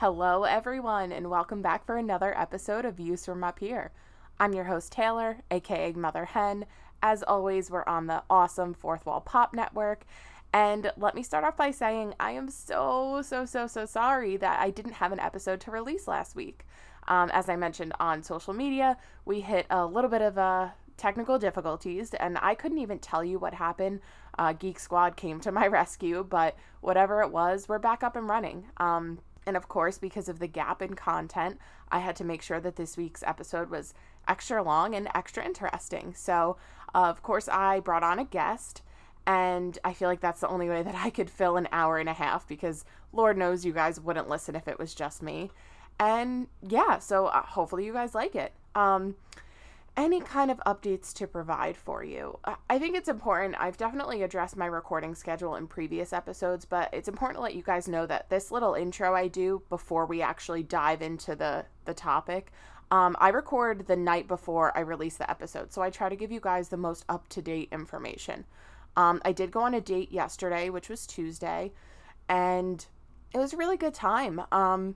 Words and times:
Hello, 0.00 0.44
everyone, 0.44 1.10
and 1.10 1.28
welcome 1.28 1.60
back 1.60 1.84
for 1.84 1.96
another 1.96 2.32
episode 2.38 2.84
of 2.84 2.98
Views 2.98 3.24
from 3.24 3.42
Up 3.42 3.58
Here. 3.58 3.90
I'm 4.38 4.52
your 4.52 4.66
host, 4.66 4.92
Taylor, 4.92 5.38
aka 5.50 5.90
Mother 5.90 6.24
Hen. 6.24 6.66
As 7.02 7.24
always, 7.24 7.68
we're 7.68 7.82
on 7.84 8.06
the 8.06 8.22
awesome 8.30 8.74
Fourth 8.74 9.04
Wall 9.04 9.20
Pop 9.20 9.52
Network. 9.52 10.04
And 10.52 10.92
let 10.96 11.16
me 11.16 11.24
start 11.24 11.42
off 11.42 11.56
by 11.56 11.72
saying 11.72 12.14
I 12.20 12.30
am 12.30 12.48
so, 12.48 13.22
so, 13.22 13.44
so, 13.44 13.66
so 13.66 13.86
sorry 13.86 14.36
that 14.36 14.60
I 14.60 14.70
didn't 14.70 14.92
have 14.92 15.10
an 15.10 15.18
episode 15.18 15.60
to 15.62 15.72
release 15.72 16.06
last 16.06 16.36
week. 16.36 16.64
Um, 17.08 17.28
as 17.32 17.48
I 17.48 17.56
mentioned 17.56 17.92
on 17.98 18.22
social 18.22 18.54
media, 18.54 18.98
we 19.24 19.40
hit 19.40 19.66
a 19.68 19.84
little 19.84 20.10
bit 20.10 20.22
of 20.22 20.38
uh, 20.38 20.68
technical 20.96 21.40
difficulties, 21.40 22.14
and 22.14 22.38
I 22.40 22.54
couldn't 22.54 22.78
even 22.78 23.00
tell 23.00 23.24
you 23.24 23.40
what 23.40 23.54
happened. 23.54 24.00
Uh, 24.38 24.52
Geek 24.52 24.78
Squad 24.78 25.16
came 25.16 25.40
to 25.40 25.50
my 25.50 25.66
rescue, 25.68 26.24
but 26.28 26.56
whatever 26.82 27.20
it 27.22 27.32
was, 27.32 27.68
we're 27.68 27.80
back 27.80 28.04
up 28.04 28.14
and 28.14 28.28
running. 28.28 28.66
Um, 28.76 29.18
and 29.46 29.56
of 29.56 29.68
course, 29.68 29.98
because 29.98 30.28
of 30.28 30.38
the 30.38 30.46
gap 30.46 30.82
in 30.82 30.94
content, 30.94 31.58
I 31.90 32.00
had 32.00 32.16
to 32.16 32.24
make 32.24 32.42
sure 32.42 32.60
that 32.60 32.76
this 32.76 32.96
week's 32.96 33.22
episode 33.22 33.70
was 33.70 33.94
extra 34.26 34.62
long 34.62 34.94
and 34.94 35.08
extra 35.14 35.44
interesting. 35.44 36.14
So, 36.14 36.56
uh, 36.94 37.06
of 37.06 37.22
course, 37.22 37.48
I 37.48 37.80
brought 37.80 38.02
on 38.02 38.18
a 38.18 38.24
guest, 38.24 38.82
and 39.26 39.78
I 39.84 39.92
feel 39.92 40.08
like 40.08 40.20
that's 40.20 40.40
the 40.40 40.48
only 40.48 40.68
way 40.68 40.82
that 40.82 40.94
I 40.94 41.10
could 41.10 41.30
fill 41.30 41.56
an 41.56 41.68
hour 41.72 41.98
and 41.98 42.08
a 42.08 42.14
half 42.14 42.46
because 42.48 42.84
Lord 43.12 43.36
knows 43.36 43.64
you 43.64 43.72
guys 43.72 44.00
wouldn't 44.00 44.28
listen 44.28 44.54
if 44.54 44.68
it 44.68 44.78
was 44.78 44.94
just 44.94 45.22
me. 45.22 45.50
And 46.00 46.46
yeah, 46.66 46.98
so 46.98 47.26
uh, 47.26 47.42
hopefully 47.42 47.84
you 47.84 47.92
guys 47.92 48.14
like 48.14 48.34
it. 48.34 48.52
Um, 48.74 49.16
any 49.98 50.20
kind 50.20 50.48
of 50.48 50.58
updates 50.58 51.12
to 51.12 51.26
provide 51.26 51.76
for 51.76 52.04
you. 52.04 52.38
I 52.70 52.78
think 52.78 52.96
it's 52.96 53.08
important. 53.08 53.56
I've 53.58 53.76
definitely 53.76 54.22
addressed 54.22 54.56
my 54.56 54.66
recording 54.66 55.16
schedule 55.16 55.56
in 55.56 55.66
previous 55.66 56.12
episodes, 56.12 56.64
but 56.64 56.88
it's 56.92 57.08
important 57.08 57.38
to 57.38 57.42
let 57.42 57.56
you 57.56 57.64
guys 57.64 57.88
know 57.88 58.06
that 58.06 58.30
this 58.30 58.52
little 58.52 58.74
intro 58.74 59.12
I 59.16 59.26
do 59.26 59.60
before 59.68 60.06
we 60.06 60.22
actually 60.22 60.62
dive 60.62 61.02
into 61.02 61.34
the 61.34 61.66
the 61.84 61.94
topic, 61.94 62.52
um, 62.92 63.16
I 63.18 63.30
record 63.30 63.88
the 63.88 63.96
night 63.96 64.28
before 64.28 64.76
I 64.78 64.82
release 64.82 65.16
the 65.16 65.28
episode, 65.28 65.72
so 65.72 65.82
I 65.82 65.90
try 65.90 66.08
to 66.08 66.16
give 66.16 66.30
you 66.30 66.40
guys 66.40 66.68
the 66.68 66.76
most 66.76 67.04
up 67.08 67.28
to 67.30 67.42
date 67.42 67.68
information. 67.72 68.44
Um, 68.96 69.20
I 69.24 69.32
did 69.32 69.50
go 69.50 69.60
on 69.62 69.74
a 69.74 69.80
date 69.80 70.12
yesterday, 70.12 70.70
which 70.70 70.88
was 70.88 71.08
Tuesday, 71.08 71.72
and 72.28 72.86
it 73.34 73.38
was 73.38 73.52
a 73.52 73.56
really 73.56 73.76
good 73.76 73.94
time. 73.94 74.42
Um, 74.52 74.94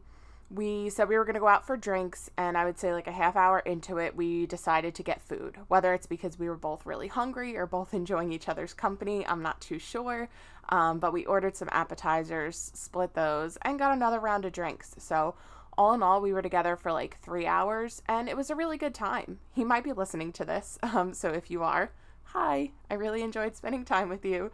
we 0.52 0.90
said 0.90 1.08
we 1.08 1.16
were 1.16 1.24
going 1.24 1.34
to 1.34 1.40
go 1.40 1.48
out 1.48 1.66
for 1.66 1.76
drinks 1.76 2.30
and 2.36 2.58
i 2.58 2.64
would 2.64 2.78
say 2.78 2.92
like 2.92 3.06
a 3.06 3.12
half 3.12 3.36
hour 3.36 3.60
into 3.60 3.96
it 3.96 4.14
we 4.14 4.46
decided 4.46 4.94
to 4.94 5.02
get 5.02 5.22
food. 5.22 5.56
Whether 5.68 5.94
it's 5.94 6.06
because 6.06 6.38
we 6.38 6.48
were 6.48 6.56
both 6.56 6.84
really 6.84 7.08
hungry 7.08 7.56
or 7.56 7.66
both 7.66 7.94
enjoying 8.02 8.32
each 8.32 8.48
other's 8.48 8.74
company 8.74 9.26
i'm 9.26 9.42
not 9.42 9.60
too 9.60 9.78
sure. 9.78 10.28
Um, 10.68 10.98
but 10.98 11.12
we 11.12 11.24
ordered 11.24 11.56
some 11.56 11.68
appetizers 11.72 12.70
split 12.74 13.14
those 13.14 13.58
and 13.62 13.78
got 13.78 13.92
another 13.92 14.20
round 14.20 14.44
of 14.44 14.52
drinks. 14.52 14.94
So 14.98 15.34
all 15.76 15.92
in 15.92 16.02
all 16.02 16.20
we 16.20 16.32
were 16.32 16.42
together 16.42 16.76
for 16.76 16.92
like 16.92 17.18
three 17.18 17.46
hours 17.46 18.02
and 18.06 18.28
it 18.28 18.36
was 18.36 18.50
a 18.50 18.54
really 18.54 18.76
good 18.78 18.94
time. 18.94 19.38
He 19.52 19.64
might 19.64 19.84
be 19.84 19.92
listening 19.92 20.32
to 20.34 20.44
this 20.44 20.78
um, 20.82 21.14
so 21.14 21.30
if 21.30 21.50
you 21.50 21.62
are 21.62 21.90
hi 22.24 22.70
i 22.90 22.94
really 22.94 23.20
enjoyed 23.22 23.56
spending 23.56 23.84
time 23.84 24.08
with 24.08 24.24
you. 24.24 24.50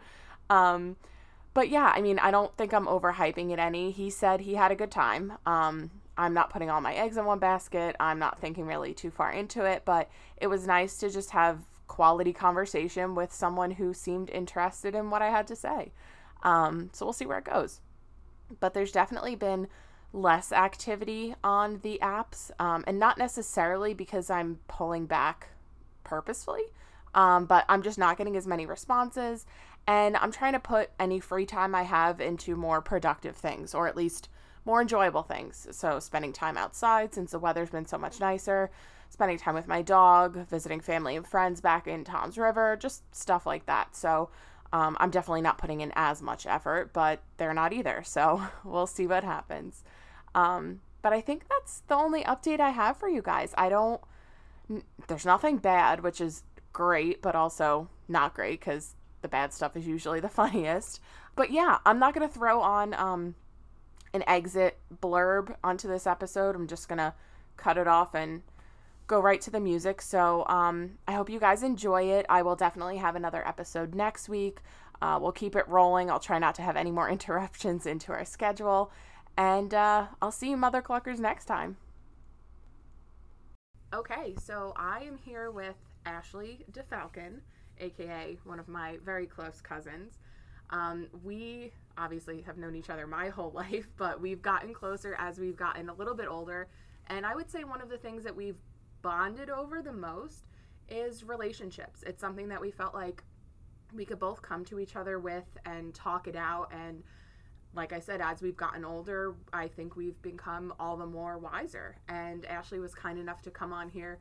Um, 0.49 0.95
but 1.53 1.69
yeah, 1.69 1.91
I 1.95 2.01
mean, 2.01 2.19
I 2.19 2.31
don't 2.31 2.55
think 2.57 2.73
I'm 2.73 2.85
overhyping 2.85 3.51
it 3.51 3.59
any. 3.59 3.91
He 3.91 4.09
said 4.09 4.41
he 4.41 4.55
had 4.55 4.71
a 4.71 4.75
good 4.75 4.91
time. 4.91 5.33
Um, 5.45 5.91
I'm 6.17 6.33
not 6.33 6.49
putting 6.49 6.69
all 6.69 6.81
my 6.81 6.93
eggs 6.93 7.17
in 7.17 7.25
one 7.25 7.39
basket. 7.39 7.95
I'm 7.99 8.19
not 8.19 8.39
thinking 8.39 8.65
really 8.65 8.93
too 8.93 9.09
far 9.09 9.31
into 9.31 9.63
it, 9.63 9.83
but 9.85 10.09
it 10.37 10.47
was 10.47 10.67
nice 10.67 10.97
to 10.97 11.09
just 11.09 11.31
have 11.31 11.59
quality 11.87 12.33
conversation 12.33 13.15
with 13.15 13.33
someone 13.33 13.71
who 13.71 13.93
seemed 13.93 14.29
interested 14.29 14.95
in 14.95 15.09
what 15.09 15.21
I 15.21 15.29
had 15.29 15.47
to 15.47 15.55
say. 15.55 15.91
Um, 16.43 16.89
so 16.93 17.05
we'll 17.05 17.13
see 17.13 17.25
where 17.25 17.39
it 17.39 17.45
goes. 17.45 17.81
But 18.59 18.73
there's 18.73 18.91
definitely 18.91 19.35
been 19.35 19.67
less 20.13 20.51
activity 20.51 21.35
on 21.43 21.79
the 21.83 21.99
apps, 22.01 22.51
um, 22.59 22.83
and 22.87 22.99
not 22.99 23.17
necessarily 23.17 23.93
because 23.93 24.29
I'm 24.29 24.59
pulling 24.67 25.05
back 25.05 25.49
purposefully, 26.03 26.63
um, 27.13 27.45
but 27.45 27.65
I'm 27.69 27.81
just 27.81 27.97
not 27.97 28.17
getting 28.17 28.35
as 28.35 28.47
many 28.47 28.65
responses. 28.65 29.45
And 29.89 30.15
I'm 30.17 30.31
trying 30.31 30.53
to 30.53 30.59
put 30.59 30.91
any 30.99 31.19
free 31.19 31.47
time 31.47 31.73
I 31.73 31.81
have 31.81 32.21
into 32.21 32.55
more 32.55 32.79
productive 32.79 33.35
things, 33.35 33.73
or 33.73 33.87
at 33.87 33.97
least 33.97 34.29
more 34.63 34.83
enjoyable 34.83 35.23
things. 35.23 35.67
So, 35.71 35.99
spending 35.99 36.31
time 36.31 36.57
outside 36.57 37.11
since 37.11 37.31
the 37.31 37.39
weather's 37.39 37.71
been 37.71 37.87
so 37.87 37.97
much 37.97 38.19
nicer, 38.19 38.69
spending 39.09 39.39
time 39.39 39.55
with 39.55 39.67
my 39.67 39.81
dog, 39.81 40.47
visiting 40.47 40.79
family 40.79 41.15
and 41.15 41.25
friends 41.25 41.59
back 41.59 41.87
in 41.87 42.03
Toms 42.03 42.37
River, 42.37 42.77
just 42.79 43.01
stuff 43.15 43.47
like 43.47 43.65
that. 43.65 43.95
So, 43.95 44.29
um, 44.71 44.95
I'm 44.99 45.09
definitely 45.09 45.41
not 45.41 45.57
putting 45.57 45.81
in 45.81 45.91
as 45.95 46.21
much 46.21 46.45
effort, 46.45 46.93
but 46.93 47.23
they're 47.37 47.55
not 47.55 47.73
either. 47.73 48.03
So, 48.05 48.43
we'll 48.63 48.85
see 48.85 49.07
what 49.07 49.23
happens. 49.23 49.83
Um, 50.35 50.81
but 51.01 51.13
I 51.13 51.21
think 51.21 51.45
that's 51.49 51.79
the 51.87 51.95
only 51.95 52.23
update 52.25 52.59
I 52.59 52.69
have 52.69 52.95
for 52.95 53.09
you 53.09 53.23
guys. 53.23 53.55
I 53.57 53.69
don't, 53.69 53.99
there's 55.07 55.25
nothing 55.25 55.57
bad, 55.57 56.03
which 56.03 56.21
is 56.21 56.43
great, 56.73 57.23
but 57.23 57.33
also 57.33 57.89
not 58.07 58.35
great 58.35 58.59
because 58.59 58.95
the 59.21 59.27
bad 59.27 59.53
stuff 59.53 59.75
is 59.75 59.87
usually 59.87 60.19
the 60.19 60.29
funniest. 60.41 60.99
But 61.35 61.51
yeah, 61.51 61.79
I'm 61.85 61.99
not 61.99 62.13
going 62.13 62.27
to 62.27 62.33
throw 62.33 62.61
on 62.61 62.93
um, 62.93 63.35
an 64.13 64.23
exit 64.27 64.77
blurb 65.01 65.55
onto 65.63 65.87
this 65.87 66.07
episode. 66.07 66.55
I'm 66.55 66.67
just 66.67 66.87
going 66.87 66.97
to 66.97 67.13
cut 67.57 67.77
it 67.77 67.87
off 67.87 68.15
and 68.15 68.41
go 69.07 69.19
right 69.19 69.41
to 69.41 69.51
the 69.51 69.59
music. 69.59 70.01
So 70.01 70.45
um, 70.47 70.97
I 71.07 71.13
hope 71.13 71.29
you 71.29 71.39
guys 71.39 71.63
enjoy 71.63 72.03
it. 72.03 72.25
I 72.29 72.41
will 72.41 72.55
definitely 72.55 72.97
have 72.97 73.15
another 73.15 73.45
episode 73.47 73.95
next 73.95 74.29
week. 74.29 74.59
Uh, 75.01 75.17
we'll 75.21 75.31
keep 75.31 75.55
it 75.55 75.67
rolling. 75.67 76.09
I'll 76.09 76.19
try 76.19 76.39
not 76.39 76.55
to 76.55 76.61
have 76.61 76.75
any 76.75 76.91
more 76.91 77.09
interruptions 77.17 77.85
into 77.85 78.11
our 78.11 78.25
schedule. 78.25 78.91
And 79.37 79.73
uh, 79.73 80.07
I'll 80.21 80.31
see 80.31 80.49
you, 80.49 80.57
Mother 80.57 80.81
Cluckers, 80.81 81.19
next 81.19 81.45
time. 81.45 81.77
Okay, 83.93 84.35
so 84.39 84.73
I 84.75 84.99
am 84.99 85.17
here 85.17 85.49
with 85.49 85.75
Ashley 86.05 86.65
DeFalcon 86.71 87.39
aka 87.79 88.37
one 88.43 88.59
of 88.59 88.67
my 88.67 88.97
very 89.03 89.25
close 89.25 89.61
cousins. 89.61 90.19
Um, 90.71 91.07
we 91.23 91.71
obviously 91.97 92.41
have 92.43 92.57
known 92.57 92.75
each 92.75 92.89
other 92.89 93.07
my 93.07 93.29
whole 93.35 93.51
life, 93.51 93.87
but 93.97 94.21
we've 94.21 94.41
gotten 94.41 94.73
closer 94.73 95.15
as 95.17 95.39
we've 95.39 95.57
gotten 95.57 95.89
a 95.89 95.93
little 95.93 96.15
bit 96.15 96.27
older. 96.27 96.67
And 97.07 97.25
I 97.25 97.35
would 97.35 97.49
say 97.49 97.63
one 97.63 97.81
of 97.81 97.89
the 97.89 97.97
things 97.97 98.23
that 98.23 98.35
we've 98.35 98.57
bonded 99.01 99.49
over 99.49 99.81
the 99.81 99.93
most 99.93 100.45
is 100.87 101.23
relationships. 101.23 102.03
It's 102.05 102.21
something 102.21 102.49
that 102.49 102.61
we 102.61 102.71
felt 102.71 102.93
like 102.93 103.23
we 103.93 104.05
could 104.05 104.19
both 104.19 104.41
come 104.41 104.63
to 104.65 104.79
each 104.79 104.95
other 104.95 105.19
with 105.19 105.45
and 105.65 105.93
talk 105.93 106.27
it 106.27 106.35
out. 106.35 106.71
And 106.71 107.03
like 107.73 107.93
I 107.93 107.99
said, 107.99 108.21
as 108.21 108.41
we've 108.41 108.57
gotten 108.57 108.85
older, 108.85 109.35
I 109.53 109.67
think 109.67 109.95
we've 109.95 110.19
become 110.21 110.73
all 110.79 110.97
the 110.97 111.05
more 111.05 111.37
wiser. 111.37 111.97
And 112.07 112.45
Ashley 112.45 112.79
was 112.79 112.93
kind 112.93 113.17
enough 113.17 113.41
to 113.43 113.51
come 113.51 113.73
on 113.73 113.89
here 113.89 114.19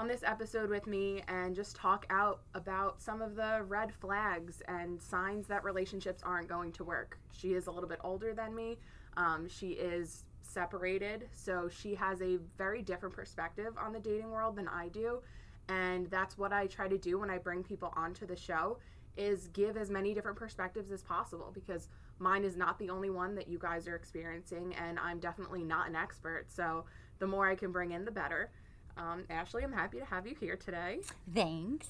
on 0.00 0.08
this 0.08 0.22
episode 0.24 0.70
with 0.70 0.86
me 0.86 1.22
and 1.28 1.54
just 1.54 1.76
talk 1.76 2.06
out 2.08 2.40
about 2.54 2.98
some 3.02 3.20
of 3.20 3.36
the 3.36 3.62
red 3.68 3.92
flags 3.92 4.62
and 4.66 4.98
signs 4.98 5.46
that 5.46 5.62
relationships 5.62 6.22
aren't 6.24 6.48
going 6.48 6.72
to 6.72 6.82
work. 6.82 7.18
She 7.32 7.52
is 7.52 7.66
a 7.66 7.70
little 7.70 7.88
bit 7.88 7.98
older 8.02 8.32
than 8.32 8.54
me. 8.54 8.78
Um, 9.18 9.46
she 9.46 9.72
is 9.72 10.24
separated, 10.40 11.28
so 11.34 11.68
she 11.68 11.94
has 11.96 12.22
a 12.22 12.38
very 12.56 12.80
different 12.80 13.14
perspective 13.14 13.74
on 13.78 13.92
the 13.92 14.00
dating 14.00 14.30
world 14.30 14.56
than 14.56 14.68
I 14.68 14.88
do. 14.88 15.20
And 15.68 16.06
that's 16.06 16.38
what 16.38 16.50
I 16.50 16.66
try 16.66 16.88
to 16.88 16.96
do 16.96 17.18
when 17.18 17.28
I 17.28 17.36
bring 17.36 17.62
people 17.62 17.92
onto 17.94 18.26
the 18.26 18.36
show 18.36 18.78
is 19.18 19.48
give 19.48 19.76
as 19.76 19.90
many 19.90 20.14
different 20.14 20.38
perspectives 20.38 20.90
as 20.90 21.02
possible 21.02 21.50
because 21.52 21.88
mine 22.18 22.44
is 22.44 22.56
not 22.56 22.78
the 22.78 22.88
only 22.88 23.10
one 23.10 23.34
that 23.34 23.48
you 23.48 23.58
guys 23.58 23.86
are 23.86 23.96
experiencing 23.96 24.74
and 24.76 24.98
I'm 24.98 25.18
definitely 25.18 25.62
not 25.62 25.90
an 25.90 25.94
expert. 25.94 26.46
So 26.48 26.86
the 27.18 27.26
more 27.26 27.50
I 27.50 27.54
can 27.54 27.70
bring 27.70 27.90
in 27.90 28.06
the 28.06 28.10
better. 28.10 28.50
Um, 28.96 29.24
Ashley, 29.30 29.62
I'm 29.62 29.72
happy 29.72 29.98
to 29.98 30.04
have 30.04 30.26
you 30.26 30.34
here 30.38 30.56
today. 30.56 31.00
Thanks. 31.34 31.88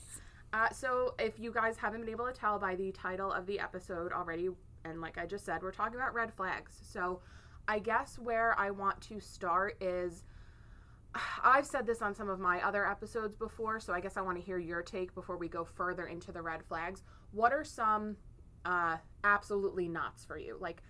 Uh, 0.52 0.70
so, 0.70 1.14
if 1.18 1.38
you 1.38 1.52
guys 1.52 1.76
haven't 1.76 2.00
been 2.00 2.10
able 2.10 2.26
to 2.26 2.32
tell 2.32 2.58
by 2.58 2.74
the 2.74 2.90
title 2.92 3.32
of 3.32 3.46
the 3.46 3.60
episode 3.60 4.12
already, 4.12 4.48
and 4.84 5.00
like 5.00 5.16
I 5.18 5.26
just 5.26 5.44
said, 5.44 5.62
we're 5.62 5.70
talking 5.70 5.94
about 5.94 6.14
red 6.14 6.32
flags. 6.32 6.72
So, 6.82 7.20
I 7.68 7.78
guess 7.78 8.18
where 8.18 8.58
I 8.58 8.70
want 8.70 9.00
to 9.02 9.20
start 9.20 9.76
is 9.80 10.24
I've 11.44 11.66
said 11.66 11.86
this 11.86 12.02
on 12.02 12.14
some 12.14 12.28
of 12.28 12.38
my 12.40 12.60
other 12.66 12.86
episodes 12.86 13.36
before, 13.36 13.80
so 13.80 13.92
I 13.92 14.00
guess 14.00 14.16
I 14.16 14.22
want 14.22 14.38
to 14.38 14.44
hear 14.44 14.58
your 14.58 14.82
take 14.82 15.14
before 15.14 15.36
we 15.36 15.48
go 15.48 15.64
further 15.64 16.06
into 16.06 16.32
the 16.32 16.42
red 16.42 16.64
flags. 16.64 17.02
What 17.32 17.52
are 17.52 17.64
some 17.64 18.16
uh, 18.64 18.96
absolutely 19.24 19.88
nots 19.88 20.24
for 20.24 20.38
you? 20.38 20.56
Like, 20.60 20.82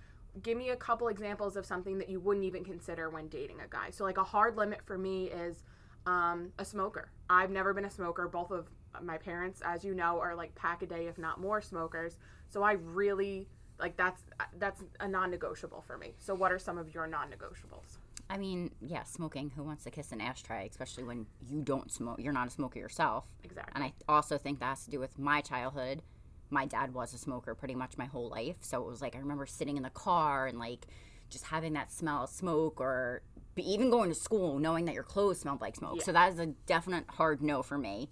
give 0.43 0.57
me 0.57 0.71
a 0.71 0.77
couple 0.77 1.09
examples 1.09 1.57
of 1.57 1.67
something 1.67 1.99
that 1.99 2.09
you 2.09 2.21
wouldn't 2.21 2.45
even 2.45 2.65
consider 2.65 3.11
when 3.11 3.29
dating 3.29 3.61
a 3.61 3.69
guy. 3.69 3.91
So, 3.91 4.05
like, 4.05 4.19
a 4.19 4.25
hard 4.25 4.57
limit 4.57 4.81
for 4.85 4.97
me 4.97 5.27
is 5.27 5.65
um, 6.07 6.53
a 6.59 6.65
smoker. 6.65 7.11
I've 7.29 7.51
never 7.51 7.75
been 7.75 7.85
a 7.85 7.91
smoker. 7.91 8.29
Both 8.29 8.51
of 8.51 8.69
my 9.03 9.19
parents, 9.19 9.61
as 9.65 9.85
you 9.85 9.95
know, 9.95 10.21
are 10.21 10.35
like 10.35 10.55
pack 10.55 10.83
a 10.83 10.87
day, 10.87 11.07
if 11.07 11.19
not 11.19 11.41
more, 11.41 11.61
smokers. 11.61 12.17
So 12.49 12.63
I 12.63 12.73
really 12.73 13.49
like 13.79 13.97
that's 13.97 14.23
that's 14.59 14.83
a 15.01 15.09
non-negotiable 15.09 15.83
for 15.87 15.97
me. 15.97 16.15
So 16.19 16.35
what 16.35 16.53
are 16.53 16.59
some 16.59 16.79
of 16.79 16.93
your 16.95 17.07
non-negotiables? 17.07 17.99
I 18.29 18.39
mean, 18.39 18.71
yeah, 18.81 19.03
smoking. 19.03 19.51
Who 19.57 19.65
wants 19.65 19.85
to 19.85 19.91
kiss 19.91 20.13
an 20.13 20.21
ashtray, 20.21 20.69
especially 20.71 21.05
when 21.05 21.27
you 21.49 21.63
don't 21.63 21.91
smoke? 21.91 22.21
You're 22.21 22.33
not 22.33 22.47
a 22.47 22.51
smoker 22.51 22.79
yourself. 22.79 23.25
Exactly. 23.43 23.73
And 23.75 23.85
I 23.85 23.93
also 24.09 24.39
think 24.39 24.61
that 24.61 24.67
has 24.67 24.85
to 24.85 24.91
do 24.91 25.01
with 25.01 25.19
my 25.19 25.41
childhood. 25.41 26.03
My 26.49 26.67
dad 26.67 26.95
was 26.95 27.13
a 27.15 27.19
smoker 27.19 27.55
pretty 27.55 27.75
much 27.75 27.97
my 27.97 28.07
whole 28.07 28.29
life, 28.29 28.57
so 28.61 28.81
it 28.81 28.87
was 28.87 29.01
like 29.01 29.15
I 29.15 29.19
remember 29.19 29.47
sitting 29.47 29.77
in 29.77 29.83
the 29.83 29.91
car 29.91 30.47
and 30.47 30.59
like 30.59 30.87
just 31.29 31.45
having 31.47 31.73
that 31.75 31.93
smell 31.93 32.25
of 32.25 32.31
smoke 32.31 32.81
or 32.81 33.23
even 33.57 33.91
going 33.91 34.09
to 34.09 34.15
school 34.15 34.59
knowing 34.59 34.87
that 34.87 34.95
your 34.95 35.03
clothes 35.03 35.41
smelled 35.41 35.61
like 35.61 35.77
smoke. 35.77 35.97
Yeah. 35.99 36.05
So 36.05 36.13
that 36.13 36.33
is 36.33 36.39
a 36.39 36.47
definite 36.67 37.05
hard 37.09 37.43
no 37.43 37.63
for 37.63 37.77
me. 37.79 38.09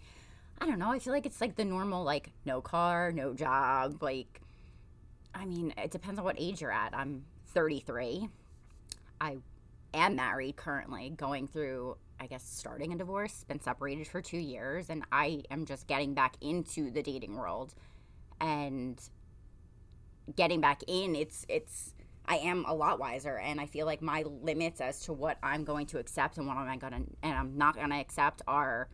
I 0.60 0.66
don't 0.66 0.78
know. 0.78 0.90
I 0.90 0.98
feel 0.98 1.12
like 1.12 1.26
it's 1.26 1.40
like 1.40 1.56
the 1.56 1.64
normal 1.64 2.04
like 2.04 2.30
no 2.44 2.60
car, 2.60 3.12
no 3.12 3.32
job, 3.32 4.02
like 4.02 4.40
I 5.34 5.44
mean, 5.44 5.72
it 5.76 5.90
depends 5.90 6.18
on 6.18 6.24
what 6.24 6.36
age 6.38 6.60
you're 6.60 6.72
at. 6.72 6.94
I'm 6.94 7.24
33. 7.46 8.28
I 9.20 9.36
am 9.94 10.16
married 10.16 10.56
currently, 10.56 11.10
going 11.10 11.46
through, 11.46 11.96
I 12.20 12.26
guess, 12.26 12.42
starting 12.44 12.92
a 12.92 12.96
divorce, 12.96 13.44
been 13.46 13.60
separated 13.60 14.06
for 14.08 14.20
two 14.20 14.38
years, 14.38 14.90
and 14.90 15.04
I 15.12 15.42
am 15.50 15.64
just 15.64 15.86
getting 15.86 16.14
back 16.14 16.36
into 16.40 16.90
the 16.90 17.02
dating 17.02 17.36
world. 17.36 17.74
And 18.40 19.00
getting 20.36 20.60
back 20.60 20.82
in, 20.86 21.14
it's, 21.14 21.46
it's, 21.48 21.94
I 22.28 22.36
am 22.36 22.64
a 22.68 22.74
lot 22.74 22.98
wiser, 22.98 23.38
and 23.38 23.60
I 23.60 23.66
feel 23.66 23.86
like 23.86 24.02
my 24.02 24.22
limits 24.22 24.80
as 24.80 25.00
to 25.06 25.12
what 25.14 25.38
I'm 25.42 25.64
going 25.64 25.86
to 25.86 25.98
accept 25.98 26.36
and 26.36 26.46
what 26.46 26.56
I'm 26.58 26.78
gonna 26.78 27.00
and 27.22 27.34
I'm 27.34 27.56
not 27.56 27.74
gonna 27.76 27.98
accept 27.98 28.42
are 28.46 28.88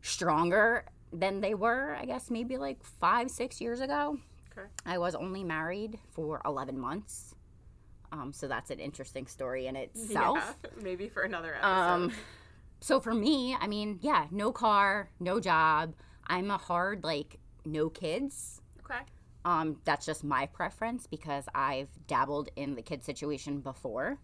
stronger 0.00 0.86
than 1.12 1.40
they 1.40 1.54
were. 1.54 1.94
I 1.94 2.06
guess 2.06 2.30
maybe 2.30 2.56
like 2.56 2.82
five, 2.82 3.30
six 3.30 3.60
years 3.60 3.80
ago. 3.80 4.18
Okay. 4.56 4.66
I 4.86 4.98
was 4.98 5.14
only 5.14 5.44
married 5.44 5.98
for 6.12 6.40
11 6.44 6.78
months. 6.78 7.34
Um, 8.12 8.32
so 8.32 8.46
that's 8.46 8.70
an 8.70 8.78
interesting 8.78 9.26
story 9.26 9.66
in 9.66 9.76
itself. 9.76 10.38
Yeah, 10.64 10.82
maybe 10.82 11.08
for 11.08 11.22
another 11.22 11.54
episode. 11.54 11.68
Um, 11.68 12.12
so 12.80 13.00
for 13.00 13.12
me, 13.14 13.56
I 13.60 13.66
mean, 13.66 13.98
yeah, 14.02 14.26
no 14.30 14.52
car, 14.52 15.10
no 15.18 15.40
job. 15.40 15.94
I'm 16.26 16.50
a 16.50 16.58
hard, 16.58 17.02
like, 17.02 17.38
no 17.64 17.88
kids. 17.90 18.60
okay. 18.84 19.00
Um, 19.44 19.76
that's 19.84 20.06
just 20.06 20.24
my 20.24 20.46
preference 20.46 21.06
because 21.06 21.44
I've 21.54 21.88
dabbled 22.06 22.48
in 22.56 22.74
the 22.74 22.82
kid 22.82 23.04
situation 23.04 23.60
before. 23.60 24.18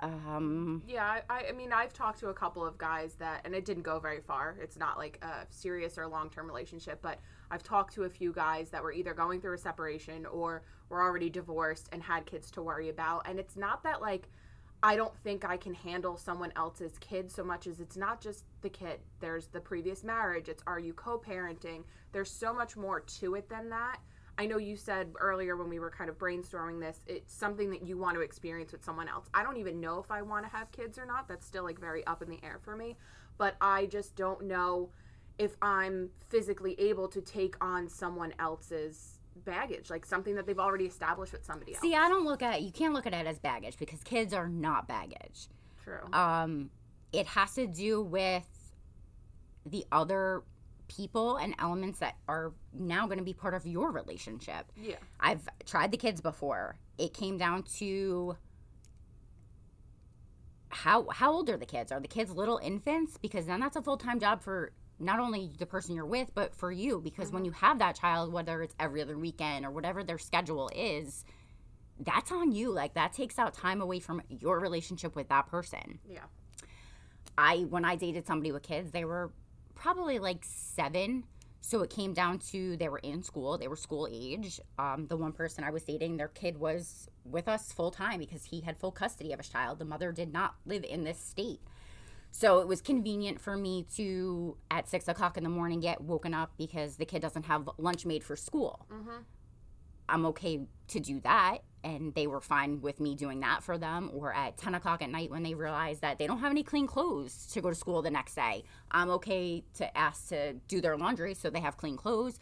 Um, 0.00 0.82
Yeah, 0.88 1.20
I, 1.28 1.48
I 1.50 1.52
mean, 1.52 1.72
I've 1.72 1.92
talked 1.92 2.18
to 2.20 2.28
a 2.28 2.34
couple 2.34 2.66
of 2.66 2.78
guys 2.78 3.14
that, 3.16 3.42
and 3.44 3.54
it 3.54 3.64
didn't 3.64 3.82
go 3.82 4.00
very 4.00 4.20
far. 4.20 4.56
It's 4.60 4.76
not 4.78 4.96
like 4.96 5.22
a 5.22 5.46
serious 5.50 5.98
or 5.98 6.06
long 6.06 6.30
term 6.30 6.46
relationship, 6.46 7.00
but 7.02 7.18
I've 7.50 7.62
talked 7.62 7.94
to 7.94 8.04
a 8.04 8.10
few 8.10 8.32
guys 8.32 8.70
that 8.70 8.82
were 8.82 8.92
either 8.92 9.12
going 9.14 9.40
through 9.40 9.54
a 9.54 9.58
separation 9.58 10.26
or 10.26 10.62
were 10.88 11.02
already 11.02 11.28
divorced 11.28 11.88
and 11.92 12.02
had 12.02 12.24
kids 12.26 12.50
to 12.52 12.62
worry 12.62 12.88
about. 12.88 13.28
And 13.28 13.38
it's 13.38 13.56
not 13.56 13.82
that, 13.84 14.00
like, 14.00 14.28
I 14.82 14.96
don't 14.96 15.14
think 15.22 15.44
I 15.44 15.56
can 15.56 15.74
handle 15.74 16.16
someone 16.16 16.52
else's 16.56 16.98
kid 17.00 17.30
so 17.30 17.44
much 17.44 17.66
as 17.66 17.80
it's 17.80 17.96
not 17.96 18.20
just 18.20 18.44
the 18.62 18.70
kid. 18.70 19.00
There's 19.20 19.46
the 19.48 19.60
previous 19.60 20.02
marriage, 20.02 20.48
it's 20.48 20.62
are 20.66 20.78
you 20.78 20.94
co 20.94 21.18
parenting? 21.18 21.84
There's 22.12 22.30
so 22.30 22.54
much 22.54 22.76
more 22.76 23.00
to 23.00 23.34
it 23.34 23.48
than 23.48 23.68
that. 23.70 23.98
I 24.38 24.46
know 24.46 24.56
you 24.56 24.76
said 24.76 25.12
earlier 25.20 25.54
when 25.54 25.68
we 25.68 25.78
were 25.78 25.90
kind 25.90 26.08
of 26.08 26.16
brainstorming 26.16 26.80
this, 26.80 27.00
it's 27.06 27.34
something 27.34 27.70
that 27.72 27.82
you 27.82 27.98
want 27.98 28.14
to 28.14 28.22
experience 28.22 28.72
with 28.72 28.82
someone 28.82 29.06
else. 29.06 29.26
I 29.34 29.42
don't 29.42 29.58
even 29.58 29.80
know 29.80 29.98
if 29.98 30.10
I 30.10 30.22
want 30.22 30.46
to 30.46 30.50
have 30.50 30.72
kids 30.72 30.98
or 30.98 31.04
not. 31.04 31.28
That's 31.28 31.46
still 31.46 31.64
like 31.64 31.78
very 31.78 32.06
up 32.06 32.22
in 32.22 32.30
the 32.30 32.40
air 32.42 32.58
for 32.62 32.74
me. 32.74 32.96
But 33.36 33.56
I 33.60 33.84
just 33.84 34.16
don't 34.16 34.44
know 34.44 34.88
if 35.38 35.56
I'm 35.60 36.08
physically 36.30 36.74
able 36.80 37.08
to 37.08 37.20
take 37.20 37.54
on 37.62 37.86
someone 37.86 38.32
else's 38.38 39.19
baggage, 39.44 39.90
like 39.90 40.04
something 40.06 40.34
that 40.36 40.46
they've 40.46 40.58
already 40.58 40.86
established 40.86 41.32
with 41.32 41.44
somebody 41.44 41.72
else. 41.74 41.80
see, 41.80 41.94
I 41.94 42.08
don't 42.08 42.24
look 42.24 42.42
at 42.42 42.62
you 42.62 42.72
can't 42.72 42.94
look 42.94 43.06
at 43.06 43.14
it 43.14 43.26
as 43.26 43.38
baggage 43.38 43.76
because 43.78 44.02
kids 44.02 44.32
are 44.32 44.48
not 44.48 44.88
baggage. 44.88 45.48
True. 45.82 46.12
um, 46.12 46.70
it 47.12 47.26
has 47.26 47.54
to 47.54 47.66
do 47.66 48.02
with 48.02 48.46
the 49.66 49.84
other 49.90 50.42
people 50.88 51.36
and 51.36 51.54
elements 51.58 52.00
that 52.00 52.16
are 52.28 52.52
now 52.72 53.06
going 53.06 53.18
to 53.18 53.24
be 53.24 53.32
part 53.32 53.54
of 53.54 53.66
your 53.66 53.90
relationship. 53.90 54.66
yeah. 54.76 54.96
I've 55.18 55.48
tried 55.64 55.92
the 55.92 55.96
kids 55.96 56.20
before. 56.20 56.76
It 56.98 57.14
came 57.14 57.38
down 57.38 57.62
to 57.78 58.36
how 60.68 61.08
how 61.10 61.32
old 61.32 61.50
are 61.50 61.56
the 61.56 61.66
kids? 61.66 61.92
Are 61.92 62.00
the 62.00 62.08
kids 62.08 62.30
little 62.30 62.58
infants? 62.58 63.16
Because 63.16 63.46
then 63.46 63.60
that's 63.60 63.76
a 63.76 63.82
full 63.82 63.96
time 63.96 64.20
job 64.20 64.42
for 64.42 64.72
not 65.00 65.18
only 65.18 65.50
the 65.58 65.66
person 65.66 65.94
you're 65.94 66.06
with, 66.06 66.30
but 66.34 66.54
for 66.54 66.70
you. 66.70 67.00
Because 67.00 67.32
when 67.32 67.44
you 67.44 67.52
have 67.52 67.78
that 67.78 67.96
child, 67.96 68.32
whether 68.32 68.62
it's 68.62 68.74
every 68.78 69.02
other 69.02 69.18
weekend 69.18 69.64
or 69.64 69.70
whatever 69.70 70.04
their 70.04 70.18
schedule 70.18 70.70
is, 70.74 71.24
that's 71.98 72.30
on 72.30 72.52
you. 72.52 72.70
Like 72.70 72.94
that 72.94 73.12
takes 73.12 73.38
out 73.38 73.54
time 73.54 73.80
away 73.80 74.00
from 74.00 74.22
your 74.28 74.60
relationship 74.60 75.16
with 75.16 75.28
that 75.28 75.46
person. 75.48 75.98
Yeah. 76.08 76.24
I 77.36 77.58
when 77.70 77.84
I 77.84 77.96
dated 77.96 78.26
somebody 78.26 78.52
with 78.52 78.62
kids, 78.62 78.90
they 78.90 79.04
were 79.04 79.32
probably 79.74 80.18
like 80.18 80.44
seven. 80.44 81.24
So 81.62 81.82
it 81.82 81.90
came 81.90 82.14
down 82.14 82.38
to 82.50 82.76
they 82.76 82.88
were 82.88 82.98
in 82.98 83.22
school, 83.22 83.58
they 83.58 83.68
were 83.68 83.76
school 83.76 84.08
age. 84.10 84.60
Um, 84.78 85.06
the 85.08 85.16
one 85.16 85.32
person 85.32 85.62
I 85.62 85.70
was 85.70 85.84
dating, 85.84 86.16
their 86.16 86.28
kid 86.28 86.58
was 86.58 87.08
with 87.24 87.48
us 87.48 87.70
full 87.70 87.90
time 87.90 88.18
because 88.18 88.44
he 88.44 88.62
had 88.62 88.78
full 88.78 88.92
custody 88.92 89.32
of 89.32 89.38
his 89.38 89.48
child. 89.48 89.78
The 89.78 89.84
mother 89.84 90.10
did 90.10 90.32
not 90.32 90.54
live 90.64 90.84
in 90.84 91.04
this 91.04 91.18
state. 91.18 91.60
So 92.32 92.60
it 92.60 92.68
was 92.68 92.80
convenient 92.80 93.40
for 93.40 93.56
me 93.56 93.86
to, 93.96 94.56
at 94.70 94.88
six 94.88 95.08
o'clock 95.08 95.36
in 95.36 95.44
the 95.44 95.50
morning, 95.50 95.80
get 95.80 96.00
woken 96.00 96.32
up 96.34 96.52
because 96.56 96.96
the 96.96 97.04
kid 97.04 97.22
doesn't 97.22 97.46
have 97.46 97.68
lunch 97.78 98.06
made 98.06 98.22
for 98.22 98.36
school. 98.36 98.86
Mm-hmm. 98.92 99.22
I'm 100.08 100.26
okay 100.26 100.60
to 100.88 101.00
do 101.00 101.20
that. 101.20 101.58
And 101.82 102.14
they 102.14 102.26
were 102.26 102.40
fine 102.40 102.82
with 102.82 103.00
me 103.00 103.14
doing 103.14 103.40
that 103.40 103.62
for 103.62 103.78
them. 103.78 104.10
Or 104.12 104.34
at 104.34 104.58
10 104.58 104.74
o'clock 104.74 105.00
at 105.02 105.08
night 105.10 105.30
when 105.30 105.42
they 105.42 105.54
realize 105.54 106.00
that 106.00 106.18
they 106.18 106.26
don't 106.26 106.40
have 106.40 106.50
any 106.50 106.62
clean 106.62 106.86
clothes 106.86 107.46
to 107.52 107.60
go 107.62 107.70
to 107.70 107.74
school 107.74 108.02
the 108.02 108.10
next 108.10 108.34
day, 108.34 108.64
I'm 108.90 109.08
okay 109.10 109.64
to 109.74 109.96
ask 109.96 110.28
to 110.28 110.54
do 110.68 110.80
their 110.80 110.96
laundry 110.98 111.32
so 111.34 111.48
they 111.48 111.60
have 111.60 111.78
clean 111.78 111.96
clothes. 111.96 112.38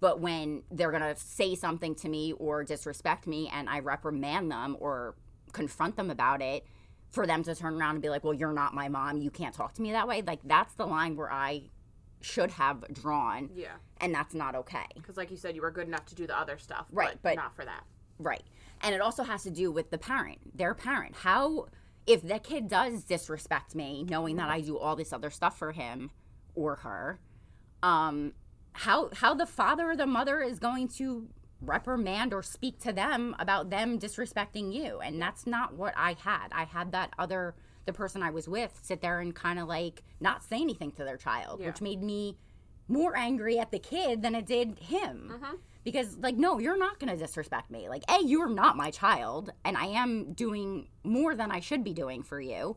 But 0.00 0.20
when 0.20 0.62
they're 0.72 0.90
going 0.90 1.02
to 1.02 1.14
say 1.14 1.54
something 1.54 1.94
to 1.96 2.08
me 2.08 2.32
or 2.32 2.64
disrespect 2.64 3.26
me 3.28 3.48
and 3.52 3.68
I 3.68 3.78
reprimand 3.78 4.50
them 4.50 4.76
or 4.80 5.14
confront 5.52 5.96
them 5.96 6.10
about 6.10 6.42
it, 6.42 6.66
for 7.10 7.26
them 7.26 7.42
to 7.44 7.54
turn 7.54 7.74
around 7.74 7.96
and 7.96 8.02
be 8.02 8.08
like, 8.08 8.24
well, 8.24 8.34
you're 8.34 8.52
not 8.52 8.74
my 8.74 8.88
mom. 8.88 9.18
You 9.18 9.30
can't 9.30 9.54
talk 9.54 9.74
to 9.74 9.82
me 9.82 9.92
that 9.92 10.06
way. 10.06 10.22
Like, 10.22 10.40
that's 10.44 10.74
the 10.74 10.86
line 10.86 11.16
where 11.16 11.32
I 11.32 11.62
should 12.20 12.50
have 12.52 12.84
drawn. 12.92 13.50
Yeah. 13.54 13.72
And 14.00 14.14
that's 14.14 14.34
not 14.34 14.54
okay. 14.54 14.84
Because, 14.94 15.16
like 15.16 15.30
you 15.30 15.36
said, 15.36 15.56
you 15.56 15.62
were 15.62 15.70
good 15.70 15.88
enough 15.88 16.06
to 16.06 16.14
do 16.14 16.26
the 16.26 16.38
other 16.38 16.58
stuff, 16.58 16.86
Right, 16.92 17.18
but, 17.22 17.22
but- 17.22 17.36
not 17.36 17.54
for 17.56 17.64
that. 17.64 17.84
Right. 18.18 18.42
And 18.82 18.94
it 18.94 19.00
also 19.00 19.24
has 19.24 19.42
to 19.44 19.50
do 19.50 19.72
with 19.72 19.90
the 19.90 19.98
parent, 19.98 20.56
their 20.56 20.74
parent. 20.74 21.16
How, 21.16 21.66
if 22.06 22.22
the 22.26 22.38
kid 22.38 22.68
does 22.68 23.04
disrespect 23.04 23.74
me, 23.74 24.04
knowing 24.08 24.36
that 24.36 24.50
I 24.50 24.60
do 24.60 24.78
all 24.78 24.94
this 24.96 25.12
other 25.12 25.30
stuff 25.30 25.58
for 25.58 25.72
him 25.72 26.10
or 26.54 26.76
her, 26.76 27.18
um, 27.82 28.32
how 28.72 29.10
how 29.14 29.34
the 29.34 29.46
father 29.46 29.90
or 29.90 29.96
the 29.96 30.06
mother 30.06 30.40
is 30.40 30.58
going 30.58 30.88
to 30.88 31.28
reprimand 31.60 32.32
or 32.32 32.42
speak 32.42 32.78
to 32.80 32.92
them 32.92 33.36
about 33.38 33.70
them 33.70 33.98
disrespecting 33.98 34.72
you, 34.72 35.00
and 35.00 35.20
that's 35.20 35.46
not 35.46 35.74
what 35.74 35.94
I 35.96 36.16
had. 36.18 36.48
I 36.52 36.64
had 36.64 36.92
that 36.92 37.12
other 37.18 37.54
the 37.86 37.92
person 37.92 38.22
I 38.22 38.30
was 38.30 38.46
with 38.46 38.78
sit 38.82 39.00
there 39.00 39.20
and 39.20 39.34
kind 39.34 39.58
of 39.58 39.66
like 39.66 40.02
not 40.20 40.44
say 40.44 40.60
anything 40.60 40.92
to 40.92 41.04
their 41.04 41.16
child, 41.16 41.60
Yeah. 41.60 41.68
which 41.68 41.80
made 41.80 42.02
me 42.02 42.36
more 42.88 43.16
angry 43.16 43.58
at 43.58 43.70
the 43.70 43.78
kid 43.78 44.22
than 44.22 44.34
it 44.34 44.46
did 44.46 44.78
him. 44.78 45.30
Mm-hmm. 45.32 45.54
Because 45.82 46.16
like 46.18 46.36
no 46.36 46.58
you're 46.58 46.76
not 46.78 46.98
going 46.98 47.10
to 47.10 47.16
disrespect 47.18 47.70
me. 47.70 47.88
Like 47.88 48.02
a 48.10 48.22
you're 48.22 48.48
not 48.50 48.76
my 48.76 48.90
child 48.90 49.50
and 49.64 49.76
i 49.78 49.86
am 49.86 50.34
doing 50.34 50.88
more 51.04 51.34
than 51.34 51.50
i 51.50 51.60
should 51.60 51.82
be 51.84 51.94
doing 51.94 52.22
for 52.22 52.40
you. 52.40 52.76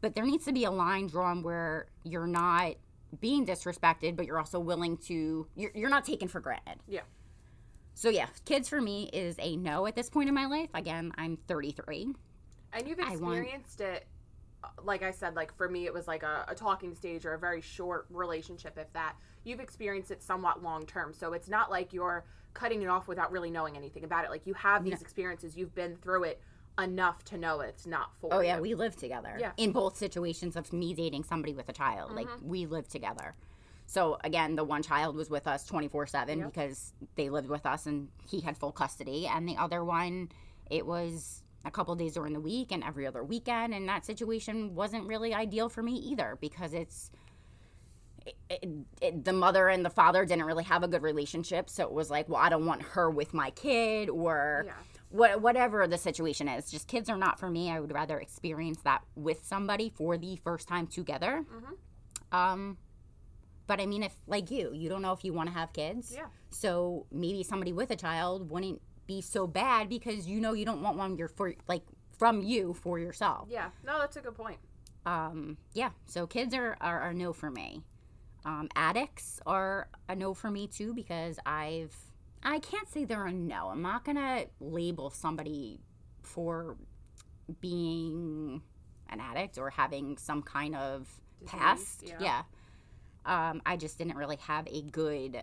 But 0.00 0.14
there 0.14 0.24
needs 0.24 0.44
to 0.44 0.52
be 0.52 0.64
a 0.64 0.70
line 0.70 1.08
drawn 1.08 1.42
where 1.42 1.86
you're 2.04 2.26
not 2.26 2.74
being 3.20 3.44
disrespected 3.46 4.16
but 4.16 4.26
you're 4.26 4.38
also 4.38 4.60
willing 4.60 4.96
to 4.98 5.46
you're, 5.56 5.72
you're 5.74 5.90
not 5.90 6.04
taken 6.04 6.28
for 6.28 6.40
granted. 6.40 6.78
Yeah. 6.86 7.00
So 7.94 8.08
yeah 8.08 8.26
kids 8.44 8.68
for 8.68 8.80
me 8.80 9.08
is 9.12 9.36
a 9.38 9.56
no 9.56 9.86
at 9.86 9.94
this 9.94 10.10
point 10.10 10.28
in 10.28 10.34
my 10.34 10.46
life 10.46 10.68
again 10.74 11.12
i'm 11.16 11.36
33 11.48 12.14
And 12.72 12.88
you've 12.88 12.98
I 13.00 13.16
want- 13.16 13.36
experienced 13.38 13.80
it, 13.80 14.06
uh, 14.64 14.68
like 14.82 15.02
I 15.04 15.10
said, 15.12 15.36
like 15.36 15.54
for 15.56 15.68
me, 15.68 15.84
it 15.86 15.92
was 15.94 16.08
like 16.08 16.22
a, 16.24 16.44
a 16.48 16.54
talking 16.56 16.94
stage 16.94 17.24
or 17.24 17.34
a 17.34 17.38
very 17.38 17.60
short 17.60 18.06
relationship, 18.10 18.76
if 18.78 18.92
that. 18.94 19.14
You've 19.44 19.60
experienced 19.60 20.10
it 20.10 20.22
somewhat 20.22 20.62
long 20.62 20.84
term. 20.86 21.12
So 21.12 21.34
it's 21.34 21.48
not 21.48 21.70
like 21.70 21.92
you're 21.92 22.24
cutting 22.54 22.82
it 22.82 22.88
off 22.88 23.06
without 23.06 23.30
really 23.30 23.50
knowing 23.50 23.76
anything 23.76 24.02
about 24.04 24.24
it. 24.24 24.30
Like 24.30 24.46
you 24.46 24.54
have 24.54 24.82
these 24.82 25.00
experiences, 25.02 25.54
you've 25.56 25.74
been 25.74 25.94
through 25.96 26.24
it 26.24 26.40
enough 26.80 27.22
to 27.26 27.38
know 27.38 27.60
it's 27.60 27.86
not 27.86 28.10
for 28.20 28.32
oh 28.34 28.40
yeah 28.40 28.56
you. 28.56 28.62
we 28.62 28.74
live 28.74 28.96
together 28.96 29.36
Yeah. 29.38 29.52
in 29.56 29.70
both 29.70 29.96
situations 29.96 30.56
of 30.56 30.72
me 30.72 30.94
dating 30.94 31.22
somebody 31.22 31.54
with 31.54 31.68
a 31.68 31.72
child 31.72 32.10
like 32.12 32.26
we 32.42 32.66
live 32.66 32.88
together 32.88 33.36
so 33.86 34.18
again 34.24 34.56
the 34.56 34.64
one 34.64 34.82
child 34.82 35.14
was 35.16 35.28
with 35.30 35.46
us 35.46 35.66
24 35.66 36.06
7 36.06 36.42
because 36.46 36.92
they 37.16 37.28
lived 37.30 37.48
with 37.48 37.66
us 37.66 37.86
and 37.86 38.08
he 38.28 38.40
had 38.40 38.56
full 38.56 38.72
custody. 38.72 39.26
And 39.26 39.48
the 39.48 39.56
other 39.56 39.84
one 39.84 40.30
it 40.70 40.86
was 40.86 41.42
a 41.66 41.70
couple 41.70 41.94
days 41.94 42.14
during 42.14 42.32
the 42.32 42.40
week 42.40 42.72
and 42.72 42.82
every 42.84 43.06
other 43.06 43.22
weekend. 43.24 43.72
And 43.74 43.88
that 43.88 44.04
situation 44.04 44.74
wasn't 44.74 45.06
really 45.06 45.32
ideal 45.34 45.68
for 45.68 45.82
me 45.82 45.94
either 45.96 46.36
because 46.40 46.72
it's 46.74 47.10
it, 48.26 48.36
it, 48.48 48.68
it, 49.02 49.24
the 49.24 49.32
mother 49.34 49.68
and 49.68 49.84
the 49.84 49.90
father 49.90 50.24
didn't 50.24 50.44
really 50.44 50.64
have 50.64 50.82
a 50.82 50.88
good 50.88 51.02
relationship. 51.02 51.68
So 51.68 51.84
it 51.84 51.92
was 51.92 52.10
like 52.10 52.28
well 52.28 52.40
i 52.40 52.48
don't 52.48 52.66
want 52.66 52.82
her 52.82 53.10
with 53.10 53.34
my 53.34 53.50
kid 53.50 54.08
or 54.08 54.64
Yeah. 54.66 54.72
what, 55.10 55.40
whatever 55.42 55.86
the 55.86 55.98
situation 55.98 56.48
is. 56.48 56.70
Just 56.70 56.88
kids 56.88 57.08
are 57.10 57.18
not 57.18 57.38
for 57.38 57.50
me. 57.50 57.70
I 57.70 57.80
would 57.80 57.92
rather 57.92 58.18
experience 58.18 58.78
that 58.84 59.02
with 59.14 59.44
somebody 59.44 59.90
for 59.94 60.16
the 60.16 60.36
first 60.36 60.68
time 60.68 60.86
together. 60.86 61.44
Mm-hmm. 61.54 62.36
um 62.36 62.78
but 63.66 63.80
i 63.80 63.86
mean 63.86 64.02
if 64.02 64.14
like 64.26 64.50
you 64.50 64.72
you 64.74 64.88
don't 64.88 65.02
know 65.02 65.12
if 65.12 65.24
you 65.24 65.32
want 65.32 65.48
to 65.48 65.54
have 65.54 65.72
kids 65.72 66.12
Yeah. 66.14 66.26
so 66.50 67.06
maybe 67.10 67.42
somebody 67.42 67.72
with 67.72 67.90
a 67.90 67.96
child 67.96 68.50
wouldn't 68.50 68.80
be 69.06 69.20
so 69.20 69.46
bad 69.46 69.88
because 69.88 70.26
you 70.26 70.40
know 70.40 70.52
you 70.54 70.64
don't 70.64 70.82
want 70.82 70.96
one 70.96 71.16
your 71.16 71.28
for 71.28 71.54
like 71.68 71.82
from 72.16 72.40
you 72.42 72.72
for 72.74 72.98
yourself. 72.98 73.48
Yeah. 73.50 73.70
No, 73.84 73.98
that's 73.98 74.16
a 74.16 74.20
good 74.20 74.36
point. 74.36 74.58
Um, 75.04 75.58
yeah, 75.74 75.90
so 76.06 76.26
kids 76.28 76.54
are, 76.54 76.76
are, 76.80 77.00
are 77.00 77.12
no 77.12 77.32
for 77.32 77.50
me. 77.50 77.82
Um, 78.46 78.68
addicts 78.76 79.40
are 79.46 79.88
a 80.08 80.14
no 80.14 80.32
for 80.32 80.48
me 80.50 80.66
too 80.68 80.94
because 80.94 81.38
I've 81.44 81.94
I 82.42 82.60
can't 82.60 82.88
say 82.88 83.04
they're 83.04 83.26
a 83.26 83.32
no. 83.32 83.68
I'm 83.70 83.82
not 83.82 84.04
gonna 84.04 84.44
label 84.60 85.10
somebody 85.10 85.80
for 86.22 86.76
being 87.60 88.62
an 89.10 89.20
addict 89.20 89.58
or 89.58 89.70
having 89.70 90.16
some 90.18 90.42
kind 90.42 90.74
of 90.76 91.08
Disease, 91.40 91.50
past. 91.60 92.02
yeah. 92.06 92.16
Yeah. 92.20 92.42
Um, 93.26 93.62
I 93.64 93.76
just 93.76 93.98
didn't 93.98 94.16
really 94.16 94.36
have 94.36 94.66
a 94.68 94.82
good 94.82 95.42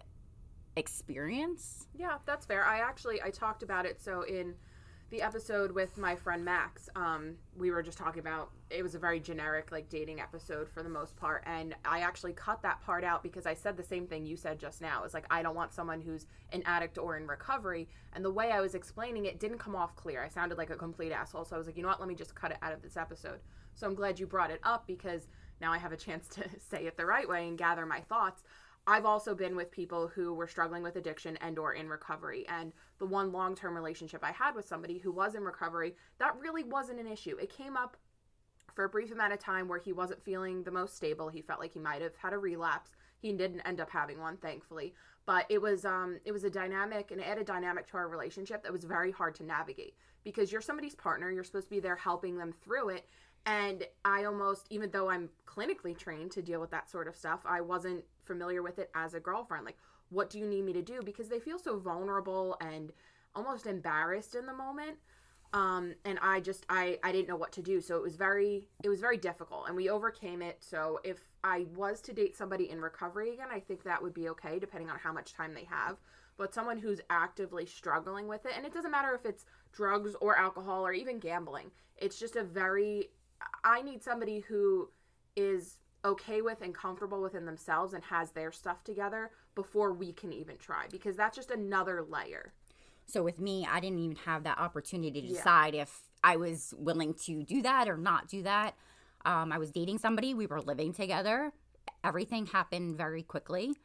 experience. 0.76 1.88
Yeah, 1.98 2.18
that's 2.26 2.46
fair. 2.46 2.66
I 2.66 2.80
actually 2.80 3.22
I 3.22 3.30
talked 3.30 3.64
about 3.64 3.86
it 3.86 4.02
so 4.02 4.22
in 4.24 4.56
the 5.10 5.22
episode 5.22 5.72
with 5.72 5.98
my 5.98 6.16
friend 6.16 6.46
Max, 6.46 6.88
um, 6.96 7.36
we 7.58 7.70
were 7.70 7.84
just 7.84 7.98
talking 7.98 8.22
about 8.22 8.50
it 8.70 8.82
was 8.82 8.96
a 8.96 9.00
very 9.00 9.20
generic 9.20 9.70
like 9.70 9.90
dating 9.90 10.22
episode 10.22 10.70
for 10.70 10.84
the 10.84 10.90
most 10.90 11.18
part 11.18 11.44
and 11.46 11.76
I 11.84 12.00
actually 12.00 12.32
cut 12.32 12.62
that 12.62 12.82
part 12.82 13.04
out 13.04 13.22
because 13.22 13.46
I 13.46 13.54
said 13.54 13.76
the 13.76 13.84
same 13.84 14.08
thing 14.08 14.26
you 14.26 14.38
said 14.38 14.58
just 14.58 14.80
now. 14.82 15.04
It's 15.04 15.14
like 15.14 15.26
I 15.30 15.44
don't 15.44 15.56
want 15.56 15.74
someone 15.74 16.00
who's 16.00 16.28
an 16.54 16.64
addict 16.66 16.98
or 16.98 17.18
in 17.18 17.28
recovery 17.28 17.90
and 18.14 18.24
the 18.24 18.32
way 18.32 18.52
I 18.52 18.62
was 18.62 18.74
explaining 18.74 19.26
it 19.26 19.38
didn't 19.38 19.58
come 19.58 19.76
off 19.76 19.98
clear. 19.98 20.24
I 20.24 20.30
sounded 20.30 20.58
like 20.58 20.70
a 20.70 20.78
complete 20.78 21.12
asshole. 21.12 21.44
So 21.44 21.56
I 21.56 21.58
was 21.58 21.68
like, 21.68 21.76
"You 21.76 21.84
know 21.84 21.90
what? 21.90 22.00
Let 22.00 22.08
me 22.08 22.16
just 22.16 22.34
cut 22.34 22.52
it 22.52 22.58
out 22.62 22.72
of 22.72 22.82
this 22.82 22.96
episode." 22.96 23.42
So 23.76 23.88
I'm 23.88 23.96
glad 23.96 24.18
you 24.18 24.28
brought 24.28 24.52
it 24.52 24.62
up 24.64 24.88
because 24.88 25.28
now 25.62 25.72
I 25.72 25.78
have 25.78 25.92
a 25.92 25.98
chance 25.98 26.28
to 26.30 26.44
say 26.70 26.86
it 26.86 26.98
the 26.98 27.06
right 27.06 27.28
way 27.28 27.48
and 27.48 27.58
gather 27.58 27.86
my 27.86 28.02
thoughts. 28.02 28.44
I've 28.88 29.06
also 29.06 29.36
been 29.36 29.56
with 29.56 29.72
people 29.72 30.08
who 30.08 30.34
were 30.34 30.48
struggling 30.48 30.82
with 30.82 30.96
addiction 30.96 31.38
and 31.38 31.60
or 31.60 31.74
in 31.74 31.88
recovery 31.88 32.48
and 32.50 32.74
the 32.98 33.06
one 33.06 33.32
long-term 33.32 33.76
relationship 33.76 34.24
I 34.24 34.32
had 34.32 34.56
with 34.56 34.68
somebody 34.68 34.98
who 34.98 35.12
was 35.12 35.36
in 35.36 35.44
recovery 35.44 35.96
that 36.18 36.36
really 36.40 36.64
wasn't 36.64 37.00
an 37.00 37.08
issue. 37.08 37.38
It 37.38 37.56
came 37.56 37.78
up 37.78 37.96
for 38.74 38.86
a 38.86 38.90
brief 38.90 39.12
amount 39.12 39.34
of 39.34 39.40
time 39.40 39.68
where 39.68 39.80
he 39.80 39.94
wasn't 39.94 40.24
feeling 40.24 40.64
the 40.64 40.72
most 40.72 40.96
stable. 40.96 41.30
He 41.30 41.42
felt 41.42 41.60
like 41.60 41.74
he 41.74 41.80
might 41.80 42.02
have 42.02 42.16
had 42.16 42.34
a 42.34 42.38
relapse. 42.38 42.92
He 43.20 43.32
didn't 43.34 43.62
end 43.62 43.80
up 43.80 43.90
having 43.90 44.20
one, 44.20 44.38
thankfully. 44.38 44.94
But 45.26 45.46
it 45.50 45.62
was 45.62 45.86
um 45.86 46.20
it 46.26 46.32
was 46.32 46.44
a 46.44 46.50
dynamic 46.50 47.12
and 47.12 47.22
it 47.22 47.28
added 47.28 47.46
dynamic 47.46 47.88
to 47.88 47.98
our 47.98 48.08
relationship 48.08 48.64
that 48.64 48.72
was 48.72 48.84
very 48.84 49.12
hard 49.12 49.36
to 49.36 49.44
navigate 49.44 49.96
because 50.24 50.52
you're 50.52 50.62
somebody's 50.62 50.96
partner, 50.96 51.32
you're 51.32 51.44
supposed 51.44 51.68
to 51.68 51.76
be 51.76 51.80
there 51.80 51.96
helping 51.96 52.38
them 52.38 52.54
through 52.64 52.90
it. 52.90 53.08
And 53.46 53.86
I 54.06 54.26
almost, 54.26 54.68
even 54.70 54.92
though 54.92 55.10
I'm 55.10 55.30
clinically 55.48 55.98
trained 55.98 56.32
to 56.32 56.42
deal 56.42 56.62
with 56.62 56.72
that 56.72 56.90
sort 56.90 57.08
of 57.08 57.16
stuff, 57.16 57.42
I 57.46 57.62
wasn't 57.62 58.04
familiar 58.24 58.62
with 58.62 58.78
it 58.78 58.92
as 58.94 59.14
a 59.14 59.20
girlfriend. 59.20 59.66
Like, 59.66 59.78
what 60.10 60.30
do 60.30 60.38
you 60.38 60.46
need 60.46 60.64
me 60.64 60.74
to 60.74 60.82
do? 60.82 61.02
Because 61.04 61.30
they 61.30 61.40
feel 61.40 61.58
so 61.58 61.80
vulnerable 61.80 62.58
and 62.62 62.92
almost 63.36 63.66
embarrassed 63.66 64.36
in 64.36 64.46
the 64.46 64.54
moment. 64.54 64.98
Um, 65.54 65.96
and 66.06 66.18
I 66.22 66.40
just, 66.40 66.66
I, 66.70 67.00
I 67.04 67.12
didn't 67.12 67.28
know 67.28 67.36
what 67.36 67.52
to 67.54 67.62
do. 67.62 67.82
So 67.82 67.98
it 67.98 68.04
was 68.04 68.16
very, 68.16 68.64
it 68.84 68.90
was 68.90 69.02
very 69.02 69.18
difficult 69.18 69.68
and 69.68 69.76
we 69.76 69.90
overcame 69.90 70.42
it. 70.42 70.58
So 70.62 71.00
if 71.04 71.20
I 71.44 71.66
was 71.76 72.00
to 72.02 72.14
date 72.14 72.38
somebody 72.38 72.70
in 72.70 72.80
recovery 72.80 73.34
again, 73.34 73.48
I 73.52 73.60
think 73.60 73.84
that 73.84 74.02
would 74.02 74.14
be 74.14 74.30
okay, 74.30 74.60
depending 74.60 74.90
on 74.90 74.98
how 74.98 75.12
much 75.12 75.34
time 75.34 75.54
they 75.54 75.66
have. 75.66 75.98
But 76.38 76.54
someone 76.54 76.78
who's 76.78 77.02
actively 77.10 77.66
struggling 77.66 78.28
with 78.28 78.46
it, 78.46 78.54
and 78.56 78.66
it 78.66 78.74
doesn't 78.74 78.92
matter 78.92 79.14
if 79.14 79.26
it's 79.26 79.46
drugs 79.74 80.16
or 80.22 80.38
alcohol 80.38 80.86
or 80.86 80.94
even 80.94 81.20
gambling, 81.20 81.70
it's 81.98 82.18
just 82.18 82.38
a 82.38 82.44
very, 82.44 83.10
I 83.64 83.82
need 83.82 84.04
somebody 84.04 84.40
who 84.40 84.90
is 85.36 85.78
okay 86.04 86.42
with 86.42 86.62
and 86.62 86.74
comfortable 86.74 87.22
within 87.22 87.46
themselves 87.46 87.94
and 87.94 88.04
has 88.04 88.32
their 88.32 88.52
stuff 88.52 88.84
together 88.84 89.32
before 89.56 89.94
we 89.94 90.12
can 90.14 90.34
even 90.34 90.58
try 90.58 90.86
because 90.92 91.16
that's 91.16 91.36
just 91.36 91.52
another 91.52 92.04
layer. 92.04 92.54
So 93.06 93.22
with 93.24 93.40
me, 93.40 93.68
I 93.70 93.80
didn't 93.80 94.00
even 94.00 94.16
have 94.18 94.44
that 94.46 94.58
opportunity 94.58 95.22
to 95.22 95.28
Yeah. 95.28 95.34
decide 95.36 95.76
if 95.76 96.10
I 96.24 96.38
was 96.38 96.74
willing 96.78 97.14
to 97.26 97.44
do 97.44 97.62
that 97.62 97.88
or 97.88 97.98
not 97.98 98.28
do 98.28 98.44
that. 98.44 98.76
Um, 99.26 99.52
I 99.52 99.58
was 99.58 99.72
dating 99.72 100.00
somebody, 100.00 100.34
we 100.34 100.48
were 100.48 100.62
living 100.62 100.94
together. 100.94 101.52
Everything 102.04 102.48
happened 102.48 102.98
very 102.98 103.22
quickly. 103.22 103.76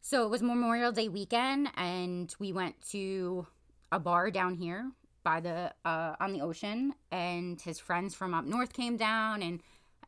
So 0.00 0.24
it 0.24 0.30
was 0.30 0.42
Memorial 0.42 0.92
Day 0.92 1.08
weekend, 1.08 1.70
and 1.76 2.34
we 2.38 2.52
went 2.52 2.80
to 2.90 3.46
a 3.92 4.00
bar 4.00 4.30
down 4.30 4.54
here 4.54 4.90
by 5.22 5.40
the 5.40 5.72
uh, 5.84 6.14
on 6.20 6.32
the 6.32 6.40
ocean, 6.40 6.94
and 7.10 7.60
his 7.60 7.78
friends 7.78 8.14
from 8.14 8.34
up 8.34 8.44
north 8.44 8.72
came 8.72 8.96
down, 8.96 9.42
and 9.42 9.62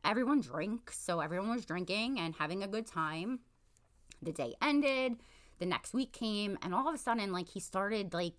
everyone 0.04 0.40
drank. 0.40 0.90
So 0.92 1.21
everyone 1.21 1.50
was 1.50 1.64
drinking 1.64 2.18
and 2.18 2.35
having 2.35 2.62
a 2.62 2.68
good 2.68 2.87
time. 2.87 3.40
The 4.23 4.33
day 4.33 4.54
ended. 4.62 5.16
The 5.59 5.66
next 5.66 5.94
week 5.94 6.12
came, 6.12 6.59
and 6.62 6.75
all 6.75 6.88
of 6.88 6.94
a 6.94 6.99
sudden, 6.99 7.33
like 7.33 7.49
he 7.49 7.61
started 7.61 8.12
like 8.12 8.35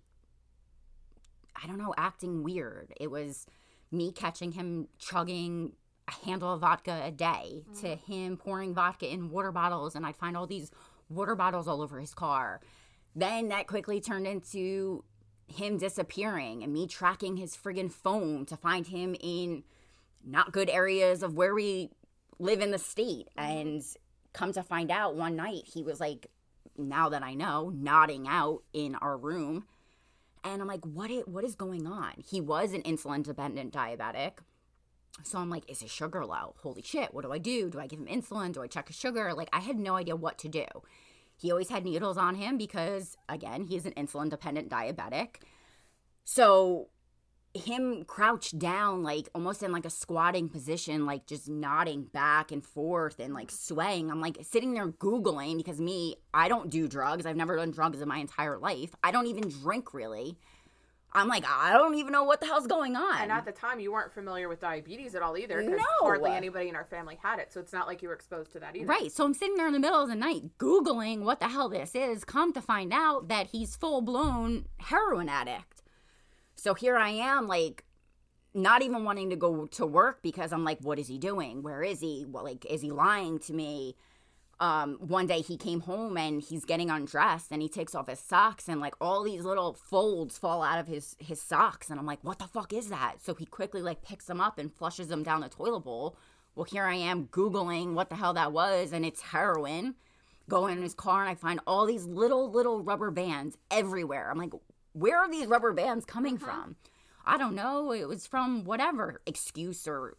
I 1.62 1.66
don't 1.66 1.78
know, 1.78 1.94
acting 1.96 2.42
weird. 2.42 2.92
It 3.00 3.10
was 3.10 3.46
me 3.90 4.12
catching 4.12 4.52
him 4.52 4.88
chugging 4.98 5.72
a 6.08 6.26
handle 6.26 6.52
of 6.52 6.60
vodka 6.60 7.02
a 7.04 7.10
day 7.10 7.64
to 7.80 7.96
him 7.96 8.36
pouring 8.36 8.74
vodka 8.74 9.10
in 9.10 9.30
water 9.30 9.52
bottles, 9.52 9.94
and 9.94 10.06
I'd 10.06 10.16
find 10.16 10.36
all 10.36 10.46
these 10.46 10.70
water 11.08 11.34
bottles 11.34 11.66
all 11.66 11.82
over 11.82 11.98
his 11.98 12.14
car. 12.14 12.60
Then 13.14 13.48
that 13.48 13.66
quickly 13.66 14.00
turned 14.00 14.26
into 14.26 15.04
him 15.48 15.78
disappearing 15.78 16.62
and 16.62 16.72
me 16.72 16.86
tracking 16.86 17.36
his 17.36 17.56
friggin' 17.56 17.92
phone 17.92 18.46
to 18.46 18.56
find 18.56 18.88
him 18.88 19.16
in 19.20 19.62
not 20.24 20.52
good 20.52 20.68
areas 20.68 21.22
of 21.22 21.34
where 21.34 21.54
we 21.54 21.90
live 22.38 22.60
in 22.60 22.70
the 22.70 22.78
state. 22.78 23.28
Mm-hmm. 23.38 23.50
And 23.50 23.82
come 24.32 24.52
to 24.52 24.62
find 24.62 24.90
out 24.90 25.14
one 25.14 25.36
night, 25.36 25.62
he 25.72 25.82
was 25.82 26.00
like, 26.00 26.30
now 26.76 27.08
that 27.08 27.22
I 27.22 27.34
know, 27.34 27.72
nodding 27.74 28.26
out 28.28 28.62
in 28.72 28.94
our 28.96 29.16
room. 29.16 29.66
And 30.44 30.60
I'm 30.60 30.68
like, 30.68 30.84
what 30.84 31.10
is, 31.10 31.24
what 31.26 31.44
is 31.44 31.54
going 31.54 31.86
on? 31.86 32.12
He 32.28 32.40
was 32.40 32.72
an 32.72 32.82
insulin 32.82 33.22
dependent 33.22 33.72
diabetic. 33.72 34.38
So 35.22 35.38
I'm 35.38 35.48
like, 35.48 35.68
is 35.70 35.80
his 35.80 35.90
sugar 35.90 36.26
low? 36.26 36.54
Holy 36.58 36.82
shit, 36.82 37.14
what 37.14 37.24
do 37.24 37.32
I 37.32 37.38
do? 37.38 37.70
Do 37.70 37.80
I 37.80 37.86
give 37.86 37.98
him 37.98 38.06
insulin? 38.06 38.52
Do 38.52 38.62
I 38.62 38.66
check 38.66 38.88
his 38.88 38.96
sugar? 38.96 39.32
Like, 39.32 39.48
I 39.52 39.60
had 39.60 39.78
no 39.78 39.96
idea 39.96 40.14
what 40.14 40.38
to 40.38 40.48
do. 40.48 40.66
He 41.36 41.50
always 41.50 41.68
had 41.68 41.84
needles 41.84 42.16
on 42.16 42.34
him 42.34 42.56
because, 42.56 43.16
again, 43.28 43.64
he's 43.64 43.86
an 43.86 43.92
insulin 43.92 44.30
dependent 44.30 44.70
diabetic. 44.70 45.36
So 46.24 46.88
him 47.56 48.04
crouched 48.04 48.58
down 48.58 49.02
like 49.02 49.28
almost 49.34 49.62
in 49.62 49.72
like 49.72 49.84
a 49.84 49.90
squatting 49.90 50.48
position 50.48 51.06
like 51.06 51.26
just 51.26 51.48
nodding 51.48 52.04
back 52.04 52.52
and 52.52 52.64
forth 52.64 53.18
and 53.18 53.34
like 53.34 53.50
swaying. 53.50 54.10
I'm 54.10 54.20
like 54.20 54.38
sitting 54.42 54.74
there 54.74 54.88
googling 54.88 55.56
because 55.56 55.80
me 55.80 56.16
i 56.34 56.48
don't 56.48 56.70
do 56.70 56.86
drugs. 56.88 57.26
I've 57.26 57.36
never 57.36 57.56
done 57.56 57.70
drugs 57.70 58.00
in 58.00 58.08
my 58.08 58.18
entire 58.18 58.58
life. 58.58 58.94
I 59.02 59.10
don't 59.10 59.26
even 59.26 59.48
drink 59.48 59.94
really 59.94 60.38
i'm 61.16 61.28
like 61.28 61.44
i 61.48 61.72
don't 61.72 61.94
even 61.96 62.12
know 62.12 62.22
what 62.24 62.40
the 62.40 62.46
hell's 62.46 62.66
going 62.66 62.94
on 62.94 63.20
And 63.22 63.32
at 63.32 63.44
the 63.44 63.52
time, 63.52 63.80
you 63.80 63.90
weren't 63.92 64.12
familiar 64.12 64.48
with 64.48 64.60
diabetes 64.60 65.14
at 65.14 65.22
all 65.22 65.36
either 65.36 65.60
because 65.62 65.78
No. 65.78 65.84
hardly 66.00 66.30
anybody 66.32 66.68
in 66.68 66.76
our 66.76 66.84
family 66.84 67.18
had 67.22 67.38
it. 67.38 67.52
So 67.52 67.58
it's 67.60 67.72
not 67.72 67.86
like 67.88 68.02
you 68.02 68.08
were 68.08 68.14
exposed 68.14 68.52
to 68.52 68.60
that 68.60 68.76
either. 68.76 68.86
Right. 68.86 69.10
So 69.10 69.24
I'm 69.24 69.34
sitting 69.34 69.56
there 69.56 69.66
in 69.66 69.72
the 69.72 69.80
middle 69.80 70.00
of 70.00 70.08
the 70.08 70.14
night 70.14 70.42
Googling 70.58 71.20
what 71.22 71.40
the 71.40 71.48
hell 71.48 71.68
this 71.68 71.94
is. 71.94 72.24
Come 72.24 72.52
to 72.52 72.60
find 72.60 72.92
out 72.92 73.28
that 73.28 73.48
he's 73.48 73.74
full 73.76 74.00
blown 74.02 74.66
heroin 74.78 75.28
addict. 75.28 75.82
So 76.54 76.74
here 76.74 76.96
I 76.96 77.10
am, 77.10 77.46
like, 77.48 77.84
not 78.54 78.82
even 78.82 79.04
wanting 79.04 79.30
to 79.30 79.36
go 79.36 79.66
to 79.66 79.86
work 79.86 80.22
because 80.22 80.52
I'm 80.52 80.64
like, 80.64 80.80
what 80.80 80.98
is 80.98 81.08
he 81.08 81.18
doing? 81.18 81.62
Where 81.62 81.82
is 81.82 82.00
he? 82.00 82.24
Well, 82.28 82.44
like, 82.44 82.64
is 82.66 82.80
he 82.82 82.90
lying 82.90 83.38
to 83.40 83.52
me? 83.52 83.96
Um, 84.58 84.94
one 85.00 85.26
day 85.26 85.42
he 85.42 85.58
came 85.58 85.80
home 85.80 86.16
and 86.16 86.40
he's 86.40 86.64
getting 86.64 86.88
undressed 86.88 87.48
and 87.50 87.60
he 87.60 87.68
takes 87.68 87.94
off 87.94 88.08
his 88.08 88.20
socks 88.20 88.68
and 88.68 88.80
like 88.80 88.94
all 89.02 89.22
these 89.22 89.44
little 89.44 89.74
folds 89.74 90.38
fall 90.38 90.62
out 90.62 90.78
of 90.78 90.86
his 90.86 91.14
his 91.18 91.42
socks 91.42 91.90
and 91.90 92.00
I'm 92.00 92.06
like, 92.06 92.20
what 92.22 92.38
the 92.38 92.46
fuck 92.46 92.72
is 92.72 92.88
that? 92.88 93.16
So 93.22 93.34
he 93.34 93.44
quickly 93.44 93.82
like 93.82 94.02
picks 94.02 94.24
them 94.24 94.40
up 94.40 94.58
and 94.58 94.72
flushes 94.72 95.08
them 95.08 95.22
down 95.22 95.42
the 95.42 95.50
toilet 95.50 95.80
bowl. 95.80 96.16
Well, 96.54 96.64
here 96.64 96.84
I 96.84 96.94
am 96.94 97.26
googling 97.26 97.92
what 97.92 98.08
the 98.08 98.16
hell 98.16 98.32
that 98.32 98.52
was 98.52 98.92
and 98.92 99.04
it's 99.04 99.20
heroin. 99.20 99.94
Go 100.48 100.68
in 100.68 100.80
his 100.80 100.94
car 100.94 101.20
and 101.20 101.28
I 101.28 101.34
find 101.34 101.60
all 101.66 101.84
these 101.84 102.06
little 102.06 102.50
little 102.50 102.82
rubber 102.82 103.10
bands 103.10 103.58
everywhere. 103.70 104.30
I'm 104.30 104.38
like, 104.38 104.54
where 104.94 105.18
are 105.18 105.30
these 105.30 105.48
rubber 105.48 105.74
bands 105.74 106.06
coming 106.06 106.38
from? 106.38 106.76
I 107.26 107.36
don't 107.36 107.54
know. 107.54 107.92
It 107.92 108.08
was 108.08 108.26
from 108.26 108.64
whatever 108.64 109.20
excuse 109.26 109.86
or 109.86 110.16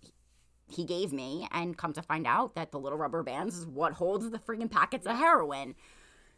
he 0.69 0.83
gave 0.83 1.13
me, 1.13 1.47
and 1.51 1.77
come 1.77 1.93
to 1.93 2.01
find 2.01 2.27
out 2.27 2.55
that 2.55 2.71
the 2.71 2.79
little 2.79 2.97
rubber 2.97 3.23
bands 3.23 3.57
is 3.57 3.65
what 3.65 3.93
holds 3.93 4.29
the 4.29 4.39
freaking 4.39 4.69
packets 4.69 5.05
of 5.05 5.15
heroin. 5.15 5.75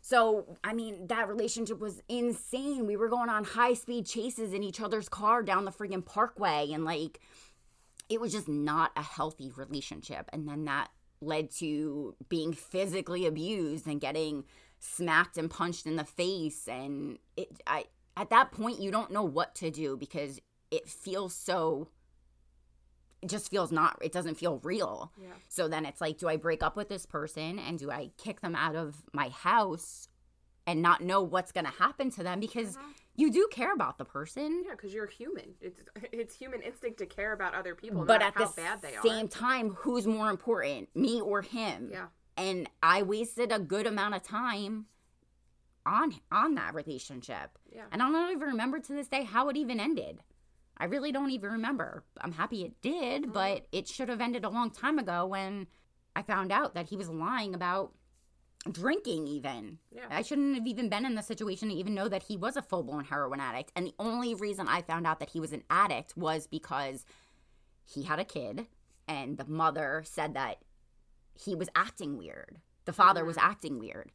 So, 0.01 0.57
I 0.63 0.74
mean, 0.74 1.07
that 1.07 1.27
relationship 1.27 1.79
was 1.79 2.01
insane. 2.07 2.86
We 2.86 2.95
were 2.95 3.09
going 3.09 3.29
on 3.29 3.43
high 3.43 3.74
speed 3.74 4.05
chases 4.05 4.53
in 4.53 4.63
each 4.63 4.79
other's 4.79 5.09
car 5.09 5.43
down 5.43 5.65
the 5.65 5.71
freaking 5.71 6.05
parkway, 6.05 6.69
and 6.71 6.86
like, 6.86 7.19
it 8.07 8.19
was 8.19 8.31
just 8.31 8.48
not 8.48 8.91
a 8.95 9.03
healthy 9.03 9.51
relationship. 9.55 10.29
And 10.33 10.48
then 10.48 10.65
that 10.65 10.89
led 11.21 11.51
to 11.51 12.15
being 12.27 12.53
physically 12.53 13.25
abused 13.25 13.88
and 13.88 14.00
getting 14.01 14.45
smacked 14.79 15.38
and 15.38 15.50
punched 15.50 15.86
in 15.86 15.95
the 15.95 16.05
face. 16.05 16.67
And 16.67 17.19
it, 17.36 17.62
I, 17.67 17.86
at 18.15 18.29
that 18.29 18.51
point, 18.51 18.79
you 18.79 18.89
don't 18.89 19.12
know 19.12 19.24
what 19.24 19.53
to 19.55 19.69
do 19.69 19.98
because 19.98 20.39
it 20.71 20.88
feels 20.88 21.36
so 21.36 21.89
it 23.21 23.29
just 23.29 23.49
feels 23.49 23.71
not 23.71 23.97
it 24.01 24.11
doesn't 24.11 24.35
feel 24.35 24.59
real 24.63 25.11
Yeah. 25.21 25.29
so 25.47 25.67
then 25.67 25.85
it's 25.85 26.01
like 26.01 26.17
do 26.17 26.27
i 26.27 26.38
break 26.38 26.63
up 26.63 26.75
with 26.75 26.89
this 26.89 27.05
person 27.05 27.59
and 27.59 27.77
do 27.77 27.91
i 27.91 28.11
kick 28.17 28.41
them 28.41 28.55
out 28.55 28.75
of 28.75 29.03
my 29.13 29.29
house 29.29 30.09
and 30.69 30.83
not 30.83 31.01
know 31.01 31.23
what's 31.23 31.51
going 31.51 31.65
to 31.65 31.71
happen 31.71 32.11
to 32.11 32.21
them 32.21 32.39
because 32.39 32.77
uh-huh. 32.77 32.89
you 33.15 33.31
do 33.31 33.47
care 33.51 33.73
about 33.73 33.97
the 33.97 34.05
person. 34.05 34.63
Yeah, 34.63 34.73
because 34.73 34.93
you're 34.93 35.07
human. 35.07 35.55
It's 35.59 35.81
it's 36.11 36.35
human 36.35 36.61
instinct 36.61 36.99
to 36.99 37.07
care 37.07 37.33
about 37.33 37.55
other 37.55 37.73
people, 37.73 38.05
but 38.05 38.21
at 38.21 38.35
how 38.35 38.45
the 38.45 38.53
bad 38.55 38.81
they 38.83 38.93
same 39.03 39.25
are. 39.25 39.29
time, 39.29 39.71
who's 39.71 40.05
more 40.05 40.29
important, 40.29 40.95
me 40.95 41.21
or 41.21 41.41
him? 41.41 41.89
Yeah. 41.91 42.05
And 42.38 42.69
I 42.83 43.01
wasted 43.01 43.51
a 43.51 43.57
good 43.57 43.88
amount 43.88 44.13
of 44.13 44.21
time 44.21 44.85
on 45.88 46.13
on 46.31 46.53
that 46.53 46.75
relationship. 46.75 47.57
Yeah. 47.73 47.85
And 47.91 48.03
I 48.03 48.11
don't 48.11 48.31
even 48.31 48.49
remember 48.49 48.79
to 48.79 48.93
this 48.93 49.07
day 49.07 49.23
how 49.23 49.49
it 49.49 49.57
even 49.57 49.79
ended. 49.79 50.19
I 50.79 50.86
really 50.86 51.12
don't 51.12 51.31
even 51.31 51.51
remember. 51.51 52.03
I'm 52.21 52.31
happy 52.31 52.63
it 52.63 52.81
did, 52.81 53.24
Mm-hmm. 53.24 53.31
but 53.31 53.67
it 53.71 53.88
should 53.88 54.09
have 54.09 54.21
ended 54.21 54.45
a 54.45 54.50
long 54.50 54.71
time 54.71 54.98
ago 55.00 55.25
when 55.25 55.67
I 56.15 56.21
found 56.21 56.51
out 56.51 56.74
that 56.75 56.89
he 56.89 56.95
was 56.95 57.09
lying 57.09 57.53
about 57.53 57.93
drinking 58.69 59.27
even. 59.27 59.79
Yeah. 59.91 60.05
I 60.09 60.21
shouldn't 60.21 60.55
have 60.55 60.67
even 60.67 60.89
been 60.89 61.05
in 61.05 61.15
the 61.15 61.21
situation 61.24 61.69
to 61.69 61.75
even 61.75 61.93
know 61.95 62.09
that 62.09 62.24
he 62.24 62.36
was 62.38 62.57
a 62.57 62.62
full-blown 62.62 63.05
heroin 63.05 63.39
addict. 63.39 63.71
And 63.75 63.88
the 63.88 63.93
only 64.00 64.36
reason 64.36 64.67
I 64.67 64.81
found 64.81 65.07
out 65.07 65.19
that 65.19 65.29
he 65.29 65.39
was 65.39 65.53
an 65.53 65.63
addict 65.69 66.17
was 66.17 66.45
because 66.48 67.05
he 67.86 68.03
had 68.03 68.19
a 68.19 68.25
kid 68.25 68.67
and 69.07 69.38
the 69.38 69.45
mother 69.45 70.03
said 70.05 70.33
that 70.33 70.57
he 71.33 71.55
was 71.55 71.69
acting 71.74 72.17
weird. 72.17 72.57
The 72.86 72.93
father 72.93 73.24
was 73.24 73.38
acting 73.38 73.79
weird. 73.79 74.12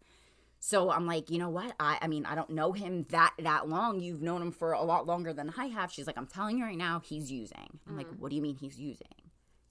So 0.66 0.90
I'm 0.90 1.06
like, 1.06 1.28
you 1.28 1.37
know 1.37 1.50
what? 1.50 1.75
I 1.78 1.99
I 2.00 2.06
mean, 2.06 2.25
I 2.25 2.35
don't 2.35 2.49
know 2.49 2.73
him 2.73 3.04
that 3.11 3.35
that 3.38 3.68
long. 3.68 4.00
You've 4.00 4.23
known 4.23 4.40
him 4.40 4.50
for 4.50 4.73
a 4.73 4.83
lot 4.83 5.06
longer 5.06 5.35
than 5.35 5.52
I 5.59 5.66
have. 5.66 5.92
She's 5.92 6.06
like, 6.06 6.16
I'm 6.16 6.26
telling 6.26 6.56
you 6.56 6.64
right 6.64 6.78
now, 6.78 7.02
he's 7.04 7.30
using. 7.30 7.78
I'm 7.87 7.99
like, 7.99 8.06
mm. 8.06 8.18
what 8.18 8.30
do 8.30 8.37
you 8.37 8.40
mean 8.40 8.56
he's 8.56 8.78
using? 8.78 9.06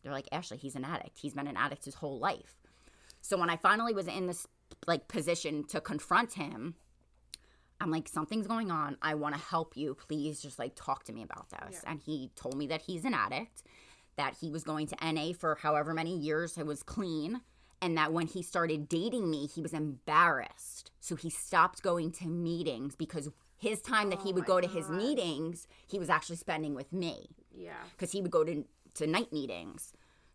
They're 0.03 0.11
like, 0.11 0.29
Ashley, 0.31 0.57
he's 0.57 0.75
an 0.75 0.85
addict. 0.85 1.17
He's 1.17 1.33
been 1.33 1.47
an 1.47 1.57
addict 1.57 1.85
his 1.85 1.95
whole 1.95 2.19
life. 2.19 2.61
So 3.21 3.39
when 3.39 3.49
I 3.49 3.57
finally 3.57 3.95
was 3.95 4.05
in 4.05 4.27
this 4.27 4.45
like 4.85 5.07
position 5.07 5.63
to 5.69 5.81
confront 5.81 6.33
him, 6.33 6.75
I'm 7.81 7.89
like, 7.89 8.07
something's 8.07 8.45
going 8.45 8.69
on. 8.69 8.97
I 9.01 9.15
want 9.15 9.33
to 9.33 9.41
help 9.41 9.75
you. 9.75 9.95
Please 9.95 10.43
just 10.43 10.59
like 10.59 10.73
talk 10.75 11.05
to 11.05 11.11
me 11.11 11.23
about 11.23 11.49
this. 11.49 11.81
And 11.87 12.01
he 12.01 12.29
told 12.35 12.55
me 12.55 12.67
that 12.67 12.83
he's 12.83 13.03
an 13.03 13.15
addict, 13.15 13.63
that 14.15 14.35
he 14.39 14.51
was 14.51 14.63
going 14.63 14.85
to 14.85 15.11
NA 15.11 15.33
for 15.33 15.55
however 15.55 15.91
many 15.95 16.15
years 16.15 16.55
it 16.55 16.67
was 16.67 16.83
clean, 16.83 17.41
and 17.83 17.97
that 17.97 18.13
when 18.13 18.27
he 18.27 18.41
started 18.41 18.87
dating 18.87 19.29
me, 19.29 19.45
he 19.45 19.61
was 19.61 19.73
embarrassed. 19.73 20.89
So 21.01 21.15
he 21.17 21.29
stopped 21.29 21.83
going 21.83 22.11
to 22.13 22.27
meetings 22.27 22.95
because 22.95 23.29
his 23.57 23.81
time 23.81 24.09
that 24.09 24.21
he 24.21 24.31
oh 24.31 24.35
would 24.35 24.45
go 24.45 24.61
to 24.61 24.67
his 24.67 24.89
meetings, 24.89 25.67
he 25.85 25.99
was 25.99 26.09
actually 26.09 26.37
spending 26.37 26.73
with 26.75 26.93
me 26.93 27.27
Yeah. 27.53 27.73
because 27.91 28.11
he 28.13 28.21
would 28.21 28.31
go 28.31 28.43
to 28.45 28.63
to 28.95 29.07
night 29.07 29.33
meetings. 29.33 29.91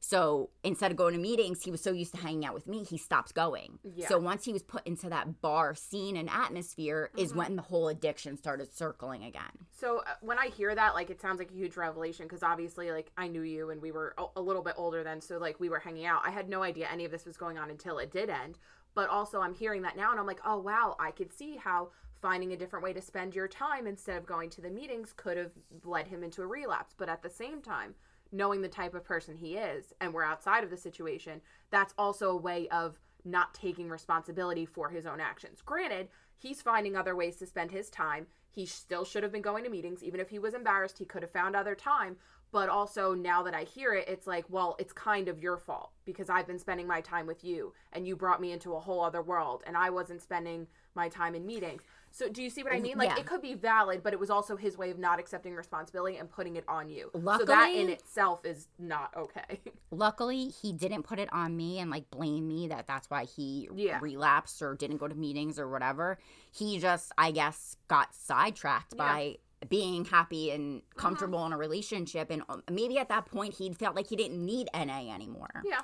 So 0.08 0.48
instead 0.64 0.90
of 0.90 0.96
going 0.96 1.12
to 1.12 1.20
meetings, 1.20 1.62
he 1.62 1.70
was 1.70 1.82
so 1.82 1.92
used 1.92 2.14
to 2.14 2.20
hanging 2.20 2.46
out 2.46 2.54
with 2.54 2.66
me, 2.66 2.82
he 2.82 2.96
stopped 2.96 3.34
going. 3.34 3.78
Yeah. 3.82 4.08
So 4.08 4.18
once 4.18 4.42
he 4.46 4.54
was 4.54 4.62
put 4.62 4.86
into 4.86 5.10
that 5.10 5.42
bar 5.42 5.74
scene 5.74 6.16
and 6.16 6.30
atmosphere, 6.30 7.10
is 7.14 7.28
Mm-hmm. 7.28 7.38
when 7.38 7.56
the 7.56 7.62
whole 7.62 7.88
addiction 7.88 8.38
started 8.38 8.74
circling 8.74 9.24
again. 9.24 9.66
So 9.70 9.98
uh, 9.98 10.14
when 10.22 10.38
I 10.38 10.46
hear 10.48 10.74
that, 10.74 10.94
like, 10.94 11.10
it 11.10 11.20
sounds 11.20 11.38
like 11.38 11.50
a 11.50 11.54
huge 11.54 11.76
revelation 11.76 12.24
because 12.24 12.42
obviously, 12.42 12.90
like, 12.90 13.12
I 13.18 13.28
knew 13.28 13.42
you 13.42 13.68
and 13.68 13.82
we 13.82 13.92
were 13.92 14.14
a 14.34 14.40
little 14.40 14.62
bit 14.62 14.74
older 14.78 15.04
then, 15.04 15.20
so 15.20 15.36
like 15.36 15.60
we 15.60 15.68
were 15.68 15.78
hanging 15.78 16.06
out. 16.06 16.22
I 16.24 16.30
had 16.30 16.48
no 16.48 16.62
idea 16.62 16.88
any 16.90 17.04
of 17.04 17.10
this 17.10 17.26
was 17.26 17.36
going 17.36 17.58
on 17.58 17.68
until 17.68 17.98
it 17.98 18.10
did 18.10 18.30
end. 18.30 18.56
But 18.94 19.10
also, 19.10 19.42
I'm 19.42 19.54
hearing 19.54 19.82
that 19.82 19.96
now, 19.98 20.10
and 20.10 20.18
I'm 20.18 20.26
like, 20.26 20.40
oh 20.46 20.58
wow, 20.58 20.96
I 20.98 21.10
could 21.10 21.32
see 21.34 21.56
how 21.56 21.90
finding 22.22 22.52
a 22.52 22.56
different 22.56 22.82
way 22.82 22.94
to 22.94 23.02
spend 23.02 23.34
your 23.34 23.46
time 23.46 23.86
instead 23.86 24.16
of 24.16 24.24
going 24.24 24.48
to 24.50 24.62
the 24.62 24.70
meetings 24.70 25.12
could 25.14 25.36
have 25.36 25.52
led 25.84 26.08
him 26.08 26.24
into 26.24 26.40
a 26.40 26.46
relapse. 26.46 26.94
But 26.96 27.10
at 27.10 27.22
the 27.22 27.30
same 27.30 27.60
time, 27.60 27.94
knowing 28.32 28.62
the 28.62 28.68
type 28.68 28.94
of 28.94 29.04
person 29.04 29.36
he 29.36 29.56
is, 29.56 29.92
and 30.00 30.12
we're 30.12 30.24
outside 30.24 30.64
of 30.64 30.70
the 30.70 30.76
situation, 30.76 31.40
that's 31.70 31.94
also 31.96 32.30
a 32.30 32.36
way 32.36 32.68
of 32.68 32.98
not 33.24 33.54
taking 33.54 33.88
responsibility 33.88 34.64
for 34.64 34.88
his 34.88 35.06
own 35.06 35.20
actions. 35.20 35.60
Granted, 35.64 36.08
he's 36.36 36.62
finding 36.62 36.96
other 36.96 37.16
ways 37.16 37.36
to 37.36 37.46
spend 37.46 37.70
his 37.70 37.90
time. 37.90 38.26
He 38.50 38.66
still 38.66 39.04
should 39.04 39.22
have 39.22 39.32
been 39.32 39.42
going 39.42 39.64
to 39.64 39.70
meetings. 39.70 40.02
Even 40.02 40.20
if 40.20 40.30
he 40.30 40.38
was 40.38 40.54
embarrassed, 40.54 40.98
he 40.98 41.04
could 41.04 41.22
have 41.22 41.32
found 41.32 41.54
other 41.54 41.74
time. 41.74 42.16
But 42.50 42.70
also, 42.70 43.14
now 43.14 43.42
that 43.42 43.54
I 43.54 43.64
hear 43.64 43.92
it, 43.92 44.08
it's 44.08 44.26
like, 44.26 44.46
well, 44.48 44.74
it's 44.78 44.92
kind 44.92 45.28
of 45.28 45.38
your 45.38 45.58
fault 45.58 45.90
because 46.06 46.30
I've 46.30 46.46
been 46.46 46.58
spending 46.58 46.86
my 46.86 47.02
time 47.02 47.26
with 47.26 47.44
you 47.44 47.74
and 47.92 48.06
you 48.06 48.16
brought 48.16 48.40
me 48.40 48.52
into 48.52 48.74
a 48.74 48.80
whole 48.80 49.02
other 49.02 49.20
world 49.20 49.62
and 49.66 49.76
I 49.76 49.90
wasn't 49.90 50.22
spending 50.22 50.66
my 50.94 51.10
time 51.10 51.34
in 51.34 51.44
meetings. 51.44 51.82
So, 52.18 52.28
do 52.28 52.42
you 52.42 52.50
see 52.50 52.64
what 52.64 52.72
I 52.72 52.80
mean? 52.80 52.98
Like, 52.98 53.10
Yeah. 53.10 53.18
it 53.20 53.26
could 53.26 53.40
be 53.40 53.54
valid, 53.54 54.02
but 54.02 54.12
it 54.12 54.18
was 54.18 54.28
also 54.28 54.56
his 54.56 54.76
way 54.76 54.90
of 54.90 54.98
not 54.98 55.20
accepting 55.20 55.54
responsibility 55.54 56.16
and 56.16 56.28
putting 56.28 56.56
it 56.56 56.64
on 56.66 56.88
you. 56.88 57.10
so, 57.14 57.44
that 57.44 57.70
in 57.72 57.88
itself 57.90 58.44
is 58.44 58.66
not 58.76 59.14
okay. 59.16 59.60
Luckily, 59.92 60.48
he 60.48 60.72
didn't 60.72 61.04
put 61.04 61.20
it 61.20 61.32
on 61.32 61.56
me 61.56 61.78
and 61.78 61.92
like 61.92 62.10
blame 62.10 62.48
me 62.48 62.66
that 62.68 62.88
that's 62.88 63.08
why 63.08 63.22
he 63.24 63.68
Yeah. 63.72 64.00
relapsed 64.02 64.62
or 64.62 64.74
didn't 64.74 64.96
go 64.96 65.06
to 65.06 65.14
meetings 65.14 65.60
or 65.60 65.68
whatever. 65.68 66.18
He 66.50 66.80
just, 66.80 67.12
I 67.16 67.30
guess, 67.30 67.76
got 67.86 68.12
sidetracked 68.14 68.94
Yeah. 68.96 69.04
By 69.04 69.38
being 69.68 70.04
happy 70.04 70.50
and 70.50 70.82
comfortable 70.96 71.44
in 71.46 71.52
a 71.52 71.56
relationship. 71.56 72.30
And 72.30 72.42
um, 72.48 72.62
maybe 72.70 72.98
at 72.98 73.08
that 73.10 73.26
point, 73.26 73.54
he 73.54 73.72
felt 73.74 73.94
like 73.96 74.08
he 74.08 74.16
didn't 74.16 74.44
need 74.44 74.68
NA 74.74 75.12
anymore. 75.14 75.62
yeah. 75.64 75.82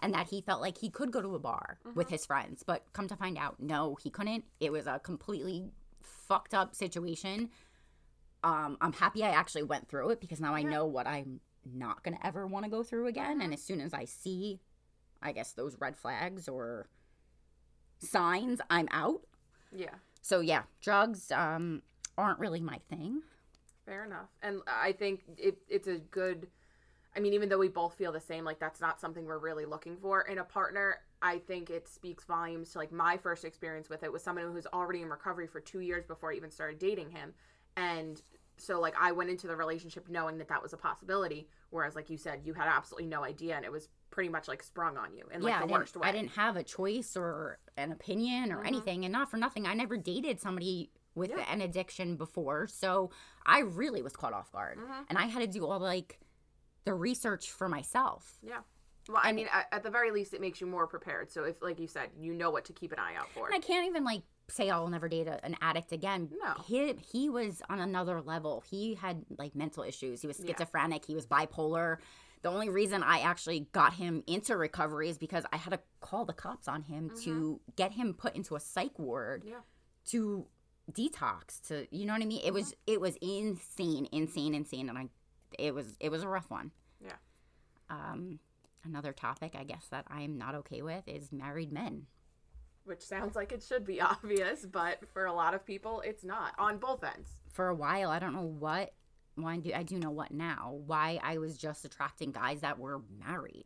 And 0.00 0.12
that 0.14 0.28
he 0.28 0.40
felt 0.40 0.60
like 0.60 0.78
he 0.78 0.90
could 0.90 1.10
go 1.10 1.22
to 1.22 1.34
a 1.34 1.38
bar 1.38 1.78
with 1.94 2.08
his 2.08 2.26
friends. 2.26 2.62
But 2.62 2.84
come 2.92 3.08
to 3.08 3.16
find 3.16 3.38
out, 3.38 3.60
no, 3.60 3.96
he 4.02 4.10
couldn't. 4.10 4.44
It 4.58 4.72
was 4.72 4.86
a 4.86 4.98
completely 4.98 5.70
fucked 6.02 6.54
up 6.54 6.74
situation. 6.74 7.50
Um, 8.42 8.78
I'm 8.80 8.92
happy 8.92 9.22
I 9.22 9.30
actually 9.30 9.64
went 9.64 9.88
through 9.88 10.10
it 10.10 10.20
because 10.20 10.40
now 10.40 10.54
I 10.54 10.62
know 10.62 10.86
what 10.86 11.06
I'm 11.06 11.40
not 11.64 12.02
gonna 12.02 12.18
ever 12.24 12.46
want 12.46 12.64
to 12.64 12.70
go 12.70 12.82
through 12.82 13.06
again. 13.06 13.40
And 13.42 13.52
as 13.52 13.62
soon 13.62 13.80
as 13.80 13.92
I 13.92 14.04
see, 14.06 14.60
I 15.22 15.32
guess 15.32 15.52
those 15.52 15.76
red 15.78 15.96
flags 15.96 16.48
or 16.48 16.88
signs, 17.98 18.60
I'm 18.70 18.88
out. 18.90 19.20
Yeah. 19.74 19.94
So 20.22 20.40
yeah, 20.40 20.62
drugs 20.80 21.30
um 21.30 21.82
aren't 22.16 22.38
really 22.38 22.60
my 22.60 22.78
thing. 22.88 23.22
Fair 23.84 24.04
enough. 24.04 24.28
And 24.42 24.60
I 24.66 24.92
think 24.92 25.22
it, 25.36 25.58
it's 25.68 25.88
a 25.88 25.96
good. 25.96 26.48
I 27.16 27.20
mean, 27.20 27.32
even 27.32 27.48
though 27.48 27.58
we 27.58 27.68
both 27.68 27.94
feel 27.94 28.12
the 28.12 28.20
same, 28.20 28.44
like 28.44 28.60
that's 28.60 28.80
not 28.80 29.00
something 29.00 29.24
we're 29.24 29.38
really 29.38 29.64
looking 29.64 29.96
for 29.96 30.22
in 30.22 30.38
a 30.38 30.44
partner. 30.44 30.98
I 31.22 31.38
think 31.38 31.68
it 31.68 31.88
speaks 31.88 32.24
volumes 32.24 32.70
to 32.72 32.78
like 32.78 32.92
my 32.92 33.16
first 33.16 33.44
experience 33.44 33.88
with 33.88 34.02
it 34.02 34.12
was 34.12 34.22
someone 34.22 34.50
who's 34.52 34.66
already 34.72 35.02
in 35.02 35.08
recovery 35.08 35.46
for 35.46 35.60
two 35.60 35.80
years 35.80 36.04
before 36.06 36.32
I 36.32 36.36
even 36.36 36.50
started 36.50 36.78
dating 36.78 37.10
him, 37.10 37.34
and 37.76 38.22
so 38.56 38.80
like 38.80 38.94
I 38.98 39.12
went 39.12 39.30
into 39.30 39.46
the 39.46 39.56
relationship 39.56 40.08
knowing 40.08 40.38
that 40.38 40.48
that 40.48 40.62
was 40.62 40.72
a 40.72 40.76
possibility, 40.76 41.48
whereas 41.70 41.96
like 41.96 42.10
you 42.10 42.16
said, 42.16 42.40
you 42.44 42.54
had 42.54 42.68
absolutely 42.68 43.08
no 43.08 43.24
idea, 43.24 43.56
and 43.56 43.64
it 43.64 43.72
was 43.72 43.88
pretty 44.10 44.28
much 44.28 44.48
like 44.48 44.62
sprung 44.62 44.96
on 44.96 45.14
you 45.14 45.24
in 45.32 45.42
like 45.42 45.52
yeah, 45.52 45.66
the 45.66 45.72
worst 45.72 45.96
way. 45.96 46.08
I 46.08 46.12
didn't 46.12 46.32
have 46.32 46.56
a 46.56 46.62
choice 46.62 47.16
or 47.16 47.58
an 47.76 47.92
opinion 47.92 48.52
or 48.52 48.58
mm-hmm. 48.58 48.66
anything, 48.66 49.04
and 49.04 49.12
not 49.12 49.30
for 49.30 49.36
nothing. 49.36 49.66
I 49.66 49.74
never 49.74 49.96
dated 49.96 50.40
somebody 50.40 50.90
with 51.14 51.30
Yeah. 51.30 51.44
an 51.52 51.60
addiction 51.60 52.16
before, 52.16 52.66
so 52.68 53.10
I 53.44 53.60
really 53.60 54.00
was 54.00 54.14
caught 54.14 54.32
off 54.32 54.52
guard, 54.52 54.78
mm-hmm. 54.78 55.02
and 55.08 55.18
I 55.18 55.26
had 55.26 55.40
to 55.40 55.46
do 55.46 55.66
all 55.66 55.80
like 55.80 56.20
the 56.84 56.94
research 56.94 57.50
for 57.50 57.68
myself. 57.68 58.38
Yeah. 58.42 58.58
Well, 59.08 59.20
I 59.22 59.32
mean, 59.32 59.48
at, 59.52 59.66
at 59.72 59.82
the 59.82 59.90
very 59.90 60.10
least, 60.10 60.34
it 60.34 60.40
makes 60.40 60.60
you 60.60 60.66
more 60.66 60.86
prepared. 60.86 61.30
So 61.32 61.44
if, 61.44 61.60
like 61.62 61.80
you 61.80 61.88
said, 61.88 62.10
you 62.18 62.32
know 62.32 62.50
what 62.50 62.64
to 62.66 62.72
keep 62.72 62.92
an 62.92 62.98
eye 62.98 63.14
out 63.18 63.28
for. 63.32 63.46
And 63.46 63.54
I 63.54 63.58
can't 63.58 63.86
even 63.86 64.04
like 64.04 64.22
say 64.48 64.68
I'll 64.68 64.88
never 64.88 65.08
date 65.08 65.26
a, 65.26 65.44
an 65.44 65.56
addict 65.60 65.92
again. 65.92 66.28
No. 66.42 66.54
he 66.64 66.94
he 67.12 67.28
was 67.28 67.62
on 67.68 67.80
another 67.80 68.20
level. 68.20 68.62
He 68.68 68.94
had 68.94 69.24
like 69.38 69.54
mental 69.54 69.82
issues. 69.82 70.20
He 70.20 70.26
was 70.26 70.38
Yeah. 70.40 70.52
schizophrenic. 70.52 71.04
He 71.04 71.14
was 71.14 71.26
bipolar. 71.26 71.98
The 72.42 72.50
only 72.50 72.68
reason 72.70 73.02
I 73.02 73.20
actually 73.20 73.68
got 73.72 73.94
him 73.94 74.22
into 74.26 74.56
recovery 74.56 75.10
is 75.10 75.18
because 75.18 75.44
I 75.52 75.56
had 75.56 75.72
to 75.72 75.80
call 76.00 76.24
the 76.24 76.32
cops 76.32 76.68
on 76.68 76.82
him 76.82 77.10
mm-hmm. 77.10 77.24
to 77.24 77.60
get 77.76 77.92
him 77.92 78.14
put 78.14 78.34
into 78.34 78.56
a 78.56 78.60
psych 78.60 78.98
ward 78.98 79.44
Yeah. 79.46 79.60
to 80.06 80.46
detox. 80.90 81.60
To 81.68 81.86
you 81.90 82.06
know 82.06 82.12
what 82.14 82.22
I 82.22 82.26
mean? 82.26 82.40
It 82.44 82.52
was 82.52 82.74
it 82.86 83.00
was 83.00 83.16
insane, 83.20 84.08
insane, 84.12 84.54
insane, 84.54 84.88
and 84.88 84.98
I 84.98 85.08
it 85.58 85.74
was 85.74 85.96
it 86.00 86.10
was 86.10 86.22
a 86.22 86.28
rough 86.28 86.50
one. 86.50 86.70
Yeah. 87.04 87.12
Um, 87.88 88.38
another 88.84 89.12
topic 89.12 89.54
I 89.58 89.64
guess 89.64 89.86
that 89.90 90.06
I'm 90.08 90.38
not 90.38 90.54
okay 90.56 90.82
with 90.82 91.02
is 91.06 91.32
married 91.32 91.72
men. 91.72 92.06
Which 92.84 93.02
sounds 93.02 93.36
like 93.36 93.52
it 93.52 93.62
should 93.62 93.84
be 93.84 94.00
obvious, 94.12 94.64
but 94.64 94.98
for 95.12 95.26
a 95.26 95.32
lot 95.32 95.54
of 95.54 95.64
people, 95.66 96.00
it's 96.00 96.24
not 96.24 96.52
on 96.58 96.78
both 96.78 97.04
ends. 97.04 97.28
for 97.52 97.68
a 97.68 97.74
while. 97.74 98.10
I 98.10 98.18
don't 98.18 98.34
know 98.34 98.42
what. 98.42 98.92
Why 99.36 99.56
do. 99.58 99.70
I 99.74 99.82
do 99.84 99.98
know 99.98 100.10
what 100.10 100.32
now. 100.32 100.78
Why 100.86 101.18
I 101.22 101.38
was 101.38 101.56
just 101.56 101.84
attracting 101.84 102.32
guys 102.32 102.60
that 102.62 102.78
were 102.78 103.00
married, 103.26 103.64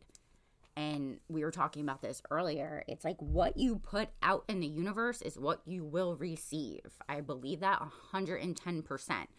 and 0.77 1.19
we 1.27 1.43
were 1.43 1.51
talking 1.51 1.81
about 1.81 2.01
this 2.01 2.21
earlier. 2.29 2.83
It's 2.87 3.03
like 3.03 3.17
what 3.19 3.57
you 3.57 3.77
put 3.77 4.09
out 4.21 4.45
in 4.47 4.59
the 4.59 4.67
universe 4.67 5.21
is 5.21 5.37
what 5.39 5.61
you 5.65 5.83
will 5.83 6.15
receive. 6.17 6.81
I 7.09 7.21
believe 7.21 7.61
that 7.61 7.81
hundred 8.11 8.37
and 8.41 8.55
ten 8.55 8.83
percent. 8.83 9.29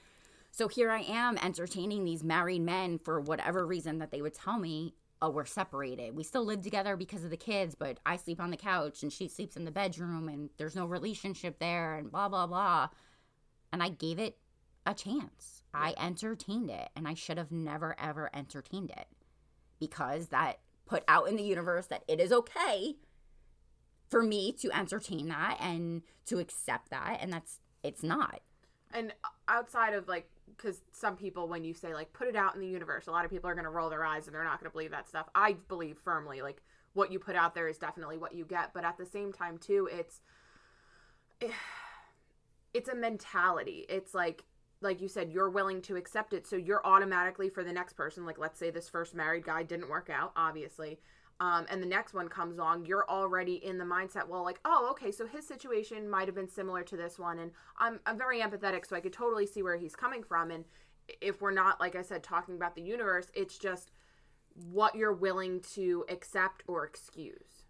So 0.56 0.68
here 0.68 0.90
I 0.90 1.00
am 1.00 1.36
entertaining 1.36 2.06
these 2.06 2.24
married 2.24 2.62
men 2.62 2.96
for 2.98 3.20
whatever 3.20 3.66
reason 3.66 3.98
that 3.98 4.10
they 4.10 4.22
would 4.22 4.32
tell 4.32 4.58
me, 4.58 4.94
oh, 5.20 5.28
we're 5.28 5.44
separated. 5.44 6.16
We 6.16 6.24
still 6.24 6.46
live 6.46 6.62
together 6.62 6.96
because 6.96 7.24
of 7.24 7.28
the 7.28 7.36
kids, 7.36 7.74
but 7.74 8.00
I 8.06 8.16
sleep 8.16 8.40
on 8.40 8.50
the 8.50 8.56
couch 8.56 9.02
and 9.02 9.12
she 9.12 9.28
sleeps 9.28 9.58
in 9.58 9.66
the 9.66 9.70
bedroom 9.70 10.30
and 10.30 10.48
there's 10.56 10.74
no 10.74 10.86
relationship 10.86 11.58
there 11.58 11.96
and 11.96 12.10
blah, 12.10 12.30
blah, 12.30 12.46
blah. 12.46 12.88
And 13.70 13.82
I 13.82 13.90
gave 13.90 14.18
it 14.18 14.38
a 14.86 14.94
chance. 14.94 15.60
I 15.74 15.92
entertained 15.98 16.70
it 16.70 16.88
and 16.96 17.06
I 17.06 17.12
should 17.12 17.36
have 17.36 17.52
never, 17.52 17.94
ever 18.00 18.30
entertained 18.32 18.88
it 18.96 19.08
because 19.78 20.28
that 20.28 20.60
put 20.86 21.04
out 21.06 21.28
in 21.28 21.36
the 21.36 21.42
universe 21.42 21.88
that 21.88 22.04
it 22.08 22.18
is 22.18 22.32
okay 22.32 22.96
for 24.08 24.22
me 24.22 24.52
to 24.52 24.74
entertain 24.74 25.28
that 25.28 25.58
and 25.60 26.00
to 26.24 26.38
accept 26.38 26.88
that. 26.88 27.18
And 27.20 27.30
that's, 27.30 27.60
it's 27.82 28.02
not. 28.02 28.40
And 28.96 29.12
outside 29.46 29.92
of 29.92 30.08
like, 30.08 30.28
because 30.56 30.80
some 30.90 31.16
people, 31.16 31.48
when 31.48 31.64
you 31.64 31.74
say 31.74 31.92
like 31.92 32.12
put 32.14 32.28
it 32.28 32.34
out 32.34 32.54
in 32.54 32.60
the 32.60 32.66
universe, 32.66 33.06
a 33.06 33.10
lot 33.10 33.24
of 33.26 33.30
people 33.30 33.50
are 33.50 33.54
going 33.54 33.64
to 33.64 33.70
roll 33.70 33.90
their 33.90 34.04
eyes 34.04 34.26
and 34.26 34.34
they're 34.34 34.42
not 34.42 34.58
going 34.58 34.70
to 34.70 34.72
believe 34.72 34.90
that 34.90 35.06
stuff. 35.06 35.28
I 35.34 35.56
believe 35.68 35.98
firmly 36.02 36.40
like 36.40 36.62
what 36.94 37.12
you 37.12 37.18
put 37.18 37.36
out 37.36 37.54
there 37.54 37.68
is 37.68 37.76
definitely 37.76 38.16
what 38.16 38.34
you 38.34 38.46
get. 38.46 38.72
But 38.72 38.84
at 38.84 38.96
the 38.96 39.04
same 39.04 39.32
time, 39.32 39.58
too, 39.58 39.88
it's 39.92 40.20
it's 42.74 42.88
a 42.88 42.94
mentality. 42.94 43.84
It's 43.88 44.14
like 44.14 44.44
like 44.82 45.00
you 45.00 45.08
said, 45.08 45.30
you're 45.30 45.48
willing 45.50 45.80
to 45.82 45.96
accept 45.96 46.32
it, 46.34 46.46
so 46.46 46.56
you're 46.56 46.86
automatically 46.86 47.48
for 47.48 47.64
the 47.64 47.72
next 47.72 47.94
person. 47.94 48.26
Like 48.26 48.38
let's 48.38 48.58
say 48.58 48.70
this 48.70 48.88
first 48.88 49.14
married 49.14 49.44
guy 49.44 49.62
didn't 49.62 49.90
work 49.90 50.10
out, 50.10 50.32
obviously. 50.36 50.98
Um, 51.38 51.66
and 51.68 51.82
the 51.82 51.86
next 51.86 52.14
one 52.14 52.28
comes 52.28 52.56
along, 52.56 52.86
you're 52.86 53.04
already 53.10 53.56
in 53.56 53.76
the 53.76 53.84
mindset, 53.84 54.26
well, 54.26 54.42
like, 54.42 54.58
oh, 54.64 54.88
okay, 54.92 55.12
so 55.12 55.26
his 55.26 55.46
situation 55.46 56.08
might 56.08 56.28
have 56.28 56.34
been 56.34 56.48
similar 56.48 56.82
to 56.84 56.96
this 56.96 57.18
one. 57.18 57.38
And 57.40 57.50
I'm, 57.78 58.00
I'm 58.06 58.16
very 58.16 58.40
empathetic, 58.40 58.86
so 58.86 58.96
I 58.96 59.00
could 59.00 59.12
totally 59.12 59.46
see 59.46 59.62
where 59.62 59.76
he's 59.76 59.94
coming 59.94 60.22
from. 60.22 60.50
And 60.50 60.64
if 61.20 61.42
we're 61.42 61.50
not, 61.52 61.78
like 61.78 61.94
I 61.94 62.02
said, 62.02 62.22
talking 62.22 62.54
about 62.54 62.74
the 62.74 62.80
universe, 62.80 63.26
it's 63.34 63.58
just 63.58 63.90
what 64.70 64.94
you're 64.94 65.12
willing 65.12 65.60
to 65.74 66.06
accept 66.08 66.62
or 66.66 66.86
excuse. 66.86 67.64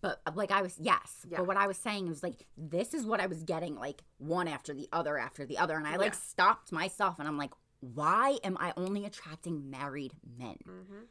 But 0.00 0.20
uh, 0.26 0.32
like 0.34 0.50
I 0.50 0.62
was, 0.62 0.78
yes. 0.80 1.26
Yeah. 1.28 1.36
But 1.36 1.46
what 1.46 1.58
I 1.58 1.66
was 1.66 1.76
saying 1.76 2.08
was 2.08 2.22
like, 2.22 2.46
this 2.56 2.94
is 2.94 3.04
what 3.04 3.20
I 3.20 3.26
was 3.26 3.42
getting, 3.42 3.76
like 3.76 4.02
one 4.16 4.48
after 4.48 4.72
the 4.72 4.88
other 4.90 5.18
after 5.18 5.44
the 5.44 5.58
other, 5.58 5.76
and 5.76 5.86
I 5.86 5.96
like 5.96 6.12
Yeah. 6.12 6.18
stopped 6.18 6.72
myself, 6.72 7.18
and 7.18 7.28
I'm 7.28 7.36
like, 7.36 7.52
why 7.80 8.38
am 8.42 8.56
I 8.58 8.72
only 8.76 9.04
attracting 9.04 9.68
married 9.70 10.14
men? 10.38 10.56
Mm-hmm. 10.66 11.02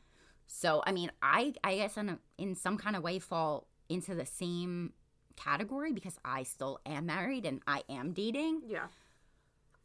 So 0.53 0.83
I 0.85 0.91
mean, 0.91 1.11
I 1.21 1.53
I 1.63 1.75
guess 1.75 1.95
in 1.97 2.09
a, 2.09 2.19
in 2.37 2.55
some 2.55 2.77
kind 2.77 2.95
of 2.95 3.03
way 3.03 3.19
fall 3.19 3.67
into 3.89 4.13
the 4.15 4.25
same 4.25 4.93
category 5.37 5.91
because 5.93 6.17
I 6.25 6.43
still 6.43 6.79
am 6.85 7.05
married 7.05 7.45
and 7.45 7.61
I 7.65 7.83
am 7.89 8.11
dating. 8.11 8.61
Yeah. 8.67 8.87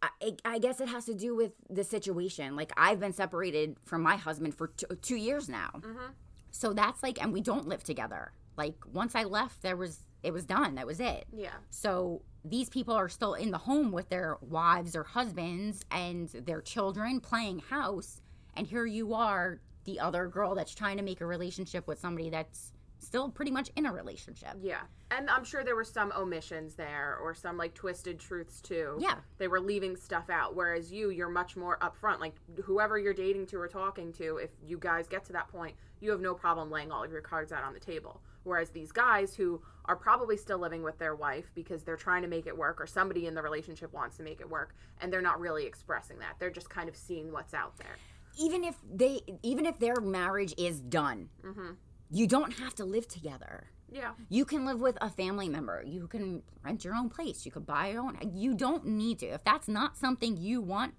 I, 0.03 0.37
I 0.45 0.59
guess 0.59 0.81
it 0.81 0.89
has 0.89 1.07
to 1.07 1.15
do 1.15 1.35
with 1.35 1.53
the 1.71 1.83
situation. 1.83 2.55
Like 2.57 2.73
I've 2.77 3.01
been 3.01 3.13
separated 3.15 3.77
from 3.85 4.03
my 4.03 4.17
husband 4.17 4.55
for 4.55 4.69
two, 4.69 4.87
two 5.03 5.17
years 5.17 5.49
now, 5.49 5.71
Mm-hmm. 5.75 6.11
so 6.51 6.73
that's 6.73 7.03
like, 7.03 7.21
and 7.23 7.33
we 7.33 7.41
don't 7.41 7.67
live 7.67 7.83
together. 7.83 8.33
Like 8.57 8.75
once 8.93 9.15
I 9.15 9.25
left, 9.25 9.63
there 9.63 9.77
was 9.77 10.01
it 10.23 10.33
was 10.33 10.45
done. 10.45 10.75
That 10.75 10.87
was 10.87 11.01
it. 11.01 11.27
Yeah. 11.33 11.55
So 11.71 12.23
these 12.45 12.69
people 12.69 12.95
are 12.95 13.09
still 13.09 13.35
in 13.35 13.51
the 13.53 13.59
home 13.59 13.91
with 13.93 14.09
their 14.09 14.37
wives 14.41 14.95
or 14.97 15.05
husbands 15.05 15.85
and 15.91 16.29
their 16.29 16.61
children 16.61 17.21
playing 17.21 17.61
house, 17.61 18.21
and 18.55 18.67
here 18.67 18.87
you 18.87 19.15
are, 19.15 19.61
the 19.87 19.99
other 20.01 20.27
girl 20.27 20.55
that's 20.55 20.75
trying 20.75 20.99
to 20.99 21.03
make 21.03 21.21
a 21.21 21.27
relationship 21.27 21.87
with 21.87 21.99
somebody 21.99 22.29
that's 22.29 22.73
still 22.99 23.29
pretty 23.29 23.51
much 23.51 23.71
in 23.77 23.87
a 23.87 23.93
relationship. 23.93 24.55
Yeah. 24.61 24.81
And 25.11 25.31
I'm 25.31 25.45
sure 25.45 25.63
there 25.63 25.77
were 25.77 25.85
some 25.85 26.13
omissions 26.17 26.75
there 26.75 27.17
or 27.23 27.35
some 27.35 27.57
like 27.57 27.75
twisted 27.75 28.19
truths 28.19 28.61
too. 28.61 28.97
Yeah. 28.99 29.17
They 29.39 29.49
were 29.49 29.61
leaving 29.61 29.97
stuff 29.97 30.29
out. 30.31 30.57
Whereas 30.57 30.93
you, 30.93 31.11
you're 31.11 31.29
much 31.29 31.57
more 31.57 31.79
upfront. 31.79 32.21
Like 32.21 32.35
whoever 32.65 32.99
you're 32.99 33.15
dating 33.15 33.47
to 33.47 33.61
or 33.61 33.69
talking 33.69 34.13
to, 34.15 34.39
if 34.39 34.51
you 34.67 34.79
guys 34.79 35.07
get 35.07 35.25
to 35.27 35.33
that 35.35 35.49
point, 35.49 35.77
you 36.01 36.11
have 36.11 36.21
no 36.21 36.35
problem 36.35 36.71
laying 36.71 36.91
all 36.91 37.05
of 37.05 37.13
your 37.13 37.21
cards 37.21 37.53
out 37.53 37.65
on 37.65 37.73
the 37.73 37.81
table. 37.81 38.21
Whereas 38.43 38.71
these 38.71 38.93
guys 38.93 39.35
who 39.35 39.61
are 39.87 39.97
probably 39.97 40.37
still 40.37 40.59
living 40.59 40.83
with 40.83 40.99
their 40.99 41.15
wife 41.15 41.51
because 41.55 41.83
they're 41.83 41.97
trying 41.97 42.23
to 42.23 42.29
make 42.29 42.47
it 42.47 42.57
work 42.57 42.81
or 42.81 42.87
somebody 42.87 43.27
in 43.27 43.35
the 43.35 43.43
relationship 43.43 43.93
wants 43.93 44.17
to 44.17 44.23
make 44.23 44.41
it 44.41 44.49
work 44.49 44.75
and 45.01 45.13
they're 45.13 45.23
not 45.23 45.41
really 45.41 45.67
expressing 45.67 46.19
that. 46.19 46.37
They're 46.39 46.51
just 46.51 46.71
kind 46.71 46.89
of 46.89 46.97
seeing 46.97 47.33
what's 47.33 47.55
out 47.55 47.77
there. 47.79 47.97
Even 48.39 48.65
if 48.65 48.77
they, 48.93 49.21
even 49.43 49.67
if 49.67 49.79
their 49.79 50.01
marriage 50.01 50.55
is 50.59 50.81
done, 50.81 51.29
Mm-hmm. 51.45 51.71
you 52.11 52.27
don't 52.27 52.53
have 52.55 52.75
to 52.77 52.85
live 52.85 53.09
together. 53.09 53.65
Yeah. 53.91 54.13
You 54.29 54.45
can 54.45 54.67
live 54.67 54.81
with 54.81 54.99
a 55.01 55.09
family 55.09 55.49
member. 55.49 55.83
You 55.87 56.07
can 56.09 56.43
rent 56.65 56.85
your 56.85 56.95
own 56.95 57.09
place. 57.09 57.47
You 57.47 57.53
could 57.53 57.67
buy 57.67 57.89
your 57.93 58.03
own. 58.03 58.19
You 58.35 58.55
don't 58.55 58.85
need 58.87 59.21
to. 59.21 59.27
If 59.27 59.45
that's 59.45 59.69
not 59.69 59.97
something 59.97 60.37
you 60.37 60.61
want 60.61 60.95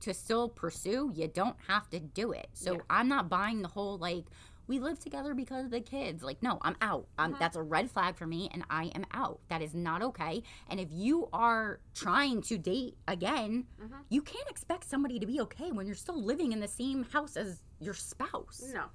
to 0.00 0.12
still 0.12 0.48
pursue, 0.48 1.10
you 1.14 1.28
don't 1.28 1.56
have 1.66 1.88
to 1.90 1.98
do 1.98 2.32
it. 2.32 2.48
So 2.52 2.74
Yeah. 2.74 2.78
I'm 2.90 3.08
not 3.08 3.28
buying 3.30 3.62
the 3.62 3.68
whole 3.68 3.96
like 3.98 4.26
we 4.68 4.78
live 4.78 4.98
together 4.98 5.34
because 5.34 5.66
of 5.66 5.70
the 5.70 5.80
kids. 5.80 6.22
Like 6.22 6.42
no, 6.42 6.58
I'm 6.62 6.76
out. 6.80 7.06
Um, 7.18 7.36
That's 7.38 7.56
a 7.56 7.62
red 7.62 7.90
flag 7.90 8.16
for 8.16 8.26
me, 8.26 8.48
and 8.52 8.64
I 8.70 8.86
am 8.94 9.04
out. 9.12 9.40
That 9.48 9.62
is 9.62 9.74
not 9.74 10.02
okay. 10.02 10.42
And 10.68 10.80
if 10.80 10.88
you 10.90 11.28
are 11.32 11.80
trying 11.94 12.42
to 12.42 12.58
date 12.58 12.96
again, 13.06 13.66
Mhm. 13.80 13.98
you 14.08 14.22
can't 14.22 14.48
expect 14.48 14.84
somebody 14.84 15.18
to 15.18 15.26
be 15.26 15.40
okay 15.42 15.70
when 15.72 15.86
you're 15.86 15.94
still 15.94 16.20
living 16.22 16.52
in 16.52 16.60
the 16.60 16.68
same 16.68 17.04
house 17.04 17.36
as 17.36 17.62
your 17.80 17.94
spouse. 17.94 18.62
No. 18.72 18.86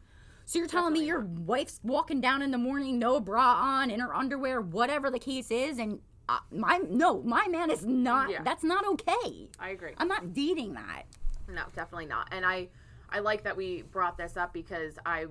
So 0.46 0.60
you're 0.60 0.68
telling 0.68 0.94
me 0.94 1.06
Definitely 1.06 1.08
your 1.36 1.46
wife's 1.46 1.80
walking 1.84 2.20
down 2.20 2.42
in 2.42 2.52
the 2.52 2.58
morning, 2.58 3.00
no 3.00 3.20
bra 3.22 3.54
on, 3.54 3.90
in 3.90 4.00
her 4.02 4.14
underwear, 4.14 4.60
whatever 4.60 5.10
the 5.10 5.20
case 5.20 5.50
is, 5.52 5.78
and 5.80 6.02
uh, 6.28 6.40
my 6.52 6.78
no, 6.90 7.22
my 7.24 7.48
man 7.48 7.70
is 7.72 7.86
not. 7.86 8.30
Yeah. 8.30 8.42
That's 8.44 8.64
not 8.64 8.86
okay. 8.94 9.50
I 9.60 9.70
agree. 9.70 9.94
I'm 9.98 10.08
not 10.08 10.34
dating 10.34 10.74
that. 10.74 11.04
No, 11.48 11.64
definitely 11.76 12.06
not. 12.06 12.28
And 12.32 12.46
I 12.46 12.70
I 13.10 13.20
like 13.20 13.44
that 13.44 13.58
we 13.58 13.82
brought 13.82 14.18
this 14.18 14.38
up 14.38 14.54
because 14.54 14.98
I 15.06 15.26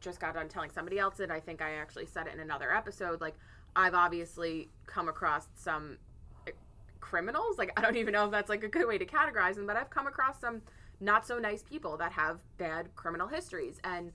just 0.00 0.20
got 0.20 0.34
done 0.34 0.48
telling 0.48 0.70
somebody 0.70 0.98
else 0.98 1.20
it. 1.20 1.30
I 1.30 1.40
think 1.40 1.62
I 1.62 1.74
actually 1.74 2.06
said 2.06 2.26
it 2.26 2.34
in 2.34 2.40
another 2.40 2.74
episode. 2.74 3.20
Like 3.20 3.34
I've 3.76 3.94
obviously 3.94 4.68
come 4.86 5.08
across 5.08 5.48
some 5.54 5.98
eh, 6.46 6.52
criminals. 7.00 7.58
Like 7.58 7.72
I 7.76 7.82
don't 7.82 7.96
even 7.96 8.12
know 8.12 8.24
if 8.24 8.30
that's 8.30 8.48
like 8.48 8.64
a 8.64 8.68
good 8.68 8.86
way 8.86 8.98
to 8.98 9.06
categorize 9.06 9.54
them, 9.54 9.66
but 9.66 9.76
I've 9.76 9.90
come 9.90 10.06
across 10.06 10.40
some 10.40 10.62
not 11.00 11.26
so 11.26 11.38
nice 11.38 11.62
people 11.62 11.96
that 11.96 12.12
have 12.12 12.40
bad 12.58 12.94
criminal 12.94 13.26
histories 13.26 13.80
and 13.84 14.12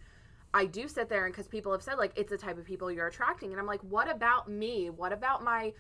I 0.54 0.66
do 0.66 0.88
sit 0.88 1.10
there 1.10 1.26
and 1.26 1.34
because 1.34 1.48
people 1.48 1.72
have 1.72 1.82
said 1.82 1.96
like 1.98 2.14
it's 2.16 2.30
the 2.30 2.38
type 2.38 2.60
of 2.60 2.64
people 2.64 2.92
you're 2.92 3.08
attracting 3.08 3.52
and 3.52 3.60
I'm 3.60 3.66
like 3.66 3.82
what 3.82 4.10
about 4.10 4.50
me? 4.50 4.90
What 4.90 5.12
about 5.12 5.44
my 5.44 5.74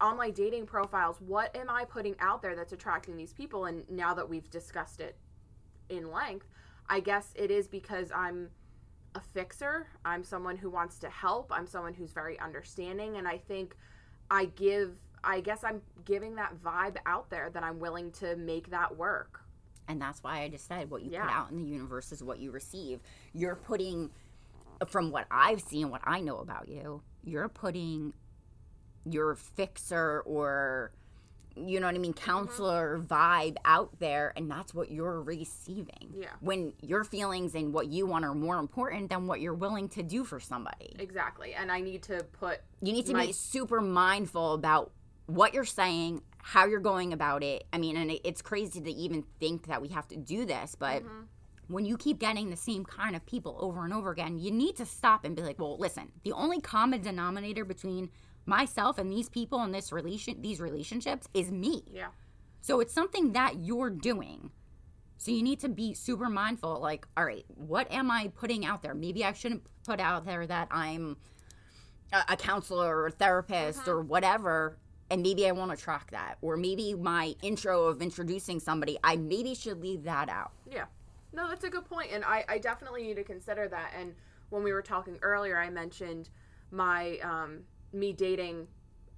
on 0.00 0.16
my 0.16 0.30
dating 0.30 0.66
profiles, 0.66 1.20
what 1.20 1.54
am 1.56 1.70
I 1.70 1.84
putting 1.84 2.16
out 2.20 2.42
there 2.42 2.56
that's 2.56 2.72
attracting 2.72 3.16
these 3.16 3.32
people? 3.32 3.66
And 3.66 3.88
now 3.88 4.14
that 4.14 4.28
we've 4.28 4.48
discussed 4.50 5.00
it 5.00 5.16
in 5.88 6.10
length, 6.10 6.46
I 6.88 7.00
guess 7.00 7.32
it 7.34 7.50
is 7.50 7.68
because 7.68 8.10
I'm 8.14 8.50
a 9.14 9.20
fixer. 9.20 9.86
I'm 10.04 10.24
someone 10.24 10.56
who 10.56 10.70
wants 10.70 10.98
to 11.00 11.08
help. 11.08 11.52
I'm 11.52 11.66
someone 11.66 11.94
who's 11.94 12.12
very 12.12 12.38
understanding. 12.40 13.16
And 13.16 13.28
I 13.28 13.38
think 13.38 13.76
I 14.30 14.46
give, 14.46 14.96
I 15.22 15.40
guess 15.40 15.64
I'm 15.64 15.82
giving 16.04 16.34
that 16.36 16.54
vibe 16.62 16.96
out 17.06 17.30
there 17.30 17.50
that 17.50 17.62
I'm 17.62 17.78
willing 17.78 18.10
to 18.12 18.36
make 18.36 18.70
that 18.70 18.96
work. 18.96 19.40
And 19.86 20.00
that's 20.00 20.22
why 20.22 20.40
I 20.40 20.48
just 20.48 20.66
said 20.66 20.90
what 20.90 21.02
you 21.02 21.10
put 21.10 21.30
out 21.30 21.50
in 21.50 21.58
the 21.58 21.64
universe 21.64 22.10
is 22.10 22.22
what 22.22 22.38
you 22.38 22.50
receive. 22.50 23.00
You're 23.32 23.56
putting, 23.56 24.10
from 24.86 25.10
what 25.10 25.26
I've 25.30 25.60
seen, 25.60 25.90
what 25.90 26.00
I 26.04 26.20
know 26.20 26.38
about 26.38 26.68
you, 26.68 27.02
you're 27.22 27.48
putting 27.48 28.14
your 29.04 29.34
fixer 29.34 30.22
or, 30.24 30.92
you 31.56 31.80
know 31.80 31.86
what 31.86 31.94
I 31.94 31.98
mean, 31.98 32.14
mm-hmm. 32.14 32.24
counselor 32.24 33.00
vibe 33.00 33.56
out 33.64 33.98
there, 34.00 34.32
and 34.36 34.50
that's 34.50 34.74
what 34.74 34.90
you're 34.90 35.22
receiving. 35.22 36.14
Yeah. 36.16 36.28
When 36.40 36.72
your 36.80 37.04
feelings 37.04 37.54
and 37.54 37.72
what 37.72 37.88
you 37.88 38.06
want 38.06 38.24
are 38.24 38.34
more 38.34 38.58
important 38.58 39.10
than 39.10 39.26
what 39.26 39.40
you're 39.40 39.54
willing 39.54 39.88
to 39.90 40.02
do 40.02 40.24
for 40.24 40.40
somebody. 40.40 40.96
Exactly. 40.98 41.54
And 41.54 41.70
I 41.70 41.80
need 41.80 42.02
to 42.04 42.24
put, 42.40 42.60
You 42.80 42.92
need 42.92 43.06
to 43.06 43.12
My- 43.12 43.26
be 43.26 43.32
super 43.32 43.80
mindful 43.80 44.54
about 44.54 44.92
what 45.26 45.54
you're 45.54 45.64
saying, 45.64 46.22
how 46.38 46.66
you're 46.66 46.80
going 46.80 47.12
about 47.12 47.42
it. 47.42 47.64
I 47.72 47.78
mean, 47.78 47.96
and 47.96 48.18
it's 48.24 48.42
crazy 48.42 48.80
to 48.80 48.90
even 48.90 49.24
think 49.40 49.68
that 49.68 49.80
we 49.80 49.88
have 49.88 50.06
to 50.08 50.16
do 50.16 50.44
this, 50.44 50.74
but 50.78 51.02
mm-hmm. 51.02 51.22
when 51.68 51.86
you 51.86 51.96
keep 51.96 52.18
getting 52.18 52.50
the 52.50 52.56
same 52.56 52.84
kind 52.84 53.16
of 53.16 53.24
people 53.24 53.56
over 53.60 53.84
and 53.84 53.94
over 53.94 54.10
again, 54.10 54.38
you 54.38 54.50
need 54.50 54.76
to 54.76 54.84
stop 54.84 55.24
and 55.24 55.34
be 55.34 55.42
like, 55.42 55.58
well, 55.58 55.78
listen, 55.78 56.12
the 56.24 56.32
only 56.32 56.60
common 56.60 57.00
denominator 57.00 57.64
between 57.64 58.10
myself 58.46 58.98
and 58.98 59.10
these 59.10 59.28
people 59.28 59.62
in 59.62 59.72
this 59.72 59.92
relation 59.92 60.40
these 60.42 60.60
relationships 60.60 61.28
is 61.34 61.50
me. 61.50 61.82
yeah. 61.92 62.08
So 62.60 62.80
it's 62.80 62.94
something 62.94 63.32
that 63.32 63.56
you're 63.62 63.90
doing. 63.90 64.50
So 65.18 65.30
you 65.30 65.42
need 65.42 65.60
to 65.60 65.68
be 65.68 65.92
super 65.94 66.28
mindful 66.30 66.80
like, 66.80 67.06
all 67.16 67.24
right, 67.24 67.44
what 67.48 67.90
am 67.92 68.10
I 68.10 68.28
putting 68.34 68.64
out 68.64 68.82
there? 68.82 68.94
Maybe 68.94 69.22
I 69.24 69.32
shouldn't 69.34 69.62
put 69.86 70.00
out 70.00 70.24
there 70.24 70.46
that 70.46 70.68
I'm 70.70 71.16
a, 72.12 72.24
a 72.30 72.36
counselor 72.36 72.96
or 72.96 73.06
a 73.08 73.10
therapist 73.10 73.86
or 73.86 74.00
whatever. 74.00 74.78
And 75.10 75.22
maybe 75.22 75.46
I 75.46 75.52
want 75.52 75.70
to 75.72 75.76
track 75.76 76.10
that. 76.12 76.38
Or 76.40 76.56
maybe 76.56 76.94
my 76.94 77.34
intro 77.42 77.84
of 77.84 78.00
introducing 78.00 78.58
somebody, 78.60 78.98
I 79.04 79.16
maybe 79.16 79.54
should 79.54 79.82
leave 79.82 80.04
that 80.04 80.30
out. 80.30 80.52
Yeah. 80.70 80.86
No, 81.34 81.48
that's 81.48 81.64
a 81.64 81.68
good 81.68 81.84
point, 81.84 82.10
and 82.12 82.24
I, 82.24 82.44
I 82.48 82.58
definitely 82.58 83.02
need 83.02 83.16
to 83.16 83.24
consider 83.24 83.66
that. 83.68 83.92
And 83.98 84.14
when 84.50 84.62
we 84.62 84.72
were 84.72 84.82
talking 84.82 85.18
earlier, 85.20 85.58
I 85.58 85.68
mentioned 85.68 86.30
my 86.70 87.18
um, 87.18 87.64
me 87.94 88.12
dating. 88.12 88.66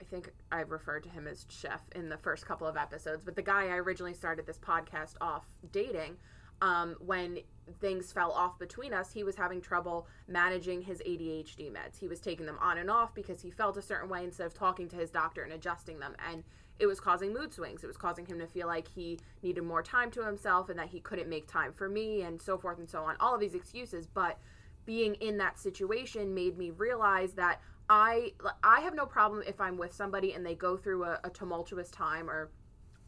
I 0.00 0.04
think 0.04 0.30
I 0.52 0.60
referred 0.60 1.02
to 1.04 1.08
him 1.08 1.26
as 1.26 1.46
Chef 1.48 1.80
in 1.94 2.08
the 2.08 2.18
first 2.18 2.46
couple 2.46 2.66
of 2.66 2.76
episodes, 2.76 3.24
but 3.24 3.34
the 3.34 3.42
guy 3.42 3.64
I 3.64 3.76
originally 3.76 4.14
started 4.14 4.46
this 4.46 4.58
podcast 4.58 5.14
off 5.20 5.46
dating, 5.72 6.16
um, 6.60 6.96
when 7.00 7.38
things 7.80 8.12
fell 8.12 8.30
off 8.30 8.58
between 8.58 8.92
us, 8.92 9.12
he 9.12 9.24
was 9.24 9.36
having 9.36 9.60
trouble 9.60 10.06
managing 10.28 10.82
his 10.82 11.00
ADHD 11.00 11.70
meds. 11.70 11.98
He 11.98 12.08
was 12.08 12.20
taking 12.20 12.46
them 12.46 12.58
on 12.60 12.78
and 12.78 12.90
off 12.90 13.14
because 13.14 13.42
he 13.42 13.50
felt 13.50 13.76
a 13.76 13.82
certain 13.82 14.08
way 14.08 14.24
instead 14.24 14.46
of 14.46 14.54
talking 14.54 14.88
to 14.88 14.96
his 14.96 15.10
doctor 15.10 15.42
and 15.42 15.52
adjusting 15.52 15.98
them. 15.98 16.14
And 16.30 16.44
it 16.78 16.86
was 16.86 17.00
causing 17.00 17.32
mood 17.32 17.52
swings. 17.52 17.82
It 17.82 17.86
was 17.86 17.96
causing 17.96 18.26
him 18.26 18.38
to 18.38 18.46
feel 18.46 18.66
like 18.66 18.88
he 18.88 19.18
needed 19.42 19.64
more 19.64 19.82
time 19.82 20.10
to 20.12 20.24
himself 20.24 20.68
and 20.68 20.78
that 20.78 20.88
he 20.88 21.00
couldn't 21.00 21.28
make 21.28 21.46
time 21.46 21.72
for 21.72 21.88
me 21.88 22.22
and 22.22 22.40
so 22.40 22.58
forth 22.58 22.78
and 22.78 22.88
so 22.88 23.02
on. 23.02 23.16
All 23.18 23.34
of 23.34 23.40
these 23.40 23.54
excuses, 23.54 24.06
but 24.06 24.38
being 24.84 25.14
in 25.16 25.38
that 25.38 25.58
situation 25.58 26.32
made 26.32 26.56
me 26.56 26.70
realize 26.70 27.32
that 27.32 27.60
I 27.88 28.33
I 28.62 28.81
have 28.81 28.94
no 28.94 29.07
problem 29.07 29.42
if 29.46 29.61
I'm 29.61 29.79
with 29.79 29.92
somebody 29.92 30.33
and 30.33 30.44
they 30.44 30.55
go 30.55 30.77
through 30.77 31.05
a, 31.05 31.20
a 31.25 31.31
tumultuous 31.31 31.90
time 31.90 32.29
or 32.29 32.51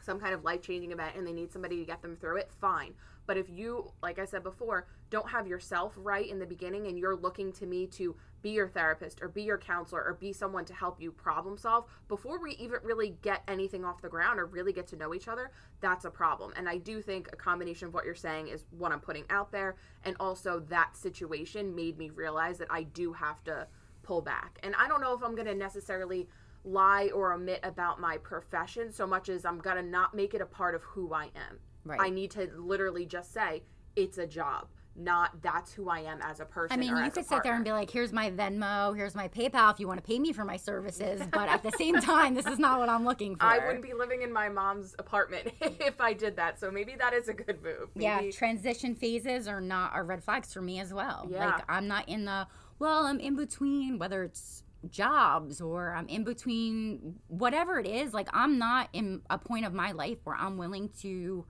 some 0.00 0.20
kind 0.20 0.32
of 0.32 0.44
life 0.44 0.62
changing 0.62 0.92
event 0.92 1.16
and 1.16 1.26
they 1.26 1.32
need 1.32 1.52
somebody 1.52 1.76
to 1.76 1.84
get 1.84 2.02
them 2.02 2.16
through 2.16 2.36
it, 2.36 2.50
fine. 2.60 2.94
But 3.26 3.36
if 3.36 3.50
you, 3.50 3.92
like 4.02 4.18
I 4.18 4.24
said 4.24 4.42
before, 4.42 4.86
don't 5.10 5.28
have 5.28 5.46
yourself 5.46 5.92
right 5.98 6.26
in 6.26 6.38
the 6.38 6.46
beginning 6.46 6.86
and 6.86 6.98
you're 6.98 7.14
looking 7.14 7.52
to 7.52 7.66
me 7.66 7.86
to 7.88 8.16
be 8.40 8.50
your 8.50 8.68
therapist 8.68 9.20
or 9.20 9.28
be 9.28 9.42
your 9.42 9.58
counselor 9.58 10.02
or 10.02 10.14
be 10.14 10.32
someone 10.32 10.64
to 10.64 10.72
help 10.72 10.98
you 10.98 11.12
problem 11.12 11.58
solve 11.58 11.84
before 12.08 12.40
we 12.40 12.52
even 12.52 12.78
really 12.82 13.16
get 13.20 13.42
anything 13.46 13.84
off 13.84 14.00
the 14.00 14.08
ground 14.08 14.40
or 14.40 14.46
really 14.46 14.72
get 14.72 14.86
to 14.86 14.96
know 14.96 15.12
each 15.12 15.28
other, 15.28 15.50
that's 15.80 16.06
a 16.06 16.10
problem. 16.10 16.52
And 16.56 16.68
I 16.68 16.78
do 16.78 17.02
think 17.02 17.28
a 17.30 17.36
combination 17.36 17.88
of 17.88 17.94
what 17.94 18.06
you're 18.06 18.14
saying 18.14 18.48
is 18.48 18.64
what 18.70 18.92
I'm 18.92 19.00
putting 19.00 19.24
out 19.28 19.52
there. 19.52 19.76
And 20.04 20.16
also 20.18 20.60
that 20.70 20.96
situation 20.96 21.74
made 21.74 21.98
me 21.98 22.08
realize 22.08 22.56
that 22.58 22.68
I 22.70 22.84
do 22.84 23.12
have 23.12 23.44
to 23.44 23.66
pull 24.08 24.22
back. 24.22 24.58
And 24.62 24.74
I 24.76 24.88
don't 24.88 25.02
know 25.02 25.14
if 25.14 25.22
I'm 25.22 25.34
going 25.34 25.46
to 25.46 25.54
necessarily 25.54 26.28
lie 26.64 27.10
or 27.14 27.34
omit 27.34 27.60
about 27.62 28.00
my 28.00 28.16
profession 28.16 28.90
so 28.90 29.06
much 29.06 29.28
as 29.28 29.44
I'm 29.44 29.58
going 29.58 29.76
to 29.76 29.82
not 29.82 30.14
make 30.14 30.32
it 30.32 30.40
a 30.40 30.46
part 30.46 30.74
of 30.74 30.82
who 30.82 31.12
I 31.12 31.24
am. 31.24 31.58
Right. 31.84 32.00
I 32.00 32.08
need 32.08 32.30
to 32.32 32.48
literally 32.56 33.04
just 33.04 33.32
say 33.32 33.62
it's 33.96 34.16
a 34.16 34.26
job, 34.26 34.68
not 34.96 35.42
that's 35.42 35.72
who 35.72 35.90
I 35.90 36.00
am 36.00 36.20
as 36.22 36.40
a 36.40 36.44
person. 36.44 36.74
I 36.74 36.80
mean, 36.80 36.96
you 37.04 37.10
could 37.10 37.26
sit 37.26 37.42
there 37.42 37.54
and 37.54 37.64
be 37.64 37.70
like, 37.70 37.90
here's 37.90 38.12
my 38.12 38.30
Venmo, 38.30 38.96
here's 38.96 39.14
my 39.14 39.28
PayPal 39.28 39.72
if 39.72 39.78
you 39.78 39.86
want 39.86 40.02
to 40.02 40.06
pay 40.06 40.18
me 40.18 40.32
for 40.32 40.44
my 40.44 40.56
services. 40.56 41.22
But 41.30 41.48
at 41.48 41.62
the 41.62 41.72
same 41.72 41.96
time, 42.00 42.34
this 42.34 42.46
is 42.46 42.58
not 42.58 42.80
what 42.80 42.88
I'm 42.88 43.04
looking 43.04 43.36
for. 43.36 43.44
I 43.44 43.58
wouldn't 43.58 43.84
be 43.84 43.92
living 43.92 44.22
in 44.22 44.32
my 44.32 44.48
mom's 44.48 44.94
apartment 44.98 45.52
if 45.60 46.00
I 46.00 46.14
did 46.14 46.36
that. 46.36 46.58
So 46.58 46.70
maybe 46.70 46.94
that 46.98 47.12
is 47.12 47.28
a 47.28 47.34
good 47.34 47.62
move. 47.62 47.90
yeah, 47.94 48.30
transition 48.30 48.94
phases 48.94 49.48
are 49.48 49.60
not 49.60 49.92
are 49.92 50.04
red 50.04 50.24
flags 50.24 50.52
for 50.52 50.62
me 50.62 50.80
as 50.80 50.94
well. 50.94 51.28
Yeah. 51.30 51.46
Like 51.46 51.64
I'm 51.68 51.86
not 51.86 52.08
in 52.08 52.24
the 52.24 52.46
well, 52.78 53.06
I'm 53.06 53.20
in 53.20 53.36
between 53.36 53.98
whether 53.98 54.22
it's 54.22 54.62
jobs 54.90 55.60
or 55.60 55.94
I'm 55.94 56.08
in 56.08 56.24
between 56.24 57.16
whatever 57.26 57.78
it 57.78 57.86
is. 57.86 58.14
Like 58.14 58.28
I'm 58.32 58.58
not 58.58 58.88
in 58.92 59.22
a 59.28 59.38
point 59.38 59.66
of 59.66 59.72
my 59.72 59.92
life 59.92 60.18
where 60.24 60.36
I'm 60.36 60.56
willing 60.56 60.90
to 61.00 61.44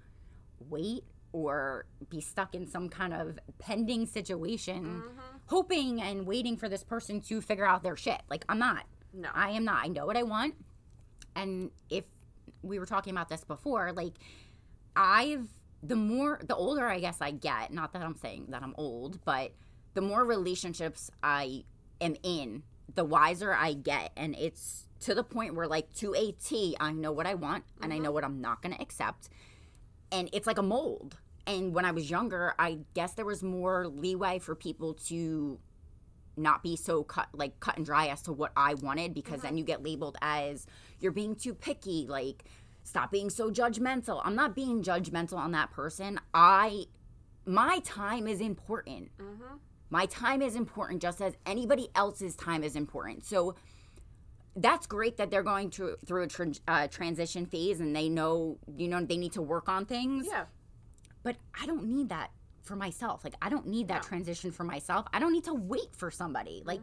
wait 0.69 1.05
or 1.33 1.85
be 2.09 2.21
stuck 2.21 2.55
in 2.55 2.67
some 2.67 2.88
kind 2.88 3.12
of 3.12 3.38
pending 3.59 4.07
situation 4.07 4.85
mm-hmm. 4.85 5.19
hoping 5.47 6.01
and 6.01 6.27
waiting 6.27 6.57
for 6.57 6.69
this 6.69 6.83
person 6.83 7.21
to 7.21 7.41
figure 7.41 7.67
out 7.67 7.83
their 7.83 7.97
shit. 7.97 8.21
Like 8.31 8.45
I'm 8.49 8.59
not. 8.59 8.85
No. 9.12 9.29
I 9.35 9.51
am 9.51 9.64
not. 9.64 9.85
I 9.85 9.88
know 9.88 10.07
what 10.07 10.17
I 10.17 10.23
want. 10.23 10.55
And 11.37 11.71
if 11.91 12.05
we 12.62 12.79
were 12.79 12.87
talking 12.87 13.12
about 13.12 13.29
this 13.29 13.45
before, 13.45 13.93
like 13.93 14.14
I've 14.97 15.49
the 15.83 15.97
more 15.97 16.41
the 16.45 16.57
older 16.57 16.88
I 16.88 16.99
guess 16.99 17.19
I 17.21 17.31
get, 17.31 17.73
not 17.73 17.93
that 17.93 18.03
I'm 18.03 18.17
saying 18.17 18.47
that 18.49 18.62
I'm 18.62 18.75
old, 18.79 19.23
but 19.25 19.53
the 19.94 20.01
more 20.01 20.24
relationships 20.24 21.11
I 21.22 21.64
am 22.01 22.16
in, 22.22 22.62
the 22.94 23.05
wiser 23.05 23.53
I 23.53 23.74
get 23.74 24.12
and 24.16 24.35
it's 24.37 24.87
to 25.01 25.14
the 25.14 25.22
point 25.22 25.55
where 25.55 25.66
like 25.66 25.92
to 25.94 26.14
a 26.14 26.33
T, 26.33 26.77
I 26.81 26.92
know 26.92 27.12
what 27.12 27.27
I 27.27 27.35
want 27.35 27.64
and 27.83 27.92
I 27.92 27.96
mm-hmm. 27.96 28.05
know 28.05 28.11
what 28.11 28.24
I'm 28.24 28.40
not 28.40 28.62
going 28.62 28.74
to 28.74 28.81
accept. 28.81 29.29
And 30.11 30.29
it's 30.33 30.46
like 30.46 30.59
a 30.59 30.62
mold. 30.62 31.18
And 31.46 31.74
when 31.74 31.85
I 31.85 31.92
was 31.92 32.11
younger, 32.11 32.55
I 32.59 32.79
guess 32.94 33.14
there 33.14 33.24
was 33.24 33.42
more 33.42 33.87
leeway 33.87 34.38
for 34.38 34.55
people 34.55 34.94
to 35.07 35.59
not 36.37 36.62
be 36.62 36.77
so 36.77 37.03
cut 37.03 37.29
like 37.33 37.59
cut 37.59 37.77
and 37.77 37.85
dry 37.85 38.07
as 38.07 38.22
to 38.22 38.33
what 38.33 38.53
I 38.57 38.74
wanted 38.74 39.12
because 39.12 39.42
then 39.42 39.51
mm-hmm. 39.51 39.59
you 39.59 39.64
get 39.64 39.83
labeled 39.83 40.16
as 40.22 40.66
you're 41.01 41.11
being 41.11 41.35
too 41.35 41.53
picky 41.53 42.07
like 42.09 42.44
stop 42.85 43.11
being 43.11 43.29
so 43.29 43.51
judgmental. 43.51 44.20
I'm 44.24 44.35
not 44.35 44.55
being 44.55 44.83
judgmental 44.83 45.35
on 45.35 45.53
that 45.53 45.70
person. 45.70 46.20
I 46.33 46.85
my 47.44 47.81
time 47.81 48.27
is 48.27 48.40
important. 48.40 49.11
Mm-hmm. 49.18 49.57
My 49.90 50.07
time 50.07 50.42
is 50.42 50.55
important 50.55 51.01
just 51.03 51.20
as 51.20 51.35
anybody 51.46 51.88
else's 51.94 52.37
time 52.37 52.62
is 52.62 52.77
important. 52.77 53.24
So 53.24 53.55
that's 54.57 54.87
great 54.87 55.16
that 55.18 55.31
they're 55.31 55.42
going 55.42 55.70
through 55.70 55.96
through 56.05 56.24
a 56.24 56.27
tran 56.27 56.59
uh, 56.66 56.88
transition 56.88 57.46
phase 57.46 57.81
and 57.81 57.94
they 57.94 58.09
know 58.09 58.59
you 58.77 58.88
know 58.88 59.03
they 59.05 59.16
need 59.16 59.33
to 59.33 59.42
work 59.42 59.68
on 59.68 59.85
things 59.87 60.27
yeah. 60.29 60.46
but 61.22 61.37
I 61.61 61.64
don't 61.66 61.85
need 61.85 62.09
that 62.09 62.33
for 62.62 62.74
myself. 62.74 63.24
Like 63.24 63.35
I 63.40 63.48
don't 63.51 63.66
need 63.66 63.88
that 63.88 64.03
No. 64.03 64.09
transition 64.09 64.51
for 64.51 64.64
myself. 64.64 65.07
I 65.12 65.20
don't 65.20 65.33
need 65.33 65.44
to 65.44 65.55
wait 65.55 65.94
for 65.96 66.11
somebody. 66.11 66.62
Like 66.66 66.81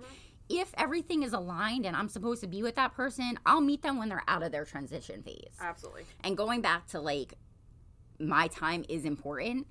if 0.47 0.73
everything 0.77 1.23
is 1.23 1.33
aligned 1.33 1.85
and 1.85 1.95
I'm 1.95 2.07
supposed 2.07 2.41
to 2.41 2.47
be 2.47 2.63
with 2.63 2.75
that 2.75 2.93
person, 2.93 3.37
I'll 3.45 3.61
meet 3.61 3.81
them 3.81 3.97
when 3.97 4.09
they're 4.09 4.23
out 4.27 4.41
of 4.41 4.51
their 4.51 4.63
transition 4.65 5.21
phase. 5.21 5.57
Absolutely. 5.59 6.05
And 6.23 6.37
going 6.37 6.61
back 6.61 6.87
to 6.87 6.99
like 7.01 7.33
my 8.19 8.47
time 8.47 8.85
is 8.87 9.05
important, 9.05 9.67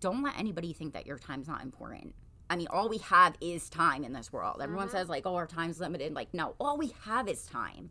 don't 0.00 0.22
let 0.22 0.38
anybody 0.38 0.72
think 0.72 0.94
that 0.94 1.06
your 1.06 1.18
time's 1.18 1.48
not 1.48 1.62
important. 1.62 2.14
I 2.48 2.56
mean, 2.56 2.68
all 2.70 2.88
we 2.88 2.98
have 2.98 3.34
is 3.40 3.68
time 3.68 4.04
in 4.04 4.12
this 4.12 4.32
world. 4.32 4.60
Everyone 4.62 4.88
says 4.88 5.08
like, 5.08 5.26
"Oh, 5.26 5.34
our 5.34 5.46
time's 5.46 5.80
limited." 5.80 6.14
Like, 6.14 6.32
no, 6.32 6.54
all 6.60 6.78
we 6.78 6.94
have 7.04 7.28
is 7.28 7.44
time. 7.44 7.90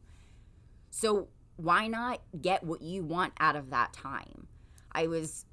So 0.92 1.28
why 1.58 1.88
not 1.88 2.22
get 2.42 2.64
what 2.64 2.82
you 2.82 3.04
want 3.04 3.34
out 3.40 3.56
of 3.56 3.70
that 3.72 3.94
time? 3.94 4.48
I 4.92 5.08
was 5.08 5.46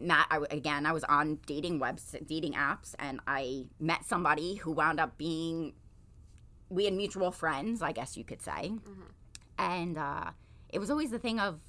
Matt. 0.00 0.26
I, 0.30 0.40
again, 0.50 0.84
I 0.86 0.92
was 0.92 1.04
on 1.04 1.38
dating 1.46 1.78
webs, 1.78 2.16
dating 2.26 2.54
apps, 2.54 2.94
and 2.98 3.20
I 3.26 3.66
met 3.78 4.04
somebody 4.04 4.56
who 4.56 4.72
wound 4.72 4.98
up 4.98 5.16
being. 5.16 5.74
We 6.68 6.84
had 6.86 6.94
mutual 6.94 7.30
friends, 7.32 7.82
I 7.82 7.92
guess 7.92 8.16
you 8.16 8.24
could 8.24 8.42
say, 8.42 8.72
and 9.58 9.98
uh, 9.98 10.30
it 10.68 10.78
was 10.78 10.90
always 10.90 11.10
the 11.10 11.18
thing 11.18 11.40
of 11.40 11.60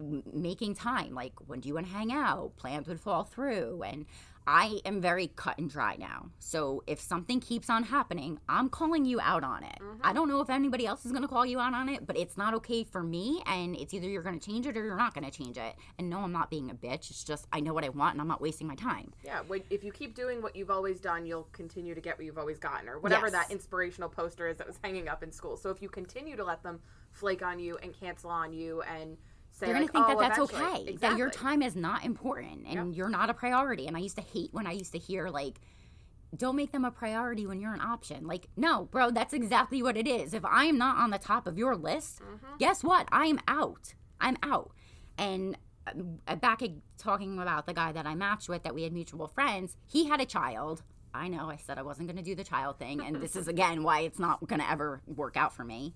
m- 0.00 0.22
making 0.32 0.74
time. 0.76 1.12
Like, 1.14 1.32
when 1.46 1.60
do 1.60 1.68
you 1.68 1.74
want 1.74 1.86
to 1.86 1.92
hang 1.92 2.12
out? 2.12 2.56
Plans 2.56 2.86
would 2.88 3.00
fall 3.00 3.24
through, 3.24 3.82
and 3.82 4.06
I 4.50 4.80
am 4.86 5.02
very 5.02 5.26
cut 5.36 5.58
and 5.58 5.68
dry 5.68 5.96
now. 5.98 6.30
So 6.38 6.82
if 6.86 6.98
something 6.98 7.38
keeps 7.38 7.68
on 7.68 7.82
happening, 7.82 8.40
I'm 8.48 8.70
calling 8.70 9.04
you 9.04 9.20
out 9.20 9.44
on 9.44 9.62
it. 9.62 9.78
Mm-hmm. 9.78 10.00
I 10.02 10.14
don't 10.14 10.26
know 10.26 10.40
if 10.40 10.48
anybody 10.48 10.86
else 10.86 11.04
is 11.04 11.12
going 11.12 11.20
to 11.20 11.28
call 11.28 11.44
you 11.44 11.60
out 11.60 11.74
on 11.74 11.90
it, 11.90 12.06
but 12.06 12.16
it's 12.16 12.38
not 12.38 12.54
okay 12.54 12.82
for 12.82 13.02
me. 13.02 13.42
And 13.44 13.76
it's 13.76 13.92
either 13.92 14.08
you're 14.08 14.22
going 14.22 14.40
to 14.40 14.46
change 14.50 14.66
it 14.66 14.74
or 14.74 14.82
you're 14.82 14.96
not 14.96 15.12
going 15.12 15.30
to 15.30 15.30
change 15.30 15.58
it. 15.58 15.74
And 15.98 16.08
no, 16.08 16.20
I'm 16.20 16.32
not 16.32 16.48
being 16.48 16.70
a 16.70 16.74
bitch. 16.74 17.10
It's 17.10 17.24
just 17.24 17.46
I 17.52 17.60
know 17.60 17.74
what 17.74 17.84
I 17.84 17.90
want 17.90 18.14
and 18.14 18.22
I'm 18.22 18.28
not 18.28 18.40
wasting 18.40 18.66
my 18.66 18.74
time. 18.74 19.12
Yeah, 19.22 19.40
when, 19.46 19.64
if 19.68 19.84
you 19.84 19.92
keep 19.92 20.14
doing 20.14 20.40
what 20.40 20.56
you've 20.56 20.70
always 20.70 20.98
done, 20.98 21.26
you'll 21.26 21.48
continue 21.52 21.94
to 21.94 22.00
get 22.00 22.16
what 22.16 22.24
you've 22.24 22.38
always 22.38 22.56
gotten, 22.58 22.88
or 22.88 22.98
whatever 22.98 23.26
Yes. 23.26 23.32
that 23.32 23.50
inspirational 23.50 24.08
poster 24.08 24.48
is 24.48 24.56
that 24.56 24.66
was 24.66 24.78
hanging 24.82 25.08
up 25.08 25.22
in 25.22 25.30
school. 25.30 25.58
So 25.58 25.68
if 25.68 25.82
you 25.82 25.90
continue 25.90 26.36
to 26.36 26.44
let 26.44 26.62
them 26.62 26.80
flake 27.12 27.42
on 27.42 27.58
you 27.58 27.76
and 27.82 27.92
cancel 27.92 28.30
on 28.30 28.54
you 28.54 28.80
and 28.82 29.18
They're 29.66 29.74
like, 29.74 29.76
going 29.76 29.86
to 29.86 29.92
think 29.92 30.04
oh, 30.06 30.20
that 30.20 30.36
that's 30.36 30.52
eventually- 30.52 30.94
okay. 30.94 30.96
That 30.96 31.18
your 31.18 31.30
time 31.30 31.62
is 31.62 31.76
not 31.76 32.04
important 32.04 32.66
and 32.66 32.94
you're 32.94 33.08
not 33.08 33.30
a 33.30 33.34
priority. 33.34 33.86
And 33.86 33.96
I 33.96 34.00
used 34.00 34.16
to 34.16 34.22
hate 34.22 34.50
when 34.52 34.66
I 34.66 34.72
used 34.72 34.92
to 34.92 34.98
hear 34.98 35.28
like 35.28 35.60
don't 36.36 36.56
make 36.56 36.72
them 36.72 36.84
a 36.84 36.90
priority 36.90 37.46
when 37.46 37.60
you're 37.60 37.72
an 37.72 37.80
option. 37.80 38.26
Like, 38.26 38.48
no, 38.56 38.84
bro, 38.84 39.10
that's 39.10 39.32
exactly 39.32 39.82
what 39.82 39.96
it 39.96 40.06
is. 40.06 40.34
If 40.34 40.44
I 40.44 40.64
am 40.64 40.76
not 40.76 40.98
on 40.98 41.10
the 41.10 41.18
top 41.18 41.46
of 41.46 41.56
your 41.56 41.74
list, 41.74 42.20
guess 42.58 42.84
what? 42.84 43.08
I 43.10 43.26
am 43.26 43.40
out. 43.48 43.94
I'm 44.20 44.36
out. 44.42 44.72
And 45.16 45.56
uh, 46.26 46.36
back 46.36 46.62
talking 46.98 47.38
about 47.38 47.66
the 47.66 47.72
guy 47.72 47.92
that 47.92 48.06
I 48.06 48.14
matched 48.14 48.48
with, 48.48 48.62
that 48.64 48.74
we 48.74 48.82
had 48.82 48.92
mutual 48.92 49.26
friends, 49.26 49.76
he 49.86 50.06
had 50.06 50.20
a 50.20 50.26
child. 50.26 50.82
I 51.14 51.28
know 51.28 51.48
I 51.48 51.56
said 51.56 51.78
I 51.78 51.82
wasn't 51.82 52.08
going 52.08 52.18
to 52.18 52.22
do 52.22 52.34
the 52.34 52.44
child 52.44 52.78
thing. 52.78 53.00
And 53.00 53.16
this 53.22 53.34
is, 53.34 53.48
again, 53.48 53.82
why 53.82 54.00
it's 54.00 54.18
not 54.18 54.46
going 54.46 54.60
to 54.60 54.70
ever 54.70 55.00
work 55.06 55.36
out 55.36 55.54
for 55.54 55.64
me. 55.64 55.94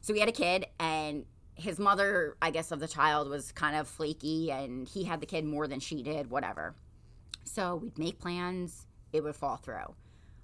So 0.00 0.12
we 0.12 0.20
had 0.20 0.28
a 0.28 0.32
kid, 0.32 0.66
and 0.78 1.24
his 1.58 1.78
mother, 1.78 2.36
I 2.40 2.50
guess, 2.50 2.70
of 2.70 2.80
the 2.80 2.88
child 2.88 3.28
was 3.28 3.52
kind 3.52 3.76
of 3.76 3.88
flaky, 3.88 4.50
and 4.50 4.88
he 4.88 5.04
had 5.04 5.20
the 5.20 5.26
kid 5.26 5.44
more 5.44 5.66
than 5.66 5.80
she 5.80 6.02
did, 6.02 6.30
whatever. 6.30 6.74
So 7.44 7.76
we'd 7.76 7.98
make 7.98 8.18
plans, 8.18 8.86
it 9.12 9.22
would 9.24 9.34
fall 9.34 9.56
through. 9.56 9.94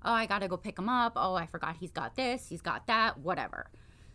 Oh, 0.04 0.12
I 0.12 0.26
gotta 0.26 0.48
go 0.48 0.56
pick 0.56 0.78
him 0.78 0.88
up. 0.88 1.12
Oh, 1.16 1.34
I 1.34 1.46
forgot 1.46 1.76
he's 1.78 1.92
got 1.92 2.16
this, 2.16 2.48
he's 2.48 2.60
got 2.60 2.86
that, 2.88 3.18
whatever. 3.18 3.70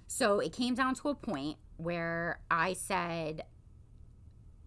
So 0.08 0.40
it 0.40 0.54
came 0.54 0.76
down 0.76 0.96
to 0.96 1.10
a 1.10 1.16
point 1.16 1.58
where 1.78 2.40
I 2.52 2.74
said, 2.74 3.44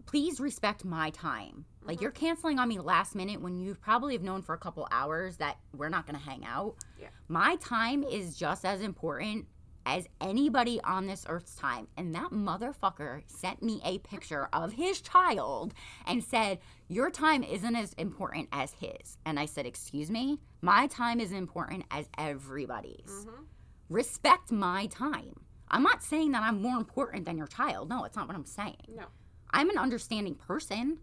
please 0.05 0.39
respect 0.39 0.83
my 0.83 1.11
time. 1.11 1.65
Like 1.83 1.97
mm-hmm. 1.97 2.03
you're 2.03 2.11
canceling 2.11 2.59
on 2.59 2.67
me 2.67 2.79
last 2.79 3.13
minute 3.13 3.41
when 3.41 3.59
you 3.59 3.75
probably 3.75 4.13
have 4.13 4.23
known 4.23 4.41
for 4.41 4.53
a 4.53 4.57
couple 4.57 4.87
hours 4.91 5.37
that 5.37 5.57
we're 5.75 5.89
not 5.89 6.05
gonna 6.05 6.17
hang 6.17 6.45
out. 6.45 6.75
Yeah. 6.99 7.07
My 7.27 7.57
time 7.57 8.03
is 8.03 8.35
just 8.37 8.65
as 8.65 8.81
important 8.81 9.45
as 9.85 10.07
anybody 10.21 10.79
on 10.83 11.07
this 11.07 11.25
earth's 11.27 11.55
time. 11.55 11.87
And 11.97 12.13
that 12.15 12.31
motherfucker 12.31 13.23
sent 13.27 13.61
me 13.61 13.81
a 13.83 13.99
picture 13.99 14.49
of 14.53 14.73
his 14.73 15.01
child 15.01 15.73
and 16.07 16.23
said, 16.23 16.59
Your 16.87 17.09
time 17.09 17.43
isn't 17.43 17.75
as 17.75 17.93
important 17.93 18.49
as 18.51 18.73
his. 18.73 19.17
And 19.25 19.39
I 19.39 19.45
said, 19.45 19.65
Excuse 19.65 20.09
me? 20.09 20.39
My 20.61 20.87
time 20.87 21.19
is 21.19 21.31
important 21.31 21.85
as 21.91 22.07
everybody's. 22.17 23.09
Mm-hmm. 23.09 23.43
Respect 23.89 24.51
my 24.51 24.87
time. 24.87 25.35
I'm 25.69 25.83
not 25.83 26.03
saying 26.03 26.31
that 26.31 26.43
I'm 26.43 26.61
more 26.61 26.77
important 26.77 27.25
than 27.25 27.37
your 27.37 27.47
child. 27.47 27.89
No, 27.89 28.03
it's 28.03 28.15
not 28.15 28.27
what 28.27 28.35
I'm 28.35 28.45
saying. 28.45 28.77
No. 28.95 29.05
I'm 29.51 29.69
an 29.69 29.77
understanding 29.77 30.35
person, 30.35 30.99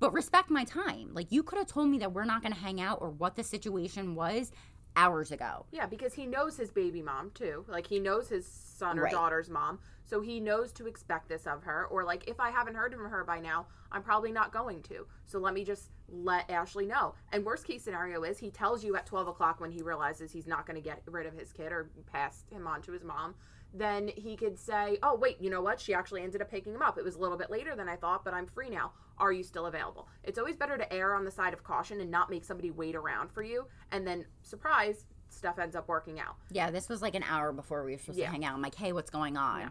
but 0.00 0.12
respect 0.12 0.50
my 0.50 0.64
time. 0.64 1.10
Like, 1.12 1.32
you 1.32 1.42
could 1.42 1.58
have 1.58 1.66
told 1.66 1.88
me 1.88 1.98
that 1.98 2.12
we're 2.12 2.24
not 2.24 2.42
going 2.42 2.52
to 2.52 2.58
hang 2.58 2.80
out 2.80 2.98
or 3.00 3.10
what 3.10 3.36
the 3.36 3.42
situation 3.42 4.14
was 4.14 4.52
hours 4.96 5.30
ago. 5.32 5.66
Yeah, 5.70 5.86
because 5.86 6.14
he 6.14 6.26
knows 6.26 6.56
his 6.56 6.70
baby 6.70 7.02
mom 7.02 7.30
too. 7.32 7.64
Like 7.68 7.86
he 7.86 7.98
knows 7.98 8.28
his 8.28 8.46
son 8.46 8.98
or 8.98 9.02
Right. 9.04 9.12
daughter's 9.12 9.48
mom, 9.48 9.78
so 10.04 10.20
he 10.20 10.40
knows 10.40 10.72
to 10.72 10.86
expect 10.86 11.28
this 11.28 11.46
of 11.46 11.64
her. 11.64 11.86
Or 11.86 12.04
like 12.04 12.28
if 12.28 12.40
I 12.40 12.50
haven't 12.50 12.74
heard 12.74 12.92
from 12.94 13.08
her 13.10 13.24
by 13.24 13.38
now, 13.40 13.66
I'm 13.92 14.02
probably 14.02 14.32
not 14.32 14.52
going 14.52 14.82
to. 14.84 15.06
So 15.24 15.38
let 15.38 15.54
me 15.54 15.64
just 15.64 15.90
let 16.08 16.50
Ashley 16.50 16.86
know. 16.86 17.14
And 17.32 17.44
worst 17.44 17.66
case 17.66 17.82
scenario 17.82 18.22
is 18.22 18.38
he 18.38 18.50
tells 18.50 18.82
you 18.82 18.96
at 18.96 19.06
12 19.06 19.28
o'clock 19.28 19.60
when 19.60 19.70
he 19.70 19.82
realizes 19.82 20.32
he's 20.32 20.46
not 20.46 20.66
going 20.66 20.76
to 20.76 20.82
get 20.82 21.02
rid 21.06 21.26
of 21.26 21.34
his 21.34 21.52
kid 21.52 21.72
or 21.72 21.90
pass 22.10 22.44
him 22.50 22.66
on 22.66 22.82
to 22.82 22.92
his 22.92 23.04
mom. 23.04 23.34
Then 23.74 24.08
he 24.16 24.34
could 24.36 24.58
say, 24.58 24.98
Oh, 25.02 25.14
wait, 25.14 25.36
you 25.40 25.50
know 25.50 25.60
what? 25.60 25.78
She 25.78 25.92
actually 25.92 26.22
ended 26.22 26.40
up 26.40 26.50
picking 26.50 26.74
him 26.74 26.80
up. 26.82 26.96
It 26.96 27.04
was 27.04 27.16
a 27.16 27.20
little 27.20 27.36
bit 27.36 27.50
later 27.50 27.76
than 27.76 27.88
I 27.88 27.96
thought, 27.96 28.24
but 28.24 28.32
I'm 28.32 28.46
free 28.46 28.70
now. 28.70 28.92
Are 29.18 29.32
you 29.32 29.42
still 29.42 29.66
available? 29.66 30.08
It's 30.24 30.38
always 30.38 30.56
better 30.56 30.78
to 30.78 30.90
err 30.92 31.14
on 31.14 31.24
the 31.24 31.30
side 31.30 31.52
of 31.52 31.62
caution 31.64 32.00
and 32.00 32.10
not 32.10 32.30
make 32.30 32.44
somebody 32.44 32.70
wait 32.70 32.94
around 32.96 33.30
for 33.30 33.42
you. 33.42 33.66
And 33.92 34.06
then, 34.06 34.24
surprise, 34.42 35.04
stuff 35.28 35.58
ends 35.58 35.76
up 35.76 35.86
working 35.88 36.18
out. 36.20 36.36
Yeah, 36.50 36.70
this 36.70 36.88
was 36.88 37.02
like 37.02 37.14
an 37.14 37.24
hour 37.24 37.52
before 37.52 37.84
we 37.84 37.92
were 37.92 37.98
supposed 37.98 38.18
Yeah. 38.18 38.26
to 38.26 38.32
hang 38.32 38.44
out. 38.46 38.54
I'm 38.54 38.62
like, 38.62 38.76
hey, 38.76 38.92
what's 38.94 39.10
going 39.10 39.36
on? 39.36 39.60
Yeah. 39.60 39.68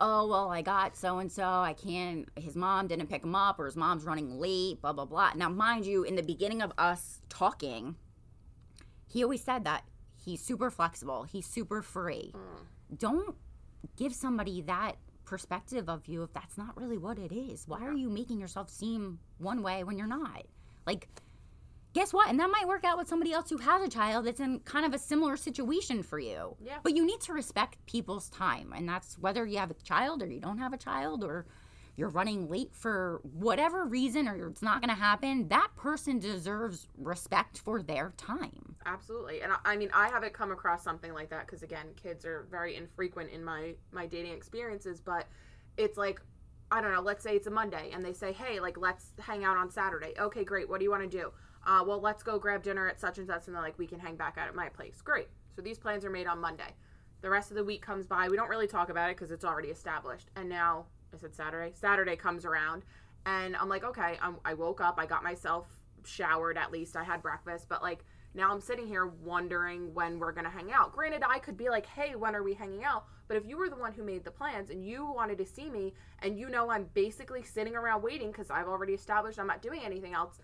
Oh, 0.00 0.26
well, 0.26 0.50
I 0.50 0.62
got 0.62 0.96
so 0.96 1.18
and 1.18 1.30
so. 1.30 1.44
I 1.44 1.74
can't, 1.74 2.26
his 2.36 2.56
mom 2.56 2.86
didn't 2.86 3.08
pick 3.08 3.22
him 3.22 3.34
up 3.34 3.60
or 3.60 3.66
his 3.66 3.76
mom's 3.76 4.04
running 4.04 4.38
late, 4.38 4.80
blah, 4.80 4.92
blah, 4.94 5.04
blah. 5.04 5.32
Now, 5.36 5.50
mind 5.50 5.84
you, 5.84 6.04
in 6.04 6.16
the 6.16 6.22
beginning 6.22 6.62
of 6.62 6.72
us 6.78 7.20
talking, 7.28 7.96
he 9.06 9.22
always 9.22 9.42
said 9.42 9.64
that 9.64 9.84
he's 10.24 10.40
super 10.40 10.70
flexible, 10.70 11.24
he's 11.24 11.46
super 11.46 11.82
free. 11.82 12.32
Hmm. 12.34 12.96
Don't 12.96 13.36
give 13.96 14.14
somebody 14.14 14.62
that 14.62 14.96
perspective 15.24 15.88
of 15.88 16.06
you 16.08 16.22
if 16.22 16.32
that's 16.32 16.56
not 16.56 16.76
really 16.80 16.98
what 16.98 17.18
it 17.18 17.32
is. 17.32 17.68
Why 17.68 17.82
are 17.82 17.92
you 17.92 18.08
making 18.08 18.40
yourself 18.40 18.70
seem 18.70 19.18
one 19.38 19.62
way 19.62 19.84
when 19.84 19.98
you're 19.98 20.06
not? 20.06 20.46
Like, 20.86 21.08
guess 21.92 22.12
what? 22.12 22.28
And 22.28 22.38
that 22.40 22.50
might 22.50 22.68
work 22.68 22.84
out 22.84 22.98
with 22.98 23.08
somebody 23.08 23.32
else 23.32 23.50
who 23.50 23.58
has 23.58 23.82
a 23.82 23.88
child 23.88 24.26
that's 24.26 24.40
in 24.40 24.60
kind 24.60 24.86
of 24.86 24.94
a 24.94 24.98
similar 24.98 25.36
situation 25.36 26.02
for 26.02 26.18
you. 26.18 26.56
Yeah. 26.64 26.78
But 26.82 26.94
you 26.94 27.04
need 27.04 27.20
to 27.22 27.32
respect 27.32 27.84
people's 27.86 28.28
time. 28.30 28.72
And 28.76 28.88
that's 28.88 29.18
whether 29.18 29.46
you 29.46 29.58
have 29.58 29.70
a 29.70 29.74
child 29.74 30.22
or 30.22 30.26
you 30.26 30.40
don't 30.40 30.58
have 30.58 30.72
a 30.72 30.78
child 30.78 31.24
or 31.24 31.46
you're 31.96 32.08
running 32.08 32.48
late 32.48 32.70
for 32.72 33.20
whatever 33.22 33.84
reason 33.84 34.26
or 34.26 34.48
it's 34.48 34.62
not 34.62 34.80
going 34.80 34.88
to 34.88 35.00
happen. 35.00 35.48
That 35.48 35.68
person 35.76 36.18
deserves 36.18 36.86
respect 36.96 37.58
for 37.58 37.82
their 37.82 38.12
time. 38.16 38.76
Absolutely, 38.86 39.42
and 39.42 39.52
I, 39.52 39.56
I 39.66 39.76
mean, 39.76 39.90
I 39.92 40.08
haven't 40.08 40.32
come 40.32 40.50
across 40.50 40.82
something 40.82 41.12
like 41.12 41.28
that 41.28 41.46
because 41.46 41.62
again, 41.62 41.88
kids 42.02 42.24
are 42.24 42.46
very 42.50 42.76
infrequent 42.76 43.30
in 43.30 43.44
my 43.44 43.74
my 43.92 44.06
dating 44.06 44.32
experiences. 44.32 45.00
But 45.00 45.26
it's 45.76 45.98
like, 45.98 46.22
I 46.70 46.80
don't 46.80 46.94
know. 46.94 47.02
Let's 47.02 47.22
say 47.22 47.36
it's 47.36 47.46
a 47.46 47.50
Monday, 47.50 47.90
and 47.92 48.02
they 48.02 48.14
say, 48.14 48.32
"Hey, 48.32 48.60
like, 48.60 48.78
let's 48.78 49.12
hang 49.20 49.44
out 49.44 49.58
on 49.58 49.70
Saturday." 49.70 50.14
Okay, 50.18 50.44
great. 50.44 50.70
What 50.70 50.78
do 50.78 50.84
you 50.84 50.90
want 50.90 51.02
to 51.02 51.18
do? 51.18 51.30
Uh, 51.66 51.84
well, 51.86 52.00
let's 52.00 52.22
go 52.22 52.38
grab 52.38 52.62
dinner 52.62 52.88
at 52.88 53.00
such 53.00 53.18
and 53.18 53.26
such, 53.26 53.46
and 53.46 53.54
then 53.54 53.62
like 53.62 53.78
we 53.78 53.86
can 53.86 54.00
hang 54.00 54.16
back 54.16 54.36
out 54.38 54.48
at 54.48 54.54
my 54.54 54.68
place. 54.68 55.00
Great. 55.02 55.28
So 55.54 55.62
these 55.62 55.78
plans 55.78 56.04
are 56.04 56.10
made 56.10 56.26
on 56.26 56.40
Monday. 56.40 56.74
The 57.22 57.30
rest 57.30 57.50
of 57.50 57.56
the 57.56 57.64
week 57.64 57.82
comes 57.82 58.06
by. 58.06 58.28
We 58.28 58.36
don't 58.36 58.48
really 58.48 58.66
talk 58.66 58.88
about 58.88 59.10
it 59.10 59.16
because 59.16 59.30
it's 59.30 59.44
already 59.44 59.68
established. 59.68 60.28
And 60.36 60.48
now 60.48 60.86
I 61.12 61.18
said 61.18 61.34
Saturday. 61.34 61.72
Saturday 61.74 62.16
comes 62.16 62.44
around, 62.44 62.82
and 63.26 63.56
I'm 63.56 63.68
like, 63.68 63.84
okay. 63.84 64.18
I'm, 64.22 64.36
I 64.44 64.54
woke 64.54 64.80
up. 64.80 64.94
I 64.98 65.06
got 65.06 65.22
myself 65.22 65.66
showered 66.04 66.56
at 66.56 66.72
least. 66.72 66.96
I 66.96 67.04
had 67.04 67.22
breakfast, 67.22 67.66
but 67.68 67.82
like 67.82 68.04
now 68.32 68.52
I'm 68.52 68.60
sitting 68.60 68.86
here 68.86 69.06
wondering 69.06 69.92
when 69.92 70.18
we're 70.18 70.32
gonna 70.32 70.50
hang 70.50 70.72
out. 70.72 70.92
Granted, 70.92 71.22
I 71.28 71.38
could 71.40 71.56
be 71.56 71.68
like, 71.68 71.86
hey, 71.86 72.14
when 72.14 72.34
are 72.34 72.42
we 72.42 72.54
hanging 72.54 72.84
out? 72.84 73.06
But 73.28 73.36
if 73.36 73.46
you 73.46 73.56
were 73.56 73.68
the 73.68 73.76
one 73.76 73.92
who 73.92 74.02
made 74.02 74.24
the 74.24 74.30
plans 74.30 74.70
and 74.70 74.84
you 74.86 75.04
wanted 75.04 75.38
to 75.38 75.46
see 75.46 75.68
me, 75.68 75.94
and 76.20 76.38
you 76.38 76.48
know 76.48 76.70
I'm 76.70 76.88
basically 76.94 77.42
sitting 77.42 77.74
around 77.74 78.02
waiting 78.02 78.28
because 78.28 78.50
I've 78.50 78.68
already 78.68 78.92
established 78.92 79.38
I'm 79.38 79.46
not 79.46 79.62
doing 79.62 79.82
anything 79.84 80.14
else, 80.14 80.38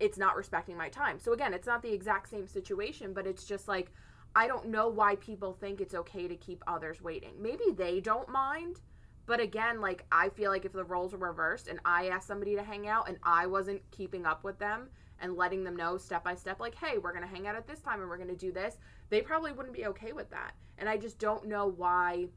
it's 0.00 0.18
not 0.18 0.36
respecting 0.36 0.76
my 0.76 0.88
time. 0.88 1.18
So 1.18 1.32
again, 1.32 1.54
it's 1.54 1.66
not 1.66 1.82
the 1.82 1.92
exact 1.92 2.28
same 2.30 2.46
situation, 2.46 3.12
but 3.12 3.26
it's 3.26 3.44
just 3.44 3.68
like 3.68 3.92
I 4.34 4.46
don't 4.46 4.66
know 4.66 4.88
why 4.88 5.16
people 5.16 5.54
think 5.54 5.80
it's 5.80 5.94
okay 5.94 6.28
to 6.28 6.36
keep 6.36 6.62
others 6.66 7.00
waiting. 7.00 7.32
Maybe 7.40 7.64
they 7.74 8.00
don't 8.00 8.28
mind. 8.28 8.80
But 9.24 9.40
again, 9.40 9.80
like 9.80 10.04
I 10.12 10.28
feel 10.28 10.50
like 10.50 10.64
if 10.64 10.72
the 10.72 10.84
roles 10.84 11.12
were 11.12 11.28
reversed 11.28 11.68
and 11.68 11.80
I 11.84 12.08
asked 12.08 12.28
somebody 12.28 12.54
to 12.54 12.62
hang 12.62 12.86
out 12.86 13.08
and 13.08 13.18
I 13.22 13.46
wasn't 13.46 13.82
keeping 13.90 14.26
up 14.26 14.44
with 14.44 14.58
them 14.58 14.88
and 15.20 15.36
letting 15.36 15.64
them 15.64 15.74
know 15.74 15.96
step 15.96 16.22
by 16.22 16.34
step, 16.34 16.60
like, 16.60 16.74
hey, 16.74 16.98
we're 16.98 17.12
gonna 17.12 17.26
hang 17.26 17.46
out 17.46 17.56
at 17.56 17.66
this 17.66 17.80
time 17.80 18.00
and 18.00 18.08
we're 18.08 18.18
gonna 18.18 18.36
do 18.36 18.52
this, 18.52 18.76
they 19.08 19.22
probably 19.22 19.52
wouldn't 19.52 19.74
be 19.74 19.86
okay 19.86 20.12
with 20.12 20.30
that. 20.30 20.52
And 20.78 20.88
I 20.88 20.96
just 20.96 21.18
don't 21.18 21.46
know 21.46 21.66
why 21.66 22.28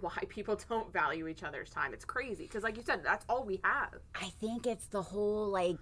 why 0.00 0.16
people 0.28 0.60
don't 0.68 0.92
value 0.92 1.26
each 1.26 1.42
other's 1.42 1.70
time. 1.70 1.92
It's 1.92 2.04
crazy. 2.04 2.44
Because 2.44 2.62
like 2.62 2.76
you 2.76 2.82
said, 2.82 3.02
that's 3.02 3.24
all 3.28 3.44
we 3.44 3.60
have. 3.64 3.94
I 4.14 4.28
think 4.40 4.66
it's 4.66 4.86
the 4.86 5.02
whole 5.02 5.48
like 5.48 5.78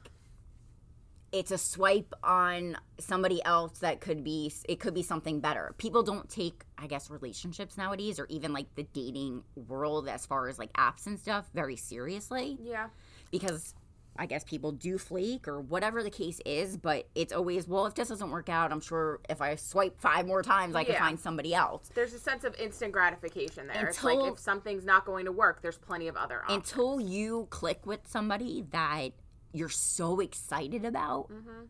it's 1.30 1.50
a 1.50 1.58
swipe 1.58 2.14
on 2.24 2.76
somebody 2.98 3.44
else 3.44 3.80
that 3.80 4.00
could 4.00 4.24
be 4.24 4.52
it 4.68 4.80
could 4.80 4.94
be 4.94 5.02
something 5.02 5.40
better. 5.40 5.74
People 5.78 6.02
don't 6.02 6.28
take 6.28 6.64
I 6.78 6.86
guess 6.86 7.10
relationships 7.10 7.76
nowadays 7.76 8.18
or 8.18 8.26
even 8.30 8.52
like 8.52 8.74
the 8.76 8.84
dating 8.84 9.42
world 9.54 10.08
as 10.08 10.24
far 10.24 10.48
as 10.48 10.58
like 10.58 10.72
apps 10.74 11.06
and 11.06 11.18
stuff 11.18 11.46
very 11.54 11.76
seriously 11.76 12.56
Yeah. 12.62 12.88
because 13.30 13.74
I 14.20 14.26
guess 14.26 14.42
people 14.42 14.72
do 14.72 14.98
flake 14.98 15.46
or 15.46 15.60
whatever 15.60 16.02
the 16.02 16.10
case 16.10 16.40
is, 16.44 16.76
but 16.76 17.06
it's 17.14 17.32
always 17.32 17.68
well 17.68 17.86
if 17.86 17.94
this 17.94 18.08
doesn't 18.08 18.30
work 18.30 18.48
out, 18.48 18.72
I'm 18.72 18.80
sure 18.80 19.20
if 19.28 19.40
I 19.42 19.54
swipe 19.56 20.00
five 20.00 20.26
more 20.26 20.42
times 20.42 20.74
I 20.74 20.82
can 20.84 20.96
find 20.96 21.20
somebody 21.20 21.54
else. 21.54 21.90
There's 21.94 22.14
a 22.14 22.18
sense 22.18 22.42
of 22.42 22.54
instant 22.58 22.92
gratification 22.92 23.66
there. 23.68 23.86
it's 23.88 23.98
Until- 24.02 24.22
like 24.24 24.32
if 24.32 24.38
something's 24.40 24.84
not 24.84 25.04
going 25.04 25.26
to 25.26 25.32
work, 25.32 25.62
there's 25.62 25.78
plenty 25.78 26.08
of 26.08 26.16
other 26.16 26.42
options. 26.42 26.56
until 26.72 27.00
you 27.00 27.46
click 27.50 27.84
with 27.86 28.00
somebody 28.08 28.64
that 28.70 29.10
you're 29.52 29.68
so 29.68 30.20
excited 30.20 30.84
about, 30.84 31.28
Mm-hmm. 31.30 31.64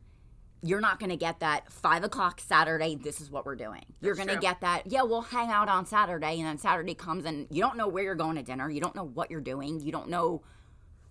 you're 0.63 0.81
not 0.81 0.99
going 0.99 1.11
to 1.11 1.17
get 1.17 1.41
that 1.41 1.71
five 1.73 2.03
o'clock 2.05 2.41
Saturday. 2.41 2.97
This 2.97 3.21
is 3.21 3.31
what 3.31 3.47
we're 3.47 3.55
doing. 3.57 3.85
You're 4.01 4.15
going 4.17 4.29
to 4.29 4.37
get 4.37 4.61
that. 4.63 4.83
Yeah, 4.87 5.03
we'll 5.03 5.23
hang 5.23 5.51
out 5.51 5.69
on 5.69 5.87
Saturday, 5.87 6.39
and 6.39 6.47
then 6.47 6.59
Saturday 6.59 6.95
comes, 6.95 7.25
and 7.25 7.47
you 7.51 7.63
don't 7.63 7.77
know 7.77 7.89
where 7.89 8.03
you're 8.05 8.15
going 8.15 8.37
to 8.37 8.43
dinner. 8.43 8.69
You 8.71 8.81
don't 8.81 8.95
know 8.97 9.05
what 9.05 9.31
you're 9.31 9.41
doing. 9.41 9.81
You 9.81 9.93
don't 9.93 10.09
know 10.09 10.43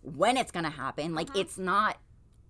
when 0.02 0.38
it's 0.38 0.52
going 0.52 0.66
to 0.66 0.70
happen. 0.72 1.16
Like 1.16 1.28
Mm-hmm. 1.28 1.40
it's 1.40 1.58
not. 1.58 1.98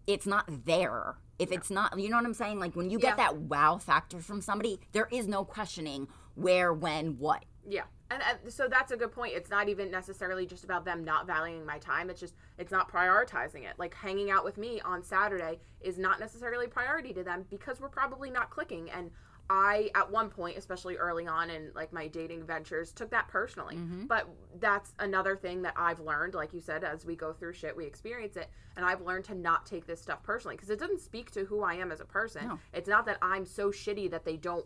It's 0.07 0.25
not 0.25 0.45
there. 0.65 1.17
If 1.37 1.51
it's 1.51 1.69
not, 1.69 1.99
you 1.99 2.09
know 2.09 2.15
what 2.15 2.25
I'm 2.25 2.33
saying? 2.33 2.59
Like 2.59 2.75
when 2.75 2.89
you 2.89 2.97
get 2.97 3.09
Yeah. 3.17 3.25
that 3.25 3.37
wow 3.37 3.77
factor 3.77 4.19
from 4.19 4.41
somebody, 4.41 4.79
there 4.93 5.07
is 5.11 5.27
no 5.27 5.43
questioning 5.43 6.07
where, 6.33 6.73
when, 6.73 7.17
what. 7.19 7.43
Yeah. 7.67 7.83
And, 8.09 8.23
so 8.47 8.67
that's 8.69 8.91
a 8.91 8.97
good 8.97 9.11
point. 9.11 9.33
It's 9.35 9.49
not 9.49 9.67
even 9.67 9.91
necessarily 9.91 10.45
just 10.45 10.63
about 10.63 10.85
them 10.85 11.03
not 11.03 11.27
valuing 11.27 11.65
my 11.65 11.77
time. 11.77 12.09
It's 12.09 12.19
just, 12.19 12.35
it's 12.57 12.71
not 12.71 12.91
prioritizing 12.91 13.63
it. 13.63 13.73
Like 13.77 13.93
hanging 13.93 14.31
out 14.31 14.45
with 14.45 14.57
me 14.57 14.79
on 14.81 15.03
Saturday 15.03 15.59
is 15.81 15.97
not 15.97 16.19
necessarily 16.19 16.67
priority 16.67 17.13
to 17.13 17.23
them 17.23 17.45
because 17.49 17.81
we're 17.81 17.89
probably 17.89 18.29
not 18.29 18.49
clicking. 18.49 18.89
And 18.91 19.11
I, 19.49 19.89
at 19.95 20.11
one 20.11 20.29
point, 20.29 20.57
especially 20.57 20.97
early 20.97 21.27
on 21.27 21.49
in 21.49 21.71
like 21.73 21.93
my 21.93 22.07
dating 22.07 22.45
ventures, 22.45 22.91
took 22.91 23.09
that 23.11 23.27
personally. 23.27 23.75
Mm-hmm. 23.75 24.05
But 24.05 24.27
that's 24.59 24.93
another 24.99 25.35
thing 25.35 25.61
that 25.61 25.73
I've 25.77 25.99
learned. 25.99 26.33
Like 26.33 26.53
you 26.53 26.61
said, 26.61 26.83
as 26.83 27.05
we 27.05 27.15
go 27.15 27.33
through 27.33 27.53
shit, 27.53 27.75
we 27.75 27.85
experience 27.85 28.35
it. 28.35 28.49
And 28.75 28.85
I've 28.85 29.01
learned 29.01 29.25
to 29.25 29.35
not 29.35 29.65
take 29.65 29.87
this 29.87 30.01
stuff 30.01 30.21
personally 30.21 30.55
because 30.55 30.69
it 30.69 30.79
doesn't 30.79 31.01
speak 31.01 31.31
to 31.31 31.45
who 31.45 31.63
I 31.63 31.75
am 31.75 31.91
as 31.91 31.99
a 31.99 32.05
person. 32.05 32.47
No. 32.47 32.59
It's 32.73 32.89
not 32.89 33.05
that 33.05 33.17
I'm 33.21 33.45
so 33.45 33.71
shitty 33.71 34.11
that 34.11 34.25
they 34.25 34.37
don't 34.37 34.65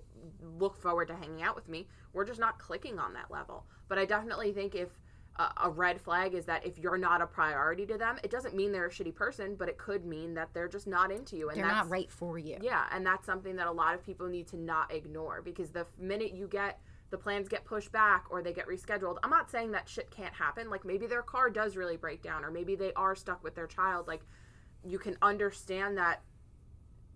look 0.60 0.78
forward 0.78 1.08
to 1.10 1.16
hanging 1.16 1.44
out 1.44 1.56
with 1.56 1.70
me. 1.70 1.88
We're 2.14 2.26
just 2.26 2.40
not 2.40 2.60
clicking 2.60 3.00
on 3.00 3.14
that 3.14 3.32
level. 3.32 3.66
But 3.88 4.00
I 4.00 4.06
definitely 4.06 4.52
think 4.52 4.76
if 4.76 4.90
a, 5.38 5.52
a 5.64 5.70
red 5.70 6.02
flag 6.02 6.34
is 6.34 6.46
that 6.46 6.66
if 6.66 6.78
you're 6.78 6.98
not 6.98 7.22
a 7.22 7.28
priority 7.28 7.86
to 7.86 7.98
them, 7.98 8.18
it 8.24 8.32
doesn't 8.32 8.56
mean 8.56 8.72
they're 8.72 8.88
a 8.88 8.92
shitty 8.92 9.16
person, 9.16 9.56
but 9.56 9.70
it 9.70 9.78
could 9.78 10.06
mean 10.06 10.34
that 10.34 10.50
they're 10.54 10.68
just 10.68 10.88
not 10.88 11.12
into 11.12 11.38
you. 11.38 11.50
And 11.50 11.58
They're 11.58 11.66
that's, 11.66 11.86
not 11.86 11.90
right 11.90 12.12
for 12.12 12.38
you. 12.38 12.58
Yeah, 12.62 12.86
and 12.92 13.06
that's 13.06 13.26
something 13.26 13.56
that 13.56 13.68
a 13.68 13.72
lot 13.72 13.96
of 13.96 14.06
people 14.06 14.28
need 14.28 14.48
to 14.48 14.58
not 14.58 14.94
ignore 14.94 15.42
because 15.42 15.70
the 15.70 15.86
minute 15.98 16.34
you 16.34 16.48
get 16.48 16.80
the 17.10 17.18
plans 17.18 17.50
get 17.50 17.66
pushed 17.66 17.92
back 17.92 18.26
or 18.30 18.42
they 18.42 18.54
get 18.54 18.68
rescheduled, 18.68 19.18
I'm 19.24 19.30
not 19.30 19.52
saying 19.52 19.72
that 19.72 19.88
shit 19.88 20.10
can't 20.12 20.34
happen. 20.34 20.70
Like 20.70 20.86
maybe 20.86 21.08
their 21.08 21.22
car 21.22 21.50
does 21.50 21.76
really 21.76 21.98
break 21.98 22.22
down 22.22 22.46
or 22.46 22.52
maybe 22.52 22.76
they 22.76 22.94
are 22.94 23.16
stuck 23.16 23.44
with 23.44 23.54
their 23.54 23.68
child. 23.68 24.08
Like 24.08 24.22
you 24.86 24.98
can 24.98 25.18
understand 25.22 25.98
that 25.98 26.22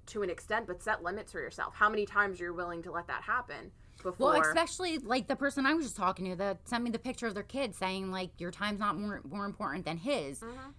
to 0.08 0.22
an 0.22 0.30
extent, 0.30 0.68
but 0.68 0.84
set 0.84 1.02
limits 1.02 1.32
for 1.32 1.40
yourself. 1.40 1.74
How 1.76 1.90
many 1.90 2.06
times 2.06 2.40
you're 2.40 2.54
willing 2.54 2.84
to 2.84 2.92
let 2.92 3.08
that 3.08 3.24
happen 3.24 3.72
before? 4.06 4.34
Well, 4.34 4.42
especially 4.42 5.00
like 5.00 5.28
the 5.28 5.36
person 5.36 5.66
I 5.66 5.74
was 5.74 5.86
just 5.86 5.98
talking 5.98 6.30
to 6.30 6.36
that 6.38 6.68
sent 6.68 6.84
me 6.84 6.90
the 6.90 7.00
picture 7.00 7.28
of 7.28 7.34
their 7.34 7.44
kid 7.44 7.76
saying 7.76 8.12
like 8.12 8.30
your 8.40 8.52
time's 8.52 8.80
not 8.80 8.98
more 8.98 9.22
more 9.30 9.46
important 9.46 9.86
than 9.86 9.98
his. 9.98 10.40
Mm-hmm. 10.40 10.72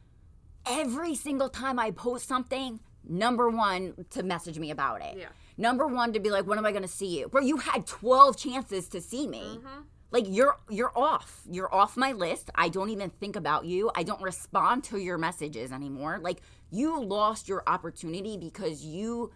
Every 0.69 1.15
single 1.15 1.49
time 1.49 1.79
I 1.79 1.91
post 1.91 2.27
something, 2.27 2.81
number 3.07 3.51
one 3.51 4.07
to 4.11 4.23
message 4.23 4.59
me 4.59 4.71
about 4.71 5.03
it. 5.03 5.19
Yeah. 5.19 5.29
Number 5.59 5.87
one 5.87 6.13
to 6.13 6.21
be 6.21 6.31
like, 6.31 6.47
when 6.47 6.59
am 6.59 6.67
I 6.67 6.71
going 6.71 6.83
to 6.83 6.89
see 6.89 7.19
you? 7.19 7.29
Bro, 7.29 7.43
you 7.43 7.59
had 7.59 7.87
twelve 7.87 8.37
chances 8.37 8.89
to 8.89 9.01
see 9.01 9.27
me. 9.27 9.59
Mm-hmm. 9.59 9.83
Like 10.11 10.25
you're 10.29 10.57
you're 10.71 10.93
off. 10.97 11.43
You're 11.51 11.73
off 11.75 11.97
my 11.97 12.13
list. 12.13 12.51
I 12.55 12.69
don't 12.69 12.91
even 12.91 13.11
think 13.11 13.37
about 13.37 13.65
you. 13.65 13.91
I 13.95 14.03
don't 14.03 14.23
respond 14.23 14.85
to 14.85 14.99
your 14.99 15.19
messages 15.19 15.73
anymore. 15.73 16.19
Like 16.23 16.41
you 16.71 17.03
lost 17.03 17.49
your 17.49 17.63
opportunity 17.67 18.37
because 18.37 18.85
you 18.85 19.33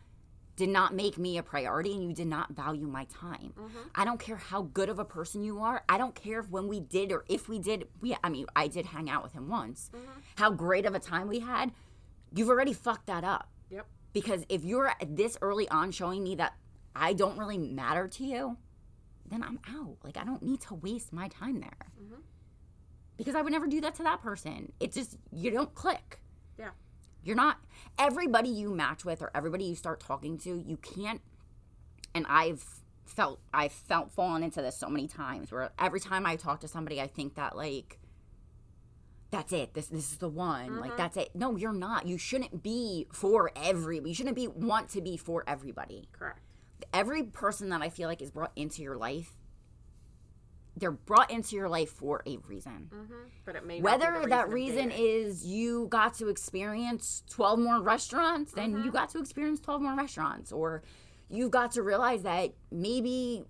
did 0.60 0.68
not 0.68 0.94
make 0.94 1.16
me 1.16 1.38
a 1.38 1.42
priority 1.42 1.94
and 1.94 2.04
you 2.04 2.12
did 2.12 2.26
not 2.26 2.52
value 2.52 2.86
my 2.86 3.04
time. 3.04 3.54
Mm-hmm. 3.58 3.78
I 3.94 4.04
don't 4.04 4.20
care 4.20 4.36
how 4.36 4.60
good 4.60 4.90
of 4.90 4.98
a 4.98 5.06
person 5.06 5.42
you 5.42 5.60
are. 5.60 5.82
I 5.88 5.96
don't 5.96 6.14
care 6.14 6.40
if 6.40 6.50
when 6.50 6.68
we 6.68 6.80
did 6.80 7.12
or 7.12 7.24
if 7.30 7.48
we 7.48 7.58
did 7.58 7.88
we 8.02 8.14
I 8.22 8.28
mean, 8.28 8.44
I 8.54 8.68
did 8.68 8.84
hang 8.84 9.08
out 9.08 9.22
with 9.22 9.32
him 9.32 9.48
once. 9.48 9.90
Mm-hmm. 9.96 10.20
How 10.36 10.50
great 10.50 10.84
of 10.84 10.94
a 10.94 10.98
time 10.98 11.28
we 11.28 11.38
had. 11.40 11.72
You've 12.34 12.50
already 12.50 12.74
fucked 12.74 13.06
that 13.06 13.24
up. 13.24 13.48
Yep. 13.70 13.86
Because 14.12 14.44
if 14.50 14.62
you're 14.62 14.92
this 15.08 15.38
early 15.40 15.66
on 15.70 15.92
showing 15.92 16.22
me 16.22 16.34
that 16.34 16.52
I 16.94 17.14
don't 17.14 17.38
really 17.38 17.56
matter 17.56 18.06
to 18.06 18.24
you, 18.24 18.58
then 19.30 19.42
I'm 19.42 19.60
out. 19.74 19.96
Like 20.04 20.18
I 20.18 20.24
don't 20.24 20.42
need 20.42 20.60
to 20.62 20.74
waste 20.74 21.10
my 21.10 21.28
time 21.28 21.60
there. 21.60 21.86
Mm-hmm. 21.98 22.20
Because 23.16 23.34
I 23.34 23.40
would 23.40 23.52
never 23.52 23.66
do 23.66 23.80
that 23.80 23.94
to 23.94 24.02
that 24.02 24.20
person. 24.20 24.72
It 24.78 24.92
just 24.92 25.16
you 25.32 25.50
don't 25.50 25.74
click. 25.74 26.20
Yeah. 26.58 26.72
You're 27.22 27.36
not 27.36 27.58
everybody 27.98 28.48
you 28.48 28.70
match 28.70 29.04
with 29.04 29.22
or 29.22 29.30
everybody 29.34 29.64
you 29.64 29.74
start 29.74 30.00
talking 30.00 30.38
to, 30.38 30.62
you 30.66 30.76
can't 30.76 31.20
and 32.14 32.26
I've 32.28 32.64
felt 33.04 33.40
I've 33.52 33.72
felt 33.72 34.12
fallen 34.12 34.42
into 34.42 34.62
this 34.62 34.76
so 34.76 34.88
many 34.88 35.06
times 35.08 35.50
where 35.50 35.70
every 35.78 36.00
time 36.00 36.26
I 36.26 36.36
talk 36.36 36.60
to 36.60 36.68
somebody 36.68 37.00
I 37.00 37.06
think 37.06 37.34
that 37.34 37.56
like 37.56 37.98
that's 39.30 39.52
it. 39.52 39.74
This 39.74 39.86
this 39.86 40.12
is 40.12 40.18
the 40.18 40.28
one. 40.28 40.80
Like 40.80 40.90
mm-hmm. 40.90 40.96
that's 40.96 41.16
it. 41.16 41.30
No, 41.34 41.56
you're 41.56 41.72
not. 41.72 42.06
You 42.06 42.18
shouldn't 42.18 42.62
be 42.62 43.06
for 43.12 43.50
every. 43.54 44.00
You 44.04 44.14
shouldn't 44.14 44.36
be 44.36 44.48
want 44.48 44.88
to 44.90 45.00
be 45.00 45.16
for 45.16 45.44
everybody. 45.46 46.08
Correct. 46.12 46.40
Every 46.92 47.22
person 47.22 47.68
that 47.68 47.82
I 47.82 47.90
feel 47.90 48.08
like 48.08 48.22
is 48.22 48.30
brought 48.30 48.52
into 48.56 48.82
your 48.82 48.96
life, 48.96 49.36
they're 50.76 50.90
brought 50.92 51.30
into 51.30 51.56
your 51.56 51.68
life 51.68 51.90
for 51.90 52.22
a 52.26 52.38
reason. 52.48 52.90
But 53.44 53.56
it 53.56 53.66
may 53.66 53.80
not 53.80 54.00
be 54.00 54.04
Whether 54.06 54.20
the 54.22 54.28
that 54.28 54.48
reason 54.48 54.90
is 54.90 55.44
you 55.44 55.86
got 55.90 56.14
to 56.14 56.28
experience 56.28 57.22
12 57.30 57.58
more 57.58 57.80
restaurants, 57.82 58.52
then 58.52 58.72
Mm-hmm. 58.74 58.84
you 58.84 58.90
got 58.92 59.10
to 59.10 59.18
experience 59.18 59.60
12 59.60 59.82
more 59.82 59.96
restaurants. 59.96 60.52
Or 60.52 60.82
you've 61.28 61.50
got 61.50 61.72
to 61.72 61.82
realize 61.82 62.22
that 62.22 62.52
maybe 62.70 63.44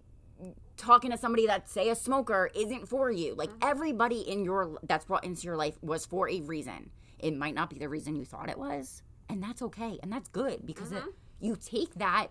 talking 0.77 1.11
to 1.11 1.19
somebody 1.19 1.47
that's 1.47 1.71
say 1.71 1.91
a 1.91 1.95
smoker 1.95 2.51
isn't 2.55 2.89
for 2.89 3.11
you. 3.11 3.35
Like 3.35 3.51
Mm-hmm. 3.51 3.69
everybody 3.69 4.21
in 4.21 4.45
your 4.45 4.79
that's 4.83 5.05
brought 5.05 5.25
into 5.25 5.43
your 5.43 5.57
life 5.57 5.77
was 5.83 6.07
for 6.07 6.29
a 6.29 6.41
reason. 6.41 6.91
It 7.19 7.37
might 7.37 7.55
not 7.55 7.69
be 7.69 7.79
the 7.79 7.89
reason 7.89 8.17
you 8.17 8.25
thought 8.25 8.49
it 8.49 8.57
was, 8.59 9.03
and 9.29 9.43
that's 9.43 9.61
okay, 9.61 9.99
and 10.03 10.11
that's 10.11 10.29
good 10.31 10.65
because 10.65 10.91
it, 10.91 11.03
you 11.39 11.55
take 11.55 11.95
that 11.97 12.29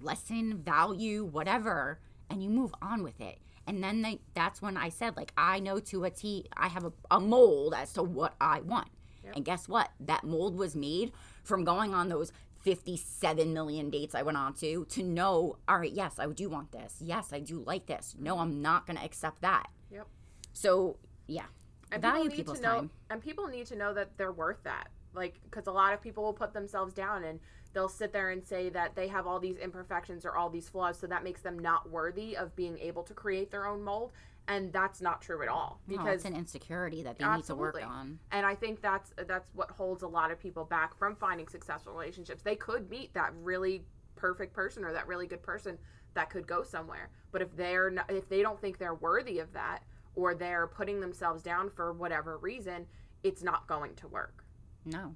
lesson, 0.00 0.58
value, 0.58 1.24
whatever, 1.24 1.98
and 2.30 2.42
you 2.42 2.48
move 2.50 2.72
on 2.80 3.02
with 3.02 3.20
it. 3.20 3.38
And 3.66 3.84
then 3.84 4.02
they, 4.02 4.20
that's 4.34 4.60
when 4.60 4.76
I 4.76 4.88
said, 4.88 5.16
like, 5.16 5.32
I 5.36 5.60
know 5.60 5.78
to 5.78 6.04
a 6.04 6.10
T, 6.10 6.46
I 6.56 6.68
have 6.68 6.84
a, 6.84 6.92
a 7.10 7.20
mold 7.20 7.74
as 7.74 7.92
to 7.92 8.02
what 8.02 8.34
I 8.40 8.60
want. 8.60 8.88
And 9.34 9.44
guess 9.44 9.68
what? 9.68 9.90
That 10.00 10.24
mold 10.24 10.56
was 10.56 10.74
made 10.74 11.12
from 11.44 11.64
going 11.64 11.94
on 11.94 12.08
those 12.08 12.32
57 12.62 13.52
million 13.52 13.90
dates 13.90 14.14
I 14.14 14.22
went 14.22 14.36
on 14.36 14.54
to 14.54 14.84
to 14.84 15.02
know, 15.02 15.56
all 15.66 15.78
right, 15.78 15.92
yes, 15.92 16.18
I 16.18 16.26
do 16.26 16.48
want 16.48 16.72
this. 16.72 16.96
Yes, 17.00 17.32
I 17.32 17.40
do 17.40 17.62
like 17.66 17.86
this. 17.86 18.14
No, 18.18 18.38
I'm 18.38 18.60
not 18.60 18.86
going 18.86 18.98
to 18.98 19.04
accept 19.04 19.40
that. 19.42 19.68
Yep. 19.90 20.06
So, 20.52 20.96
yeah. 21.26 21.44
And 21.92 22.02
value 22.02 22.24
people 22.24 22.28
need 22.28 22.36
people's 22.36 22.58
to 22.58 22.64
know, 22.64 22.74
time. 22.76 22.90
and 23.08 23.22
people 23.22 23.46
need 23.48 23.66
to 23.66 23.76
know 23.76 23.94
that 23.94 24.16
they're 24.16 24.32
worth 24.32 24.62
that. 24.64 24.88
Like, 25.12 25.40
because 25.44 25.66
a 25.66 25.72
lot 25.72 25.92
of 25.92 26.00
people 26.00 26.22
will 26.22 26.32
put 26.32 26.52
themselves 26.52 26.92
down 26.92 27.24
and 27.24 27.40
they'll 27.72 27.88
sit 27.88 28.12
there 28.12 28.30
and 28.30 28.44
say 28.44 28.68
that 28.70 28.94
they 28.96 29.08
have 29.08 29.26
all 29.26 29.38
these 29.40 29.56
imperfections 29.56 30.24
or 30.24 30.36
all 30.36 30.50
these 30.50 30.68
flaws, 30.68 30.98
so 30.98 31.06
that 31.06 31.22
makes 31.24 31.40
them 31.42 31.58
not 31.58 31.88
worthy 31.90 32.36
of 32.36 32.54
being 32.56 32.78
able 32.78 33.02
to 33.04 33.14
create 33.14 33.50
their 33.50 33.66
own 33.66 33.82
mold. 33.82 34.12
And 34.48 34.72
that's 34.72 35.00
not 35.00 35.20
true 35.22 35.42
at 35.42 35.48
all. 35.48 35.80
No, 35.86 35.98
Because 35.98 36.14
it's 36.16 36.24
an 36.24 36.34
insecurity 36.34 37.02
that 37.04 37.18
they 37.18 37.24
need 37.24 37.44
to 37.44 37.54
work 37.54 37.80
on. 37.86 38.18
and 38.32 38.44
I 38.44 38.54
think 38.56 38.80
that's 38.80 39.12
that's 39.28 39.48
what 39.54 39.70
holds 39.70 40.02
a 40.02 40.08
lot 40.08 40.32
of 40.32 40.40
people 40.40 40.64
back 40.64 40.96
from 40.98 41.14
finding 41.14 41.46
successful 41.46 41.92
relationships. 41.92 42.42
They 42.42 42.56
could 42.56 42.90
meet 42.90 43.14
that 43.14 43.32
really 43.42 43.84
perfect 44.16 44.52
person 44.52 44.84
or 44.84 44.92
that 44.92 45.06
really 45.06 45.26
good 45.28 45.42
person 45.42 45.78
that 46.14 46.30
could 46.30 46.46
go 46.48 46.64
somewhere. 46.64 47.10
But 47.30 47.42
if 47.42 47.54
they're 47.56 47.90
not, 47.90 48.10
if 48.10 48.28
they 48.28 48.42
don't 48.42 48.60
think 48.60 48.78
they're 48.78 48.94
worthy 48.94 49.38
of 49.38 49.52
that 49.52 49.84
or 50.16 50.34
they're 50.34 50.66
putting 50.66 51.00
themselves 51.00 51.42
down 51.42 51.70
for 51.70 51.92
whatever 51.92 52.36
reason, 52.38 52.86
it's 53.22 53.44
not 53.44 53.68
going 53.68 53.94
to 53.96 54.08
work. 54.08 54.44
No. 54.84 55.14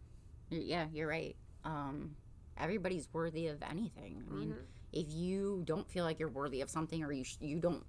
Yeah, 0.50 0.86
you're 0.92 1.08
right. 1.08 1.34
Um, 1.64 2.14
everybody's 2.58 3.08
worthy 3.12 3.48
of 3.48 3.62
anything. 3.62 4.22
I 4.30 4.34
mean, 4.34 4.54
if 4.92 5.12
you 5.12 5.62
don't 5.64 5.88
feel 5.90 6.04
like 6.04 6.18
you're 6.18 6.28
worthy 6.28 6.60
of 6.60 6.70
something 6.70 7.02
or 7.02 7.12
you 7.12 7.24
sh- 7.24 7.36
you 7.40 7.58
don't 7.60 7.84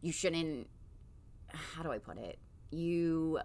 you 0.00 0.12
shouldn't 0.12 0.68
how 1.52 1.82
do 1.82 1.90
I 1.90 1.98
put 1.98 2.18
it? 2.18 2.38
You 2.70 3.40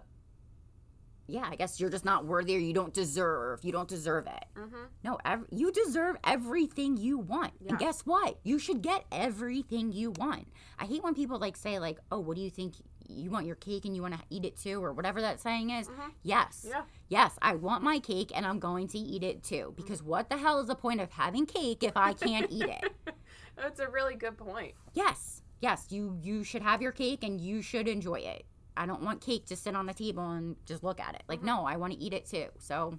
yeah, 1.30 1.46
I 1.50 1.56
guess 1.56 1.78
you're 1.78 1.90
just 1.90 2.06
not 2.06 2.24
worthy 2.24 2.56
or 2.56 2.58
you 2.58 2.72
don't 2.72 2.94
deserve. 2.94 3.62
You 3.62 3.70
don't 3.70 3.88
deserve 3.88 4.26
it. 4.26 4.44
Mm-hmm. 4.56 4.76
No, 5.04 5.18
ev- 5.26 5.44
you 5.50 5.70
deserve 5.70 6.16
everything 6.24 6.96
you 6.96 7.18
want. 7.18 7.52
And 7.68 7.78
guess 7.78 8.00
what? 8.06 8.38
You 8.44 8.58
should 8.58 8.80
get 8.80 9.04
everything 9.12 9.92
you 9.92 10.12
want. 10.12 10.48
I 10.78 10.86
hate 10.86 11.02
when 11.04 11.14
people 11.14 11.38
like 11.38 11.56
say 11.58 11.78
like, 11.78 11.98
"Oh, 12.10 12.18
what 12.20 12.36
do 12.36 12.42
you 12.42 12.48
think 12.48 12.76
you 13.08 13.30
want 13.30 13.44
your 13.44 13.56
cake 13.56 13.84
and 13.84 13.94
you 13.94 14.00
want 14.00 14.14
to 14.14 14.20
eat 14.30 14.46
it 14.46 14.56
too?" 14.56 14.82
or 14.82 14.94
whatever 14.94 15.20
that 15.20 15.38
saying 15.38 15.68
is. 15.68 15.88
Yes. 16.22 16.64
Yeah. 16.66 16.82
Yes, 17.08 17.32
I 17.40 17.54
want 17.54 17.82
my 17.82 17.98
cake 17.98 18.32
and 18.34 18.44
I'm 18.44 18.58
going 18.58 18.86
to 18.88 18.98
eat 18.98 19.22
it 19.22 19.42
too. 19.42 19.72
Because 19.76 20.02
what 20.02 20.28
the 20.28 20.36
hell 20.36 20.60
is 20.60 20.66
the 20.66 20.74
point 20.74 21.00
of 21.00 21.10
having 21.10 21.46
cake 21.46 21.82
if 21.82 21.96
I 21.96 22.12
can't 22.12 22.50
eat 22.50 22.66
it? 22.68 22.92
That's 23.56 23.80
a 23.80 23.88
really 23.88 24.14
good 24.14 24.36
point. 24.36 24.74
Yes. 24.92 25.42
Yes, 25.60 25.86
you 25.90 26.16
you 26.22 26.44
should 26.44 26.62
have 26.62 26.80
your 26.80 26.92
cake 26.92 27.24
and 27.24 27.40
you 27.40 27.62
should 27.62 27.88
enjoy 27.88 28.20
it. 28.20 28.44
I 28.76 28.86
don't 28.86 29.02
want 29.02 29.20
cake 29.20 29.46
to 29.46 29.56
sit 29.56 29.74
on 29.74 29.86
the 29.86 29.94
table 29.94 30.30
and 30.30 30.54
just 30.64 30.84
look 30.84 31.00
at 31.00 31.16
it. 31.16 31.24
Like, 31.28 31.42
no, 31.42 31.64
I 31.64 31.76
want 31.76 31.94
to 31.94 31.98
eat 31.98 32.12
it 32.12 32.26
too. 32.26 32.46
So, 32.58 32.96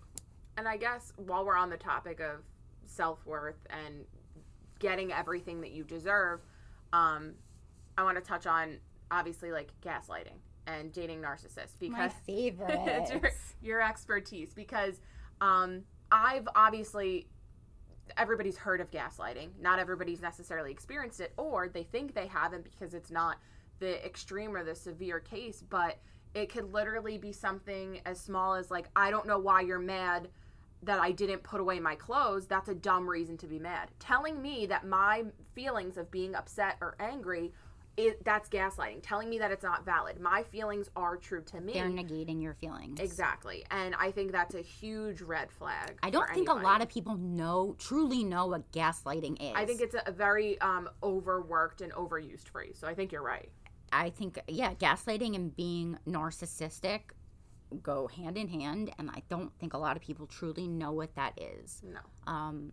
And 0.57 0.67
I 0.67 0.75
guess 0.75 1.13
while 1.15 1.45
we're 1.45 1.55
on 1.55 1.69
the 1.69 1.77
topic 1.77 2.19
of 2.19 2.43
self 2.85 3.25
worth 3.25 3.65
and 3.69 4.05
getting 4.79 5.13
everything 5.13 5.61
that 5.61 5.71
you 5.71 5.85
deserve, 5.85 6.41
um, 6.91 7.35
I 7.97 8.03
want 8.03 8.17
to 8.17 8.23
touch 8.23 8.45
on 8.45 8.79
obviously 9.11 9.51
like 9.51 9.69
gaslighting 9.81 10.37
and 10.77 10.91
dating 10.91 11.21
narcissists 11.21 11.79
because 11.79 12.11
favorite. 12.25 12.79
it's 12.85 13.11
your, 13.11 13.31
your 13.61 13.81
expertise 13.81 14.53
because 14.53 15.01
um, 15.41 15.83
I've 16.11 16.47
obviously 16.55 17.27
everybody's 18.17 18.57
heard 18.57 18.81
of 18.81 18.91
gaslighting. 18.91 19.49
Not 19.59 19.79
everybody's 19.79 20.21
necessarily 20.21 20.71
experienced 20.71 21.19
it, 21.19 21.33
or 21.37 21.67
they 21.67 21.83
think 21.83 22.13
they 22.13 22.27
haven't 22.27 22.63
because 22.63 22.93
it's 22.93 23.11
not 23.11 23.37
the 23.79 24.03
extreme 24.05 24.55
or 24.55 24.63
the 24.63 24.75
severe 24.75 25.19
case. 25.19 25.63
But 25.67 25.99
it 26.33 26.51
could 26.51 26.73
literally 26.73 27.17
be 27.17 27.31
something 27.31 28.01
as 28.05 28.19
small 28.19 28.55
as 28.55 28.69
like, 28.69 28.89
I 28.95 29.09
don't 29.09 29.27
know 29.27 29.39
why 29.39 29.61
you're 29.61 29.79
mad 29.79 30.29
that 30.83 30.99
I 30.99 31.11
didn't 31.11 31.43
put 31.43 31.59
away 31.59 31.79
my 31.79 31.95
clothes. 31.95 32.47
That's 32.47 32.69
a 32.69 32.75
dumb 32.75 33.09
reason 33.09 33.37
to 33.37 33.47
be 33.47 33.59
mad. 33.59 33.89
Telling 33.99 34.41
me 34.41 34.65
that 34.67 34.87
my 34.87 35.25
feelings 35.53 35.97
of 35.97 36.09
being 36.09 36.35
upset 36.35 36.77
or 36.81 36.95
angry. 36.99 37.51
It, 37.99 38.23
that's 38.23 38.49
gaslighting. 38.49 38.99
Telling 39.01 39.29
me 39.29 39.39
that 39.39 39.51
it's 39.51 39.63
not 39.63 39.85
valid. 39.85 40.19
My 40.19 40.43
feelings 40.43 40.89
are 40.95 41.17
true 41.17 41.41
to 41.43 41.59
me. 41.59 41.73
They're 41.73 41.89
negating 41.89 42.41
your 42.41 42.53
feelings. 42.53 42.99
Exactly. 42.99 43.65
And 43.71 43.95
I 43.95 44.11
think 44.11 44.31
that's 44.31 44.55
a 44.55 44.61
huge 44.61 45.21
red 45.21 45.51
flag. 45.51 45.97
I 46.01 46.09
don't 46.09 46.25
think 46.27 46.49
anybody. 46.49 46.61
a 46.61 46.63
lot 46.63 46.81
of 46.81 46.89
people 46.89 47.15
know, 47.15 47.75
truly 47.77 48.23
know 48.23 48.47
what 48.47 48.71
gaslighting 48.71 49.41
is. 49.41 49.53
I 49.55 49.65
think 49.65 49.81
it's 49.81 49.95
a, 49.95 50.03
a 50.05 50.11
very 50.11 50.59
um, 50.61 50.89
overworked 51.03 51.81
and 51.81 51.91
overused 51.93 52.47
phrase. 52.47 52.77
So 52.79 52.87
I 52.87 52.93
think 52.93 53.11
you're 53.11 53.21
right. 53.21 53.49
I 53.91 54.11
think, 54.11 54.39
yeah, 54.47 54.73
gaslighting 54.75 55.35
and 55.35 55.55
being 55.55 55.97
narcissistic 56.07 57.01
go 57.83 58.07
hand 58.07 58.37
in 58.37 58.47
hand. 58.47 58.91
And 58.97 59.09
I 59.09 59.23
don't 59.29 59.51
think 59.59 59.73
a 59.73 59.77
lot 59.77 59.95
of 59.97 60.01
people 60.01 60.25
truly 60.25 60.67
know 60.67 60.91
what 60.91 61.15
that 61.15 61.33
is. 61.37 61.81
No. 61.83 61.99
um 62.31 62.71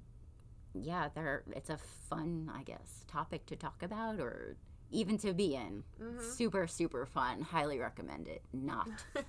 yeah 0.82 1.08
there 1.14 1.42
it's 1.52 1.70
a 1.70 1.78
fun 1.78 2.50
i 2.54 2.62
guess 2.62 3.04
topic 3.08 3.46
to 3.46 3.56
talk 3.56 3.82
about 3.82 4.20
or 4.20 4.56
even 4.90 5.18
to 5.18 5.32
be 5.32 5.54
in. 5.54 5.84
Super 6.20 6.66
super 6.66 7.06
fun. 7.06 7.42
Highly 7.42 7.78
recommend 7.78 8.28
it. 8.28 8.42
Not. 8.52 8.88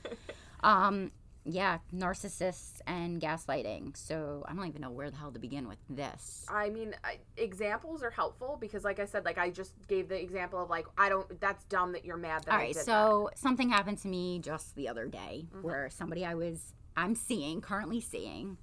Um 0.63 1.11
yeah 1.45 1.77
narcissists 1.93 2.81
and 2.87 3.21
gaslighting. 3.21 3.95
So 3.95 4.43
i 4.47 4.53
don't 4.53 4.65
even 4.67 4.81
know 4.81 4.89
where 4.89 5.11
the 5.11 5.17
hell 5.17 5.31
to 5.31 5.39
begin 5.39 5.67
with 5.67 5.77
this. 5.87 6.45
I 6.49 6.69
mean, 6.69 6.95
I, 7.03 7.19
examples 7.37 8.01
are 8.01 8.09
helpful 8.09 8.57
because, 8.59 8.83
like 8.83 8.99
I 8.99 9.05
said, 9.05 9.23
like 9.23 9.37
I 9.37 9.51
just 9.51 9.73
gave 9.87 10.09
the 10.09 10.19
example 10.19 10.61
of 10.61 10.69
like 10.71 10.87
I 10.97 11.09
don't. 11.09 11.39
That's 11.39 11.63
dumb 11.65 11.91
that 11.91 12.03
you're 12.05 12.17
mad 12.17 12.43
that 12.45 12.53
all 12.53 12.59
I 12.59 12.63
right 12.63 12.75
so 12.75 13.29
something 13.35 13.69
happened 13.69 13.99
to 13.99 14.07
me 14.07 14.39
just 14.39 14.75
the 14.75 14.87
other 14.87 15.07
day 15.07 15.47
where 15.61 15.89
somebody 15.89 16.25
i 16.25 16.33
was 16.33 16.73
i'm 16.95 17.15
seeing 17.15 17.61
currently 17.61 18.01
seeing 18.01 18.57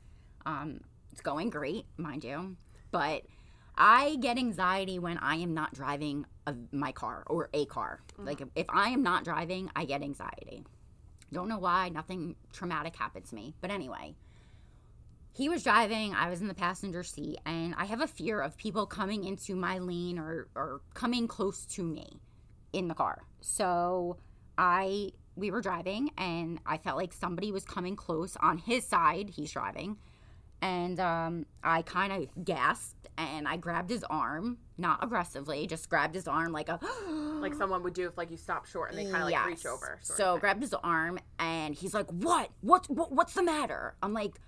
um 0.47 0.81
it's 1.13 1.21
going 1.21 1.51
great 1.51 1.87
mind 1.97 2.25
you 2.25 2.57
but 2.91 3.23
i 3.77 4.17
get 4.21 4.39
anxiety 4.39 4.99
when 4.99 5.19
i 5.19 5.37
am 5.37 5.55
not 5.55 5.73
driving 5.75 6.25
a, 6.47 6.55
my 6.73 6.93
car 6.93 7.25
or 7.27 7.49
a 7.55 7.65
car. 7.67 8.01
Mm-hmm. 8.13 8.27
Like 8.27 8.41
if, 8.41 8.49
if 8.55 8.67
i 8.69 8.91
am 8.91 9.03
not 9.03 9.25
driving 9.25 9.71
i 9.75 9.85
get 9.85 10.03
anxiety. 10.03 10.65
Don't 11.33 11.49
know 11.49 11.59
why 11.59 11.89
nothing 11.89 12.37
traumatic 12.53 12.95
happened 12.95 13.25
to 13.27 13.35
me. 13.35 13.55
But 13.61 13.71
anyway 13.71 14.15
he 15.35 15.49
was 15.49 15.65
driving 15.65 16.15
i 16.15 16.31
was 16.31 16.41
in 16.41 16.49
the 16.49 16.55
passenger 16.55 17.03
seat 17.03 17.39
and 17.45 17.75
i 17.77 17.85
have 17.85 18.01
a 18.01 18.07
fear 18.07 18.41
of 18.41 18.57
people 18.57 18.87
coming 18.87 19.25
into 19.25 19.57
my 19.57 19.79
lane 19.79 20.19
or, 20.19 20.49
or 20.55 20.81
coming 20.95 21.27
close 21.27 21.67
to 21.67 21.83
me 21.83 22.21
in 22.73 22.89
the 22.89 22.95
car. 22.95 23.23
So 23.41 24.17
i 24.57 25.11
we 25.37 25.51
were 25.51 25.61
driving 25.61 26.11
and 26.17 26.61
i 26.65 26.79
felt 26.79 26.97
like 26.97 27.13
somebody 27.13 27.51
was 27.51 27.65
coming 27.65 27.97
close 27.97 28.37
on 28.41 28.59
his 28.59 28.87
side. 28.87 29.31
He's 29.31 29.51
driving 29.51 29.99
and 30.65 30.99
um, 30.99 31.47
i 31.63 31.83
kind 31.83 32.13
of 32.13 32.45
gasped 32.45 33.09
and 33.17 33.47
i 33.47 33.57
grabbed 33.57 33.91
his 33.91 34.05
arm 34.05 34.59
not 34.77 35.03
aggressively 35.03 35.67
just 35.67 35.89
grabbed 35.89 36.15
his 36.15 36.27
arm 36.27 36.53
like 36.53 36.69
a. 36.69 36.81
Like 37.45 37.55
someone 37.55 37.83
would 37.83 37.93
do 37.93 38.07
if 38.07 38.17
like 38.17 38.31
you 38.31 38.39
stop 38.39 38.65
short 38.65 38.89
and 38.89 38.99
they 38.99 39.05
kind 39.05 39.17
of 39.17 39.29
like 39.29 39.47
reach 39.47 39.67
over. 39.67 39.99
So 40.01 40.39
grabbed 40.39 40.63
his 40.63 40.73
arm 40.73 41.19
and 41.39 41.75
he's 41.75 41.93
like, 41.93 42.09
"What? 42.09 42.49
What, 42.63 42.89
what? 42.89 43.13
What's 43.13 43.35
the 43.35 43.43
matter?" 43.43 43.97
I'm 44.03 44.15
like, 44.15 44.41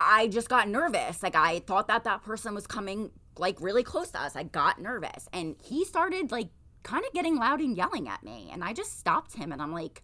"I 0.00 0.26
just 0.26 0.48
got 0.48 0.68
nervous. 0.68 1.22
Like 1.22 1.36
I 1.36 1.60
thought 1.60 1.86
that 1.86 2.02
that 2.02 2.24
person 2.24 2.56
was 2.56 2.66
coming 2.66 3.12
like 3.36 3.60
really 3.60 3.84
close 3.84 4.10
to 4.10 4.20
us. 4.20 4.34
I 4.34 4.42
got 4.42 4.80
nervous." 4.80 5.28
And 5.32 5.54
he 5.62 5.84
started 5.84 6.32
like 6.32 6.48
kind 6.82 7.04
of 7.04 7.12
getting 7.12 7.36
loud 7.36 7.60
and 7.60 7.76
yelling 7.76 8.08
at 8.08 8.24
me, 8.24 8.50
and 8.52 8.64
I 8.64 8.72
just 8.72 8.98
stopped 8.98 9.34
him 9.34 9.52
and 9.52 9.62
I'm 9.62 9.72
like, 9.72 10.02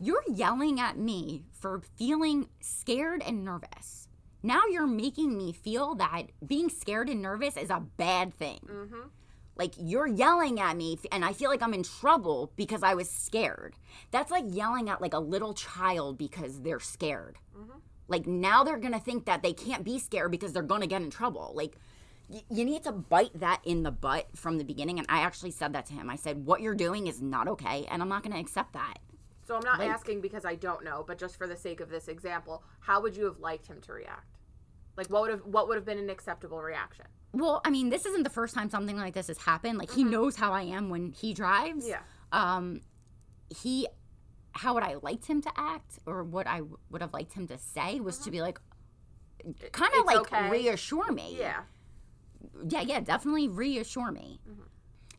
You're 0.00 0.22
yelling 0.28 0.78
at 0.80 0.96
me 0.96 1.42
for 1.52 1.82
feeling 1.96 2.48
scared 2.60 3.22
and 3.26 3.44
nervous. 3.44 4.08
Now 4.42 4.62
you're 4.70 4.86
making 4.86 5.36
me 5.36 5.52
feel 5.52 5.96
that 5.96 6.24
being 6.46 6.68
scared 6.70 7.08
and 7.08 7.20
nervous 7.20 7.56
is 7.56 7.70
a 7.70 7.80
bad 7.96 8.32
thing. 8.34 8.60
Mm-hmm. 8.64 9.08
Like 9.56 9.74
you're 9.76 10.06
yelling 10.06 10.60
at 10.60 10.76
me 10.76 10.98
and 11.10 11.24
I 11.24 11.32
feel 11.32 11.50
like 11.50 11.62
I'm 11.62 11.74
in 11.74 11.82
trouble 11.82 12.52
because 12.54 12.84
I 12.84 12.94
was 12.94 13.10
scared. 13.10 13.74
That's 14.12 14.30
like 14.30 14.44
yelling 14.46 14.88
at 14.88 15.00
like 15.00 15.14
a 15.14 15.18
little 15.18 15.52
child 15.54 16.16
because 16.16 16.60
they're 16.60 16.78
scared. 16.78 17.38
Mhm. 17.56 17.80
Like 18.06 18.28
now 18.28 18.62
they're 18.62 18.78
going 18.78 18.92
to 18.92 19.00
think 19.00 19.24
that 19.26 19.42
they 19.42 19.52
can't 19.52 19.84
be 19.84 19.98
scared 19.98 20.30
because 20.30 20.52
they're 20.52 20.62
going 20.62 20.82
to 20.82 20.86
get 20.86 21.02
in 21.02 21.10
trouble. 21.10 21.50
Like 21.56 21.76
y- 22.28 22.44
you 22.48 22.64
need 22.64 22.84
to 22.84 22.92
bite 22.92 23.40
that 23.40 23.60
in 23.64 23.82
the 23.82 23.90
butt 23.90 24.28
from 24.36 24.58
the 24.58 24.64
beginning 24.64 25.00
and 25.00 25.06
I 25.10 25.22
actually 25.22 25.50
said 25.50 25.72
that 25.72 25.86
to 25.86 25.92
him. 25.94 26.08
I 26.08 26.14
said 26.14 26.46
what 26.46 26.60
you're 26.60 26.76
doing 26.76 27.08
is 27.08 27.20
not 27.20 27.48
okay 27.48 27.84
and 27.90 28.00
I'm 28.00 28.08
not 28.08 28.22
going 28.22 28.34
to 28.34 28.40
accept 28.40 28.74
that. 28.74 28.98
So 29.48 29.56
I'm 29.56 29.64
not 29.64 29.78
Like- 29.78 29.88
asking 29.90 30.20
because 30.20 30.44
I 30.44 30.56
don't 30.56 30.84
know, 30.84 31.02
but 31.06 31.16
just 31.16 31.36
for 31.38 31.46
the 31.46 31.56
sake 31.56 31.80
of 31.80 31.88
this 31.88 32.06
example, 32.06 32.62
how 32.80 33.00
would 33.00 33.16
you 33.16 33.24
have 33.24 33.38
liked 33.38 33.66
him 33.66 33.80
to 33.80 33.94
react? 33.94 34.36
Like 34.94 35.06
what 35.08 35.22
would 35.22 35.30
have 35.30 35.46
what 35.46 35.68
would 35.68 35.76
have 35.76 35.86
been 35.86 35.96
an 35.98 36.10
acceptable 36.10 36.60
reaction? 36.60 37.06
Well, 37.32 37.62
I 37.64 37.70
mean, 37.70 37.88
this 37.88 38.04
isn't 38.04 38.24
the 38.24 38.30
first 38.30 38.54
time 38.54 38.68
something 38.68 38.98
like 38.98 39.14
this 39.14 39.28
has 39.28 39.38
happened. 39.38 39.78
Like 39.78 39.90
he 39.90 40.04
knows 40.04 40.36
how 40.36 40.52
I 40.52 40.62
am 40.62 40.90
when 40.90 41.12
he 41.12 41.32
drives. 41.32 41.88
Yeah. 41.88 42.02
um 42.30 42.82
he 43.48 43.88
how 44.52 44.74
would 44.74 44.82
i 44.82 44.96
liked 45.00 45.24
him 45.24 45.40
to 45.40 45.50
act 45.56 45.98
or 46.04 46.22
what 46.22 46.46
i 46.46 46.60
would 46.90 47.00
have 47.00 47.14
liked 47.14 47.32
him 47.32 47.46
to 47.46 47.56
say 47.56 48.00
was 48.00 48.18
to 48.18 48.30
be 48.30 48.42
like 48.42 48.60
kind 49.72 49.94
of 49.94 50.04
like 50.04 50.18
okay. 50.18 50.50
reassure 50.50 51.10
me 51.10 51.34
Yeah. 51.38 51.62
yeah 52.68 52.82
yeah 52.82 53.00
definitely 53.00 53.48
reassure 53.48 54.12
me 54.12 54.40
Mhm. 54.46 54.67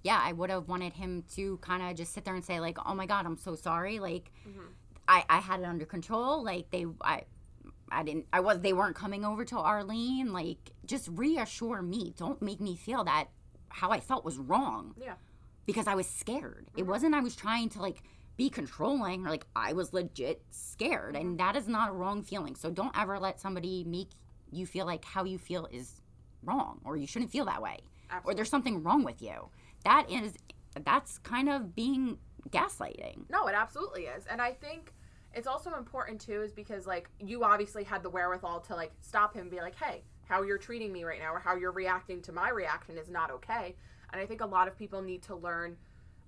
Yeah 0.04 0.20
i 0.24 0.32
would 0.32 0.50
have 0.50 0.68
wanted 0.68 0.94
him 0.94 1.24
to 1.36 1.58
kind 1.58 1.84
of 1.84 1.96
just 1.98 2.14
sit 2.14 2.26
there 2.26 2.36
and 2.36 2.44
say 2.44 2.60
like 2.60 2.78
oh 2.86 2.94
my 2.96 3.06
god 3.06 3.26
i'm 3.26 3.38
so 3.38 3.56
sorry 3.56 4.00
like 4.00 4.32
Mhm. 4.48 4.68
i 5.08 5.24
i 5.30 5.40
had 5.40 5.60
it 5.60 5.66
under 5.66 5.86
control 5.86 6.44
like 6.44 6.70
they 6.72 6.86
i 7.02 7.24
I 7.92 8.04
didn't 8.04 8.28
I 8.32 8.40
was 8.42 8.60
they 8.60 8.72
weren't 8.74 8.96
coming 8.96 9.26
over 9.26 9.44
to 9.46 9.58
our 9.58 9.84
lane 9.84 10.32
like 10.32 10.74
just 10.86 11.10
reassure 11.12 11.82
me 11.82 12.14
don't 12.16 12.40
make 12.40 12.62
me 12.62 12.76
feel 12.76 13.04
that 13.06 13.30
how 13.70 13.90
I 13.90 14.00
felt 14.00 14.24
was 14.24 14.38
wrong 14.38 14.94
Yeah. 14.96 15.16
because 15.66 15.88
I 15.88 15.96
was 15.96 16.08
scared. 16.08 16.68
It 16.76 16.82
Mm-hmm. 16.82 16.90
wasn't 16.92 17.16
I 17.16 17.20
was 17.22 17.36
trying 17.36 17.70
to 17.70 17.82
like 17.82 18.04
be 18.38 18.48
controlling 18.52 19.26
or 19.26 19.32
like 19.32 19.48
I 19.56 19.74
was 19.74 19.92
legit 19.92 20.44
scared 20.52 21.16
Mm-hmm. 21.16 21.30
and 21.30 21.40
that 21.40 21.56
is 21.56 21.68
not 21.68 21.90
a 21.90 21.94
wrong 21.94 22.22
feeling. 22.22 22.56
So 22.56 22.70
don't 22.70 22.96
ever 22.96 23.18
let 23.20 23.40
somebody 23.40 23.84
make 23.84 24.10
you 24.52 24.68
feel 24.68 24.86
like 24.86 25.04
how 25.04 25.24
you 25.24 25.40
feel 25.40 25.68
is 25.72 26.00
wrong 26.44 26.82
or 26.86 26.96
you 26.96 27.08
shouldn't 27.08 27.32
feel 27.32 27.46
that 27.46 27.60
way 27.62 27.80
or 28.24 28.36
there's 28.36 28.50
something 28.52 28.84
wrong 28.84 29.04
with 29.04 29.20
you. 29.20 29.50
That 29.84 30.10
is 30.10 30.34
that's 30.84 31.18
kind 31.20 31.50
of 31.50 31.76
being 31.76 32.18
gaslighting. 32.50 33.30
No, 33.30 33.48
it 33.48 33.56
absolutely 33.56 34.04
is. 34.04 34.26
And 34.28 34.42
I 34.42 34.52
think 34.52 34.94
it's 35.34 35.48
also 35.48 35.76
important 35.76 36.22
too 36.22 36.42
is 36.42 36.52
because 36.52 36.88
like 36.88 37.10
you 37.20 37.44
obviously 37.44 37.84
had 37.84 38.04
the 38.04 38.10
wherewithal 38.10 38.62
to 38.62 38.76
like 38.76 38.92
stop 39.02 39.34
him 39.34 39.44
and 39.44 39.52
be 39.52 39.60
like, 39.60 39.76
"Hey, 39.76 40.04
how 40.26 40.42
you're 40.42 40.58
treating 40.58 40.92
me 40.92 41.04
right 41.04 41.20
now 41.20 41.34
or 41.34 41.40
how 41.40 41.56
you're 41.56 41.72
reacting 41.72 42.22
to 42.24 42.32
my 42.32 42.50
reaction 42.50 42.98
is 42.98 43.10
not 43.10 43.32
okay." 43.32 43.76
And 44.12 44.22
I 44.22 44.26
think 44.26 44.42
a 44.42 44.46
lot 44.46 44.68
of 44.68 44.78
people 44.78 45.02
need 45.02 45.22
to 45.24 45.36
learn 45.36 45.78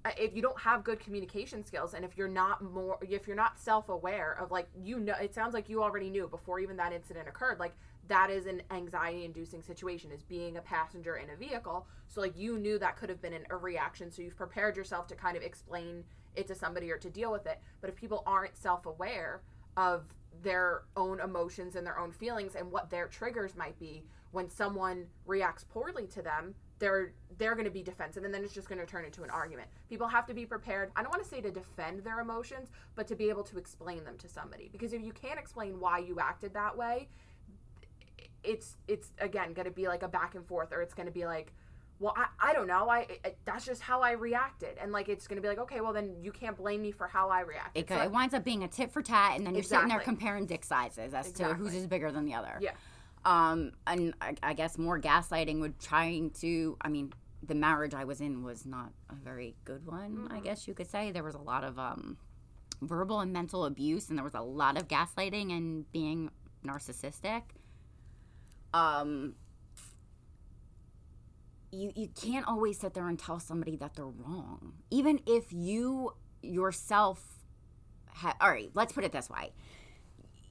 uh, 0.04 0.10
if 0.18 0.36
you 0.36 0.42
don't 0.42 0.60
have 0.60 0.84
good 0.84 1.00
communication 1.00 1.64
skills 1.64 1.94
and 1.94 2.04
if 2.04 2.18
you're 2.18 2.28
not 2.28 2.64
more 2.64 2.98
if 3.02 3.28
you're 3.28 3.36
not 3.36 3.60
self-aware 3.60 4.38
of 4.40 4.52
like 4.52 4.68
you 4.82 5.00
know 5.00 5.14
it 5.22 5.34
sounds 5.34 5.54
like 5.54 5.70
you 5.70 5.84
already 5.84 6.10
knew 6.10 6.28
before 6.28 6.60
even 6.60 6.76
that 6.78 6.92
incident 6.92 7.28
occurred 7.28 7.60
like 7.60 7.74
that 8.12 8.30
is 8.30 8.46
an 8.46 8.62
anxiety 8.72 9.24
inducing 9.24 9.62
situation 9.62 10.12
is 10.12 10.22
being 10.22 10.58
a 10.58 10.62
passenger 10.62 11.16
in 11.16 11.30
a 11.30 11.36
vehicle. 11.38 11.88
So 12.10 12.20
like 12.20 12.38
you 12.38 12.60
knew 12.60 12.78
that 12.78 12.98
could 12.98 13.08
have 13.08 13.22
been 13.22 13.32
an, 13.32 13.46
a 13.50 13.56
reaction 13.56 14.12
so 14.12 14.22
you've 14.22 14.36
prepared 14.36 14.76
yourself 14.76 15.08
to 15.08 15.16
kind 15.16 15.38
of 15.38 15.44
explain 15.44 16.04
it 16.36 16.46
to 16.48 16.54
somebody 16.54 16.92
or 16.92 16.98
to 16.98 17.10
deal 17.10 17.32
with 17.32 17.46
it. 17.46 17.62
But 17.80 17.90
if 17.90 17.96
people 17.96 18.22
aren't 18.26 18.58
self-aware 18.58 19.40
of 19.78 20.04
their 20.44 20.84
own 20.98 21.22
emotions 21.22 21.78
and 21.78 21.88
their 21.88 21.98
own 21.98 22.12
feelings 22.12 22.56
and 22.56 22.70
what 22.70 22.90
their 22.90 23.08
triggers 23.08 23.56
might 23.56 23.80
be 23.80 24.04
when 24.32 24.50
someone 24.50 25.06
reacts 25.26 25.64
poorly 25.64 26.08
to 26.08 26.22
them 26.22 26.54
they're 26.80 27.14
they're 27.38 27.54
going 27.54 27.66
to 27.66 27.72
be 27.72 27.84
defensive 27.84 28.24
and 28.24 28.34
then 28.34 28.44
it's 28.44 28.54
just 28.54 28.68
going 28.68 28.80
to 28.80 28.86
turn 28.86 29.06
into 29.06 29.24
an 29.24 29.30
argument. 29.30 29.68
People 29.88 30.08
have 30.08 30.26
to 30.26 30.34
be 30.34 30.46
prepared 30.46 30.92
i 30.96 31.02
don't 31.02 31.12
want 31.12 31.22
to 31.24 31.30
say 31.30 31.40
to 31.40 31.52
defend 31.52 32.04
their 32.04 32.20
emotions 32.20 32.70
but 32.96 33.08
to 33.08 33.16
be 33.16 33.30
able 33.30 33.44
to 33.44 33.58
explain 33.58 34.04
them 34.04 34.18
to 34.18 34.28
somebody. 34.28 34.70
Because 34.72 34.92
if 34.92 35.02
you 35.02 35.14
can't 35.14 35.40
explain 35.40 35.80
why 35.80 36.00
you 36.00 36.20
acted 36.20 36.54
that 36.54 36.76
way 36.76 37.08
it's 38.44 38.78
it's 38.88 39.12
again 39.20 39.54
going 39.54 39.66
to 39.66 39.72
be 39.72 39.88
like 39.88 40.04
a 40.04 40.08
back 40.08 40.36
and 40.36 40.46
forth 40.46 40.72
or 40.72 40.82
it's 40.82 40.94
going 40.94 41.06
to 41.06 41.12
be 41.12 41.26
like 41.26 41.54
well 42.00 42.14
I, 42.18 42.50
I 42.50 42.54
don't 42.54 42.68
know 42.68 42.90
I, 42.90 43.06
I 43.24 43.36
that's 43.46 43.66
just 43.66 43.82
how 43.82 44.02
i 44.02 44.12
reacted 44.12 44.78
and 44.82 44.92
like 44.92 45.10
it's 45.10 45.28
going 45.28 45.36
to 45.38 45.42
be 45.42 45.48
like 45.48 45.60
okay 45.60 45.82
well 45.82 45.94
then 45.94 46.16
you 46.22 46.32
can't 46.32 46.58
blame 46.58 46.82
me 46.82 46.92
for 46.92 47.08
how 47.08 47.30
i 47.30 47.42
reacted 47.42 47.84
It, 47.84 47.90
So 47.90 48.02
it 48.02 48.12
winds 48.12 48.34
up 48.34 48.44
being 48.44 48.64
a 48.64 48.68
tit 48.68 48.92
for 48.92 49.02
tat, 49.04 49.38
and 49.38 49.46
then 49.46 49.54
you're 49.54 49.64
sitting 49.64 49.88
there 49.90 50.00
comparing 50.00 50.46
dick 50.48 50.64
sizes 50.66 51.14
as 51.14 51.26
to 51.26 51.30
Exactly. 51.44 51.56
who's 51.58 51.76
is 51.76 51.88
bigger 51.88 52.12
than 52.12 52.26
the 52.26 52.34
other. 52.34 52.58
Yeah. 52.60 52.72
Um, 53.24 53.74
and 53.86 54.16
I, 54.20 54.34
I 54.42 54.54
guess 54.54 54.80
more 54.80 55.00
gaslighting 55.00 55.60
would 55.60 55.80
trying 55.80 56.32
to. 56.42 56.76
I 56.82 56.90
mean, 56.90 57.14
the 57.44 57.54
marriage 57.54 57.94
I 57.94 58.04
was 58.04 58.20
in 58.20 58.42
was 58.44 58.66
not 58.66 58.92
a 59.12 59.14
very 59.16 59.56
good 59.64 59.86
one. 59.86 60.28
I 60.32 60.40
Mhm. 60.40 60.44
guess 60.44 60.68
you 60.68 60.74
could 60.74 60.90
say 60.90 61.12
there 61.12 61.24
was 61.24 61.36
a 61.36 61.42
lot 61.42 61.64
of 61.64 61.78
um, 61.78 62.18
verbal 62.82 63.20
and 63.20 63.32
mental 63.32 63.66
abuse, 63.66 64.10
and 64.10 64.18
there 64.18 64.24
was 64.24 64.34
a 64.34 64.42
lot 64.42 64.76
of 64.76 64.88
gaslighting 64.88 65.56
and 65.56 65.92
being 65.92 66.32
narcissistic. 66.66 67.44
Um, 68.74 69.36
you 71.72 71.92
you 71.96 72.10
can't 72.10 72.48
always 72.48 72.80
sit 72.80 72.94
there 72.94 73.08
and 73.08 73.18
tell 73.18 73.40
somebody 73.40 73.76
that 73.78 73.96
they're 73.96 74.06
wrong, 74.06 74.74
even 74.90 75.20
if 75.26 75.52
you 75.52 76.14
yourself. 76.42 77.24
Ha- 78.16 78.36
all 78.42 78.50
right, 78.50 78.70
let's 78.74 78.92
put 78.94 79.04
it 79.04 79.12
this 79.12 79.30
way 79.30 79.54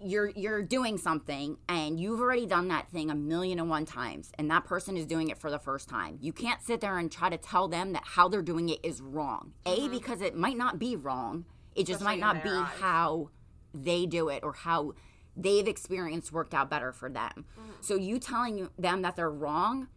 you're 0.02 0.30
you're 0.30 0.62
doing 0.62 0.96
something 0.96 1.58
and 1.68 2.00
you've 2.00 2.20
already 2.20 2.46
done 2.46 2.68
that 2.68 2.88
thing 2.88 3.10
a 3.10 3.14
million 3.14 3.58
and 3.58 3.68
one 3.68 3.84
times 3.84 4.32
and 4.38 4.50
that 4.50 4.64
person 4.64 4.96
is 4.96 5.04
doing 5.04 5.28
it 5.28 5.36
for 5.36 5.50
the 5.50 5.58
first 5.58 5.90
time 5.90 6.16
you 6.22 6.32
can't 6.32 6.62
sit 6.62 6.80
there 6.80 6.96
and 6.96 7.12
try 7.12 7.28
to 7.28 7.36
tell 7.36 7.68
them 7.68 7.92
that 7.92 8.02
how 8.06 8.26
they're 8.26 8.40
doing 8.40 8.70
it 8.70 8.78
is 8.82 9.02
wrong 9.02 9.52
a 9.66 9.78
Mhm. 9.80 9.90
because 9.90 10.22
it 10.22 10.34
might 10.34 10.56
not 10.56 10.78
be 10.78 10.96
wrong 10.96 11.44
it 11.74 11.84
just 11.86 12.00
Especially 12.00 12.18
might 12.18 12.32
not 12.34 12.42
be 12.42 12.48
eyes. 12.48 12.66
how 12.80 13.28
they 13.74 14.06
do 14.06 14.30
it 14.30 14.42
or 14.42 14.54
how 14.54 14.94
they've 15.42 15.68
experienced 15.68 16.32
worked 16.32 16.54
out 16.54 16.68
better 16.70 16.92
for 16.92 17.08
them 17.08 17.44
Mhm. 17.58 17.72
so 17.84 17.94
you 17.94 18.18
telling 18.18 18.68
them 18.78 19.02
that 19.02 19.16
they're 19.16 19.30
wrong 19.30 19.88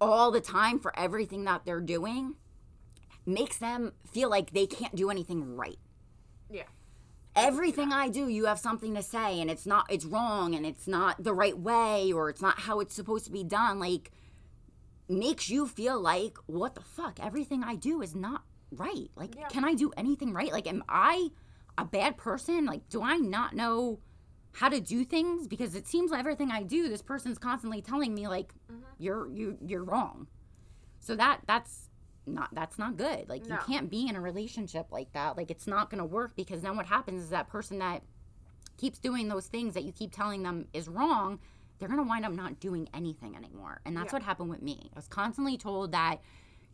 all 0.00 0.30
the 0.30 0.40
time 0.40 0.78
for 0.78 0.96
everything 0.98 1.44
that 1.44 1.64
they're 1.64 1.80
doing 1.80 2.36
makes 3.26 3.58
them 3.58 3.92
feel 4.10 4.30
like 4.30 4.52
they 4.52 4.66
can't 4.66 4.94
do 4.94 5.10
anything 5.10 5.56
right 5.56 5.78
yeah 6.50 6.62
everything 7.36 7.92
I 7.92 8.08
do, 8.08 8.26
you 8.28 8.46
have 8.46 8.58
something 8.58 8.96
to 8.96 9.02
say, 9.02 9.40
and 9.40 9.48
it's 9.48 9.64
not, 9.64 9.86
it's 9.88 10.04
wrong, 10.04 10.56
and 10.56 10.66
it's 10.66 10.88
not 10.88 11.22
the 11.22 11.32
right 11.32 11.56
way, 11.56 12.10
or 12.12 12.28
it's 12.30 12.40
not 12.42 12.58
how 12.60 12.80
it's 12.80 12.92
supposed 12.92 13.26
to 13.26 13.30
be 13.30 13.44
done. 13.44 13.78
Like, 13.78 14.10
makes 15.08 15.48
you 15.48 15.68
feel 15.68 16.00
like, 16.00 16.36
what 16.46 16.74
the 16.74 16.80
fuck? 16.80 17.20
Everything 17.20 17.62
I 17.62 17.76
do 17.76 18.02
is 18.02 18.12
not 18.14 18.42
right. 18.72 19.10
Like, 19.14 19.36
Yeah. 19.36 19.46
can 19.48 19.64
I 19.64 19.74
do 19.74 19.92
anything 19.96 20.32
right? 20.32 20.50
Like, 20.50 20.66
am 20.66 20.82
I 20.88 21.30
a 21.76 21.84
bad 21.84 22.16
person? 22.16 22.66
Like, 22.66 22.88
do 22.88 23.02
I 23.02 23.18
not 23.18 23.54
know 23.54 24.00
how 24.58 24.68
to 24.68 24.80
do 24.80 25.04
things? 25.04 25.46
Because 25.46 25.74
it 25.74 25.86
seems 25.86 26.10
like 26.10 26.20
everything 26.20 26.50
I 26.50 26.62
do, 26.62 26.88
this 26.88 27.02
person's 27.02 27.38
constantly 27.38 27.80
telling 27.80 28.14
me, 28.14 28.26
like, 28.28 28.52
Mhm. 28.70 28.82
you're 28.98 29.28
you 29.30 29.56
you're 29.64 29.84
wrong. 29.84 30.26
So 31.00 31.14
that 31.16 31.40
that's 31.46 31.88
not 32.26 32.54
that's 32.54 32.78
not 32.78 32.96
good. 32.96 33.28
Like 33.28 33.46
you 33.48 33.56
can't 33.66 33.88
be 33.88 34.08
in 34.08 34.16
a 34.16 34.20
relationship 34.20 34.88
like 34.90 35.12
that. 35.12 35.36
Like 35.36 35.50
it's 35.50 35.66
not 35.66 35.90
going 35.90 35.98
to 36.00 36.04
work 36.04 36.34
because 36.36 36.62
then 36.62 36.76
what 36.76 36.86
happens 36.86 37.22
is 37.22 37.30
that 37.30 37.48
person 37.48 37.78
that 37.78 38.02
keeps 38.76 38.98
doing 38.98 39.28
those 39.28 39.46
things 39.46 39.74
that 39.74 39.84
you 39.84 39.92
keep 39.92 40.12
telling 40.12 40.42
them 40.42 40.66
is 40.72 40.88
wrong, 40.88 41.38
they're 41.78 41.88
going 41.88 41.98
to 42.00 42.08
wind 42.08 42.24
up 42.24 42.32
not 42.32 42.60
doing 42.60 42.88
anything 42.92 43.34
anymore. 43.36 43.80
And 43.84 43.96
that's 43.96 44.12
Yeah. 44.12 44.16
what 44.16 44.22
happened 44.22 44.50
with 44.50 44.62
me. 44.62 44.90
I 44.92 44.96
was 44.96 45.08
constantly 45.08 45.56
told 45.56 45.92
that 45.92 46.20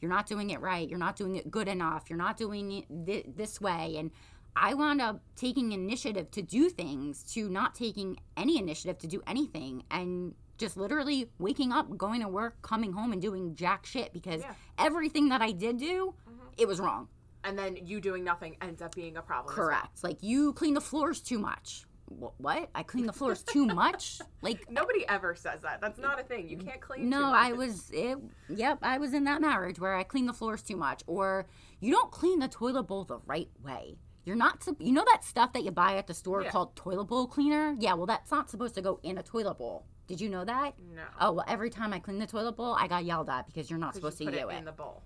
you're 0.01 0.11
not 0.11 0.27
doing 0.27 0.51
it 0.51 0.61
right, 0.61 0.89
you're 0.89 0.99
not 0.99 1.17
doing 1.17 1.37
it 1.37 1.51
good 1.51 1.69
enough, 1.69 2.11
you're 2.11 2.19
not 2.19 2.37
doing 2.37 2.73
it 2.73 2.87
thi- 3.07 3.25
this 3.35 3.61
way 3.61 3.97
and 3.97 4.11
I 4.57 4.75
wound 4.75 5.01
up 5.01 5.21
taking 5.37 5.73
initiative 5.73 6.31
to 6.33 6.43
do 6.43 6.69
things 6.71 7.23
to 7.35 7.49
not 7.49 7.75
taking 7.75 8.19
any 8.37 8.59
initiative 8.59 8.99
to 8.99 9.07
do 9.07 9.23
anything 9.27 9.83
and 9.91 10.35
just 10.59 10.77
literally 10.77 11.29
waking 11.39 11.73
up, 11.73 11.97
going 11.97 12.21
to 12.21 12.29
work, 12.29 12.63
coming 12.63 12.93
home 12.93 13.13
and 13.13 13.21
doing 13.21 13.57
jack 13.57 13.85
shit 13.87 14.13
because 14.13 14.43
Yeah. 14.43 14.55
everything 14.79 15.29
that 15.31 15.43
I 15.43 15.51
did 15.51 15.79
do, 15.79 16.15
Mhm. 16.29 16.39
it 16.57 16.69
was 16.69 16.81
wrong. 16.81 17.09
and 17.47 17.59
then 17.59 17.77
you 17.77 18.01
doing 18.01 18.25
nothing 18.25 18.57
ends 18.63 18.81
up 18.81 18.95
being 18.95 19.19
a 19.19 19.21
problem 19.23 19.53
as 19.53 19.59
well. 19.59 19.67
Correct. 19.67 20.03
Like 20.03 20.23
you 20.23 20.55
clean 20.55 20.73
the 20.73 20.81
floors 20.81 21.21
too 21.21 21.39
much. 21.39 21.85
What? 22.07 22.71
I 22.75 22.83
clean 22.83 23.05
the 23.05 23.13
floors 23.13 23.43
too 23.43 23.67
much? 23.83 24.19
Like 24.41 24.71
nobody 24.71 25.07
ever 25.09 25.35
says 25.35 25.61
that 25.61 25.79
that's 25.83 25.99
not 25.99 26.19
a 26.19 26.23
thing 26.23 26.49
you 26.49 26.57
can't 26.57 26.81
clean 26.81 27.11
no, 27.11 27.33
I 27.35 27.53
was 27.53 27.91
it 27.91 28.17
yep, 28.49 28.79
I 28.81 28.97
was 28.97 29.13
in 29.13 29.25
that 29.25 29.43
marriage 29.43 29.79
where 29.79 29.95
I 29.95 30.05
clean 30.05 30.25
the 30.25 30.33
floors 30.33 30.63
too 30.63 30.77
much 30.77 31.03
or 31.07 31.47
you 31.81 31.93
don't 31.93 32.11
clean 32.11 32.39
the 32.39 32.49
toilet 32.49 32.85
bowl 32.85 33.05
the 33.05 33.19
right 33.27 33.51
way. 33.63 33.99
You're 34.25 34.37
not 34.37 34.63
sup- 34.65 34.81
you 34.81 34.93
know 34.93 35.05
that 35.13 35.25
stuff 35.25 35.53
that 35.53 35.65
you 35.65 35.71
buy 35.71 35.97
at 35.97 36.07
the 36.07 36.15
store 36.15 36.43
Yeah. 36.43 36.51
called 36.51 36.75
toilet 36.77 37.05
bowl 37.05 37.27
cleaner? 37.27 37.75
Yeah, 37.79 37.95
well 37.95 38.07
that's 38.07 38.31
not 38.31 38.49
supposed 38.51 38.75
to 38.77 38.83
go 38.83 38.99
in 39.03 39.19
a 39.19 39.23
toilet 39.23 39.59
bowl. 39.59 39.85
Did 40.07 40.21
you 40.21 40.29
know 40.29 40.45
that? 40.45 40.75
no 40.95 41.03
Oh, 41.21 41.33
well 41.33 41.45
every 41.49 41.71
time 41.71 41.93
I 41.93 41.99
clean 41.99 42.19
the 42.19 42.27
toilet 42.27 42.57
bowl, 42.57 42.75
I 42.79 42.89
got 42.89 43.05
yelled 43.05 43.29
at 43.29 43.47
because 43.47 43.69
you're 43.71 43.79
not 43.79 43.95
supposed 43.95 44.21
you 44.21 44.27
to 44.27 44.33
put 44.33 44.41
do 44.41 44.49
it 44.49 44.55
it. 44.55 44.59
in 44.59 44.65
the 44.65 44.73
bowl 44.73 45.03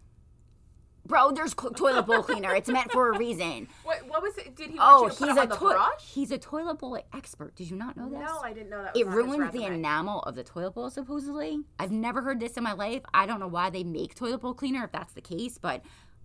Bro, 1.06 1.30
there's 1.32 1.54
toilet 1.54 2.02
bowl 2.04 2.22
cleaner. 2.22 2.54
It's 2.54 2.68
meant 2.68 2.92
for 2.92 3.08
a 3.08 3.16
reason. 3.18 3.66
What, 3.82 4.06
what 4.08 4.22
was 4.22 4.36
it? 4.36 4.54
Did 4.54 4.70
he 4.72 4.76
Oh, 4.78 5.08
to 5.08 5.14
he's 5.26 5.36
a 5.38 5.46
toilet. 5.46 5.58
brush? 5.76 6.04
He's 6.04 6.30
a 6.30 6.36
toilet 6.36 6.78
bowl 6.78 6.98
expert. 7.14 7.54
Did 7.56 7.70
you 7.70 7.76
not 7.78 7.96
know 7.96 8.10
this? 8.10 8.18
No, 8.20 8.40
I 8.40 8.52
didn't 8.52 8.68
know 8.68 8.82
that. 8.82 8.92
Was 8.92 9.00
It 9.00 9.06
ruins 9.06 9.50
the 9.52 9.64
enamel 9.64 10.20
of 10.24 10.34
the 10.34 10.44
toilet 10.44 10.72
bowl, 10.74 10.90
supposedly. 10.90 11.60
I've 11.78 11.92
never 11.92 12.20
heard 12.20 12.40
this 12.40 12.58
in 12.58 12.62
my 12.64 12.74
life. 12.74 13.02
I 13.14 13.24
don't 13.24 13.40
know 13.40 13.48
why 13.48 13.70
they 13.70 13.84
make 13.84 14.14
toilet 14.16 14.42
bowl 14.42 14.52
cleaner 14.52 14.84
if 14.84 14.92
that's 14.92 15.14
the 15.14 15.22
case, 15.22 15.56
but 15.56 15.80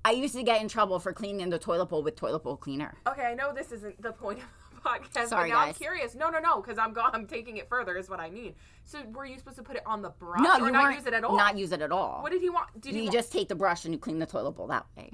I 0.05 0.11
used 0.11 0.35
to 0.35 0.43
get 0.43 0.61
in 0.61 0.67
trouble 0.67 0.99
for 0.99 1.13
cleaning 1.13 1.49
the 1.49 1.59
toilet 1.59 1.85
bowl 1.87 2.03
with 2.03 2.15
toilet 2.15 2.43
bowl 2.43 2.57
cleaner. 2.57 2.95
Okay, 3.07 3.23
I 3.23 3.33
know 3.35 3.53
this 3.53 3.71
isn't 3.71 4.01
the 4.01 4.11
point 4.11 4.39
of 4.39 4.45
the 4.75 4.81
podcast, 4.89 5.27
Sorry, 5.29 5.49
but 5.49 5.55
now 5.55 5.61
I'm 5.61 5.73
curious. 5.73 6.13
No, 6.13 6.29
no, 6.29 6.39
no, 6.39 6.61
because 6.61 6.77
I'm 6.77 6.91
go- 6.93 7.07
I'm 7.13 7.25
taking 7.25 7.57
it 7.57 7.69
further. 7.69 7.95
Is 7.95 8.09
what 8.09 8.19
I 8.19 8.29
mean. 8.29 8.53
So 8.85 8.99
were 9.13 9.25
you 9.25 9.37
supposed 9.37 9.57
to 9.57 9.63
put 9.63 9.77
it 9.77 9.83
on 9.85 10.01
the 10.01 10.09
brush 10.09 10.41
No, 10.41 10.55
or 10.59 10.65
you 10.67 10.71
not 10.71 10.93
use 10.93 11.05
it 11.05 11.13
at 11.13 11.23
all? 11.23 11.37
Not 11.37 11.57
use 11.57 11.71
it 11.71 11.81
at 11.81 11.91
all. 11.91 12.21
What 12.21 12.31
did 12.33 12.41
he 12.41 12.49
want? 12.49 12.81
Did 12.81 12.91
he 12.93 12.97
you 12.99 13.03
want- 13.05 13.13
just 13.13 13.31
take 13.31 13.47
the 13.47 13.55
brush 13.55 13.85
and 13.85 13.93
you 13.93 13.99
clean 13.99 14.19
the 14.19 14.25
toilet 14.25 14.51
bowl 14.51 14.67
that 14.67 14.85
way. 14.97 15.11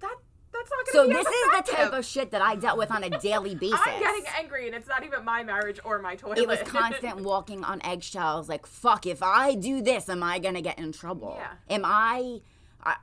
that? 0.00 0.16
That's 0.52 0.70
not 0.70 0.88
So 0.88 0.92
going 1.04 1.10
to 1.10 1.18
be 1.18 1.22
this 1.24 1.32
is 1.32 1.50
the 1.66 1.72
type 1.76 1.92
of 1.92 2.04
shit 2.04 2.30
that 2.32 2.42
I 2.42 2.56
dealt 2.56 2.78
with 2.78 2.90
on 2.90 3.04
a 3.04 3.10
daily 3.20 3.54
basis. 3.60 3.78
I'm 3.84 4.00
getting 4.00 4.24
angry, 4.38 4.66
and 4.66 4.74
it's 4.74 4.88
not 4.88 5.04
even 5.04 5.24
my 5.24 5.44
marriage 5.44 5.78
or 5.84 6.00
my 6.00 6.16
toilet. 6.16 6.38
it 6.38 6.48
was 6.48 6.58
constant 6.64 7.18
walking 7.20 7.62
on 7.62 7.80
eggshells 7.84 8.48
like 8.48 8.66
fuck 8.66 9.06
if 9.06 9.22
i 9.22 9.54
do 9.54 9.80
this 9.82 10.08
am 10.08 10.22
i 10.22 10.38
gonna 10.38 10.62
get 10.62 10.78
in 10.78 10.90
trouble 10.90 11.36
Yeah. 11.38 11.74
am 11.76 11.82
i, 11.84 12.40
I 12.82 12.96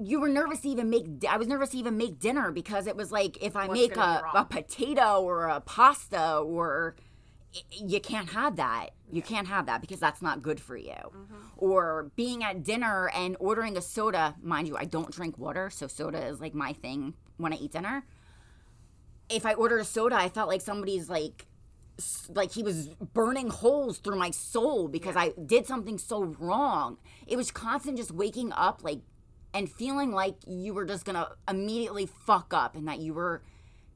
you 0.00 0.20
were 0.20 0.28
nervous 0.28 0.60
to 0.60 0.68
even 0.68 0.88
make 0.88 1.06
i 1.28 1.36
was 1.36 1.48
nervous 1.48 1.70
to 1.70 1.78
even 1.78 1.96
make 1.96 2.18
dinner 2.18 2.50
because 2.52 2.86
it 2.86 2.96
was 2.96 3.10
like 3.10 3.36
if 3.42 3.56
i 3.56 3.66
What's 3.66 3.80
make 3.80 3.96
a, 3.96 4.22
a 4.34 4.44
potato 4.44 5.20
or 5.22 5.48
a 5.48 5.60
pasta 5.60 6.36
or 6.38 6.94
you 7.70 8.00
can't 8.00 8.30
have 8.30 8.56
that. 8.56 8.90
You 9.10 9.22
can't 9.22 9.48
have 9.48 9.66
that 9.66 9.80
because 9.80 9.98
that's 9.98 10.20
not 10.20 10.42
good 10.42 10.60
for 10.60 10.76
you. 10.76 10.92
Mm-hmm. 10.92 11.34
or 11.56 12.10
being 12.14 12.44
at 12.44 12.62
dinner 12.62 13.10
and 13.14 13.36
ordering 13.40 13.76
a 13.76 13.80
soda 13.80 14.36
mind 14.42 14.68
you 14.68 14.76
i 14.76 14.84
don't 14.84 15.10
drink 15.10 15.36
water 15.38 15.70
so 15.70 15.88
soda 15.88 16.24
is 16.26 16.40
like 16.40 16.54
my 16.54 16.72
thing 16.72 17.14
when 17.36 17.52
i 17.52 17.56
eat 17.56 17.72
dinner. 17.72 18.04
If 19.28 19.44
i 19.44 19.54
ordered 19.54 19.80
a 19.80 19.84
soda 19.84 20.16
i 20.16 20.28
felt 20.28 20.48
like 20.48 20.60
somebody's 20.60 21.08
like 21.08 21.46
like 22.32 22.52
he 22.52 22.62
was 22.62 22.88
burning 23.12 23.48
holes 23.48 23.98
through 23.98 24.16
my 24.16 24.30
soul 24.30 24.86
because 24.86 25.16
I 25.16 25.32
did 25.44 25.66
something 25.66 25.98
so 25.98 26.22
wrong. 26.22 26.98
It 27.26 27.36
was 27.36 27.50
constant 27.50 27.96
just 27.96 28.12
waking 28.12 28.52
up 28.52 28.84
like 28.84 29.00
and 29.54 29.70
feeling 29.70 30.12
like 30.12 30.36
you 30.46 30.74
were 30.74 30.84
just 30.84 31.04
gonna 31.04 31.28
immediately 31.48 32.06
fuck 32.06 32.52
up 32.52 32.76
and 32.76 32.86
that 32.88 32.98
you 33.00 33.14
were 33.14 33.42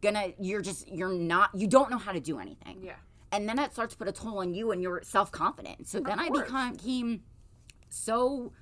gonna 0.01 0.33
you're 0.41 0.63
just 0.63 0.89
you're 0.89 1.13
not 1.13 1.51
you 1.55 1.67
don't 1.67 1.91
know 1.91 1.99
how 1.99 2.13
to 2.13 2.21
do 2.21 2.39
anything. 2.39 2.83
Yeah. 2.83 2.95
And 3.31 3.49
then 3.49 3.57
that 3.57 3.73
starts 3.73 3.95
to 3.95 3.99
put 3.99 4.09
a 4.09 4.13
toll 4.13 4.39
on 4.39 4.53
you 4.53 4.73
and 4.73 4.83
your 4.83 5.03
self 5.03 5.33
confidence. 5.33 5.91
So 5.91 6.01
then 6.01 6.19
I 6.19 6.29
course. 6.29 6.45
become 6.45 6.73
became 6.73 7.23
so 7.89 8.53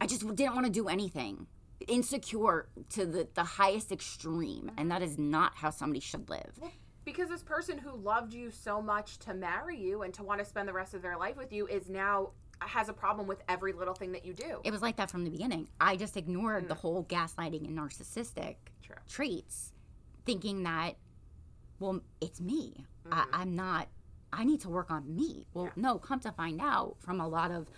I 0.00 0.06
just 0.06 0.20
didn't 0.34 0.54
want 0.54 0.66
to 0.66 0.72
do 0.72 0.88
anything. 0.88 1.46
Insecure 1.88 2.68
to 2.90 3.06
the, 3.06 3.28
the 3.34 3.44
highest 3.44 3.92
extreme. 3.92 4.70
And 4.76 4.90
that 4.90 5.02
is 5.02 5.18
not 5.18 5.54
how 5.56 5.70
somebody 5.70 6.00
should 6.00 6.28
live. 6.28 6.58
Because 7.04 7.28
this 7.28 7.42
person 7.42 7.78
who 7.78 7.94
loved 7.96 8.32
you 8.32 8.50
so 8.50 8.80
much 8.80 9.18
to 9.20 9.34
marry 9.34 9.78
you 9.78 10.02
and 10.02 10.12
to 10.14 10.22
want 10.22 10.40
to 10.40 10.44
spend 10.44 10.68
the 10.68 10.72
rest 10.72 10.94
of 10.94 11.02
their 11.02 11.16
life 11.16 11.36
with 11.36 11.52
you 11.52 11.66
is 11.66 11.88
now 11.88 12.30
has 12.60 12.88
a 12.88 12.92
problem 12.92 13.26
with 13.26 13.42
every 13.48 13.72
little 13.72 13.94
thing 13.94 14.12
that 14.12 14.24
you 14.24 14.32
do. 14.32 14.60
It 14.64 14.70
was 14.70 14.82
like 14.82 14.96
that 14.96 15.10
from 15.10 15.24
the 15.24 15.30
beginning. 15.30 15.68
I 15.80 15.96
just 15.96 16.16
ignored 16.16 16.64
mm. 16.64 16.68
the 16.68 16.74
whole 16.74 17.04
gaslighting 17.04 17.66
and 17.66 17.78
narcissistic 17.78 18.56
True. 18.82 18.96
traits, 19.08 19.72
thinking 20.24 20.62
that, 20.64 20.96
well, 21.78 22.00
it's 22.20 22.40
me. 22.40 22.86
I, 23.10 23.20
mm-hmm. 23.20 23.34
I'm 23.34 23.56
not, 23.56 23.88
I 24.32 24.44
need 24.44 24.60
to 24.62 24.68
work 24.68 24.90
on 24.90 25.14
me. 25.14 25.46
Well, 25.54 25.70
no, 25.76 25.98
come 25.98 26.20
to 26.20 26.32
find 26.32 26.60
out 26.60 26.96
from 27.00 27.20
a 27.20 27.28
lot 27.28 27.50
of 27.50 27.68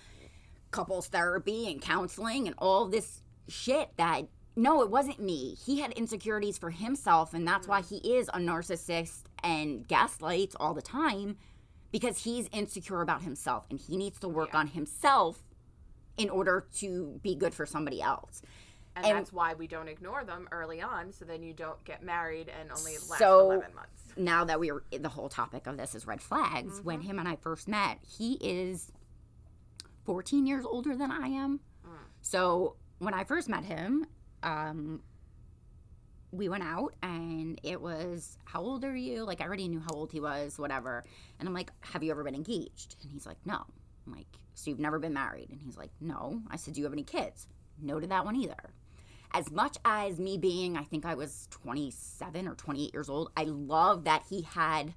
couples 0.70 1.08
therapy 1.08 1.70
and 1.70 1.80
counseling 1.80 2.46
and 2.46 2.54
all 2.58 2.86
this 2.86 3.22
shit 3.48 3.90
that 3.96 4.26
no, 4.58 4.80
it 4.80 4.90
wasn't 4.90 5.20
me. 5.20 5.54
He 5.54 5.80
had 5.80 5.92
insecurities 5.92 6.56
for 6.56 6.70
himself, 6.70 7.34
and 7.34 7.46
that's 7.46 7.68
why 7.68 7.82
mm. 7.82 7.88
he 7.88 8.16
is 8.16 8.28
a 8.28 8.38
narcissist 8.38 9.24
and 9.44 9.86
gaslights 9.86 10.56
all 10.58 10.72
the 10.72 10.80
time 10.80 11.36
because 11.98 12.24
he's 12.24 12.46
insecure 12.52 13.00
about 13.00 13.22
himself 13.22 13.64
and 13.70 13.80
he 13.80 13.96
needs 13.96 14.18
to 14.20 14.28
work 14.28 14.54
on 14.54 14.66
himself 14.66 15.42
in 16.18 16.28
order 16.28 16.66
to 16.74 17.18
be 17.22 17.34
good 17.34 17.54
for 17.54 17.64
somebody 17.64 18.02
else. 18.02 18.42
and, 18.94 19.06
and- 19.06 19.16
that's 19.18 19.32
why 19.32 19.54
we 19.54 19.66
don't 19.66 19.88
ignore 19.88 20.22
them 20.22 20.46
early 20.52 20.82
on 20.82 21.10
so 21.10 21.24
then 21.24 21.42
you 21.42 21.54
don't 21.54 21.82
get 21.84 22.02
married 22.02 22.50
and 22.60 22.70
only 22.70 22.92
last 23.08 23.18
So- 23.18 23.50
11 23.52 23.74
months. 23.74 24.02
Now 24.18 24.44
that 24.44 24.60
we 24.60 24.70
were 24.72 24.84
the 24.90 25.08
whole 25.08 25.30
topic 25.30 25.66
of 25.66 25.78
this 25.78 25.94
is 25.94 26.06
red 26.06 26.20
flags, 26.20 26.80
when 26.82 27.00
him 27.00 27.18
and 27.18 27.26
I 27.28 27.36
first 27.36 27.66
met, 27.66 27.98
he 28.18 28.34
is 28.42 28.92
14 30.04 30.46
years 30.46 30.64
older 30.66 30.94
than 30.96 31.10
I 31.10 31.28
am. 31.28 31.60
So 32.20 32.76
when 32.98 33.14
I 33.14 33.24
first 33.24 33.48
met 33.48 33.64
him, 33.64 34.06
um, 34.42 35.00
we 36.36 36.48
went 36.48 36.62
out 36.62 36.94
and 37.02 37.60
it 37.62 37.80
was, 37.80 38.38
How 38.44 38.60
old 38.60 38.84
are 38.84 38.96
you? 38.96 39.24
Like, 39.24 39.40
I 39.40 39.44
already 39.44 39.68
knew 39.68 39.80
how 39.80 39.94
old 39.94 40.12
he 40.12 40.20
was, 40.20 40.58
whatever. 40.58 41.04
And 41.38 41.48
I'm 41.48 41.54
like, 41.54 41.70
Have 41.80 42.02
you 42.02 42.10
ever 42.10 42.24
been 42.24 42.34
engaged? 42.34 42.96
And 43.02 43.10
he's 43.10 43.26
like, 43.26 43.38
No. 43.44 43.64
I'm 44.06 44.12
like, 44.12 44.26
So 44.54 44.70
you've 44.70 44.78
never 44.78 44.98
been 44.98 45.14
married? 45.14 45.50
And 45.50 45.60
he's 45.60 45.76
like, 45.76 45.90
No. 46.00 46.42
I 46.50 46.56
said, 46.56 46.74
Do 46.74 46.80
you 46.80 46.84
have 46.84 46.92
any 46.92 47.04
kids? 47.04 47.46
No 47.80 48.00
to 48.00 48.06
that 48.06 48.24
one 48.24 48.36
either. 48.36 48.72
As 49.32 49.50
much 49.50 49.76
as 49.84 50.18
me 50.18 50.38
being, 50.38 50.76
I 50.76 50.84
think 50.84 51.04
I 51.04 51.14
was 51.14 51.48
27 51.50 52.46
or 52.48 52.54
28 52.54 52.94
years 52.94 53.08
old, 53.08 53.30
I 53.36 53.44
love 53.44 54.04
that 54.04 54.24
he 54.30 54.42
had 54.42 54.94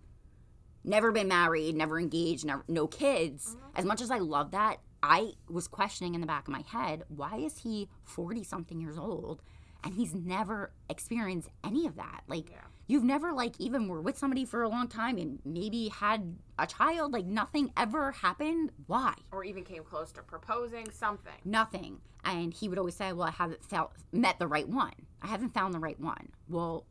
never 0.83 1.11
been 1.11 1.27
married, 1.27 1.75
never 1.75 1.99
engaged, 1.99 2.45
never, 2.45 2.63
no 2.67 2.87
kids. 2.87 3.49
Mm-hmm. 3.49 3.79
As 3.79 3.85
much 3.85 4.01
as 4.01 4.11
I 4.11 4.19
love 4.19 4.51
that, 4.51 4.77
I 5.01 5.31
was 5.49 5.67
questioning 5.67 6.15
in 6.15 6.21
the 6.21 6.27
back 6.27 6.47
of 6.47 6.53
my 6.53 6.63
head, 6.67 7.03
why 7.07 7.37
is 7.37 7.59
he 7.59 7.89
40 8.03 8.43
something 8.43 8.79
years 8.79 8.97
old 8.97 9.41
and 9.83 9.93
he's 9.93 10.13
never 10.13 10.71
experienced 10.89 11.49
any 11.63 11.85
of 11.87 11.95
that? 11.95 12.21
Like, 12.27 12.49
Yeah. 12.49 12.57
you've 12.87 13.03
never, 13.03 13.31
like, 13.31 13.59
even 13.59 13.87
were 13.87 14.01
with 14.01 14.17
somebody 14.17 14.45
for 14.45 14.61
a 14.63 14.69
long 14.69 14.87
time 14.87 15.17
and 15.17 15.39
maybe 15.45 15.89
had 15.89 16.37
a 16.57 16.67
child, 16.67 17.13
like, 17.13 17.25
nothing 17.25 17.71
ever 17.77 18.11
happened. 18.11 18.71
Why? 18.87 19.13
Or 19.31 19.43
even 19.43 19.63
came 19.63 19.83
close 19.83 20.11
to 20.13 20.21
proposing 20.23 20.89
something. 20.91 21.33
Nothing. 21.45 22.01
And 22.23 22.53
he 22.53 22.67
would 22.67 22.77
always 22.77 22.95
say, 22.95 23.13
Well, 23.13 23.27
I 23.27 23.31
haven't 23.31 23.63
felt, 23.63 23.93
met 24.11 24.39
the 24.39 24.47
right 24.47 24.67
one. 24.67 24.93
I 25.21 25.27
haven't 25.27 25.53
found 25.53 25.73
the 25.73 25.79
right 25.79 25.99
one. 25.99 26.29
Well, 26.49 26.85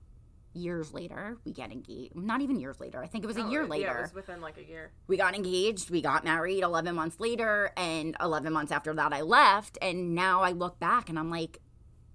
years 0.55 0.93
later, 0.93 1.36
we 1.45 1.53
get 1.53 1.70
engaged. 1.70 2.16
Not 2.16 2.41
even 2.41 2.59
years 2.59 2.80
later. 2.80 3.03
I 3.03 3.07
think 3.07 3.22
it 3.22 3.26
was 3.26 3.36
a 3.36 3.43
Oh, 3.45 3.51
year 3.51 3.62
yeah, 3.62 3.68
later 3.68 3.99
it 3.99 4.03
was 4.03 4.14
within 4.14 4.41
like 4.41 4.57
a 4.57 4.64
year. 4.64 4.91
we 5.07 5.16
got 5.16 5.34
engaged, 5.34 5.91
we 5.91 6.01
got 6.01 6.24
married 6.24 6.62
11 6.62 6.95
months 6.95 7.20
later, 7.20 7.70
and 7.76 8.16
11 8.20 8.53
months 8.53 8.72
after 8.72 8.93
that, 8.95 9.12
I 9.12 9.20
left. 9.20 9.78
And 9.82 10.14
now 10.14 10.41
I 10.43 10.53
look 10.53 10.78
back 10.80 11.09
and 11.11 11.18
I'm 11.18 11.30
like, 11.30 11.61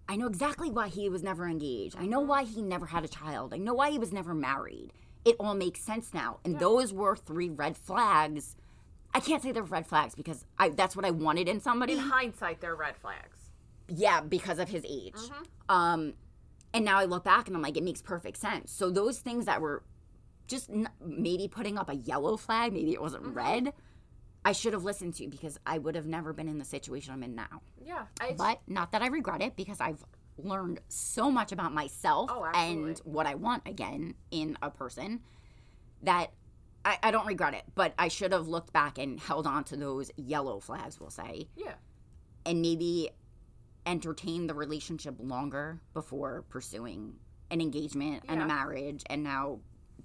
I 0.07 0.15
know 0.15 0.27
exactly 0.27 0.69
why 0.69 0.89
he 0.89 1.09
was 1.09 1.23
never 1.23 1.47
engaged. 1.47 1.95
I 1.97 2.05
know 2.05 2.19
why 2.19 2.43
he 2.43 2.61
never 2.61 2.87
had 2.87 3.05
a 3.05 3.07
child. 3.07 3.53
I 3.53 3.57
know 3.57 3.73
why 3.73 3.89
he 3.91 3.97
was 3.99 4.11
never 4.11 4.33
married. 4.33 4.91
It 5.25 5.35
all 5.39 5.55
makes 5.55 5.79
sense 5.81 6.13
now. 6.13 6.39
And 6.43 6.59
those 6.59 6.91
were 6.93 7.15
three 7.15 7.49
red 7.49 7.77
flags. 7.77 8.55
I 9.13 9.19
can't 9.21 9.41
say 9.41 9.51
they're 9.51 9.63
red 9.63 9.87
flags 9.87 10.15
because 10.15 10.45
I, 10.57 10.69
that's 10.69 10.95
what 10.95 11.05
I 11.05 11.11
wanted 11.11 11.47
in 11.47 11.61
somebody. 11.61 11.93
In 11.93 11.99
hindsight, 11.99 12.59
they're 12.59 12.75
red 12.75 12.97
flags. 12.97 13.37
Yeah, 13.87 14.21
because 14.21 14.59
of 14.59 14.69
his 14.69 14.83
age. 14.85 15.13
Mm-hmm. 15.15 15.43
Um, 15.75 16.13
and 16.73 16.83
now 16.83 16.97
I 16.99 17.05
look 17.05 17.23
back 17.23 17.47
and 17.47 17.55
I'm 17.55 17.61
like, 17.61 17.77
it 17.77 17.83
makes 17.83 18.01
perfect 18.01 18.37
sense. 18.37 18.71
So 18.71 18.89
those 18.89 19.19
things 19.19 19.45
that 19.45 19.61
were 19.61 19.83
just 20.47 20.69
n- 20.69 20.89
maybe 20.99 21.47
putting 21.47 21.77
up 21.77 21.89
a 21.89 21.95
yellow 21.95 22.35
flag, 22.35 22.73
maybe 22.73 22.91
it 22.91 23.01
wasn't 23.01 23.23
Mm-hmm. 23.23 23.33
red. 23.37 23.73
I 24.45 24.51
should 24.51 24.73
have 24.73 24.83
listened 24.83 25.15
to 25.15 25.23
you 25.23 25.29
because 25.29 25.57
I 25.65 25.77
would 25.77 25.95
have 25.95 26.05
never 26.05 26.33
been 26.33 26.47
in 26.47 26.57
the 26.57 26.65
situation 26.65 27.13
I'm 27.13 27.23
in 27.23 27.35
now. 27.35 27.61
Yeah. 27.83 28.03
I, 28.19 28.33
But 28.37 28.61
not 28.67 28.91
that 28.91 29.01
I 29.01 29.07
regret 29.07 29.41
it 29.41 29.55
because 29.55 29.79
I've 29.79 30.03
learned 30.37 30.79
so 30.89 31.31
much 31.31 31.51
about 31.51 31.73
myself 31.73 32.29
Oh, 32.33 32.43
and 32.53 32.99
what 33.05 33.25
I 33.25 33.35
want 33.35 33.67
again 33.67 34.15
in 34.31 34.57
a 34.61 34.69
person 34.69 35.21
that 36.01 36.31
I, 36.83 36.97
I 37.03 37.11
don't 37.11 37.27
regret 37.27 37.53
it. 37.53 37.63
But 37.73 37.93
I 37.97 38.09
should 38.09 38.33
have 38.33 38.47
looked 38.47 38.73
back 38.73 38.97
and 38.97 39.19
held 39.19 39.47
on 39.47 39.63
to 39.65 39.77
those 39.77 40.11
yellow 40.17 40.59
flags, 40.59 40.99
we'll 40.99 41.09
say 41.09 41.47
yeah. 41.55 41.75
and 42.45 42.61
maybe 42.61 43.09
entertain 43.85 44.47
the 44.47 44.53
relationship 44.53 45.15
longer 45.19 45.81
before 45.93 46.43
pursuing 46.49 47.15
an 47.51 47.61
engagement 47.61 48.23
and 48.27 48.41
a 48.41 48.45
marriage 48.45 49.03
and 49.09 49.23
now 49.23 49.59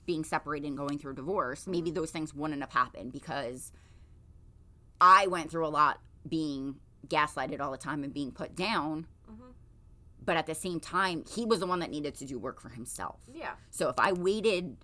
being 0.04 0.24
separated 0.24 0.66
and 0.66 0.76
going 0.76 0.98
through 0.98 1.14
divorce 1.14 1.66
maybe 1.66 1.90
mm-hmm. 1.90 2.00
those 2.00 2.10
things 2.10 2.34
wouldn't 2.34 2.60
have 2.60 2.72
happened 2.72 3.12
because 3.12 3.72
i 5.00 5.26
went 5.26 5.50
through 5.50 5.66
a 5.66 5.68
lot 5.68 6.00
being 6.28 6.76
gaslighted 7.06 7.60
all 7.60 7.70
the 7.70 7.78
time 7.78 8.04
and 8.04 8.12
being 8.12 8.30
put 8.32 8.54
down 8.56 9.06
Mhm. 9.30 9.52
but 10.24 10.36
at 10.36 10.46
the 10.46 10.54
same 10.54 10.80
time 10.80 11.24
he 11.34 11.44
was 11.46 11.60
the 11.60 11.66
one 11.66 11.78
that 11.80 11.90
needed 11.90 12.14
to 12.16 12.24
do 12.26 12.38
work 12.38 12.60
for 12.60 12.68
himself 12.70 13.20
Yeah. 13.32 13.54
so 13.70 13.88
if 13.88 13.98
I 13.98 14.12
waited 14.12 14.76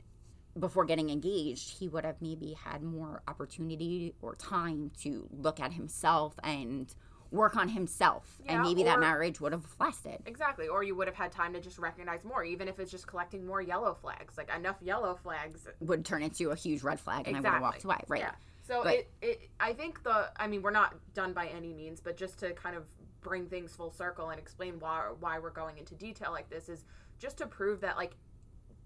before 0.56 0.84
getting 0.84 1.10
engaged, 1.10 1.78
he 1.78 1.88
would 1.88 2.04
have 2.04 2.22
maybe 2.22 2.52
had 2.52 2.80
more 2.80 3.22
opportunity 3.26 4.14
or 4.22 4.36
time 4.36 4.92
to 5.00 5.28
look 5.32 5.58
at 5.58 5.72
himself 5.72 6.38
and 6.44 6.94
work 7.32 7.56
on 7.56 7.70
himself. 7.70 8.38
Yeah, 8.44 8.52
and 8.52 8.62
maybe 8.62 8.84
that 8.84 9.00
marriage 9.00 9.40
would 9.40 9.50
have 9.50 9.66
lasted. 9.80 10.22
Exactly. 10.26 10.68
Or 10.68 10.84
you 10.84 10.94
would 10.94 11.08
have 11.08 11.16
had 11.16 11.32
time 11.32 11.52
to 11.54 11.60
just 11.60 11.76
recognize 11.80 12.22
more, 12.24 12.44
even 12.44 12.68
if 12.68 12.78
it's 12.78 12.92
just 12.92 13.08
collecting 13.08 13.44
more 13.44 13.60
yellow 13.60 13.94
flags. 13.94 14.38
Like 14.38 14.48
enough 14.54 14.76
yellow 14.80 15.16
flags. 15.16 15.66
Would 15.80 16.04
turn 16.04 16.22
into 16.22 16.50
a 16.52 16.54
huge 16.54 16.84
red 16.84 17.00
flag 17.00 17.26
and 17.26 17.36
I 17.36 17.40
would 17.40 17.48
have 17.48 17.60
walked 17.60 17.82
away. 17.82 18.04
Right. 18.06 18.20
Yeah. 18.20 18.34
So 18.64 18.82
But- 18.82 18.94
it, 18.94 19.10
it, 19.22 19.50
I 19.60 19.72
think 19.74 20.02
the, 20.02 20.30
I 20.36 20.46
mean, 20.46 20.62
we're 20.62 20.70
not 20.70 20.94
done 21.12 21.32
by 21.32 21.46
any 21.48 21.72
means, 21.72 22.00
but 22.00 22.16
just 22.16 22.38
to 22.38 22.52
kind 22.54 22.74
of 22.76 22.84
bring 23.20 23.46
things 23.46 23.74
full 23.76 23.90
circle 23.90 24.30
and 24.30 24.38
explain 24.38 24.78
why 24.80 25.08
why 25.20 25.38
we're 25.38 25.50
going 25.50 25.78
into 25.78 25.94
detail 25.94 26.30
like 26.30 26.50
this 26.50 26.68
is 26.68 26.84
just 27.18 27.38
to 27.38 27.46
prove 27.46 27.80
that 27.80 27.96
like 27.96 28.16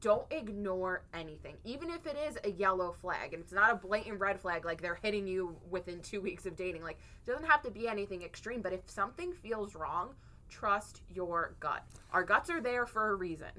don't 0.01 0.27
ignore 0.31 1.03
anything. 1.13 1.57
Even 1.65 1.91
if 1.91 2.07
it 2.07 2.17
is 2.29 2.39
a 2.45 2.51
yellow 2.51 2.93
flag 2.93 3.35
and 3.35 3.43
it's 3.43 3.53
not 3.53 3.73
a 3.73 3.75
blatant 3.75 4.21
red 4.21 4.41
flag 4.41 4.65
like 4.65 4.81
they're 4.81 4.99
hitting 5.03 5.27
you 5.27 5.57
within 5.71 6.01
2 6.01 6.21
weeks 6.21 6.47
of 6.47 6.55
dating 6.55 6.83
like 6.83 6.99
it 7.27 7.31
doesn't 7.31 7.47
have 7.47 7.63
to 7.63 7.71
be 7.71 7.89
anything 7.89 8.23
extreme 8.23 8.63
but 8.63 8.73
if 8.73 8.89
something 8.89 9.33
feels 9.33 9.75
wrong 9.75 10.15
trust 10.49 11.03
your 11.09 11.55
gut. 11.61 11.85
Our 12.13 12.25
guts 12.25 12.49
are 12.51 12.61
there 12.61 12.87
for 12.87 13.11
a 13.11 13.15
reason. 13.15 13.51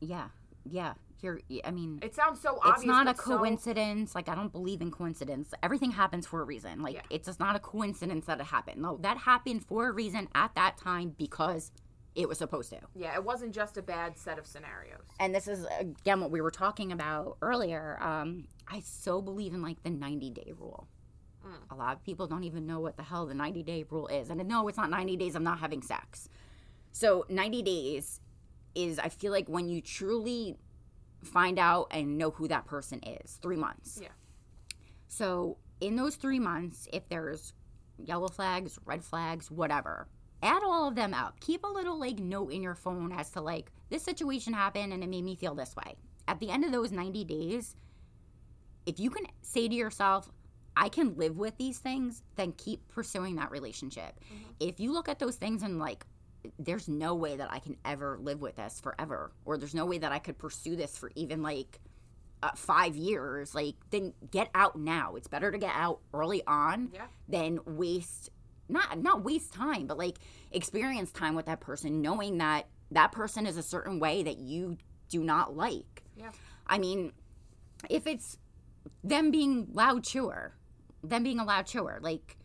Yeah. 0.00 0.28
Yeah. 0.70 0.94
You're 1.20 1.40
I 1.64 1.72
mean 1.72 1.98
it 2.00 2.14
sounds 2.14 2.40
so 2.40 2.58
obvious 2.58 2.76
it's 2.78 2.86
not 2.86 3.08
a 3.08 3.10
but 3.14 3.16
so- 3.18 3.38
coincidence. 3.38 4.14
Like 4.14 4.28
I 4.28 4.34
don't 4.36 4.52
believe 4.52 4.80
in 4.80 4.90
coincidence. 4.92 5.52
Everything 5.62 5.90
happens 5.90 6.26
for 6.26 6.40
a 6.40 6.44
reason. 6.44 6.80
Like 6.80 6.94
Yeah. 6.94 7.02
it's 7.10 7.26
just 7.26 7.40
not 7.40 7.56
a 7.56 7.58
coincidence 7.58 8.26
that 8.26 8.38
it 8.40 8.46
happened. 8.46 8.80
No, 8.80 8.98
that 8.98 9.18
happened 9.18 9.64
for 9.66 9.88
a 9.88 9.92
reason 9.92 10.28
at 10.34 10.54
that 10.54 10.76
time 10.76 11.14
because 11.18 11.72
it 12.14 12.28
was 12.28 12.38
supposed 12.38 12.70
to. 12.70 12.78
yeah 12.96 13.14
it 13.14 13.22
wasn't 13.22 13.52
just 13.54 13.76
a 13.76 13.82
bad 13.82 14.16
set 14.18 14.38
of 14.38 14.46
scenarios 14.46 15.04
And 15.20 15.32
this 15.34 15.46
is 15.46 15.66
again 15.78 16.20
what 16.20 16.30
we 16.30 16.40
were 16.40 16.50
talking 16.52 16.92
about 16.92 17.36
earlier. 17.42 17.98
Um, 18.00 18.46
I 18.68 18.80
so 18.80 19.20
believe 19.20 19.54
in 19.54 19.62
like 19.62 19.82
the 19.82 19.90
90 19.90 20.30
day 20.30 20.52
rule. 20.58 20.86
Mm. 21.46 21.50
A 21.70 21.74
lot 21.76 21.94
of 21.96 22.02
people 22.04 22.26
don't 22.28 22.44
even 22.44 22.66
know 22.66 22.78
what 22.80 22.96
the 22.96 23.02
hell 23.02 23.26
the 23.26 23.34
90 23.34 23.62
day 23.64 23.84
rule 23.90 24.06
is. 24.08 24.30
And 24.30 24.46
no, 24.48 24.68
it's 24.68 24.78
not 24.78 24.90
90 24.90 25.16
days 25.16 25.34
of 25.34 25.42
not 25.42 25.58
having 25.58 25.82
sex. 25.82 26.28
So 26.92 27.24
90 27.28 27.62
days 27.62 28.20
is 28.74 28.98
I 28.98 29.08
feel 29.08 29.32
like 29.32 29.48
when 29.48 29.68
you 29.68 29.80
truly 29.80 30.56
find 31.22 31.58
out 31.58 31.88
and 31.90 32.18
know 32.18 32.30
who 32.30 32.48
that 32.48 32.66
person 32.66 33.00
is. 33.02 33.38
Three 33.42 33.56
months. 33.56 33.98
Yeah. 34.02 34.08
So 35.08 35.56
in 35.80 35.96
those 35.96 36.16
three 36.16 36.38
months, 36.38 36.88
if 36.92 37.08
there's 37.08 37.52
yellow 37.98 38.28
flags, 38.28 38.78
red 38.84 39.04
flags, 39.04 39.50
whatever, 39.50 40.08
add 40.42 40.62
all 40.62 40.88
of 40.88 40.94
them 40.94 41.14
up. 41.14 41.40
Keep 41.40 41.64
a 41.64 41.68
little 41.68 41.98
like 41.98 42.18
note 42.18 42.52
in 42.52 42.62
your 42.62 42.74
phone 42.74 43.12
as 43.12 43.30
to 43.30 43.40
like 43.40 43.72
this 43.90 44.02
situation 44.02 44.52
happened 44.52 44.92
and 44.92 45.02
it 45.02 45.08
made 45.08 45.24
me 45.24 45.34
feel 45.34 45.54
this 45.54 45.74
way. 45.74 45.96
At 46.26 46.40
the 46.40 46.50
end 46.50 46.64
of 46.64 46.72
those 46.72 46.92
90 46.92 47.24
days, 47.24 47.74
if 48.86 49.00
you 49.00 49.10
can 49.10 49.26
say 49.42 49.68
to 49.68 49.74
yourself, 49.74 50.30
I 50.76 50.88
can 50.88 51.16
live 51.16 51.36
with 51.36 51.56
these 51.58 51.78
things, 51.78 52.22
then 52.36 52.52
keep 52.52 52.86
pursuing 52.88 53.36
that 53.36 53.50
relationship. 53.50 54.20
Mm-hmm. 54.24 54.50
If 54.60 54.78
you 54.78 54.92
look 54.92 55.08
at 55.08 55.18
those 55.18 55.36
things 55.36 55.62
and 55.62 55.78
like, 55.78 56.04
there's 56.58 56.88
no 56.88 57.14
way 57.14 57.36
that 57.36 57.52
I 57.52 57.58
can 57.58 57.76
ever 57.84 58.18
live 58.20 58.40
with 58.40 58.56
this 58.56 58.80
forever, 58.80 59.32
or 59.44 59.58
there's 59.58 59.74
no 59.74 59.86
way 59.86 59.98
that 59.98 60.12
I 60.12 60.18
could 60.18 60.38
pursue 60.38 60.76
this 60.76 60.96
for 60.96 61.10
even 61.14 61.42
like 61.42 61.80
uh, 62.42 62.50
five 62.54 62.96
years, 62.96 63.54
like, 63.54 63.74
then 63.90 64.14
get 64.30 64.48
out 64.54 64.76
now. 64.78 65.16
It's 65.16 65.26
better 65.26 65.50
to 65.50 65.58
get 65.58 65.72
out 65.74 66.00
early 66.14 66.42
on 66.46 66.90
Yeah. 66.94 67.06
than 67.28 67.58
waste 67.66 68.30
not 68.70 69.00
not 69.02 69.24
waste 69.24 69.52
time, 69.54 69.86
but 69.86 69.96
like 69.96 70.18
experience 70.52 71.10
time 71.10 71.34
with 71.34 71.46
that 71.46 71.58
person, 71.60 72.02
knowing 72.02 72.38
that 72.38 72.66
that 72.90 73.12
person 73.12 73.46
is 73.46 73.56
a 73.56 73.62
certain 73.62 73.98
way 73.98 74.22
that 74.22 74.36
you 74.38 74.76
do 75.08 75.24
not 75.24 75.56
like. 75.56 76.02
Yeah. 76.16 76.30
I 76.66 76.78
mean, 76.78 77.12
if 77.88 78.06
it's 78.06 78.36
them 79.02 79.30
being 79.30 79.68
loud 79.72 80.04
chewer, 80.04 80.54
them 81.02 81.22
being 81.22 81.40
a 81.40 81.44
loud 81.44 81.66
chewer, 81.66 81.98
like 82.02 82.36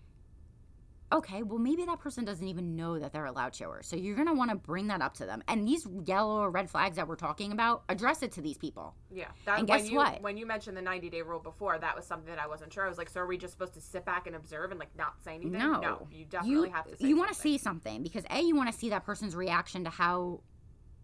okay, 1.14 1.44
well 1.44 1.60
maybe 1.60 1.86
that 1.86 2.00
person 2.00 2.26
doesn't 2.26 2.48
even 2.48 2.76
know 2.76 3.00
that 3.00 3.14
they're 3.14 3.26
a 3.26 3.32
loud 3.32 3.54
chewer. 3.54 3.82
So 3.84 3.96
you're 3.96 4.16
gonna 4.16 4.34
want 4.34 4.50
to 4.52 4.56
bring 4.56 4.88
that 4.88 5.02
up 5.02 5.14
to 5.16 5.26
them. 5.26 5.44
And 5.48 5.68
these 5.68 5.88
yellow 6.06 6.42
or 6.42 6.50
red 6.50 6.70
flags 6.70 6.96
that 6.98 7.08
we're 7.08 7.16
talking 7.16 7.52
about, 7.52 7.84
address 7.90 8.24
it 8.24 8.32
to 8.34 8.42
these 8.42 8.58
people. 8.58 8.96
Yeah. 9.12 9.26
That, 9.46 9.60
And 9.60 9.70
when 9.70 9.80
guess 9.80 9.90
you, 9.90 9.98
what? 9.98 10.22
When 10.22 10.38
you 10.38 10.46
mentioned 10.46 10.76
the 10.78 10.82
90 10.82 11.10
day 11.10 11.22
rule 11.22 11.40
before, 11.40 11.78
that 11.78 11.96
was 11.96 12.06
something 12.06 12.34
that 12.34 12.44
I 12.44 12.48
wasn't 12.48 12.74
sure. 12.74 12.86
I 12.86 12.90
was 12.90 12.98
like, 12.98 13.10
so 13.10 13.22
are 13.22 13.28
we 13.28 13.38
just 13.38 13.54
supposed 13.54 13.74
to 13.76 13.82
sit 13.82 14.06
back 14.06 14.28
and 14.28 14.36
observe 14.36 14.72
and 14.72 14.80
like 14.80 14.96
not 14.98 15.22
say 15.24 15.36
anything? 15.36 15.54
No, 15.54 15.80
No. 15.80 16.08
You 16.12 16.26
definitely 16.26 16.70
have 16.70 16.86
to 16.90 16.98
say 16.98 17.08
You 17.08 17.18
want 17.18 17.30
to 17.30 17.36
see 17.40 17.58
something 17.58 18.04
because 18.04 18.24
a 18.30 18.42
you 18.42 18.56
want 18.56 18.72
to 18.72 18.78
see 18.78 18.90
that 18.90 19.06
person's 19.06 19.36
reaction 19.36 19.84
to 19.84 19.90
how 19.90 20.42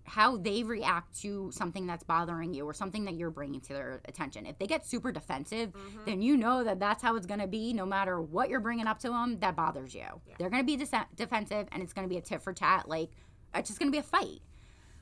how 0.10 0.36
they 0.38 0.64
react 0.64 1.20
to 1.22 1.52
something 1.54 1.86
that's 1.88 2.04
bothering 2.04 2.54
you 2.54 2.66
or 2.66 2.74
something 2.74 3.06
that 3.06 3.14
you're 3.16 3.30
bringing 3.30 3.62
to 3.62 3.74
their 3.74 4.02
attention. 4.06 4.46
If 4.46 4.58
they 4.58 4.68
get 4.68 4.86
super 4.86 5.12
defensive, 5.12 5.70
Mm-hmm. 5.70 6.06
then 6.06 6.22
you 6.22 6.36
know 6.36 6.64
that 6.64 6.80
that's 6.80 7.02
how 7.04 7.16
it's 7.16 7.26
going 7.28 7.40
to 7.40 7.48
be 7.48 7.74
no 7.74 7.86
matter 7.86 8.20
what 8.22 8.50
you're 8.50 8.60
bringing 8.60 8.88
up 8.88 9.00
to 9.00 9.10
them 9.10 9.40
that 9.40 9.56
bothers 9.56 9.94
you. 9.94 10.06
They're 10.38 10.50
going 10.50 10.64
to 10.64 10.66
be 10.66 10.76
dis- 10.78 10.92
defensive 11.16 11.68
and 11.72 11.82
it's 11.84 11.94
going 11.94 12.06
to 12.08 12.10
be 12.10 12.18
a 12.18 12.22
tit 12.22 12.42
for 12.42 12.54
tat 12.54 12.90
like 12.90 13.12
it's 13.56 13.70
just 13.70 13.80
going 13.80 13.92
to 13.92 13.96
be 13.96 14.00
a 14.00 14.04
fight. 14.04 14.42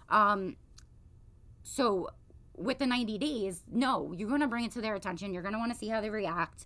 Um 0.09 0.55
so 1.63 2.09
with 2.55 2.79
the 2.79 2.85
90 2.87 3.17
days, 3.17 3.63
no, 3.71 4.13
you're 4.13 4.29
going 4.29 4.41
to 4.41 4.47
bring 4.47 4.65
it 4.65 4.71
to 4.71 4.81
their 4.81 4.95
attention. 4.95 5.33
You're 5.33 5.43
going 5.43 5.53
to 5.53 5.59
want 5.59 5.71
to 5.71 5.77
see 5.77 5.89
how 5.89 6.01
they 6.01 6.09
react. 6.09 6.65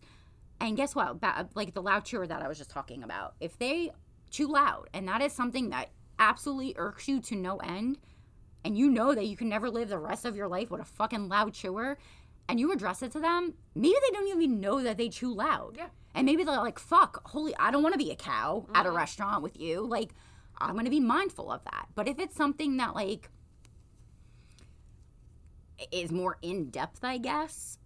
And 0.59 0.77
guess 0.77 0.95
what? 0.95 1.19
Ba- 1.19 1.49
like 1.55 1.73
the 1.73 1.81
loud 1.81 2.05
chewer 2.05 2.25
that 2.27 2.41
I 2.41 2.47
was 2.47 2.57
just 2.57 2.69
talking 2.69 3.03
about. 3.03 3.33
If 3.39 3.57
they 3.57 3.91
chew 4.29 4.47
loud, 4.47 4.89
and 4.93 5.07
that 5.09 5.21
is 5.21 5.33
something 5.33 5.69
that 5.71 5.89
absolutely 6.19 6.75
irks 6.77 7.07
you 7.09 7.19
to 7.21 7.35
no 7.35 7.57
end, 7.57 7.97
and 8.63 8.77
you 8.77 8.89
know 8.89 9.13
that 9.15 9.27
you 9.27 9.35
can 9.35 9.49
never 9.49 9.69
live 9.69 9.89
the 9.89 9.97
rest 9.97 10.25
of 10.25 10.35
your 10.35 10.47
life 10.47 10.69
with 10.69 10.81
a 10.81 10.85
fucking 10.85 11.27
loud 11.29 11.53
chewer, 11.53 11.97
and 12.47 12.59
you 12.59 12.71
address 12.71 13.01
it 13.01 13.11
to 13.13 13.19
them, 13.19 13.53
maybe 13.75 13.95
they 14.01 14.13
don't 14.13 14.27
even 14.27 14.59
know 14.59 14.81
that 14.83 14.97
they 14.97 15.09
chew 15.09 15.33
loud. 15.33 15.77
Yeah. 15.77 15.87
And 16.13 16.25
maybe 16.25 16.43
they're 16.43 16.57
like, 16.57 16.79
fuck, 16.79 17.21
holy, 17.29 17.55
I 17.57 17.71
don't 17.71 17.83
want 17.83 17.93
to 17.93 17.99
be 17.99 18.11
a 18.11 18.15
cow 18.15 18.65
at 18.75 18.85
a 18.85 18.89
mm-hmm. 18.89 18.97
restaurant 18.97 19.43
with 19.43 19.57
you. 19.57 19.81
Like, 19.81 20.13
I'm 20.57 20.73
going 20.73 20.85
to 20.85 20.91
be 20.91 20.99
mindful 20.99 21.51
of 21.51 21.63
that. 21.63 21.87
But 21.95 22.09
if 22.09 22.19
it's 22.19 22.35
something 22.35 22.77
that, 22.77 22.93
like, 22.93 23.29
is 25.91 26.11
more 26.11 26.37
in 26.41 26.69
depth, 26.69 27.03
I 27.03 27.17
guess, 27.17 27.79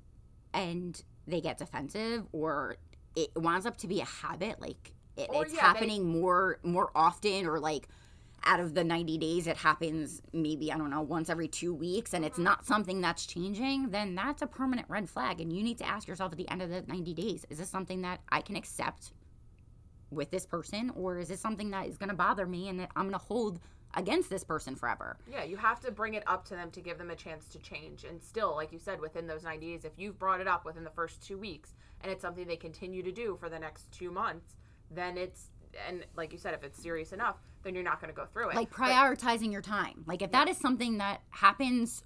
and 0.53 1.01
they 1.27 1.41
get 1.41 1.57
defensive 1.57 2.25
or 2.31 2.77
it 3.15 3.29
winds 3.35 3.65
up 3.65 3.77
to 3.77 3.87
be 3.87 4.01
a 4.01 4.05
habit, 4.05 4.59
like 4.59 4.93
it, 5.15 5.29
it's 5.31 5.53
yeah, 5.53 5.61
they- 5.61 5.67
happening 5.67 6.05
more 6.05 6.59
more 6.63 6.91
often, 6.95 7.45
or 7.45 7.59
like 7.59 7.87
out 8.45 8.59
of 8.59 8.73
the 8.73 8.83
90 8.83 9.17
days 9.17 9.47
it 9.47 9.57
happens 9.57 10.21
maybe 10.33 10.71
i 10.71 10.77
don't 10.77 10.89
know 10.89 11.01
once 11.01 11.29
every 11.29 11.47
two 11.47 11.73
weeks 11.73 12.13
and 12.13 12.23
Mm-hmm. 12.23 12.27
it's 12.29 12.37
not 12.39 12.65
something 12.65 13.01
that's 13.01 13.25
changing 13.25 13.89
then 13.89 14.15
that's 14.15 14.41
a 14.41 14.47
permanent 14.47 14.87
red 14.89 15.09
flag 15.09 15.41
and 15.41 15.51
you 15.51 15.63
need 15.63 15.77
to 15.79 15.87
ask 15.87 16.07
yourself 16.07 16.31
at 16.31 16.37
the 16.37 16.49
end 16.49 16.61
of 16.61 16.69
the 16.69 16.81
90 16.87 17.13
days 17.13 17.45
is 17.49 17.57
this 17.57 17.69
something 17.69 18.01
that 18.01 18.19
i 18.29 18.41
can 18.41 18.55
accept 18.55 19.13
with 20.11 20.29
this 20.31 20.45
person 20.45 20.91
or 20.95 21.17
is 21.17 21.27
this 21.29 21.39
something 21.41 21.71
that 21.71 21.87
is 21.87 21.97
going 21.97 22.09
to 22.09 22.15
bother 22.15 22.45
me 22.45 22.69
and 22.69 22.79
that 22.79 22.89
i'm 22.95 23.03
going 23.03 23.13
to 23.19 23.25
hold 23.25 23.59
against 23.97 24.29
this 24.29 24.43
person 24.43 24.75
forever 24.75 25.15
Yeah, 25.31 25.43
you 25.45 25.55
have 25.57 25.79
to 25.81 25.91
bring 25.91 26.15
it 26.15 26.23
up 26.27 26.43
to 26.45 26.53
them 26.55 26.69
to 26.71 26.81
give 26.81 26.97
them 26.97 27.11
a 27.11 27.15
chance 27.15 27.47
to 27.47 27.59
change. 27.59 28.03
And 28.03 28.21
still, 28.21 28.53
like 28.53 28.73
you 28.73 28.77
said, 28.79 28.99
within 28.99 29.25
those 29.25 29.43
90 29.43 29.65
days, 29.65 29.85
if 29.85 29.93
you've 29.97 30.19
brought 30.19 30.41
it 30.41 30.49
up 30.49 30.65
within 30.65 30.83
the 30.83 30.89
first 30.89 31.25
two 31.25 31.37
weeks 31.37 31.73
and 32.01 32.11
it's 32.11 32.21
something 32.21 32.45
they 32.45 32.57
continue 32.57 33.01
to 33.03 33.11
do 33.13 33.37
for 33.39 33.47
the 33.47 33.57
next 33.57 33.89
two 33.93 34.11
months, 34.11 34.57
then 34.91 35.17
it's, 35.17 35.47
and 35.87 36.05
like 36.15 36.31
you 36.31 36.37
said, 36.37 36.53
if 36.53 36.63
it's 36.63 36.81
serious 36.81 37.11
enough, 37.11 37.35
then 37.63 37.73
you're 37.75 37.83
not 37.83 37.99
going 38.01 38.13
to 38.13 38.15
go 38.15 38.25
through 38.25 38.49
it. 38.49 38.55
like 38.55 38.69
But- 38.69 38.77
prioritizing 38.89 39.51
your 39.51 39.61
time 39.61 40.03
like 40.05 40.21
if 40.21 40.31
that 40.31 40.47
is 40.47 40.57
something 40.57 40.99
that 40.99 41.21
happens 41.31 42.03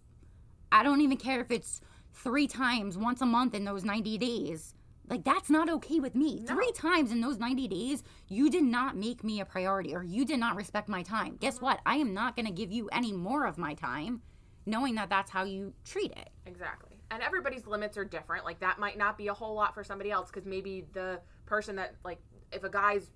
i 0.71 0.83
don't 0.83 1.01
even 1.01 1.17
care 1.17 1.41
if 1.41 1.51
it's 1.51 1.81
three 2.13 2.47
times 2.47 2.97
once 2.97 3.19
a 3.21 3.25
month 3.25 3.53
in 3.53 3.65
those 3.65 3.83
90 3.83 4.17
days 4.17 4.73
like 5.09 5.23
that's 5.25 5.49
not 5.49 5.69
okay 5.69 5.99
with 5.99 6.15
me 6.15 6.41
three 6.47 6.71
times 6.71 7.11
in 7.11 7.19
those 7.19 7.39
90 7.39 7.67
days 7.67 8.03
you 8.29 8.49
did 8.49 8.63
not 8.63 8.95
make 8.95 9.23
me 9.23 9.41
a 9.41 9.45
priority 9.45 9.93
or 9.93 10.01
you 10.03 10.23
did 10.23 10.39
not 10.39 10.55
respect 10.55 10.87
my 10.87 11.03
time 11.03 11.35
guess 11.41 11.55
Mm-hmm. 11.55 11.65
what 11.65 11.79
i 11.85 11.95
am 11.95 12.13
not 12.13 12.35
going 12.37 12.45
to 12.45 12.53
give 12.53 12.71
you 12.71 12.87
any 12.93 13.11
more 13.11 13.45
of 13.45 13.57
my 13.57 13.73
time 13.73 14.21
knowing 14.65 14.95
that 14.95 15.09
that's 15.09 15.31
how 15.31 15.43
you 15.43 15.73
treat 15.83 16.11
it 16.11 16.29
Exactly. 16.45 16.95
And 17.11 17.21
everybody's 17.23 17.65
limits 17.67 17.97
are 17.97 18.05
different. 18.05 18.45
Like 18.45 18.59
that 18.59 18.77
might 18.79 18.95
not 18.97 19.17
be 19.17 19.27
a 19.29 19.33
whole 19.33 19.55
lot 19.55 19.73
for 19.73 19.83
somebody 19.83 20.11
else 20.11 20.29
because 20.29 20.45
maybe 20.45 20.85
the 20.93 21.19
person 21.47 21.75
that 21.77 21.95
like 22.03 22.19
if 22.51 22.63
a 22.63 22.69
guy's 22.69 23.09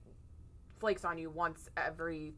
flakes 0.84 1.06
on 1.06 1.18
you 1.18 1.30
once 1.30 1.70
every 1.78 2.34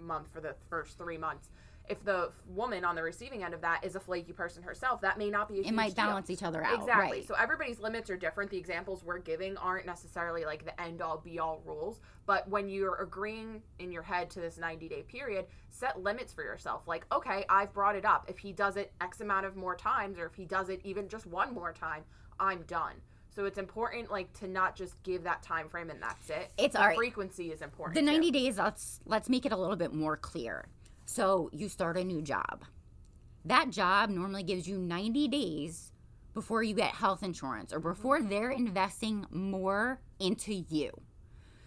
month 0.00 0.26
for 0.32 0.40
the 0.40 0.52
first 0.68 0.98
three 0.98 1.16
months, 1.16 1.50
if 1.88 2.02
the 2.02 2.32
woman 2.48 2.84
on 2.84 2.96
the 2.96 3.02
receiving 3.04 3.44
end 3.44 3.54
of 3.54 3.60
that 3.60 3.84
is 3.84 3.94
a 3.94 4.00
flaky 4.00 4.32
person 4.32 4.64
herself, 4.64 5.00
that 5.02 5.16
may 5.16 5.30
not 5.30 5.48
be 5.48 5.60
a 5.60 5.62
it 5.62 5.72
might 5.72 5.94
deal. 5.94 6.06
balance 6.06 6.28
each 6.28 6.42
other 6.42 6.64
out 6.64 6.74
Exactly. 6.74 7.18
right 7.18 7.28
So 7.28 7.34
everybody's 7.34 7.78
limits 7.78 8.10
are 8.10 8.16
different. 8.16 8.50
The 8.50 8.56
examples 8.56 9.04
we're 9.04 9.18
giving 9.18 9.56
aren't 9.58 9.86
necessarily 9.86 10.44
like 10.44 10.64
the 10.64 10.80
end 10.80 11.02
all 11.02 11.18
be 11.18 11.38
all 11.38 11.62
rules. 11.64 12.00
But 12.26 12.48
when 12.48 12.68
you're 12.68 12.96
agreeing 12.96 13.62
in 13.78 13.92
your 13.92 14.02
head 14.02 14.28
to 14.30 14.40
this 14.40 14.58
90 14.58 14.88
day 14.88 15.02
period, 15.02 15.46
set 15.70 16.02
limits 16.02 16.32
for 16.32 16.42
yourself. 16.42 16.88
Like, 16.88 17.06
okay, 17.12 17.44
I've 17.48 17.72
brought 17.72 17.94
it 17.94 18.04
up. 18.04 18.24
If 18.28 18.38
he 18.38 18.50
does 18.52 18.76
it 18.76 18.92
X 19.00 19.20
amount 19.20 19.46
of 19.46 19.54
more 19.54 19.76
times, 19.76 20.18
or 20.18 20.26
if 20.26 20.34
he 20.34 20.46
does 20.46 20.68
it 20.68 20.80
even 20.82 21.06
just 21.06 21.26
one 21.26 21.54
more 21.54 21.72
time, 21.72 22.02
I'm 22.40 22.62
done. 22.62 22.94
So 23.34 23.46
it's 23.46 23.58
important, 23.58 24.10
like, 24.10 24.32
to 24.40 24.48
not 24.48 24.76
just 24.76 25.02
give 25.02 25.24
that 25.24 25.42
time 25.42 25.68
frame 25.68 25.90
and 25.90 26.00
that's 26.00 26.30
it. 26.30 26.52
It's 26.56 26.74
the 26.74 26.80
all 26.80 26.88
right. 26.88 26.96
frequency 26.96 27.50
is 27.50 27.62
important. 27.62 27.94
the 27.96 28.00
too. 28.00 28.18
90 28.18 28.30
days 28.30 28.58
let's 28.58 29.00
let's 29.06 29.28
make 29.28 29.44
it 29.44 29.52
a 29.52 29.56
little 29.56 29.76
bit 29.76 29.92
more 29.92 30.16
clear 30.16 30.68
so 31.06 31.50
you 31.52 31.68
start 31.68 31.96
a 31.96 32.04
new 32.04 32.22
job 32.22 32.64
that 33.44 33.70
job 33.70 34.10
normally 34.10 34.42
gives 34.42 34.66
you 34.66 34.78
90 34.78 35.28
days 35.28 35.92
before 36.32 36.62
you 36.62 36.74
get 36.74 36.90
health 36.90 37.22
insurance 37.22 37.72
or 37.72 37.80
before 37.80 38.18
mm-hmm. 38.18 38.28
they're 38.28 38.50
investing 38.50 39.26
more 39.30 40.00
into 40.18 40.54
you 40.54 40.90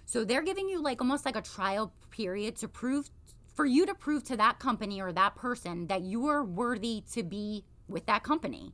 so 0.05 0.23
they're 0.23 0.43
giving 0.43 0.67
you 0.67 0.81
like 0.81 1.01
almost 1.01 1.25
like 1.25 1.35
a 1.35 1.41
trial 1.41 1.93
period 2.09 2.55
to 2.55 2.67
prove 2.67 3.09
for 3.53 3.65
you 3.65 3.85
to 3.85 3.93
prove 3.93 4.23
to 4.23 4.37
that 4.37 4.59
company 4.59 5.01
or 5.01 5.11
that 5.11 5.35
person 5.35 5.87
that 5.87 6.01
you 6.01 6.27
are 6.27 6.43
worthy 6.43 7.03
to 7.11 7.23
be 7.23 7.63
with 7.87 8.05
that 8.05 8.23
company 8.23 8.73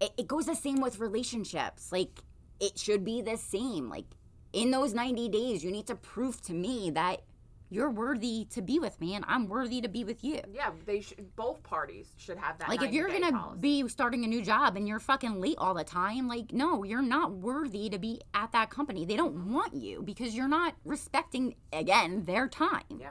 it, 0.00 0.12
it 0.16 0.26
goes 0.28 0.46
the 0.46 0.54
same 0.54 0.80
with 0.80 0.98
relationships. 0.98 1.92
Like 1.92 2.20
it 2.60 2.78
should 2.78 3.04
be 3.04 3.22
the 3.22 3.36
same. 3.36 3.88
Like 3.88 4.06
in 4.52 4.70
those 4.70 4.94
90 4.94 5.28
days, 5.28 5.64
you 5.64 5.70
need 5.70 5.86
to 5.86 5.94
prove 5.94 6.40
to 6.42 6.52
me 6.52 6.90
that 6.90 7.22
you're 7.70 7.90
worthy 7.90 8.46
to 8.50 8.62
be 8.62 8.78
with 8.78 9.00
me 9.00 9.14
and 9.14 9.24
I'm 9.26 9.48
worthy 9.48 9.80
to 9.80 9.88
be 9.88 10.04
with 10.04 10.22
you. 10.22 10.40
Yeah, 10.52 10.70
they 10.86 11.00
should. 11.00 11.34
Both 11.34 11.62
parties 11.62 12.12
should 12.16 12.38
have 12.38 12.58
that. 12.58 12.68
Like 12.68 12.82
if 12.82 12.92
you're 12.92 13.08
gonna 13.08 13.56
be 13.58 13.88
starting 13.88 14.24
a 14.24 14.28
new 14.28 14.42
job 14.42 14.76
and 14.76 14.86
you're 14.86 15.00
fucking 15.00 15.40
late 15.40 15.56
all 15.58 15.74
the 15.74 15.84
time, 15.84 16.28
like 16.28 16.52
no, 16.52 16.84
you're 16.84 17.02
not 17.02 17.32
worthy 17.32 17.88
to 17.90 17.98
be 17.98 18.20
at 18.32 18.52
that 18.52 18.70
company. 18.70 19.04
They 19.04 19.16
don't 19.16 19.52
want 19.52 19.74
you 19.74 20.02
because 20.02 20.34
you're 20.34 20.48
not 20.48 20.74
respecting 20.84 21.56
again 21.72 22.24
their 22.24 22.48
time. 22.48 22.82
Yeah. 23.00 23.10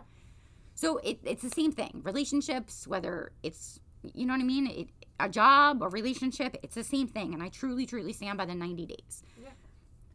So 0.76 0.98
it, 0.98 1.20
it's 1.24 1.44
the 1.44 1.50
same 1.50 1.72
thing. 1.72 2.02
Relationships, 2.04 2.88
whether 2.88 3.34
it's 3.44 3.80
you 4.14 4.26
know 4.26 4.34
what 4.34 4.42
I 4.42 4.46
mean, 4.46 4.68
it, 4.68 4.88
a 5.20 5.30
job, 5.30 5.82
a 5.82 5.90
relationship, 5.90 6.58
it's 6.64 6.76
the 6.76 6.84
same 6.84 7.08
thing. 7.08 7.34
And 7.34 7.42
I 7.42 7.50
truly, 7.50 7.86
truly 7.86 8.14
stand 8.14 8.38
by 8.38 8.46
the 8.46 8.56
90 8.56 8.86
days. 8.86 9.24
Yeah. 9.42 9.50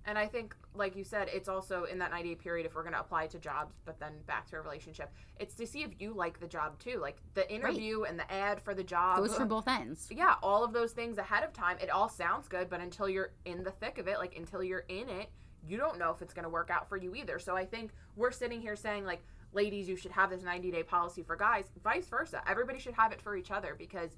And 0.04 0.16
I 0.16 0.26
think, 0.26 0.56
like 0.74 0.96
you 0.96 1.04
said, 1.04 1.28
it's 1.32 1.48
also 1.48 1.84
in 1.84 1.98
that 1.98 2.10
90 2.10 2.30
day 2.30 2.34
period 2.34 2.64
if 2.64 2.74
we're 2.74 2.82
going 2.82 2.94
to 2.94 3.00
apply 3.00 3.26
to 3.28 3.38
jobs, 3.38 3.74
but 3.84 4.00
then 4.00 4.12
back 4.26 4.48
to 4.50 4.56
a 4.56 4.60
relationship, 4.60 5.12
it's 5.38 5.54
to 5.56 5.66
see 5.66 5.82
if 5.82 5.90
you 5.98 6.14
like 6.14 6.40
the 6.40 6.46
job 6.46 6.78
too. 6.78 6.98
Like 6.98 7.18
the 7.34 7.50
interview 7.52 8.04
and 8.04 8.18
the 8.18 8.30
ad 8.32 8.60
for 8.60 8.74
the 8.74 8.82
job. 8.82 9.18
Goes 9.18 9.36
for 9.36 9.44
both 9.44 9.68
ends. 9.68 10.08
yeah, 10.10 10.36
all 10.42 10.64
of 10.64 10.72
those 10.72 10.92
things 10.92 11.18
ahead 11.18 11.44
of 11.44 11.52
time. 11.52 11.76
It 11.80 11.90
all 11.90 12.08
sounds 12.08 12.48
good, 12.48 12.70
but 12.70 12.80
until 12.80 13.08
you're 13.08 13.32
in 13.44 13.62
the 13.62 13.70
thick 13.70 13.98
of 13.98 14.08
it, 14.08 14.18
like 14.18 14.36
until 14.36 14.62
you're 14.62 14.86
in 14.88 15.08
it, 15.08 15.28
you 15.66 15.76
don't 15.76 15.98
know 15.98 16.10
if 16.10 16.22
it's 16.22 16.32
going 16.32 16.44
to 16.44 16.48
work 16.48 16.70
out 16.70 16.88
for 16.88 16.96
you 16.96 17.14
either. 17.14 17.38
So 17.38 17.54
I 17.56 17.66
think 17.66 17.90
we're 18.16 18.30
sitting 18.30 18.60
here 18.60 18.76
saying, 18.76 19.04
like, 19.04 19.22
ladies, 19.52 19.88
you 19.88 19.96
should 19.96 20.12
have 20.12 20.30
this 20.30 20.42
90 20.42 20.70
day 20.70 20.82
policy 20.82 21.22
for 21.22 21.36
guys, 21.36 21.66
vice 21.82 22.08
versa. 22.08 22.42
Everybody 22.46 22.78
should 22.78 22.94
have 22.94 23.12
it 23.12 23.20
for 23.20 23.36
each 23.36 23.50
other 23.50 23.74
because 23.78 24.16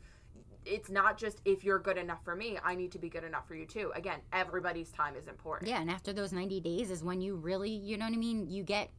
it's 0.67 0.91
not 0.91 1.19
just 1.19 1.41
if 1.45 1.65
you're 1.65 1.79
good 1.79 1.97
enough 1.97 2.23
for 2.25 2.37
me, 2.37 2.59
I 2.63 2.75
need 2.75 2.93
to 2.93 2.99
be 2.99 3.09
good 3.09 3.25
enough 3.25 3.47
for 3.49 3.55
you 3.55 3.67
too. 3.67 3.93
Again, 3.95 4.21
everybody's 4.33 4.91
time 4.91 5.17
is 5.17 5.27
important. 5.27 5.69
Yeah, 5.71 5.81
and 5.81 5.91
after 5.91 6.13
those 6.13 6.33
90 6.33 6.61
days 6.61 6.91
is 6.91 7.03
when 7.03 7.21
you 7.21 7.37
really, 7.37 7.71
you 7.71 7.97
know 7.97 8.05
what 8.07 8.15
I 8.15 8.19
mean, 8.19 8.49
you 8.49 8.63
get 8.63 8.91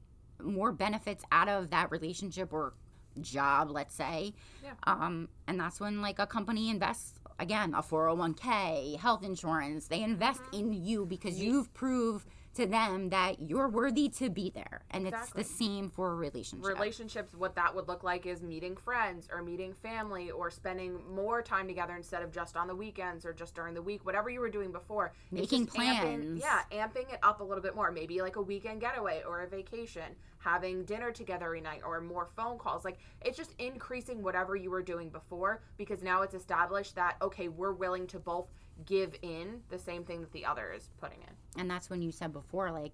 more 0.41 0.71
benefits 0.71 1.23
out 1.31 1.47
of 1.47 1.69
that 1.69 1.91
relationship 1.91 2.51
or 2.51 2.73
job, 3.19 3.69
let's 3.71 3.93
say. 3.93 4.33
Yeah. 4.63 4.71
Um, 4.85 5.29
and 5.47 5.59
that's 5.59 5.79
when 5.79 6.01
like 6.01 6.17
a 6.19 6.25
company 6.25 6.69
invests 6.69 7.13
again, 7.39 7.73
a 7.73 7.81
401k, 7.81 8.97
health 8.99 9.23
insurance. 9.23 9.87
They 9.87 10.01
invest 10.03 10.41
Mm-hmm. 10.43 10.55
in 10.59 10.73
you 10.73 11.05
because 11.05 11.39
you've 11.39 11.73
proved 11.73 12.27
to 12.55 12.65
them 12.65 13.09
that 13.09 13.39
you're 13.41 13.67
worthy 13.69 14.09
to 14.09 14.29
be 14.29 14.49
there. 14.49 14.81
And 14.91 15.07
Exactly. 15.07 15.41
it's 15.41 15.49
the 15.49 15.55
same 15.65 15.89
for 15.89 16.11
a 16.11 16.15
relationship. 16.15 16.67
relationships 16.67 17.33
what 17.33 17.55
that 17.55 17.73
would 17.75 17.87
look 17.87 18.03
like 18.03 18.25
is 18.25 18.41
meeting 18.41 18.75
friends 18.75 19.29
or 19.31 19.41
meeting 19.41 19.73
family 19.73 20.31
or 20.31 20.49
spending 20.51 20.99
more 21.13 21.41
time 21.41 21.67
together 21.67 21.95
instead 21.95 22.21
of 22.21 22.31
just 22.31 22.57
on 22.57 22.67
the 22.67 22.75
weekends 22.75 23.25
or 23.25 23.33
just 23.33 23.55
during 23.55 23.73
the 23.73 23.81
week 23.81 24.05
whatever 24.05 24.29
you 24.29 24.39
were 24.39 24.49
doing 24.49 24.71
before 24.71 25.13
Making 25.31 25.65
just 25.65 25.77
amping- 25.77 25.95
plans. 26.01 26.41
yeah 26.41 26.61
amping 26.71 27.11
it 27.13 27.19
up 27.23 27.39
a 27.39 27.43
little 27.43 27.61
bit 27.63 27.75
more 27.75 27.91
maybe 27.91 28.21
like 28.21 28.35
a 28.35 28.41
weekend 28.41 28.81
getaway 28.81 29.21
or 29.27 29.41
a 29.41 29.47
vacation 29.47 30.15
having 30.39 30.83
dinner 30.85 31.11
together 31.11 31.45
every 31.45 31.61
night 31.61 31.81
or 31.85 32.01
more 32.01 32.27
phone 32.35 32.57
calls 32.57 32.83
like 32.83 32.97
it's 33.23 33.37
just 33.37 33.53
increasing 33.59 34.21
whatever 34.23 34.55
you 34.55 34.69
were 34.71 34.81
doing 34.81 35.09
before 35.09 35.61
because 35.77 36.01
now 36.03 36.21
it's 36.21 36.33
established 36.35 36.95
that 36.95 37.15
okay 37.21 37.47
we're 37.47 37.73
willing 37.73 38.07
to 38.07 38.19
both 38.19 38.47
give 38.85 39.13
in 39.21 39.61
the 39.69 39.77
same 39.79 40.03
thing 40.03 40.21
that 40.21 40.31
the 40.31 40.43
other 40.45 40.71
is 40.75 40.89
putting 40.99 41.19
in 41.21 41.33
and 41.57 41.69
that's 41.69 41.89
when 41.89 42.01
you 42.01 42.11
said 42.11 42.31
before 42.31 42.71
like 42.71 42.93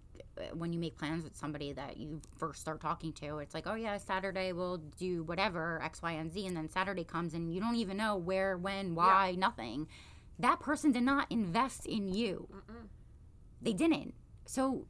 when 0.53 0.71
you 0.73 0.79
make 0.79 0.97
plans 0.97 1.23
with 1.23 1.35
somebody 1.35 1.73
that 1.73 1.97
you 1.97 2.21
first 2.37 2.59
start 2.61 2.79
talking 2.81 3.11
to 3.13 3.39
it's 3.39 3.53
like 3.53 3.65
oh 3.67 3.75
yeah 3.75 3.97
saturday 3.97 4.51
we'll 4.51 4.77
do 4.97 5.23
whatever 5.23 5.81
x 5.83 6.01
y 6.01 6.11
and 6.11 6.31
z 6.31 6.45
and 6.45 6.55
then 6.55 6.69
saturday 6.69 7.03
comes 7.03 7.33
and 7.33 7.53
you 7.53 7.59
don't 7.59 7.75
even 7.75 7.97
know 7.97 8.15
where 8.15 8.57
when 8.57 8.95
why 8.95 9.35
nothing. 9.37 9.87
That 10.39 10.59
person 10.59 10.91
did 10.91 11.03
not 11.03 11.25
invest 11.31 11.85
in 11.85 12.13
you. 12.13 12.47
They 13.61 13.73
didn't. 13.73 14.13
So 14.45 14.85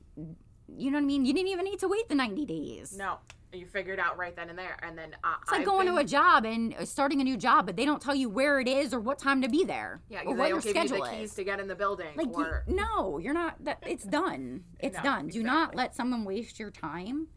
you 0.68 0.92
know 0.92 0.98
what 0.98 1.04
i 1.04 1.06
mean? 1.08 1.26
You 1.26 1.34
didn't 1.34 1.50
even 1.50 1.66
need 1.66 1.80
to 1.80 1.88
wait 1.88 2.08
the 2.10 2.16
90 2.16 2.46
days. 2.46 2.96
No. 2.98 3.18
You 3.54 3.66
figured 3.66 3.98
out 4.00 4.18
right 4.18 4.36
then 4.36 4.50
and 4.50 4.60
there 4.60 4.78
and 4.84 4.96
then 4.98 5.16
uh, 5.24 5.36
it's 5.42 5.52
like 5.52 5.62
I've 5.62 5.66
going 5.66 5.86
been- 5.88 5.96
to 5.96 6.02
a 6.02 6.04
job 6.04 6.46
and 6.46 6.76
uh, 6.76 6.86
starting 6.86 7.22
a 7.22 7.24
new 7.24 7.38
job 7.38 7.66
but 7.66 7.76
they 7.78 7.86
don't 7.86 8.02
tell 8.02 8.14
you 8.14 8.30
where 8.30 8.60
it 8.60 8.68
is 8.68 8.94
or 8.94 9.00
what 9.00 9.18
time 9.18 9.42
to 9.42 9.48
be 9.50 9.64
there 9.64 10.02
yeah 10.10 10.20
or 10.26 10.36
they 10.36 10.40
what 10.42 10.50
don't 10.50 10.50
your 10.50 10.74
give 10.74 10.84
you 10.84 10.88
schedule 10.90 11.06
the 11.06 11.12
keys 11.12 11.30
is. 11.30 11.36
to 11.38 11.44
get 11.46 11.60
in 11.60 11.68
the 11.68 11.74
building 11.76 12.08
like 12.16 12.28
you- 12.28 12.76
no 12.76 13.18
you're 13.18 13.34
not 13.34 13.56
that 13.64 13.82
it's 13.88 14.04
done. 14.04 14.64
It's 14.80 14.98
No, 14.98 15.04
done. 15.04 15.28
Do 15.30 15.42
not 15.44 15.76
let 15.76 15.96
someone 15.96 16.26
waste 16.26 16.60
your 16.60 16.70
time. 16.72 17.28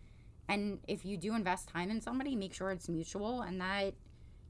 And 0.48 0.80
if 0.88 1.04
you 1.04 1.16
do 1.16 1.34
invest 1.36 1.68
time 1.68 1.90
in 1.90 2.00
somebody 2.00 2.34
make 2.34 2.52
sure 2.54 2.70
it's 2.72 2.88
mutual 2.88 3.42
and 3.42 3.60
that 3.60 3.94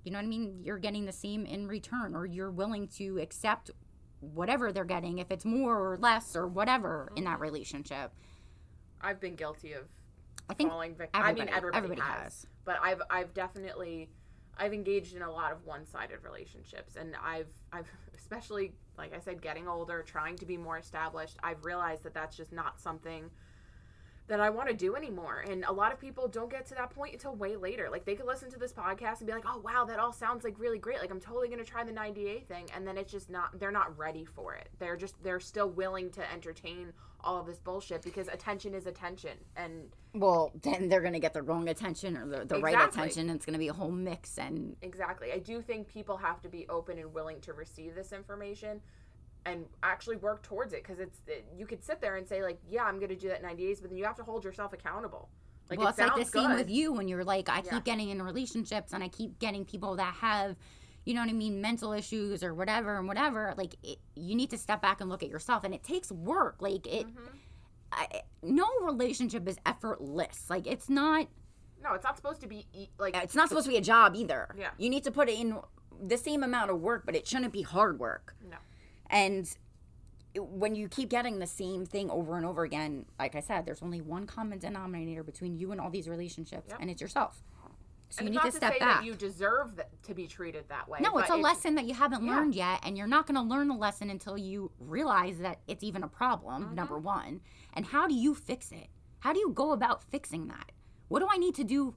you 0.02 0.10
know 0.10 0.18
what 0.18 0.24
i 0.24 0.28
mean? 0.28 0.60
You're 0.64 0.78
getting 0.78 1.04
the 1.04 1.12
same 1.12 1.44
in 1.44 1.68
return 1.68 2.16
or 2.16 2.24
you're 2.24 2.50
willing 2.50 2.88
to 2.96 3.18
accept 3.18 3.70
whatever 4.20 4.72
they're 4.72 4.84
getting 4.84 5.18
if 5.18 5.30
it's 5.30 5.44
more 5.44 5.76
or 5.92 5.98
less 5.98 6.34
or 6.34 6.48
whatever 6.48 7.12
in 7.16 7.24
Mm-hmm. 7.24 7.32
that 7.32 7.40
relationship 7.40 8.12
I've 9.00 9.20
been 9.20 9.34
guilty 9.34 9.72
of 9.72 9.84
i 10.48 10.54
think 10.54 10.70
falling 10.70 10.94
victim. 10.94 11.22
I 11.22 11.32
mean, 11.32 11.48
everybody- 11.48 11.76
everybody, 11.76 12.00
has, 12.00 12.22
has. 12.22 12.46
but 12.64 12.76
I've 12.82 13.02
I've 13.10 13.32
definitely 13.34 14.10
I've 14.58 14.72
engaged 14.74 15.14
in 15.16 15.22
a 15.22 15.30
lot 15.30 15.52
of 15.52 15.64
one-sided 15.64 16.18
relationships, 16.24 16.96
and 16.96 17.14
I've 17.22 17.48
I've 17.72 17.88
especially 18.16 18.72
like 18.98 19.14
I 19.14 19.18
said, 19.18 19.40
getting 19.40 19.66
older, 19.66 20.02
trying 20.02 20.36
to 20.36 20.46
be 20.46 20.56
more 20.58 20.76
established. 20.78 21.38
I've 21.42 21.64
realized 21.64 22.02
that 22.02 22.12
that's 22.12 22.36
just 22.36 22.52
not 22.52 22.78
something 22.78 23.30
that 24.30 24.38
I 24.38 24.48
want 24.48 24.68
to 24.68 24.74
do 24.74 24.94
anymore. 24.94 25.44
And 25.50 25.64
a 25.64 25.72
lot 25.72 25.92
of 25.92 25.98
people 25.98 26.28
don't 26.28 26.48
get 26.48 26.64
to 26.66 26.74
that 26.76 26.90
point 26.90 27.14
until 27.14 27.34
way 27.34 27.56
later. 27.56 27.88
Like 27.90 28.04
they 28.04 28.14
could 28.14 28.26
listen 28.26 28.48
to 28.52 28.58
this 28.60 28.72
podcast 28.72 29.18
and 29.18 29.26
be 29.26 29.32
like, 29.32 29.44
"Oh 29.44 29.58
wow, 29.58 29.84
that 29.86 29.98
all 29.98 30.12
sounds 30.12 30.44
like 30.44 30.54
really 30.56 30.78
great. 30.78 31.00
Like 31.00 31.10
I'm 31.10 31.20
totally 31.20 31.48
going 31.48 31.58
to 31.58 31.68
try 31.68 31.82
the 31.82 31.92
90 31.92 32.44
thing." 32.48 32.66
And 32.74 32.86
then 32.86 32.96
it's 32.96 33.10
just 33.10 33.28
not 33.28 33.58
they're 33.58 33.72
not 33.72 33.98
ready 33.98 34.24
for 34.24 34.54
it. 34.54 34.68
They're 34.78 34.96
just 34.96 35.20
they're 35.24 35.40
still 35.40 35.68
willing 35.68 36.10
to 36.12 36.32
entertain 36.32 36.92
all 37.22 37.38
of 37.38 37.46
this 37.46 37.58
bullshit 37.58 38.02
because 38.02 38.28
attention 38.28 38.72
is 38.72 38.86
attention. 38.86 39.36
And 39.56 39.90
well 40.14 40.52
then 40.62 40.88
they're 40.88 41.02
gonna 41.02 41.18
get 41.18 41.34
the 41.34 41.42
wrong 41.42 41.68
attention 41.68 42.16
or 42.16 42.26
the, 42.26 42.44
the 42.44 42.60
right 42.60 42.88
attention 42.88 43.28
and 43.28 43.36
it's 43.36 43.44
gonna 43.44 43.58
be 43.58 43.68
a 43.68 43.72
whole 43.72 43.90
mix 43.90 44.38
and 44.38 44.76
Exactly. 44.80 45.32
I 45.32 45.38
do 45.38 45.60
think 45.60 45.88
people 45.88 46.16
have 46.16 46.40
to 46.42 46.48
be 46.48 46.68
open 46.68 46.98
and 46.98 47.12
willing 47.12 47.40
to 47.42 47.52
receive 47.52 47.96
this 47.96 48.12
information 48.12 48.80
and 49.46 49.64
actually 49.82 50.16
work 50.16 50.42
towards 50.42 50.72
it 50.72 50.82
because 50.82 50.98
it's 51.00 51.18
it, 51.26 51.46
you 51.56 51.66
could 51.66 51.82
sit 51.82 52.00
there 52.00 52.16
and 52.16 52.26
say 52.28 52.42
like, 52.42 52.58
yeah, 52.68 52.84
I'm 52.84 52.96
going 52.98 53.08
to 53.08 53.16
do 53.16 53.28
that 53.28 53.38
in 53.38 53.42
90 53.46 53.66
days, 53.66 53.80
but 53.80 53.90
then 53.90 53.98
you 53.98 54.04
have 54.04 54.16
to 54.16 54.22
hold 54.22 54.44
yourself 54.44 54.72
accountable. 54.72 55.28
Like 55.68 55.78
well, 55.78 55.88
it 55.88 55.90
it's 55.92 55.98
like 55.98 56.08
the 56.16 56.16
sounds 56.24 56.32
same 56.32 56.48
good. 56.50 56.56
with 56.58 56.70
you 56.70 56.92
when 56.92 57.08
you're 57.08 57.24
like, 57.24 57.48
I 57.48 57.62
Yeah. 57.64 57.70
keep 57.74 57.84
getting 57.84 58.10
in 58.10 58.20
relationships 58.22 58.92
and 58.92 59.02
I 59.04 59.08
keep 59.08 59.38
getting 59.38 59.64
people 59.64 59.96
that 59.96 60.14
have, 60.14 60.56
you 61.06 61.14
know 61.14 61.20
what 61.20 61.30
I 61.30 61.32
mean, 61.32 61.60
mental 61.60 61.92
issues 61.92 62.42
or 62.42 62.54
whatever 62.54 62.98
and 62.98 63.06
whatever. 63.08 63.54
Like, 63.56 63.74
it, 63.82 63.98
you 64.16 64.34
need 64.34 64.50
to 64.50 64.58
step 64.58 64.82
back 64.82 65.00
and 65.00 65.08
look 65.08 65.22
at 65.22 65.28
yourself, 65.30 65.64
and 65.64 65.72
it 65.74 65.82
takes 65.82 66.10
work. 66.12 66.56
Like, 66.60 66.86
it, 66.86 67.06
Mm-hmm. 67.06 67.36
I, 67.92 68.06
no 68.44 68.66
relationship 68.82 69.48
is 69.48 69.58
effortless. 69.66 70.48
Like, 70.48 70.66
it's 70.68 70.88
not. 70.88 71.26
No, 71.82 71.94
it's 71.94 72.04
not 72.04 72.16
supposed 72.16 72.40
to 72.42 72.46
be 72.46 72.66
like 72.98 73.16
It's 73.16 73.34
not 73.34 73.48
supposed 73.48 73.64
to 73.66 73.70
be 73.72 73.78
a 73.78 73.80
job 73.80 74.14
either. 74.14 74.54
Yeah. 74.56 74.70
You 74.78 74.90
need 74.90 75.02
to 75.04 75.10
put 75.10 75.28
in 75.28 75.58
the 76.00 76.16
same 76.16 76.42
amount 76.44 76.70
of 76.70 76.80
work, 76.80 77.02
but 77.06 77.16
it 77.16 77.26
shouldn't 77.26 77.52
be 77.52 77.62
hard 77.62 77.98
work. 77.98 78.36
no. 78.48 78.56
And 79.10 79.48
when 80.36 80.74
you 80.76 80.88
keep 80.88 81.08
getting 81.08 81.40
the 81.40 81.46
same 81.46 81.84
thing 81.84 82.08
over 82.10 82.36
and 82.36 82.46
over 82.46 82.62
again, 82.62 83.04
like 83.18 83.34
I 83.34 83.40
said, 83.40 83.66
there's 83.66 83.82
only 83.82 84.00
one 84.00 84.26
common 84.26 84.58
denominator 84.58 85.22
between 85.24 85.56
you 85.58 85.72
and 85.72 85.80
all 85.80 85.90
these 85.90 86.08
relationships, 86.08 86.68
Yep. 86.70 86.78
and 86.80 86.90
it's 86.90 87.02
yourself. 87.02 87.42
So 88.12 88.20
And 88.20 88.28
you 88.28 88.32
need 88.32 88.40
to 88.46 88.50
to 88.50 88.56
step 88.56 88.72
say 88.72 88.78
back. 88.80 88.98
that 89.00 89.04
you 89.04 89.14
deserve 89.14 89.76
th- 89.76 89.86
to 90.02 90.14
be 90.14 90.26
treated 90.26 90.68
that 90.68 90.88
way. 90.88 90.98
no, 91.00 91.16
it's 91.18 91.30
a 91.30 91.36
lesson 91.36 91.76
that 91.76 91.84
you 91.84 91.94
haven't 91.94 92.24
Yeah. 92.24 92.34
learned 92.36 92.54
yet, 92.56 92.80
and 92.82 92.98
you're 92.98 93.06
not 93.06 93.26
going 93.26 93.36
to 93.36 93.42
learn 93.42 93.68
the 93.68 93.74
lesson 93.74 94.10
until 94.10 94.36
you 94.36 94.72
realize 94.80 95.38
that 95.38 95.60
it's 95.68 95.84
even 95.84 96.02
a 96.02 96.08
problem, 96.08 96.64
Mm-hmm. 96.66 96.74
number 96.74 96.98
one. 96.98 97.40
And 97.72 97.86
how 97.86 98.08
do 98.08 98.14
you 98.14 98.34
fix 98.34 98.72
it? 98.72 98.88
How 99.20 99.32
do 99.32 99.38
you 99.38 99.50
go 99.50 99.70
about 99.72 100.02
fixing 100.02 100.48
that? 100.48 100.72
What 101.08 101.20
do 101.20 101.28
I 101.30 101.38
need 101.38 101.54
to 101.56 101.64
do 101.64 101.94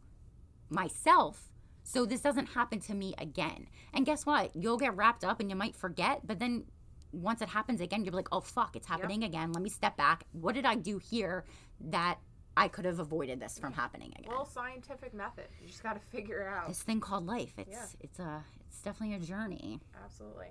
myself 0.70 1.51
so 1.84 2.05
this 2.05 2.22
doesn't 2.22 2.47
happen 2.49 2.80
to 2.82 2.93
me 2.93 3.16
again? 3.18 3.68
And 3.93 4.05
guess 4.05 4.26
what? 4.26 4.55
You'll 4.55 4.78
get 4.78 4.95
wrapped 4.95 5.24
up 5.24 5.39
and 5.39 5.49
you 5.49 5.55
might 5.55 5.76
forget, 5.76 6.26
but 6.28 6.38
then 6.39 6.66
once 7.14 7.41
it 7.41 7.47
happens 7.49 7.80
again, 7.80 8.03
you're 8.03 8.14
like, 8.14 8.28
oh, 8.32 8.41
fuck, 8.41 8.76
it's 8.76 8.88
happening 8.88 9.24
again. 9.24 9.51
Let 9.53 9.61
me 9.64 9.70
step 9.70 9.95
back. 9.95 10.26
What 10.34 10.55
did 10.55 10.66
I 10.66 10.76
do 10.76 10.97
here 10.97 11.45
that 11.91 12.18
I 12.57 12.68
could 12.68 12.86
have 12.86 12.99
avoided 12.99 13.39
this 13.39 13.57
from 13.57 13.72
happening 13.74 14.14
again? 14.18 14.30
Well, 14.30 14.45
scientific 14.45 15.14
method. 15.14 15.45
You 15.61 15.68
just 15.68 15.84
got 15.84 15.93
to 15.93 15.99
figure 15.99 16.41
it 16.41 16.47
out. 16.47 16.68
this 16.68 16.84
thing 16.84 16.99
called 16.99 17.26
life. 17.26 17.53
It's 17.57 17.72
Yeah. 17.72 17.86
it's 18.01 18.20
a 18.20 18.43
it's 18.68 18.82
definitely 18.82 19.16
a 19.16 19.20
journey. 19.20 19.80
Absolutely. 20.03 20.49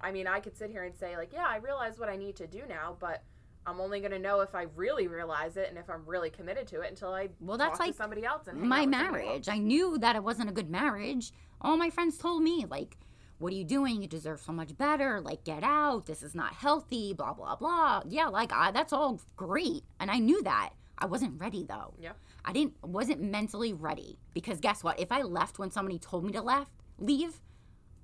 I 0.00 0.12
mean, 0.12 0.26
I 0.26 0.40
could 0.40 0.56
sit 0.56 0.70
here 0.70 0.84
and 0.84 0.94
say 0.94 1.16
like, 1.16 1.32
yeah, 1.32 1.46
I 1.46 1.56
realize 1.56 1.98
what 1.98 2.08
I 2.08 2.16
need 2.16 2.36
to 2.36 2.46
do 2.46 2.62
now, 2.68 2.96
but 3.00 3.22
I'm 3.64 3.80
only 3.80 4.00
going 4.00 4.12
to 4.12 4.18
know 4.18 4.40
if 4.40 4.54
I 4.54 4.62
really 4.74 5.06
realize 5.06 5.56
it 5.56 5.68
and 5.68 5.78
if 5.78 5.88
I'm 5.88 6.04
really 6.04 6.30
committed 6.30 6.66
to 6.68 6.80
it 6.80 6.90
until 6.90 7.12
I 7.14 7.28
Well, 7.40 7.56
that's 7.56 7.78
talk 7.78 7.86
like 7.86 7.90
to 7.92 7.96
somebody 7.96 8.24
else 8.24 8.48
and 8.48 8.60
my 8.60 8.80
out 8.80 8.86
with 8.86 8.94
somebody 8.94 9.24
marriage. 9.24 9.48
I 9.48 9.58
knew 9.58 9.98
that 9.98 10.16
it 10.16 10.22
wasn't 10.24 10.48
a 10.50 10.52
good 10.52 10.68
marriage. 10.68 11.32
All 11.60 11.76
my 11.76 11.88
friends 11.90 12.18
told 12.18 12.42
me, 12.42 12.66
like, 12.68 12.98
what 13.42 13.52
are 13.52 13.56
you 13.56 13.64
doing? 13.64 14.00
You 14.00 14.06
deserve 14.06 14.40
so 14.40 14.52
much 14.52 14.76
better. 14.78 15.20
Like, 15.20 15.42
get 15.42 15.64
out. 15.64 16.06
This 16.06 16.22
is 16.22 16.32
not 16.32 16.54
healthy. 16.54 17.12
Blah, 17.12 17.34
blah, 17.34 17.56
blah. 17.56 18.02
Yeah, 18.08 18.28
like, 18.28 18.52
I, 18.52 18.70
that's 18.70 18.92
all 18.92 19.20
great. 19.34 19.82
And 19.98 20.10
I 20.12 20.18
knew 20.18 20.42
that. 20.44 20.70
I 20.96 21.06
wasn't 21.06 21.40
ready, 21.40 21.64
though. 21.68 21.94
Yeah. 21.98 22.12
I 22.44 22.52
didn't, 22.52 22.74
wasn't 22.84 23.20
mentally 23.20 23.72
ready. 23.72 24.20
Because 24.32 24.60
guess 24.60 24.84
what? 24.84 25.00
If 25.00 25.10
I 25.10 25.22
left 25.22 25.58
when 25.58 25.72
somebody 25.72 25.98
told 25.98 26.24
me 26.24 26.30
to 26.32 26.40
left, 26.40 26.70
leave, 26.98 27.40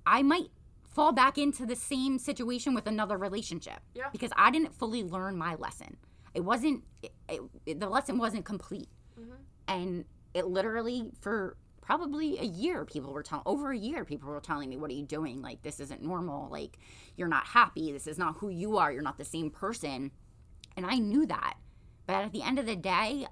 I 0.05 0.23
might 0.23 0.49
fall 0.83 1.13
back 1.13 1.37
into 1.37 1.65
the 1.65 1.75
same 1.77 2.19
situation 2.19 2.73
with 2.73 2.85
another 2.85 3.17
relationship. 3.17 3.79
Yeah. 3.95 4.09
Because 4.11 4.31
I 4.35 4.51
didn't 4.51 4.73
fully 4.73 5.03
learn 5.03 5.37
my 5.37 5.55
lesson. 5.55 5.95
It 6.33 6.41
wasn't, 6.41 6.83
it, 7.01 7.41
it, 7.65 7.79
the 7.79 7.87
lesson 7.87 8.17
wasn't 8.17 8.43
complete 8.43 8.89
Mhm. 9.17 9.35
and 9.69 10.05
it 10.33 10.47
literally 10.47 11.11
for 11.21 11.55
probably 11.89 12.37
a 12.37 12.43
year 12.43 12.85
people 12.85 13.11
were 13.11 13.23
telling 13.23 13.41
over 13.47 13.71
a 13.71 13.77
year 13.77 14.05
people 14.05 14.29
were 14.29 14.39
telling 14.39 14.69
me 14.69 14.77
what 14.77 14.91
are 14.91 14.93
you 14.93 15.03
doing 15.03 15.41
like 15.41 15.59
this 15.63 15.79
isn't 15.79 16.03
normal 16.03 16.47
like 16.51 16.77
you're 17.17 17.27
not 17.27 17.47
happy 17.47 17.91
this 17.91 18.05
is 18.05 18.19
not 18.19 18.35
who 18.37 18.49
you 18.49 18.77
are 18.77 18.91
you're 18.91 19.01
not 19.01 19.17
the 19.17 19.25
same 19.25 19.49
person 19.49 20.11
and 20.77 20.85
i 20.85 20.99
knew 20.99 21.25
that 21.25 21.55
but 22.05 22.17
at 22.17 22.31
the 22.31 22.43
end 22.43 22.59
of 22.59 22.67
the 22.67 22.75
day 22.75 23.25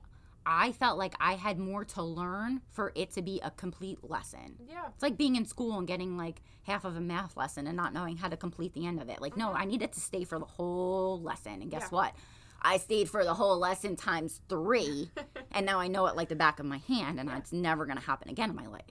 i 0.44 0.72
felt 0.72 0.98
like 0.98 1.14
i 1.20 1.34
had 1.34 1.60
more 1.60 1.86
to 1.86 2.02
learn 2.02 2.60
for 2.72 2.92
it 2.96 3.12
to 3.12 3.22
be 3.22 3.40
a 3.44 3.52
complete 3.52 4.00
lesson 4.10 4.56
Yeah. 4.68 4.88
it's 4.92 5.04
like 5.04 5.18
being 5.18 5.36
in 5.36 5.46
school 5.46 5.78
and 5.78 5.88
getting 5.88 6.18
like 6.18 6.42
half 6.64 6.84
of 6.84 6.96
a 6.98 7.02
math 7.02 7.38
lesson 7.38 7.68
and 7.68 7.78
not 7.78 7.94
knowing 7.94 8.18
how 8.18 8.28
to 8.28 8.36
complete 8.36 8.74
the 8.74 8.86
end 8.86 9.02
of 9.02 9.08
it. 9.08 9.22
Like, 9.22 9.38
no, 9.38 9.48
mm-hmm. 9.48 9.62
I 9.62 9.64
needed 9.64 9.94
to 9.94 10.02
stay 10.02 10.26
for 10.26 10.38
the 10.38 10.46
whole 10.46 11.18
lesson. 11.22 11.62
And 11.62 11.72
guess 11.72 11.84
Yeah. 11.84 11.96
what? 11.98 12.16
I 12.62 12.78
stayed 12.78 13.10
for 13.10 13.24
the 13.24 13.34
whole 13.34 13.58
lesson 13.58 13.96
times 13.96 14.42
three. 14.50 15.12
and 15.52 15.66
now 15.66 15.80
I 15.80 15.88
know 15.88 16.06
it 16.08 16.16
like 16.16 16.30
the 16.30 16.36
back 16.36 16.60
of 16.60 16.66
my 16.66 16.80
hand, 16.80 17.20
and 17.20 17.30
it's 17.32 17.54
never 17.54 17.86
going 17.86 17.98
to 17.98 18.04
happen 18.04 18.30
again 18.30 18.50
in 18.50 18.56
my 18.56 18.68
life. 18.68 18.82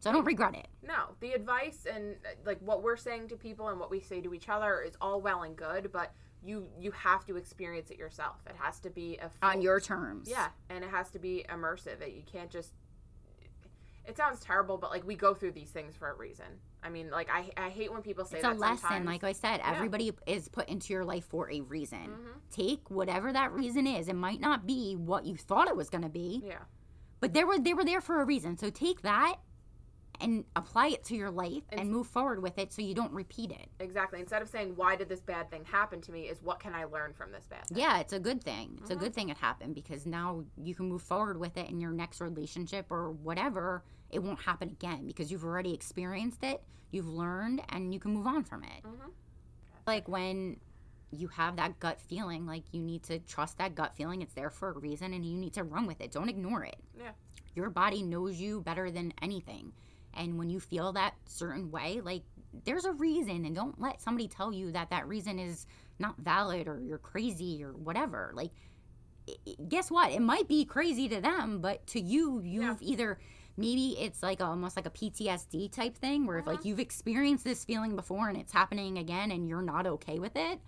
So 0.00 0.10
I 0.10 0.12
don't 0.12 0.26
regret 0.26 0.54
it. 0.54 0.68
No, 0.86 1.14
the 1.20 1.32
advice 1.32 1.86
and 1.90 2.16
uh, 2.26 2.34
like 2.44 2.58
what 2.60 2.82
we're 2.82 2.96
saying 2.96 3.28
to 3.28 3.36
people 3.36 3.68
and 3.68 3.80
what 3.80 3.90
we 3.90 4.00
say 4.00 4.20
to 4.20 4.34
each 4.34 4.50
other 4.50 4.82
is 4.82 4.92
all 5.00 5.22
well 5.22 5.44
and 5.44 5.56
good, 5.56 5.90
but 5.92 6.12
you 6.44 6.66
you 6.78 6.90
have 6.90 7.24
to 7.24 7.36
experience 7.36 7.90
it 7.90 7.96
yourself. 7.98 8.36
It 8.46 8.56
has 8.58 8.80
to 8.80 8.90
be 8.90 9.16
a 9.16 9.30
full, 9.30 9.48
On 9.48 9.62
your 9.62 9.80
terms. 9.80 10.28
yeah, 10.28 10.48
and 10.68 10.84
it 10.84 10.90
has 10.90 11.10
to 11.12 11.18
be 11.18 11.46
immersive. 11.48 12.02
It, 12.02 12.12
you 12.12 12.22
can't 12.30 12.50
just. 12.50 12.74
It 14.06 14.18
sounds 14.18 14.40
terrible, 14.40 14.76
but 14.76 14.90
like 14.90 15.06
we 15.06 15.14
go 15.14 15.32
through 15.32 15.52
these 15.52 15.70
things 15.70 15.96
for 15.96 16.10
a 16.10 16.14
reason. 16.14 16.60
I 16.84 16.90
mean, 16.90 17.10
like 17.10 17.28
I 17.32 17.50
I 17.56 17.70
hate 17.70 17.90
when 17.90 18.02
people 18.02 18.24
say 18.26 18.36
It's 18.38 18.46
a 18.46 18.50
lesson. 18.50 18.76
sometimes. 18.78 19.06
Like 19.06 19.24
I 19.24 19.32
said, 19.32 19.60
everybody 19.64 20.12
is 20.26 20.48
put 20.48 20.68
into 20.68 20.92
your 20.92 21.04
life 21.04 21.24
for 21.24 21.50
a 21.50 21.62
reason. 21.62 21.98
Mhm. 22.10 22.40
Take 22.50 22.90
whatever 22.90 23.32
that 23.32 23.52
reason 23.52 23.86
is. 23.86 24.08
It 24.08 24.16
might 24.16 24.40
not 24.40 24.66
be 24.66 24.94
what 24.94 25.24
you 25.24 25.36
thought 25.36 25.66
it 25.68 25.76
was 25.76 25.88
going 25.88 26.02
to 26.04 26.10
be, 26.10 26.42
yeah, 26.44 26.58
but 27.20 27.32
they 27.32 27.42
were 27.44 27.58
they 27.58 27.72
were 27.74 27.84
there 27.84 28.02
for 28.02 28.20
a 28.20 28.24
reason. 28.26 28.58
So 28.58 28.68
take 28.68 29.00
that 29.02 29.36
and 30.20 30.44
apply 30.54 30.88
it 30.88 31.02
to 31.04 31.16
your 31.16 31.30
life 31.30 31.64
and, 31.70 31.80
And- 31.80 31.90
move 31.90 32.06
forward 32.06 32.40
with 32.40 32.56
it 32.58 32.72
so 32.72 32.80
you 32.82 32.94
don't 32.94 33.12
repeat 33.12 33.50
it. 33.50 33.68
exactly. 33.80 34.20
Instead 34.20 34.42
of 34.42 34.48
saying 34.48 34.76
why 34.76 34.94
did 34.94 35.08
this 35.08 35.20
bad 35.22 35.50
thing 35.50 35.64
happen 35.64 36.00
to 36.02 36.12
me, 36.12 36.28
is 36.28 36.40
what 36.42 36.60
can 36.60 36.72
I 36.74 36.84
learn 36.84 37.14
from 37.14 37.32
this 37.32 37.46
bad 37.48 37.66
thing? 37.66 37.78
Yeah, 37.78 37.98
it's 37.98 38.12
a 38.12 38.20
good 38.20 38.44
thing. 38.44 38.76
It's 38.80 38.90
Mhm. 38.90 38.94
a 38.94 38.98
good 38.98 39.12
thing 39.14 39.30
it 39.30 39.38
happened 39.38 39.74
because 39.74 40.06
now 40.06 40.44
you 40.56 40.74
can 40.74 40.88
move 40.88 41.02
forward 41.02 41.38
with 41.40 41.56
it 41.56 41.68
in 41.68 41.80
your 41.80 41.90
next 41.92 42.20
relationship 42.20 42.86
or 42.92 43.10
whatever. 43.10 43.82
It 44.10 44.22
won't 44.22 44.40
happen 44.40 44.68
again 44.68 45.06
because 45.06 45.30
you've 45.30 45.44
already 45.44 45.74
experienced 45.74 46.42
it, 46.44 46.62
you've 46.90 47.08
learned, 47.08 47.62
and 47.70 47.92
you 47.92 48.00
can 48.00 48.12
move 48.14 48.26
on 48.26 48.44
from 48.44 48.62
it. 48.62 48.82
Mhm. 48.84 49.10
Like 49.86 50.08
when 50.08 50.60
you 51.10 51.28
have 51.28 51.56
that 51.56 51.78
gut 51.78 52.00
feeling, 52.00 52.46
like 52.46 52.64
you 52.72 52.82
need 52.82 53.02
to 53.04 53.18
trust 53.20 53.58
that 53.58 53.74
gut 53.74 53.94
feeling. 53.94 54.22
It's 54.22 54.34
there 54.34 54.50
for 54.50 54.70
a 54.70 54.78
reason 54.78 55.12
and 55.12 55.24
you 55.24 55.36
need 55.36 55.52
to 55.54 55.64
run 55.64 55.86
with 55.86 56.00
it. 56.00 56.10
Don't 56.10 56.28
ignore 56.28 56.64
it. 56.64 56.76
Yeah. 56.98 57.12
Your 57.54 57.70
body 57.70 58.02
knows 58.02 58.40
you 58.40 58.62
better 58.62 58.90
than 58.90 59.12
anything. 59.22 59.72
And 60.14 60.38
when 60.38 60.50
you 60.50 60.60
feel 60.60 60.92
that 60.92 61.14
certain 61.26 61.70
way, 61.70 62.00
like 62.00 62.22
there's 62.64 62.84
a 62.84 62.92
reason, 62.92 63.44
and 63.44 63.54
don't 63.54 63.80
let 63.80 64.00
somebody 64.00 64.28
tell 64.28 64.52
you 64.52 64.70
that 64.72 64.90
that 64.90 65.08
reason 65.08 65.38
is 65.38 65.66
not 65.98 66.16
valid 66.18 66.68
or 66.68 66.80
you're 66.80 66.98
crazy 66.98 67.64
or 67.64 67.72
whatever. 67.72 68.30
Like, 68.34 68.52
guess 69.68 69.90
what? 69.90 70.12
It 70.12 70.20
might 70.22 70.46
be 70.48 70.64
crazy 70.64 71.08
to 71.08 71.20
them, 71.20 71.60
but 71.60 71.84
to 71.88 72.00
you, 72.00 72.40
you've 72.44 72.80
either 72.80 73.18
maybe 73.56 73.96
it's 73.98 74.22
like 74.22 74.40
almost 74.40 74.76
like 74.76 74.86
a 74.86 74.90
PTSD 74.90 75.70
type 75.70 75.96
thing 75.96 76.26
where 76.26 76.38
if 76.38 76.46
like 76.46 76.64
you've 76.64 76.80
experienced 76.80 77.44
this 77.44 77.64
feeling 77.64 77.94
before 77.96 78.28
and 78.28 78.36
it's 78.36 78.52
happening 78.52 78.98
again 78.98 79.30
and 79.30 79.48
you're 79.48 79.62
not 79.62 79.86
okay 79.86 80.18
with 80.18 80.36
it. 80.36 80.60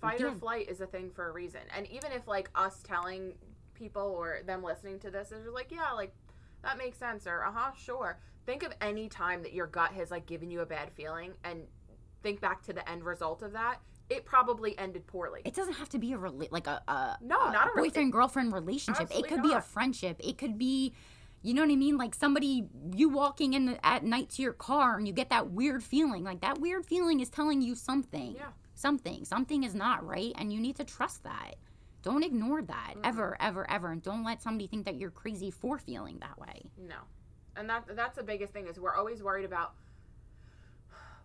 fight 0.00 0.20
or 0.20 0.32
flight 0.32 0.68
is 0.68 0.80
a 0.80 0.86
thing 0.86 1.10
for 1.10 1.28
a 1.28 1.32
reason. 1.32 1.60
And 1.76 1.86
even 1.86 2.12
if 2.12 2.26
like 2.26 2.50
us 2.54 2.82
telling 2.82 3.34
people 3.74 4.02
or 4.02 4.40
them 4.44 4.62
listening 4.62 4.98
to 5.00 5.10
this 5.10 5.32
is 5.32 5.46
like, 5.52 5.70
yeah, 5.70 5.92
like 5.92 6.12
that 6.62 6.78
makes 6.78 6.98
sense 6.98 7.26
or 7.26 7.44
uh-huh, 7.44 7.72
sure. 7.76 8.18
Think 8.44 8.62
of 8.62 8.72
any 8.80 9.08
time 9.08 9.42
that 9.42 9.52
your 9.52 9.66
gut 9.66 9.92
has 9.92 10.10
like 10.10 10.26
given 10.26 10.50
you 10.50 10.60
a 10.60 10.66
bad 10.66 10.90
feeling 10.92 11.32
and 11.44 11.62
think 12.22 12.40
back 12.40 12.62
to 12.64 12.72
the 12.72 12.88
end 12.88 13.04
result 13.04 13.42
of 13.42 13.52
that. 13.52 13.80
It 14.08 14.24
probably 14.24 14.78
ended 14.78 15.06
poorly. 15.06 15.42
It 15.44 15.54
doesn't 15.54 15.74
have 15.74 15.88
to 15.90 15.98
be 15.98 16.12
a 16.12 16.16
rela- 16.16 16.50
like 16.52 16.68
a, 16.68 16.80
a 16.86 17.18
No, 17.20 17.50
not 17.50 17.68
a 17.68 17.70
boyfriend 17.76 18.12
girlfriend 18.12 18.52
relationship. 18.52 19.02
It 19.02 19.04
Absolutely 19.04 19.28
could 19.30 19.42
be 19.42 19.52
a 19.52 19.60
friendship. 19.60 20.16
It 20.20 20.38
could 20.38 20.56
be, 20.56 20.94
you 21.46 21.54
know 21.54 21.62
what 21.62 21.70
I 21.70 21.76
mean? 21.76 21.96
Like 21.96 22.12
somebody 22.12 22.64
you 22.92 23.08
walking 23.08 23.54
in 23.54 23.66
the, 23.66 23.86
at 23.86 24.02
night 24.02 24.30
to 24.30 24.42
your 24.42 24.52
car 24.52 24.96
and 24.96 25.06
you 25.06 25.12
get 25.12 25.30
that 25.30 25.50
weird 25.50 25.84
feeling. 25.84 26.24
Like 26.24 26.40
that 26.40 26.58
weird 26.58 26.84
feeling 26.84 27.20
is 27.20 27.28
telling 27.28 27.62
you 27.62 27.76
something. 27.76 28.34
Yeah. 28.34 28.48
Something. 28.74 29.24
Something 29.24 29.62
is 29.62 29.74
not 29.74 30.04
right, 30.04 30.32
and 30.36 30.52
you 30.52 30.60
need 30.60 30.76
to 30.76 30.84
trust 30.84 31.22
that. 31.22 31.54
Don't 32.02 32.24
ignore 32.24 32.62
that 32.62 32.94
mm-hmm. 32.94 33.06
ever, 33.06 33.36
ever, 33.40 33.70
ever, 33.70 33.92
and 33.92 34.02
don't 34.02 34.24
let 34.24 34.42
somebody 34.42 34.66
think 34.66 34.84
that 34.86 34.96
you're 34.96 35.10
crazy 35.10 35.52
for 35.52 35.78
feeling 35.78 36.18
that 36.18 36.38
way. 36.38 36.68
no. 36.76 36.96
And 37.58 37.70
that 37.70 37.84
that's 37.94 38.16
the 38.16 38.22
biggest 38.22 38.52
thing 38.52 38.66
is 38.66 38.78
we're 38.78 38.94
always 38.94 39.22
worried 39.22 39.46
about 39.46 39.74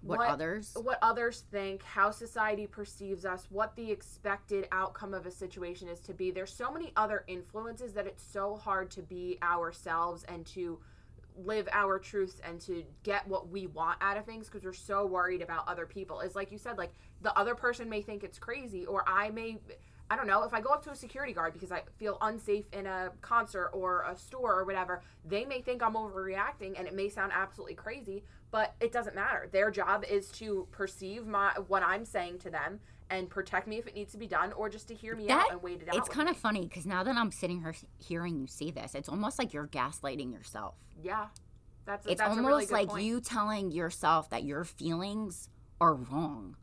What, 0.01 0.19
What- 0.19 0.29
others? 0.29 0.75
what 0.81 0.97
others 1.01 1.41
think, 1.51 1.83
how 1.83 2.09
society 2.11 2.65
perceives 2.65 3.23
us, 3.25 3.47
what 3.51 3.75
the 3.75 3.91
expected 3.91 4.67
outcome 4.71 5.13
of 5.13 5.25
a 5.25 5.31
situation 5.31 5.87
is 5.87 5.99
to 6.01 6.13
be. 6.13 6.31
There's 6.31 6.53
so 6.53 6.71
many 6.71 6.91
other 6.95 7.23
influences 7.27 7.93
that 7.93 8.07
it's 8.07 8.23
so 8.23 8.55
hard 8.55 8.89
to 8.91 9.01
be 9.03 9.37
ourselves 9.43 10.23
and 10.23 10.45
to 10.47 10.79
live 11.37 11.69
our 11.71 11.97
truths 11.97 12.41
and 12.43 12.59
to 12.61 12.83
get 13.03 13.25
what 13.27 13.47
we 13.49 13.67
want 13.67 13.97
out 14.01 14.17
of 14.17 14.25
things 14.25 14.47
because 14.47 14.63
we're 14.65 14.73
so 14.73 15.05
worried 15.05 15.41
about 15.41 15.67
other 15.67 15.85
people. 15.85 16.19
Is 16.19 16.35
like 16.35 16.51
you 16.51 16.57
said, 16.57 16.77
like 16.77 16.91
the 17.21 17.37
other 17.37 17.55
person 17.55 17.87
may 17.87 18.01
think 18.01 18.23
it's 18.23 18.37
crazy, 18.39 18.85
or 18.85 19.03
I 19.07 19.29
may. 19.29 19.59
I 20.11 20.17
don't 20.17 20.27
know, 20.27 20.43
if 20.43 20.53
I 20.53 20.59
go 20.59 20.71
up 20.71 20.83
to 20.83 20.91
a 20.91 20.95
security 20.95 21.31
guard 21.31 21.53
because 21.53 21.71
I 21.71 21.83
feel 21.95 22.17
unsafe 22.19 22.65
in 22.73 22.85
a 22.85 23.11
concert 23.21 23.69
or 23.71 24.03
a 24.05 24.13
store 24.17 24.59
or 24.59 24.65
whatever, 24.65 25.01
they 25.23 25.45
may 25.45 25.61
think 25.61 25.81
I'm 25.81 25.93
overreacting 25.93 26.77
and 26.77 26.85
it 26.85 26.93
may 26.93 27.07
sound 27.07 27.31
absolutely 27.33 27.75
crazy, 27.75 28.25
but 28.51 28.75
it 28.81 28.91
doesn't 28.91 29.15
matter. 29.15 29.47
Their 29.49 29.71
job 29.71 30.03
is 30.03 30.27
to 30.31 30.67
perceive 30.71 31.25
my 31.25 31.53
what 31.67 31.81
I'm 31.81 32.03
saying 32.03 32.39
to 32.39 32.49
them 32.49 32.81
and 33.09 33.29
protect 33.29 33.67
me 33.67 33.77
if 33.77 33.87
it 33.87 33.95
needs 33.95 34.11
to 34.11 34.17
be 34.17 34.27
done 34.27 34.51
or 34.51 34.67
just 34.67 34.89
to 34.89 34.93
hear 34.93 35.15
me 35.15 35.27
That- 35.27 35.45
out 35.45 35.51
and 35.53 35.63
wait 35.63 35.81
it 35.81 35.87
out. 35.87 35.95
It's 35.95 36.09
kind 36.09 36.27
of 36.27 36.35
funny 36.35 36.63
because 36.67 36.85
now 36.85 37.03
that 37.03 37.15
I'm 37.15 37.31
sitting 37.31 37.61
here 37.61 37.73
hearing 37.97 38.37
you 38.37 38.47
say 38.47 38.69
this, 38.69 38.95
it's 38.95 39.07
almost 39.07 39.39
like 39.39 39.53
you're 39.53 39.67
gaslighting 39.67 40.33
yourself. 40.33 40.75
Yeah. 41.01 41.27
That's 41.85 42.05
it's 42.05 42.19
that's 42.19 42.29
almost 42.31 42.43
a 42.43 42.47
really 42.47 42.65
like 42.65 42.89
point. 42.89 43.05
you 43.05 43.21
telling 43.21 43.71
yourself 43.71 44.29
that 44.31 44.43
your 44.43 44.65
feelings 44.65 45.47
are 45.79 45.93
wrong. 45.93 46.57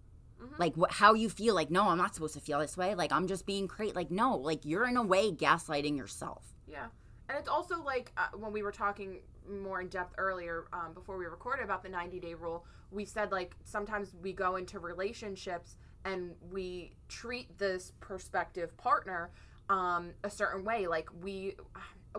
Mhm. 0.48 0.58
Like 0.58 0.76
what, 0.76 0.92
how 0.92 1.14
you 1.14 1.28
feel 1.28 1.54
like, 1.54 1.70
no, 1.70 1.88
I'm 1.88 1.98
not 1.98 2.14
supposed 2.14 2.34
to 2.34 2.40
feel 2.40 2.58
this 2.60 2.76
way. 2.76 2.94
Like 2.94 3.12
I'm 3.12 3.26
just 3.26 3.46
being 3.46 3.68
crazy. 3.68 3.92
Like 3.92 4.10
no, 4.10 4.36
like 4.36 4.64
you're 4.64 4.86
in 4.86 4.96
a 4.96 5.02
way 5.02 5.30
gaslighting 5.32 5.96
yourself. 5.96 6.54
Yeah. 6.66 6.86
And 7.28 7.38
it's 7.38 7.48
also 7.48 7.82
like 7.82 8.12
uh, 8.16 8.28
when 8.36 8.52
we 8.52 8.62
were 8.62 8.72
talking 8.72 9.18
more 9.48 9.80
in 9.80 9.88
depth 9.88 10.14
earlier 10.18 10.66
um, 10.72 10.92
before 10.94 11.16
we 11.18 11.26
recorded 11.26 11.64
about 11.64 11.82
the 11.82 11.88
90 11.88 12.20
day 12.20 12.34
rule, 12.34 12.64
we 12.90 13.04
said 13.04 13.32
like 13.32 13.54
sometimes 13.64 14.14
we 14.22 14.32
go 14.32 14.56
into 14.56 14.78
relationships 14.78 15.76
and 16.04 16.34
we 16.50 16.92
treat 17.08 17.58
this 17.58 17.92
prospective 18.00 18.76
partner 18.76 19.30
um, 19.68 20.12
a 20.24 20.30
certain 20.30 20.64
way. 20.64 20.86
Like 20.86 21.08
we. 21.22 21.56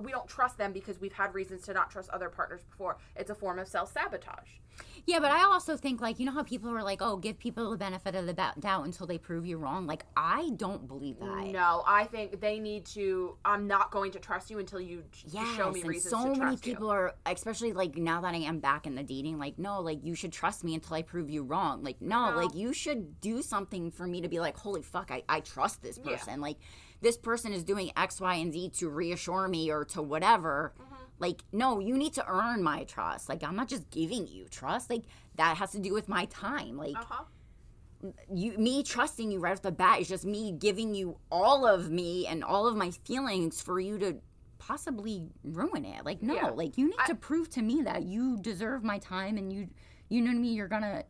We 0.02 0.12
don't 0.12 0.28
trust 0.28 0.58
them 0.58 0.72
because 0.72 1.00
we've 1.00 1.14
had 1.14 1.34
reasons 1.34 1.64
to 1.64 1.74
not 1.74 1.90
trust 1.92 2.10
other 2.10 2.30
partners 2.30 2.62
before. 2.64 2.98
It's 3.16 3.30
a 3.30 3.36
form 3.36 3.60
of 3.60 3.68
self 3.68 3.92
sabotage. 3.92 4.50
Yeah, 5.06 5.20
but 5.20 5.32
I 5.32 5.44
also 5.44 5.76
think 5.76 6.00
like 6.02 6.20
you 6.20 6.26
know 6.26 6.32
how 6.32 6.44
people 6.44 6.70
are 6.70 6.84
like, 6.84 7.02
oh, 7.02 7.18
give 7.18 7.38
people 7.40 7.70
the 7.72 7.78
benefit 7.78 8.16
of 8.16 8.26
the 8.28 8.34
doubt 8.34 8.86
until 8.86 9.08
they 9.08 9.18
prove 9.18 9.46
you 9.46 9.58
wrong. 9.58 9.88
Like 9.88 10.06
I 10.16 10.52
don't 10.56 10.88
believe 10.88 11.20
that. 11.20 11.48
No, 11.48 11.84
I 11.86 12.06
think 12.06 12.40
they 12.40 12.60
need 12.60 12.86
to. 12.88 13.36
I'm 13.44 13.68
not 13.68 13.92
going 13.92 14.12
to 14.12 14.20
trust 14.20 14.50
you 14.50 14.60
until 14.60 14.80
you 14.80 15.04
Yes, 15.26 15.56
show 15.58 15.72
me 15.72 15.82
and 15.82 15.90
reasons 15.90 16.12
so 16.12 16.24
to 16.24 16.30
many 16.30 16.40
trust 16.40 16.68
you. 16.68 16.74
people 16.74 16.90
are, 16.92 17.16
especially 17.26 17.74
like 17.74 17.98
now 17.98 18.22
that 18.22 18.34
I 18.34 18.38
am 18.38 18.60
back 18.60 18.88
in 18.88 18.96
the 18.96 19.04
dating, 19.04 19.38
like 19.38 19.58
no, 19.60 19.82
like 19.82 20.00
you 20.04 20.16
should 20.16 20.32
trust 20.32 20.64
me 20.64 20.76
until 20.76 20.96
I 20.96 21.02
prove 21.02 21.30
you 21.30 21.44
wrong. 21.44 21.84
Like 21.84 22.02
no, 22.02 22.30
No. 22.30 22.36
like 22.38 22.56
you 22.56 22.72
should 22.74 23.20
do 23.20 23.42
something 23.42 23.92
for 23.92 24.08
me 24.08 24.22
to 24.22 24.30
be 24.30 24.40
like, 24.40 24.56
holy 24.56 24.82
fuck, 24.82 25.12
I, 25.12 25.24
I 25.28 25.40
trust 25.42 25.82
this 25.82 26.00
Yeah. 26.02 26.12
person. 26.12 26.40
Like 26.40 26.58
this 27.02 27.18
person 27.18 27.54
is 27.54 27.64
doing 27.64 27.92
X, 27.96 28.20
Y, 28.22 28.36
and 28.36 28.52
Z 28.54 28.70
to 28.78 28.90
reassure 28.90 29.48
me 29.48 29.72
or 29.72 29.86
to 29.86 30.02
whatever. 30.02 30.74
Mm-hmm. 30.80 30.96
Like 31.20 31.44
no, 31.52 31.80
you 31.80 31.98
need 31.98 32.14
to 32.14 32.26
earn 32.28 32.64
my 32.64 32.84
trust. 32.86 33.28
Like 33.30 33.44
I'm 33.44 33.56
not 33.56 33.68
just 33.68 33.90
giving 33.90 34.28
you 34.28 34.46
trust. 34.50 34.90
Like 34.90 35.04
that 35.36 35.58
has 35.58 35.72
to 35.72 35.80
do 35.80 35.94
with 35.94 36.08
my 36.10 36.26
time. 36.26 36.78
Like 36.78 36.96
Uh 36.98 37.04
huh. 37.10 37.24
you 38.34 38.58
me 38.58 38.84
trusting 38.84 39.30
you 39.32 39.40
right 39.40 39.52
off 39.52 39.62
the 39.62 39.72
bat 39.72 40.00
is 40.00 40.08
just 40.08 40.26
me 40.26 40.54
giving 40.54 40.96
you 40.96 41.18
all 41.32 41.66
of 41.68 41.90
me 41.90 42.26
and 42.28 42.44
all 42.44 42.68
of 42.68 42.76
my 42.78 42.92
feelings 42.92 43.62
for 43.62 43.80
you 43.80 43.98
to 43.98 44.16
possibly 44.58 45.28
ruin 45.44 45.84
it 45.86 46.06
like 46.06 46.22
no 46.22 46.36
Yeah. 46.36 46.48
like 46.50 46.78
you 46.78 46.88
need 46.88 46.96
I- 47.00 47.08
to 47.08 47.16
prove 47.16 47.50
to 47.52 47.62
me 47.62 47.82
that 47.84 48.04
you 48.04 48.38
deserve 48.42 48.84
my 48.84 49.00
time 49.00 49.38
and 49.38 49.52
you 49.52 49.70
you 50.10 50.22
know 50.22 50.32
what 50.32 50.36
i 50.38 50.40
mean 50.40 50.54
you're 50.54 50.68
gonna 50.68 51.04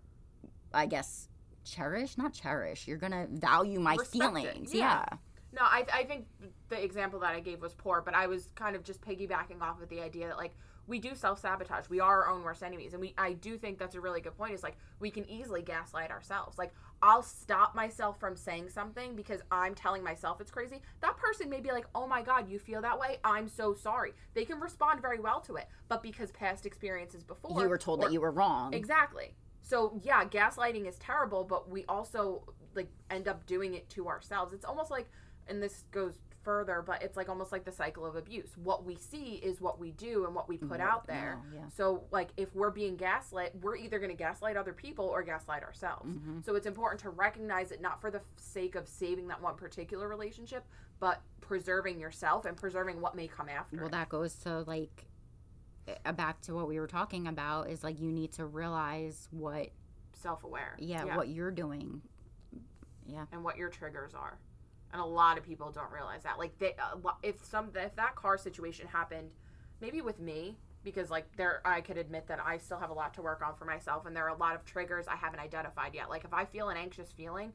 i 0.73 0.85
guess 0.85 1.27
cherish 1.63 2.17
not 2.17 2.33
cherish 2.33 2.87
you're 2.87 2.97
gonna 2.97 3.27
value 3.31 3.79
my 3.79 3.97
feelings 3.97 4.73
yeah. 4.73 5.03
yeah. 5.11 5.17
No, 5.59 5.65
I, 5.65 5.85
I 5.93 6.03
think 6.05 6.25
the 6.69 6.81
example 6.81 7.19
that 7.19 7.35
I 7.35 7.41
gave 7.41 7.61
was 7.61 7.73
poor, 7.73 8.01
but 8.01 8.13
I 8.15 8.27
was 8.27 8.47
kind 8.55 8.75
of 8.77 8.83
just 8.83 9.01
piggybacking 9.01 9.61
off 9.61 9.81
of 9.81 9.89
the 9.89 9.99
idea 9.99 10.27
that 10.27 10.37
like 10.37 10.53
we 10.87 10.99
do 10.99 11.13
self 11.15 11.39
sabotage. 11.39 11.89
We 11.89 11.99
are 11.99 12.23
our 12.23 12.29
own 12.33 12.43
worst 12.43 12.63
enemies, 12.63 12.93
and 12.93 13.01
we 13.01 13.13
I 13.17 13.33
do 13.33 13.57
think 13.57 13.77
that's 13.77 13.95
a 13.95 14.01
really 14.01 14.21
good 14.21 14.37
point. 14.37 14.53
Is 14.53 14.63
like 14.63 14.77
we 14.99 15.11
can 15.11 15.29
easily 15.29 15.61
gaslight 15.61 16.11
ourselves. 16.11 16.57
Like 16.57 16.73
I'll 17.01 17.21
stop 17.21 17.75
myself 17.75 18.19
from 18.21 18.37
saying 18.37 18.69
something 18.69 19.15
because 19.15 19.41
I'm 19.51 19.75
telling 19.75 20.01
myself 20.03 20.39
it's 20.39 20.49
crazy. 20.49 20.81
That 21.01 21.17
person 21.17 21.49
may 21.49 21.59
be 21.59 21.71
like, 21.71 21.87
"Oh 21.93 22.07
my 22.07 22.21
god, 22.21 22.49
you 22.49 22.57
feel 22.57 22.81
that 22.81 22.97
way? 22.97 23.17
I'm 23.25 23.49
so 23.49 23.73
sorry." 23.73 24.13
They 24.33 24.45
can 24.45 24.61
respond 24.61 25.01
very 25.01 25.19
well 25.19 25.41
to 25.41 25.57
it, 25.57 25.67
but 25.89 26.01
because 26.01 26.31
past 26.31 26.65
experiences 26.65 27.23
before 27.23 27.61
You 27.61 27.67
were 27.67 27.77
told 27.77 27.99
or- 27.99 28.05
that 28.05 28.13
you 28.13 28.21
were 28.21 28.31
wrong. 28.31 28.73
Exactly. 28.73 29.35
So 29.61 29.99
yeah, 30.03 30.23
gaslighting 30.23 30.87
is 30.87 30.97
terrible, 30.97 31.43
but 31.43 31.69
we 31.69 31.83
also 31.85 32.43
like 32.75 32.89
end 33.11 33.27
up 33.27 33.45
doing 33.45 33.73
it 33.73 33.89
to 33.89 34.07
ourselves. 34.07 34.53
It's 34.53 34.65
almost 34.65 34.89
like 34.89 35.09
and 35.49 35.61
this 35.61 35.83
goes 35.91 36.19
further, 36.43 36.81
but 36.85 37.03
it's 37.03 37.17
like 37.17 37.29
almost 37.29 37.51
like 37.51 37.65
the 37.65 37.71
cycle 37.71 38.05
of 38.05 38.15
abuse. 38.15 38.49
What 38.63 38.85
we 38.85 38.95
see 38.95 39.35
is 39.43 39.61
what 39.61 39.79
we 39.79 39.91
do 39.91 40.25
and 40.25 40.33
what 40.33 40.47
we 40.47 40.57
put 40.57 40.79
out 40.79 41.05
there. 41.05 41.39
no, 41.51 41.59
yeah. 41.59 41.65
So 41.75 42.03
like 42.11 42.29
if 42.37 42.53
we're 42.55 42.71
being 42.71 42.95
gaslit, 42.95 43.53
we're 43.61 43.75
either 43.75 43.99
going 43.99 44.11
to 44.11 44.17
gaslight 44.17 44.57
other 44.57 44.73
people 44.73 45.05
or 45.05 45.21
gaslight 45.21 45.63
ourselves. 45.63 46.09
Mm-hmm. 46.09 46.39
So 46.45 46.55
it's 46.55 46.65
important 46.65 47.01
to 47.01 47.09
recognize 47.09 47.71
it 47.71 47.81
not 47.81 48.01
for 48.01 48.09
the 48.09 48.21
sake 48.37 48.75
of 48.75 48.87
saving 48.87 49.27
that 49.27 49.41
one 49.41 49.55
particular 49.55 50.07
relationship, 50.07 50.65
but 50.99 51.21
preserving 51.41 51.99
yourself 51.99 52.45
and 52.45 52.55
preserving 52.55 53.01
what 53.01 53.15
may 53.15 53.27
come 53.27 53.49
after. 53.49 53.77
Well, 53.77 53.87
it. 53.87 53.91
that 53.91 54.09
goes 54.09 54.35
to 54.43 54.61
like 54.61 55.05
uh, 56.05 56.11
back 56.13 56.41
to 56.41 56.53
what 56.53 56.67
we 56.67 56.79
were 56.79 56.87
talking 56.87 57.27
about 57.27 57.69
is 57.69 57.83
like 57.83 57.99
you 57.99 58.11
need 58.11 58.31
to 58.33 58.45
realize 58.45 59.27
what 59.31 59.69
self-aware. 60.13 60.75
yeah, 60.79 61.15
what 61.15 61.29
you're 61.29 61.51
doing. 61.51 62.01
Yeah. 63.05 63.25
and 63.31 63.43
what 63.43 63.57
your 63.57 63.69
triggers 63.69 64.13
are. 64.13 64.37
And 64.91 65.01
a 65.01 65.05
lot 65.05 65.37
of 65.37 65.43
people 65.43 65.71
don't 65.71 65.91
realize 65.91 66.23
that. 66.23 66.39
Like 66.39 66.57
they, 66.57 66.75
uh, 66.79 67.11
if 67.21 67.43
some 67.45 67.69
if 67.75 67.95
that 67.95 68.15
car 68.15 68.37
situation 68.37 68.87
happened, 68.87 69.29
maybe 69.81 70.01
with 70.01 70.19
me, 70.19 70.57
because 70.83 71.11
like 71.11 71.25
there, 71.37 71.61
I 71.65 71.81
could 71.81 71.97
admit 71.97 72.27
that 72.27 72.39
I 72.43 72.57
still 72.57 72.79
have 72.79 72.89
a 72.89 72.93
lot 72.93 73.13
to 73.15 73.21
work 73.21 73.43
on 73.45 73.55
for 73.55 73.65
myself, 73.65 74.05
and 74.05 74.15
there 74.15 74.25
are 74.25 74.35
a 74.35 74.37
lot 74.37 74.55
of 74.55 74.65
triggers 74.65 75.07
I 75.07 75.15
haven't 75.15 75.39
identified 75.39 75.93
yet. 75.93 76.09
Like 76.09 76.23
if 76.23 76.33
I 76.33 76.45
feel 76.45 76.69
an 76.69 76.77
anxious 76.77 77.11
feeling, 77.11 77.53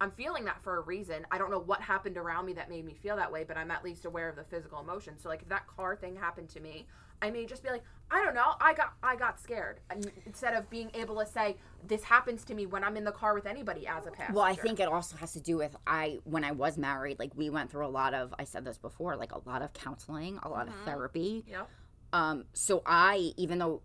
I'm 0.00 0.10
feeling 0.10 0.44
that 0.46 0.60
for 0.62 0.78
a 0.78 0.80
reason. 0.80 1.24
I 1.30 1.38
don't 1.38 1.50
know 1.50 1.60
what 1.60 1.80
happened 1.80 2.16
around 2.16 2.46
me 2.46 2.54
that 2.54 2.68
made 2.68 2.84
me 2.84 2.94
feel 2.94 3.14
that 3.16 3.30
way, 3.30 3.44
but 3.44 3.56
I'm 3.56 3.70
at 3.70 3.84
least 3.84 4.04
aware 4.04 4.28
of 4.28 4.34
the 4.34 4.42
physical 4.42 4.80
emotion. 4.80 5.16
So 5.16 5.28
like 5.28 5.42
if 5.42 5.48
that 5.48 5.68
car 5.68 5.94
thing 5.94 6.16
happened 6.16 6.48
to 6.50 6.60
me, 6.60 6.88
I 7.22 7.30
may 7.30 7.46
just 7.46 7.62
be 7.62 7.70
like, 7.70 7.84
I 8.10 8.22
don't 8.22 8.34
know, 8.34 8.52
I 8.60 8.74
got 8.74 8.94
I 9.02 9.16
got 9.16 9.40
scared, 9.40 9.80
and 9.88 10.10
instead 10.26 10.54
of 10.54 10.68
being 10.68 10.90
able 10.92 11.16
to 11.20 11.24
say 11.24 11.56
this 11.86 12.02
happens 12.02 12.44
to 12.46 12.54
me 12.54 12.66
when 12.66 12.84
I'm 12.84 12.96
in 12.96 13.04
the 13.04 13.12
car 13.12 13.32
with 13.32 13.46
anybody 13.46 13.86
as 13.86 14.06
a 14.06 14.10
passenger. 14.10 14.34
Well, 14.36 14.44
I 14.44 14.54
think 14.54 14.80
it 14.80 14.88
also 14.88 15.16
has 15.16 15.32
to 15.32 15.40
do 15.40 15.56
with 15.56 15.74
I 15.86 16.18
when 16.24 16.44
I 16.44 16.50
was 16.52 16.76
married, 16.76 17.18
like 17.18 17.30
we 17.36 17.48
went 17.48 17.70
through 17.70 17.86
a 17.86 17.88
lot 17.88 18.12
of 18.12 18.34
I 18.38 18.44
said 18.44 18.64
this 18.64 18.76
before, 18.76 19.16
like 19.16 19.32
a 19.32 19.40
lot 19.48 19.62
of 19.62 19.72
counseling, 19.72 20.38
a 20.42 20.48
lot 20.48 20.68
of 20.68 20.74
therapy. 20.84 21.44
Yep. 21.48 21.68
Um 22.12 22.44
so 22.52 22.82
I 22.84 23.32
even 23.38 23.58
though 23.58 23.80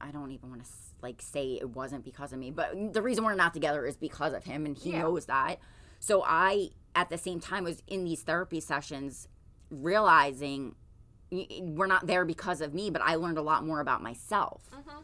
I 0.00 0.10
don't 0.10 0.32
even 0.32 0.50
want 0.50 0.64
to 0.64 0.70
like 1.00 1.22
say 1.22 1.52
it 1.60 1.70
wasn't 1.70 2.04
because 2.04 2.32
of 2.32 2.38
me, 2.38 2.50
but 2.50 2.92
the 2.92 3.00
reason 3.02 3.24
we're 3.24 3.34
not 3.34 3.54
together 3.54 3.86
is 3.86 3.96
because 3.96 4.34
of 4.34 4.44
him 4.44 4.66
and 4.66 4.76
he 4.76 4.90
Yeah. 4.90 5.02
knows 5.02 5.26
that. 5.26 5.56
So 6.00 6.22
I 6.26 6.70
at 6.94 7.08
the 7.08 7.16
same 7.18 7.40
time 7.40 7.64
was 7.64 7.82
in 7.86 8.04
these 8.04 8.22
therapy 8.22 8.60
sessions 8.60 9.28
realizing 9.70 10.74
we're 11.60 11.86
not 11.86 12.06
there 12.06 12.24
because 12.24 12.60
of 12.60 12.74
me, 12.74 12.90
but 12.90 13.02
I 13.02 13.14
learned 13.14 13.38
a 13.38 13.42
lot 13.42 13.64
more 13.64 13.80
about 13.80 14.02
myself. 14.02 14.62
Mm-hmm. 14.72 14.98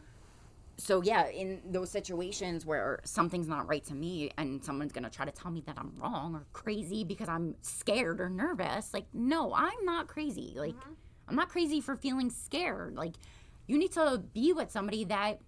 So 0.77 1.03
yeah, 1.03 1.27
in 1.29 1.61
those 1.65 1.91
situations 1.91 2.65
where 2.65 3.01
something's 3.05 3.49
not 3.49 3.69
right 3.69 3.85
to 3.87 3.95
me 3.95 4.31
and 4.39 4.63
someone's 4.63 4.93
gonna 4.93 5.11
try 5.11 5.25
to 5.25 5.33
tell 5.33 5.51
me 5.51 5.63
that 5.67 5.77
I'm 5.77 5.93
wrong 5.99 6.35
or 6.35 6.45
crazy 6.53 7.03
because 7.03 7.29
I'm 7.29 7.57
scared 7.63 8.21
or 8.21 8.29
nervous, 8.29 8.95
like 8.95 9.07
no, 9.13 9.53
I'm 9.55 9.85
not 9.85 10.07
crazy. 10.07 10.55
Like 10.57 10.75
mm-hmm. 10.75 10.93
I'm 11.29 11.35
not 11.35 11.49
crazy 11.49 11.81
for 11.81 11.97
feeling 11.97 12.31
scared. 12.31 12.95
Like 12.95 13.15
you 13.67 13.79
need 13.79 13.93
to 13.93 14.23
be 14.33 14.53
with 14.53 14.71
somebody 14.71 15.05
that 15.05 15.41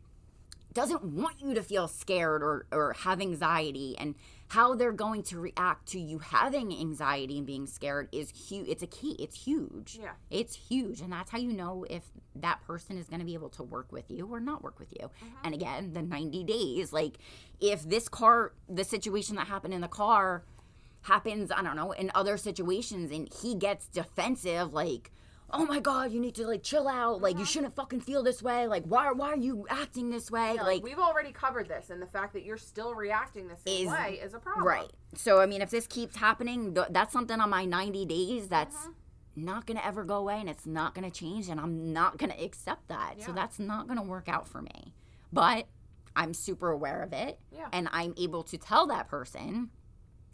doesn't 0.73 1.05
want 1.05 1.41
you 1.41 1.55
to 1.55 1.63
feel 1.63 1.89
scared 1.89 2.43
or, 2.43 2.67
or 2.73 2.93
have 2.95 3.21
anxiety 3.21 3.97
and 3.99 4.15
how 4.51 4.75
they're 4.75 4.91
going 4.91 5.23
to 5.23 5.39
react 5.39 5.87
to 5.87 6.01
you 6.01 6.19
having 6.19 6.73
anxiety 6.73 7.39
and 7.39 7.47
being 7.47 7.69
scared 7.69 8.09
is 8.11 8.31
huge 8.31 8.67
it's 8.69 8.83
a 8.83 8.87
key 8.87 9.13
it's 9.21 9.45
huge. 9.45 9.99
Yeah. 10.03 10.11
it's 10.29 10.57
huge 10.57 11.01
and 11.01 11.13
that's 11.13 11.31
how 11.31 11.39
you 11.39 11.53
know 11.53 11.87
if 11.89 12.03
that 12.35 12.61
person 12.67 12.99
is 12.99 13.07
going 13.07 13.21
to 13.21 13.25
be 13.25 13.35
able 13.35 13.51
to 13.51 13.63
work 13.63 13.93
with 13.93 14.11
you 14.11 14.27
or 14.27 14.41
not 14.41 14.63
work 14.63 14.81
with 14.81 14.93
you. 14.99 15.07
Mm-hmm. 15.07 15.45
And 15.45 15.55
again 15.55 15.93
the 15.93 16.03
90 16.03 16.43
days 16.45 16.93
like 16.93 17.19
if 17.61 17.89
this 17.89 18.09
car 18.09 18.53
the 18.69 18.83
situation 18.83 19.37
that 19.37 19.47
happened 19.47 19.73
in 19.73 19.83
the 19.83 19.89
car 19.89 20.43
happens 21.03 21.51
i 21.51 21.63
don't 21.63 21.77
know 21.77 21.93
in 21.93 22.11
other 22.15 22.37
situations 22.37 23.11
and 23.11 23.33
he 23.41 23.55
gets 23.55 23.87
defensive 23.87 24.75
like 24.75 25.11
oh 25.53 25.67
my 25.67 25.81
god 25.81 26.13
you 26.13 26.21
need 26.21 26.35
to 26.35 26.47
like 26.47 26.63
chill 26.63 26.87
out 26.89 27.21
like 27.21 27.39
you 27.39 27.45
shouldn't 27.45 27.75
fucking 27.75 28.01
feel 28.01 28.23
this 28.23 28.43
way 28.43 28.67
like 28.67 28.85
why, 28.85 29.11
why 29.13 29.29
are 29.29 29.37
you 29.37 29.67
acting 29.69 30.11
this 30.11 30.31
way 30.31 30.55
Yeah, 30.57 30.63
like 30.63 30.83
we've 30.83 30.99
already 30.99 31.33
covered 31.33 31.69
this, 31.69 31.91
and 31.91 32.01
the 32.01 32.07
fact 32.07 32.33
that 32.35 32.45
you're 32.45 32.57
still 32.57 32.95
reacting 32.95 33.49
the 33.49 33.57
same 33.57 33.87
Is- 33.87 33.93
way 33.93 34.21
is 34.23 34.35
a 34.35 34.39
problem. 34.39 34.67
Right. 34.67 34.91
So 35.15 35.41
I 35.41 35.47
mean, 35.47 35.63
if 35.63 35.71
this 35.71 35.87
keeps 35.87 36.17
happening, 36.17 36.75
th- 36.75 36.89
that's 36.91 37.13
something 37.13 37.41
on 37.41 37.51
my 37.51 37.65
90 37.65 38.05
days 38.07 38.49
that's 38.49 38.77
Mm-hmm. 38.77 39.45
not 39.45 39.67
to 39.69 39.87
ever 39.87 40.05
go 40.05 40.17
away 40.17 40.41
and 40.41 40.49
it's 40.49 40.67
not 40.67 40.95
to 40.97 41.11
change 41.11 41.49
and 41.49 41.61
I'm 41.61 41.93
not 41.93 42.19
to 42.19 42.45
accept 42.45 42.89
that. 42.89 43.15
So 43.23 43.33
that's 43.33 43.59
not 43.59 43.89
to 43.89 44.03
work 44.03 44.29
out 44.29 44.47
for 44.49 44.61
me. 44.63 44.95
But 45.33 45.67
I'm 46.17 46.35
super 46.35 46.71
aware 46.71 47.03
of 47.03 47.13
it 47.13 47.39
Yeah. 47.53 47.69
and 47.73 47.89
I'm 47.93 48.15
able 48.19 48.43
to 48.45 48.59
tell 48.59 48.87
that 48.89 49.09
person 49.09 49.71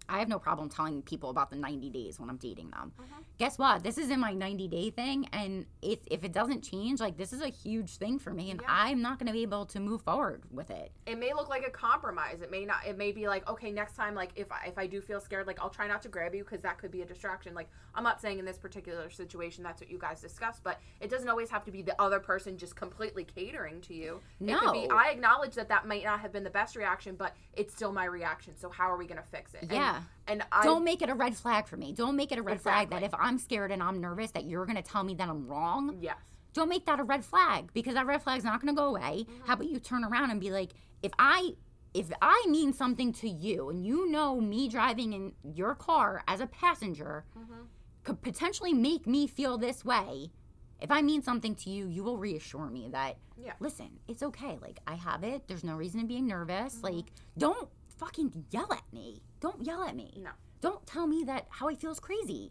I 0.09 0.21
have 0.21 0.29
no 0.29 0.39
problem 0.39 0.69
telling 0.69 1.03
people 1.03 1.31
about 1.31 1.51
the 1.51 1.57
90 1.57 1.91
days 1.91 2.21
when 2.21 2.31
I'm 2.31 2.37
dating 2.37 2.71
them. 2.71 2.93
Mm-hmm. 3.01 3.21
Guess 3.39 3.59
what? 3.59 3.83
This 3.83 3.99
is 3.99 4.09
in 4.11 4.19
my 4.19 4.33
90 4.33 4.67
day 4.69 4.89
thing, 4.91 5.29
and 5.33 5.67
if, 5.83 5.99
if 6.11 6.25
it 6.25 6.33
doesn't 6.33 6.63
change, 6.63 7.01
like 7.01 7.19
this 7.19 7.35
is 7.35 7.43
a 7.43 7.49
huge 7.49 7.97
thing 7.99 8.19
for 8.19 8.33
me, 8.33 8.51
and 8.51 8.61
Yeah. 8.63 8.69
I'm 8.71 9.03
not 9.03 9.19
going 9.19 9.27
to 9.27 9.33
be 9.33 9.43
able 9.43 9.67
to 9.67 9.81
move 9.81 10.01
forward 10.01 10.45
with 10.51 10.71
it. 10.71 10.91
It 11.05 11.19
may 11.19 11.35
look 11.35 11.51
like 11.51 11.67
a 11.67 11.71
compromise. 11.71 12.41
It 12.41 12.51
may 12.51 12.65
not. 12.65 12.87
It 12.87 12.97
may 12.97 13.13
be 13.13 13.29
like, 13.29 13.47
okay, 13.49 13.71
next 13.71 13.95
time, 13.95 14.15
like 14.15 14.31
if 14.37 14.51
I, 14.51 14.67
if 14.67 14.79
I 14.79 14.87
do 14.87 15.03
feel 15.03 15.21
scared, 15.21 15.47
like 15.47 15.61
I'll 15.61 15.69
try 15.69 15.87
not 15.87 16.01
to 16.03 16.09
grab 16.09 16.35
you 16.35 16.45
because 16.45 16.63
that 16.63 16.79
could 16.79 16.91
be 16.91 17.03
a 17.03 17.05
distraction. 17.05 17.55
Like 17.55 17.69
I'm 17.95 18.05
not 18.05 18.23
saying 18.23 18.39
in 18.39 18.47
this 18.47 18.57
particular 18.59 19.11
situation 19.11 19.63
that's 19.63 19.83
what 19.83 19.91
you 19.91 19.99
guys 19.99 20.21
discussed, 20.23 20.65
but 20.65 20.81
it 21.01 21.11
doesn't 21.11 21.29
always 21.29 21.51
have 21.51 21.65
to 21.65 21.71
be 21.71 21.83
the 21.83 22.01
other 22.01 22.21
person 22.21 22.57
just 22.57 22.75
completely 22.75 23.25
catering 23.25 23.83
to 23.83 23.95
you. 23.95 24.21
It 24.41 24.59
could 24.59 24.73
be. 24.73 24.87
No. 24.87 24.97
I 24.97 25.11
acknowledge 25.11 25.55
that 25.57 25.69
that 25.69 25.87
might 25.87 26.05
not 26.05 26.21
have 26.21 26.33
been 26.33 26.45
the 26.45 26.51
best 26.51 26.75
reaction, 26.75 27.17
but 27.17 27.37
it's 27.53 27.75
still 27.75 27.93
my 27.93 28.07
reaction. 28.07 28.57
So 28.57 28.71
how 28.71 28.91
are 28.91 28.97
we 28.97 29.07
gonna 29.07 29.23
fix 29.31 29.53
it? 29.53 29.69
Yeah. 29.71 29.97
And, 29.97 30.05
I 30.29 30.65
Don't 30.65 30.85
make 30.85 31.03
it 31.03 31.09
a 31.09 31.15
red 31.15 31.37
flag 31.37 31.67
for 31.67 31.77
me. 31.77 31.93
Don't 31.93 32.17
make 32.17 32.33
it 32.33 32.39
a 32.39 32.43
red 32.43 32.61
flag 32.61 32.91
that 32.91 33.03
if 33.03 33.13
I'm 33.15 33.39
scared 33.39 33.71
and 33.73 33.83
I'm 33.83 34.01
nervous 34.01 34.31
that 34.33 34.45
you're 34.45 34.67
going 34.67 34.77
to 34.77 34.83
tell 34.83 35.05
me 35.05 35.15
that 35.15 35.29
I'm 35.29 35.47
wrong. 35.47 35.99
yes. 36.01 36.17
Don't 36.53 36.71
make 36.71 36.87
that 36.87 36.99
a 36.99 37.05
red 37.05 37.23
flag 37.23 37.71
because 37.75 37.95
that 37.95 38.07
red 38.07 38.23
flag's 38.23 38.43
not 38.45 38.63
going 38.63 38.75
to 38.75 38.79
go 38.81 38.89
away. 38.89 39.27
Mm-hmm. 39.29 39.47
How 39.47 39.53
about 39.55 39.69
you 39.69 39.79
turn 39.79 40.05
around 40.05 40.31
and 40.31 40.41
be 40.41 40.51
like, 40.51 40.71
if 41.03 41.13
I 41.19 41.51
if 41.93 42.11
I 42.23 42.45
mean 42.49 42.73
something 42.73 43.13
to 43.15 43.29
you 43.29 43.69
and 43.71 43.85
you 43.87 44.11
know 44.11 44.41
me 44.41 44.69
driving 44.69 45.13
in 45.13 45.33
your 45.45 45.75
car 45.75 46.23
as 46.27 46.41
a 46.41 46.47
passenger 46.47 47.25
Mm-hmm. 47.39 47.63
could 48.05 48.23
potentially 48.23 48.73
make 48.73 49.07
me 49.07 49.27
feel 49.27 49.59
this 49.59 49.85
way, 49.85 50.31
if 50.81 50.91
I 50.91 51.03
mean 51.03 51.23
something 51.23 51.55
to 51.57 51.71
you, 51.71 51.89
you 51.89 52.03
will 52.03 52.17
reassure 52.19 52.69
me 52.71 52.89
that 52.91 53.19
Yeah. 53.37 53.53
listen, 53.61 53.91
it's 54.09 54.23
okay. 54.23 54.59
Like 54.63 54.81
I 54.87 54.95
have 54.95 55.25
it. 55.25 55.47
There's 55.49 55.65
no 55.65 55.77
reason 55.77 56.01
to 56.01 56.07
be 56.07 56.23
nervous. 56.23 56.77
Mm-hmm. 56.77 56.85
Like 56.87 57.05
don't 57.37 57.69
fucking 57.99 58.47
yell 58.51 58.73
at 58.73 58.91
me. 58.93 59.21
Don't 59.47 59.65
yell 59.65 59.85
at 59.85 59.95
me. 59.95 60.13
No. 60.17 60.31
Don't 60.61 60.85
tell 60.89 61.07
me 61.07 61.23
that 61.25 61.47
how 61.51 61.69
I 61.69 61.77
feel 61.77 61.93
is 61.93 62.01
crazy. 62.01 62.51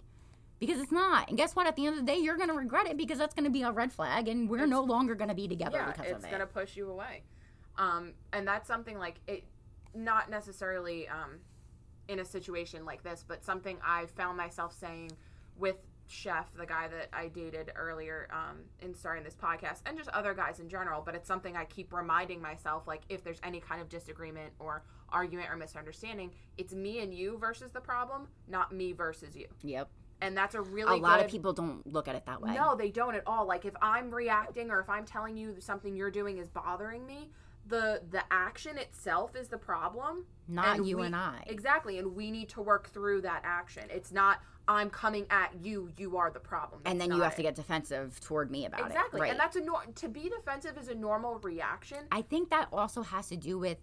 Because 0.60 0.80
it's 0.80 0.94
not. 0.94 1.28
And 1.28 1.38
guess 1.38 1.54
what? 1.54 1.68
At 1.68 1.76
the 1.76 1.86
end 1.86 2.00
of 2.00 2.06
the 2.06 2.10
day, 2.10 2.18
you're 2.18 2.38
going 2.38 2.48
to 2.48 2.56
regret 2.56 2.88
it 2.88 2.96
because 2.96 3.18
that's 3.18 3.36
going 3.36 3.44
to 3.44 3.52
be 3.52 3.64
a 3.64 3.72
red 3.72 3.92
flag 3.92 4.30
and 4.30 4.50
we're 4.50 4.66
no 4.66 4.82
longer 4.82 5.14
going 5.14 5.28
to 5.28 5.36
be 5.36 5.46
together 5.46 5.80
yeah, 5.80 5.92
because 5.92 6.06
it's 6.12 6.20
of 6.20 6.30
it. 6.30 6.32
gonna 6.32 6.46
push 6.46 6.78
you 6.78 6.90
away. 6.90 7.24
Um, 7.78 8.14
and 8.32 8.48
that's 8.48 8.66
something 8.66 8.98
like 8.98 9.16
it, 9.28 9.44
not 9.94 10.30
necessarily 10.30 11.10
um, 11.10 11.40
in 12.08 12.20
a 12.20 12.26
situation 12.26 12.86
like 12.86 13.04
this, 13.04 13.26
but 13.28 13.44
something 13.44 13.78
I 13.86 14.06
found 14.06 14.38
myself 14.38 14.74
saying 14.74 15.12
with 15.58 15.76
Chef, 16.08 16.54
the 16.56 16.66
guy 16.66 16.88
that 16.88 17.10
I 17.14 17.28
dated 17.28 17.72
earlier 17.76 18.28
um, 18.32 18.58
in 18.80 18.94
starting 18.94 19.24
this 19.24 19.36
podcast, 19.36 19.82
and 19.86 19.98
just 19.98 20.10
other 20.10 20.34
guys 20.34 20.60
in 20.60 20.70
general. 20.70 21.02
But 21.04 21.16
it's 21.16 21.28
something 21.28 21.58
I 21.58 21.66
keep 21.66 21.92
reminding 21.94 22.42
myself, 22.42 22.88
like 22.88 23.02
if 23.10 23.24
there's 23.24 23.40
any 23.44 23.60
kind 23.60 23.82
of 23.82 23.90
disagreement 23.90 24.54
or 24.60 24.84
argument 25.10 25.50
or 25.50 25.56
misunderstanding, 25.56 26.32
it's 26.58 26.74
me 26.74 27.00
and 27.00 27.14
you 27.14 27.38
versus 27.38 27.72
the 27.72 27.82
problem, 27.82 28.28
not 28.48 28.72
me 28.72 28.92
versus 28.92 29.36
you. 29.36 29.48
Yep. 29.64 29.90
And 30.22 30.36
that's 30.38 30.56
a 30.56 30.62
really 30.62 30.98
a 30.98 31.02
lot 31.02 31.18
good- 31.20 31.26
of 31.26 31.32
people 31.32 31.54
don't 31.54 31.86
look 31.92 32.08
at 32.08 32.16
it 32.16 32.26
that 32.26 32.42
way. 32.42 32.54
no, 32.54 32.76
they 32.76 32.90
don't 32.90 33.16
at 33.16 33.24
all. 33.26 33.46
Like 33.46 33.66
if 33.66 33.74
I'm 33.82 34.14
reacting 34.14 34.72
or 34.72 34.80
if 34.80 34.90
I'm 34.90 35.06
telling 35.06 35.36
you 35.36 35.56
something 35.60 35.96
you're 35.96 36.12
doing 36.12 36.38
is 36.38 36.50
bothering 36.50 37.06
me, 37.06 37.32
the 37.68 38.02
the 38.12 38.22
action 38.32 38.78
itself 38.78 39.36
is 39.36 39.48
the 39.50 39.58
problem. 39.58 40.26
Not 40.48 40.86
you 40.86 40.98
we- 40.98 41.06
and 41.08 41.16
I. 41.16 41.44
Exactly, 41.48 41.98
and 41.98 42.16
we 42.16 42.30
need 42.32 42.48
to 42.50 42.62
work 42.62 42.90
through 42.90 43.22
that 43.22 43.42
action. 43.44 43.84
It's 43.90 44.12
not 44.12 44.40
I'm 44.68 44.90
coming 44.90 45.26
at 45.30 45.52
you, 45.64 45.92
you 45.98 46.18
are 46.18 46.32
the 46.32 46.40
problem. 46.40 46.82
and 46.86 47.00
then 47.00 47.12
you 47.12 47.22
have 47.22 47.36
to 47.36 47.42
get 47.44 47.56
defensive 47.56 48.20
toward 48.22 48.50
me 48.50 48.66
about 48.66 48.88
Exactly. 48.88 49.20
it. 49.20 49.22
Right. 49.24 49.32
And 49.32 49.40
that's 49.40 49.56
a 49.56 49.62
nor- 49.62 49.84
to 49.96 50.08
be 50.10 50.30
defensive 50.30 50.78
is 50.78 50.88
a 50.88 50.96
normal 50.96 51.40
reaction. 51.40 52.00
I 52.12 52.22
think 52.22 52.50
that 52.50 52.68
also 52.74 53.04
has 53.04 53.28
to 53.30 53.38
do 53.38 53.58
with 53.60 53.78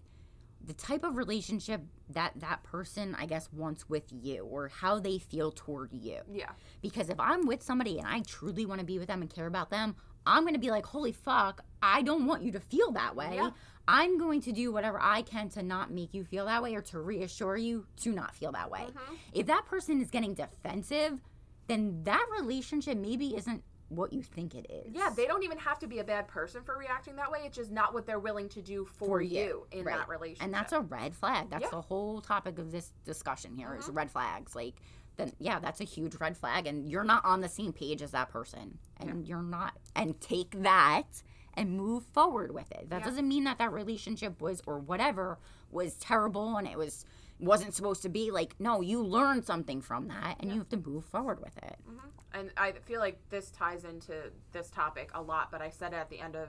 the 0.64 0.72
type 0.74 1.02
of 1.02 1.16
relationship 1.16 1.80
that 2.10 2.32
that 2.36 2.62
person, 2.62 3.16
I 3.18 3.26
guess, 3.26 3.48
wants 3.52 3.88
with 3.88 4.04
you 4.12 4.44
or 4.44 4.68
how 4.68 5.00
they 5.00 5.18
feel 5.18 5.50
toward 5.50 5.92
you. 5.92 6.18
Yeah. 6.32 6.50
Because 6.80 7.09
if 7.09 7.18
I'm 7.18 7.46
with 7.46 7.62
somebody 7.62 7.98
and 7.98 8.06
I 8.06 8.20
truly 8.20 8.64
want 8.66 8.78
to 8.80 8.86
be 8.86 8.98
with 8.98 9.09
them 9.09 9.22
and 9.22 9.30
care 9.34 9.46
about 9.46 9.70
them, 9.70 9.96
I'm 10.24 10.44
going 10.44 10.54
to 10.54 10.60
be 10.60 10.70
like, 10.70 10.86
holy 10.86 11.10
fuck, 11.10 11.64
I 11.82 12.02
don't 12.02 12.26
want 12.26 12.42
you 12.44 12.52
to 12.52 12.60
feel 12.60 12.92
that 12.92 13.16
way. 13.16 13.32
Yeah. 13.34 13.50
I'm 13.88 14.18
going 14.18 14.40
to 14.42 14.52
do 14.52 14.72
whatever 14.72 14.98
I 15.00 15.22
can 15.22 15.48
to 15.50 15.62
not 15.62 15.90
make 15.90 16.14
you 16.14 16.24
feel 16.24 16.46
that 16.46 16.62
way 16.62 16.74
or 16.74 16.82
to 16.82 17.00
reassure 17.00 17.56
you 17.56 17.86
to 18.02 18.12
not 18.12 18.34
feel 18.34 18.52
that 18.52 18.70
way. 18.70 18.86
Mm-hmm. 18.88 19.14
If 19.32 19.46
that 19.46 19.64
person 19.66 20.00
is 20.00 20.10
getting 20.10 20.34
defensive, 20.34 21.20
then 21.66 22.02
that 22.04 22.24
relationship 22.38 22.96
maybe 22.96 23.36
isn't 23.36 23.62
what 23.88 24.12
you 24.12 24.22
think 24.22 24.54
it 24.54 24.66
is. 24.70 24.94
Yeah, 24.94 25.10
they 25.14 25.26
don't 25.26 25.42
even 25.42 25.59
have 25.59 25.78
to 25.80 25.86
be 25.86 25.98
a 25.98 26.04
bad 26.04 26.26
person 26.26 26.62
for 26.62 26.78
reacting 26.78 27.16
that 27.16 27.30
way. 27.30 27.40
It's 27.44 27.56
just 27.56 27.70
not 27.70 27.92
what 27.92 28.06
they're 28.06 28.18
willing 28.18 28.48
to 28.50 28.62
do 28.62 28.86
for, 28.86 29.20
you, 29.20 29.66
in 29.70 29.84
Right. 29.84 29.98
that 29.98 30.09
relationship. 30.09 30.44
And 30.44 30.54
that's 30.54 30.72
a 30.72 30.80
red 30.80 31.14
flag. 31.14 31.50
That's 31.50 31.62
Yeah. 31.62 31.66
Mm-hmm. 31.68 31.76
the 31.76 31.82
whole 31.82 32.20
topic 32.22 32.59
of 32.59 32.72
this 32.72 32.92
discussion 33.04 33.54
here 33.54 33.76
is 33.78 33.88
red 33.90 34.10
flags. 34.10 34.54
Like 34.54 34.76
then 35.16 35.30
yeah, 35.38 35.59
that's 35.59 35.82
a 35.82 35.84
huge 35.84 36.14
red 36.14 36.38
flag 36.38 36.66
and 36.66 36.88
you're 36.90 37.04
not 37.04 37.22
on 37.26 37.42
the 37.42 37.48
same 37.48 37.72
page 37.74 38.00
as 38.00 38.12
that 38.12 38.30
person. 38.30 38.78
And 38.96 39.26
you're 39.28 39.42
not 39.42 39.74
and 39.94 40.18
take 40.22 40.62
that 40.62 41.22
and 41.54 41.76
move 41.76 42.04
forward 42.04 42.52
with 42.52 42.70
it. 42.72 42.88
That 42.90 43.00
Yeah. 43.00 43.06
doesn't 43.06 43.28
mean 43.28 43.44
that 43.44 43.58
that 43.58 43.72
relationship 43.72 44.40
was 44.40 44.62
or 44.66 44.78
whatever 44.78 45.38
was 45.70 45.94
terrible 45.96 46.56
and 46.56 46.66
it 46.66 46.78
was 46.78 47.04
wasn't 47.38 47.74
supposed 47.74 48.02
to 48.02 48.08
be 48.08 48.30
like 48.30 48.54
no, 48.60 48.80
you 48.80 49.02
learned 49.02 49.44
something 49.44 49.80
from 49.80 50.06
that 50.08 50.36
and 50.40 50.52
you 50.52 50.58
have 50.58 50.68
to 50.68 50.76
move 50.76 51.04
forward 51.04 51.40
with 51.40 51.56
it. 51.58 51.76
Mm-hmm. 51.88 52.08
and 52.34 52.50
I 52.56 52.72
feel 52.72 53.00
like 53.00 53.18
this 53.30 53.50
ties 53.50 53.84
into 53.84 54.30
this 54.52 54.70
topic 54.70 55.10
a 55.14 55.20
lot, 55.20 55.50
but 55.50 55.60
I 55.60 55.70
said 55.70 55.92
it 55.92 55.96
at 55.96 56.08
the 56.08 56.20
end 56.20 56.36
of 56.36 56.48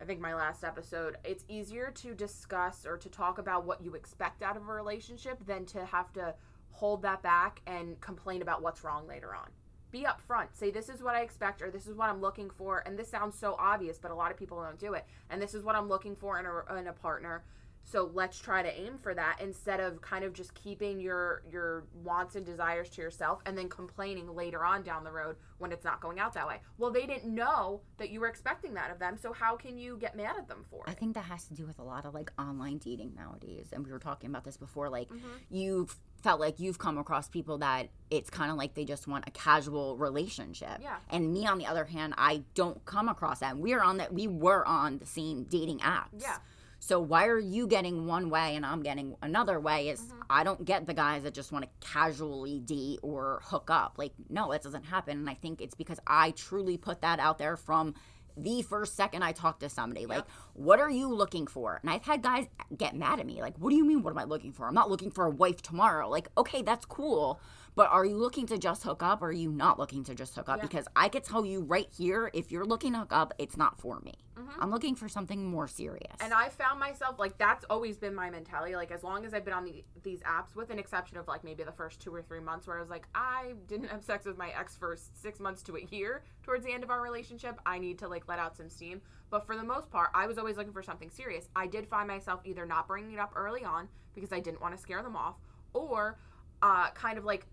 I 0.00 0.04
think 0.04 0.20
my 0.20 0.34
last 0.34 0.62
episode. 0.62 1.16
It's 1.24 1.44
easier 1.48 1.90
to 1.90 2.14
discuss 2.14 2.84
or 2.84 2.98
to 2.98 3.08
talk 3.08 3.38
about 3.38 3.64
what 3.64 3.82
you 3.82 3.94
expect 3.94 4.42
out 4.42 4.56
of 4.56 4.68
a 4.68 4.72
relationship 4.72 5.46
than 5.46 5.64
to 5.66 5.86
have 5.86 6.12
to 6.14 6.34
hold 6.70 7.00
that 7.02 7.22
back 7.22 7.62
and 7.66 7.98
complain 8.02 8.42
about 8.42 8.60
what's 8.60 8.84
wrong 8.84 9.06
later 9.06 9.34
on. 9.34 9.48
Be 9.96 10.04
upfront. 10.04 10.48
Say 10.52 10.70
this 10.70 10.90
is 10.90 11.02
what 11.02 11.14
I 11.14 11.22
expect 11.22 11.62
or 11.62 11.70
this 11.70 11.86
is 11.86 11.94
what 11.96 12.10
I'm 12.10 12.20
looking 12.20 12.50
for 12.50 12.82
and 12.84 12.98
this 12.98 13.08
sounds 13.08 13.38
so 13.38 13.56
obvious, 13.58 13.98
but 13.98 14.10
a 14.10 14.14
lot 14.14 14.30
of 14.30 14.36
people 14.36 14.62
don't 14.62 14.78
do 14.78 14.92
it. 14.92 15.06
And 15.30 15.40
this 15.40 15.54
is 15.54 15.62
what 15.64 15.74
I'm 15.74 15.88
looking 15.88 16.14
for 16.14 16.38
in 16.38 16.44
a 16.44 16.78
in 16.78 16.86
a 16.88 16.92
partner. 16.92 17.44
So 17.88 18.10
let's 18.12 18.36
try 18.40 18.62
to 18.64 18.80
aim 18.80 18.98
for 19.00 19.14
that 19.14 19.38
instead 19.40 19.78
of 19.78 20.00
kind 20.02 20.24
of 20.24 20.32
just 20.34 20.52
keeping 20.54 20.98
your 21.00 21.42
your 21.48 21.84
wants 22.04 22.34
and 22.34 22.44
desires 22.44 22.90
to 22.90 23.00
yourself 23.00 23.40
and 23.46 23.56
then 23.56 23.68
complaining 23.68 24.34
later 24.34 24.64
on 24.64 24.82
down 24.82 25.04
the 25.04 25.12
road 25.12 25.36
when 25.58 25.70
it's 25.72 25.84
not 25.84 26.00
going 26.00 26.18
out 26.18 26.34
that 26.34 26.46
way. 26.48 26.58
Well, 26.78 26.90
they 26.90 27.06
didn't 27.06 27.32
know 27.32 27.80
that 27.98 28.10
you 28.10 28.18
were 28.20 28.26
expecting 28.26 28.74
that 28.74 28.90
of 28.90 28.98
them, 28.98 29.16
so 29.16 29.32
how 29.32 29.54
can 29.56 29.78
you 29.78 29.96
get 29.98 30.16
mad 30.16 30.34
at 30.36 30.48
them 30.48 30.64
for 30.68 30.82
I 30.86 30.94
think 30.94 31.14
that 31.14 31.24
has 31.26 31.44
to 31.44 31.54
do 31.54 31.64
with 31.64 31.78
a 31.78 31.84
lot 31.84 32.04
of 32.04 32.12
like 32.12 32.30
online 32.38 32.78
dating 32.78 33.14
nowadays. 33.14 33.68
And 33.72 33.86
we 33.86 33.92
were 33.92 34.00
talking 34.00 34.28
about 34.30 34.44
this 34.44 34.56
before. 34.58 34.90
Like, 34.90 35.08
Mm-hmm. 35.08 35.28
you've 35.48 35.96
felt 36.26 36.40
like 36.40 36.58
you've 36.58 36.78
come 36.80 36.98
across 36.98 37.28
people 37.28 37.58
that 37.58 37.88
it's 38.10 38.30
kind 38.30 38.50
of 38.50 38.56
like 38.56 38.74
they 38.74 38.84
just 38.84 39.06
want 39.06 39.22
a 39.28 39.30
casual 39.30 39.96
relationship. 39.96 40.78
Yeah. 40.82 40.96
And 41.08 41.32
me, 41.32 41.46
on 41.46 41.58
the 41.58 41.66
other 41.66 41.84
hand, 41.84 42.14
I 42.18 42.42
don't 42.54 42.84
come 42.84 43.08
across 43.08 43.38
that. 43.38 43.56
We're 43.56 43.80
on 43.80 43.98
that. 43.98 44.12
We 44.12 44.26
were 44.26 44.66
on 44.66 44.98
the 44.98 45.06
same 45.06 45.44
dating 45.44 45.78
apps. 45.78 46.18
Yeah. 46.18 46.38
So 46.80 46.98
why 47.00 47.28
are 47.28 47.38
you 47.38 47.68
getting 47.68 48.08
one 48.08 48.28
way 48.28 48.56
and 48.56 48.66
I'm 48.66 48.82
getting 48.82 49.14
another 49.22 49.60
way? 49.60 49.88
Is 49.88 50.00
Mm-hmm. 50.00 50.20
I 50.28 50.42
don't 50.42 50.64
get 50.64 50.88
the 50.88 50.94
guys 50.94 51.22
that 51.22 51.32
just 51.32 51.52
want 51.52 51.64
to 51.64 51.70
casually 51.86 52.58
date 52.58 52.98
or 53.02 53.40
hook 53.44 53.70
up. 53.70 53.94
Like, 53.96 54.12
no, 54.28 54.50
that 54.50 54.62
doesn't 54.62 54.84
happen. 54.84 55.18
And 55.18 55.30
I 55.30 55.34
think 55.34 55.60
it's 55.60 55.76
because 55.76 56.00
I 56.08 56.32
truly 56.32 56.76
put 56.76 57.02
that 57.02 57.20
out 57.20 57.38
there 57.38 57.56
from 57.56 57.94
the 58.36 58.62
first 58.62 58.96
second 58.96 59.22
I 59.22 59.32
talk 59.32 59.60
to 59.60 59.68
somebody. 59.68 60.06
Like, 60.06 60.24
what 60.54 60.80
are 60.80 60.90
you 60.90 61.12
looking 61.12 61.46
for? 61.46 61.78
And 61.82 61.90
I've 61.90 62.04
had 62.04 62.22
guys 62.22 62.46
get 62.76 62.94
mad 62.94 63.20
at 63.20 63.26
me. 63.26 63.40
Like, 63.40 63.56
what 63.58 63.70
do 63.70 63.76
you 63.76 63.84
mean? 63.84 64.02
What 64.02 64.10
am 64.10 64.18
I 64.18 64.24
looking 64.24 64.52
for? 64.52 64.66
I'm 64.66 64.74
not 64.74 64.90
looking 64.90 65.10
for 65.10 65.24
a 65.24 65.30
wife 65.30 65.62
tomorrow. 65.62 66.08
Like, 66.08 66.28
okay, 66.36 66.62
that's 66.62 66.84
cool. 66.84 67.40
But 67.76 67.90
are 67.90 68.06
you 68.06 68.16
looking 68.16 68.46
to 68.46 68.56
just 68.56 68.82
hook 68.82 69.02
up 69.02 69.20
or 69.20 69.26
are 69.26 69.32
you 69.32 69.52
not 69.52 69.78
looking 69.78 70.02
to 70.04 70.14
just 70.14 70.34
hook 70.34 70.48
up? 70.48 70.58
Yeah. 70.58 70.62
Because 70.62 70.88
I 70.96 71.10
could 71.10 71.24
tell 71.24 71.44
you 71.44 71.60
right 71.60 71.88
here, 71.94 72.30
if 72.32 72.50
you're 72.50 72.64
looking 72.64 72.94
to 72.94 73.00
hook 73.00 73.12
up, 73.12 73.34
it's 73.38 73.58
not 73.58 73.78
for 73.78 74.00
me. 74.00 74.14
Mm-hmm. 74.38 74.62
I'm 74.62 74.70
looking 74.70 74.94
for 74.94 75.10
something 75.10 75.44
more 75.44 75.68
serious. 75.68 76.16
And 76.20 76.32
I 76.32 76.48
found 76.48 76.80
myself 76.80 77.18
like 77.18 77.36
that's 77.36 77.66
always 77.68 77.98
been 77.98 78.14
my 78.14 78.30
mentality. 78.30 78.74
Like 78.74 78.90
as 78.90 79.02
long 79.02 79.26
as 79.26 79.34
I've 79.34 79.44
been 79.44 79.52
on 79.52 79.66
the, 79.66 79.84
these 80.02 80.20
apps, 80.20 80.56
with 80.56 80.70
an 80.70 80.78
exception 80.78 81.18
of 81.18 81.28
like 81.28 81.44
maybe 81.44 81.64
the 81.64 81.72
first 81.72 82.00
two 82.00 82.14
or 82.14 82.22
three 82.22 82.40
months, 82.40 82.66
where 82.66 82.78
I 82.78 82.80
was 82.80 82.88
like, 82.88 83.06
I 83.14 83.52
didn't 83.68 83.88
have 83.88 84.02
sex 84.02 84.24
with 84.24 84.38
my 84.38 84.48
ex 84.58 84.74
for 84.74 84.96
six 85.12 85.38
months 85.38 85.62
to 85.64 85.76
a 85.76 85.84
year 85.90 86.24
towards 86.42 86.64
the 86.64 86.72
end 86.72 86.82
of 86.82 86.88
our 86.88 87.02
relationship. 87.02 87.60
I 87.66 87.78
need 87.78 87.98
to 87.98 88.08
like 88.08 88.26
let 88.26 88.38
out 88.38 88.56
some 88.56 88.70
steam. 88.70 89.02
But 89.28 89.44
for 89.44 89.54
the 89.54 89.64
most 89.64 89.90
part, 89.90 90.08
I 90.14 90.26
was 90.26 90.38
always 90.38 90.56
looking 90.56 90.72
for 90.72 90.82
something 90.82 91.10
serious. 91.10 91.50
I 91.54 91.66
did 91.66 91.86
find 91.86 92.08
myself 92.08 92.40
either 92.46 92.64
not 92.64 92.88
bringing 92.88 93.12
it 93.12 93.18
up 93.18 93.32
early 93.36 93.64
on 93.64 93.88
because 94.14 94.32
I 94.32 94.40
didn't 94.40 94.62
want 94.62 94.74
to 94.74 94.80
scare 94.80 95.02
them 95.02 95.14
off, 95.14 95.34
or 95.74 96.18
uh, 96.62 96.90
kind 96.92 97.18
of 97.18 97.24
like 97.24 97.46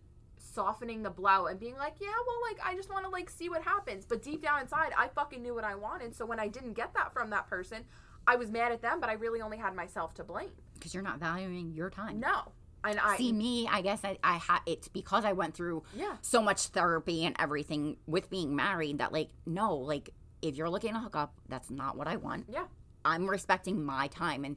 softening 0.53 1.03
the 1.03 1.09
blow 1.09 1.47
and 1.47 1.59
being 1.59 1.75
like, 1.77 1.95
yeah, 1.99 2.07
well, 2.27 2.37
like 2.49 2.59
I 2.65 2.75
just 2.75 2.89
want 2.91 3.05
to 3.05 3.09
like 3.09 3.29
see 3.29 3.49
what 3.49 3.63
happens. 3.63 4.05
But 4.05 4.21
deep 4.21 4.41
down 4.41 4.61
inside, 4.61 4.91
I 4.97 5.07
fucking 5.09 5.41
knew 5.41 5.53
what 5.55 5.63
I 5.63 5.75
wanted. 5.75 6.15
So 6.15 6.25
when 6.25 6.39
I 6.39 6.47
didn't 6.47 6.73
get 6.73 6.93
that 6.93 7.13
from 7.13 7.29
that 7.31 7.47
person, 7.49 7.83
I 8.27 8.35
was 8.35 8.51
mad 8.51 8.71
at 8.71 8.81
them, 8.81 8.99
but 8.99 9.09
I 9.09 9.13
really 9.13 9.41
only 9.41 9.57
had 9.57 9.75
myself 9.75 10.13
to 10.15 10.23
blame. 10.23 10.49
because 10.75 10.93
you're 10.93 11.03
not 11.03 11.19
valuing 11.19 11.73
your 11.73 11.89
time. 11.89 12.19
No, 12.19 12.51
and 12.85 12.99
I 12.99 13.17
See 13.17 13.31
me, 13.33 13.67
I 13.71 13.81
guess 13.81 14.01
I, 14.03 14.17
I 14.23 14.35
had 14.37 14.59
it's 14.65 14.87
because 14.87 15.25
I 15.25 15.33
went 15.33 15.53
through 15.55 15.83
Yeah. 15.95 16.15
so 16.21 16.41
much 16.41 16.67
therapy 16.67 17.25
and 17.25 17.35
everything 17.39 17.97
with 18.07 18.29
being 18.29 18.55
married 18.55 18.99
that 18.99 19.11
like 19.11 19.29
no, 19.45 19.75
like 19.75 20.09
if 20.41 20.55
you're 20.55 20.69
looking 20.69 20.93
to 20.93 20.99
hook 20.99 21.15
up, 21.15 21.33
that's 21.49 21.69
not 21.71 21.97
what 21.97 22.07
I 22.07 22.15
want. 22.17 22.45
yeah, 22.49 22.65
I'm 23.05 23.29
respecting 23.29 23.83
my 23.83 24.07
time 24.07 24.43
and 24.45 24.55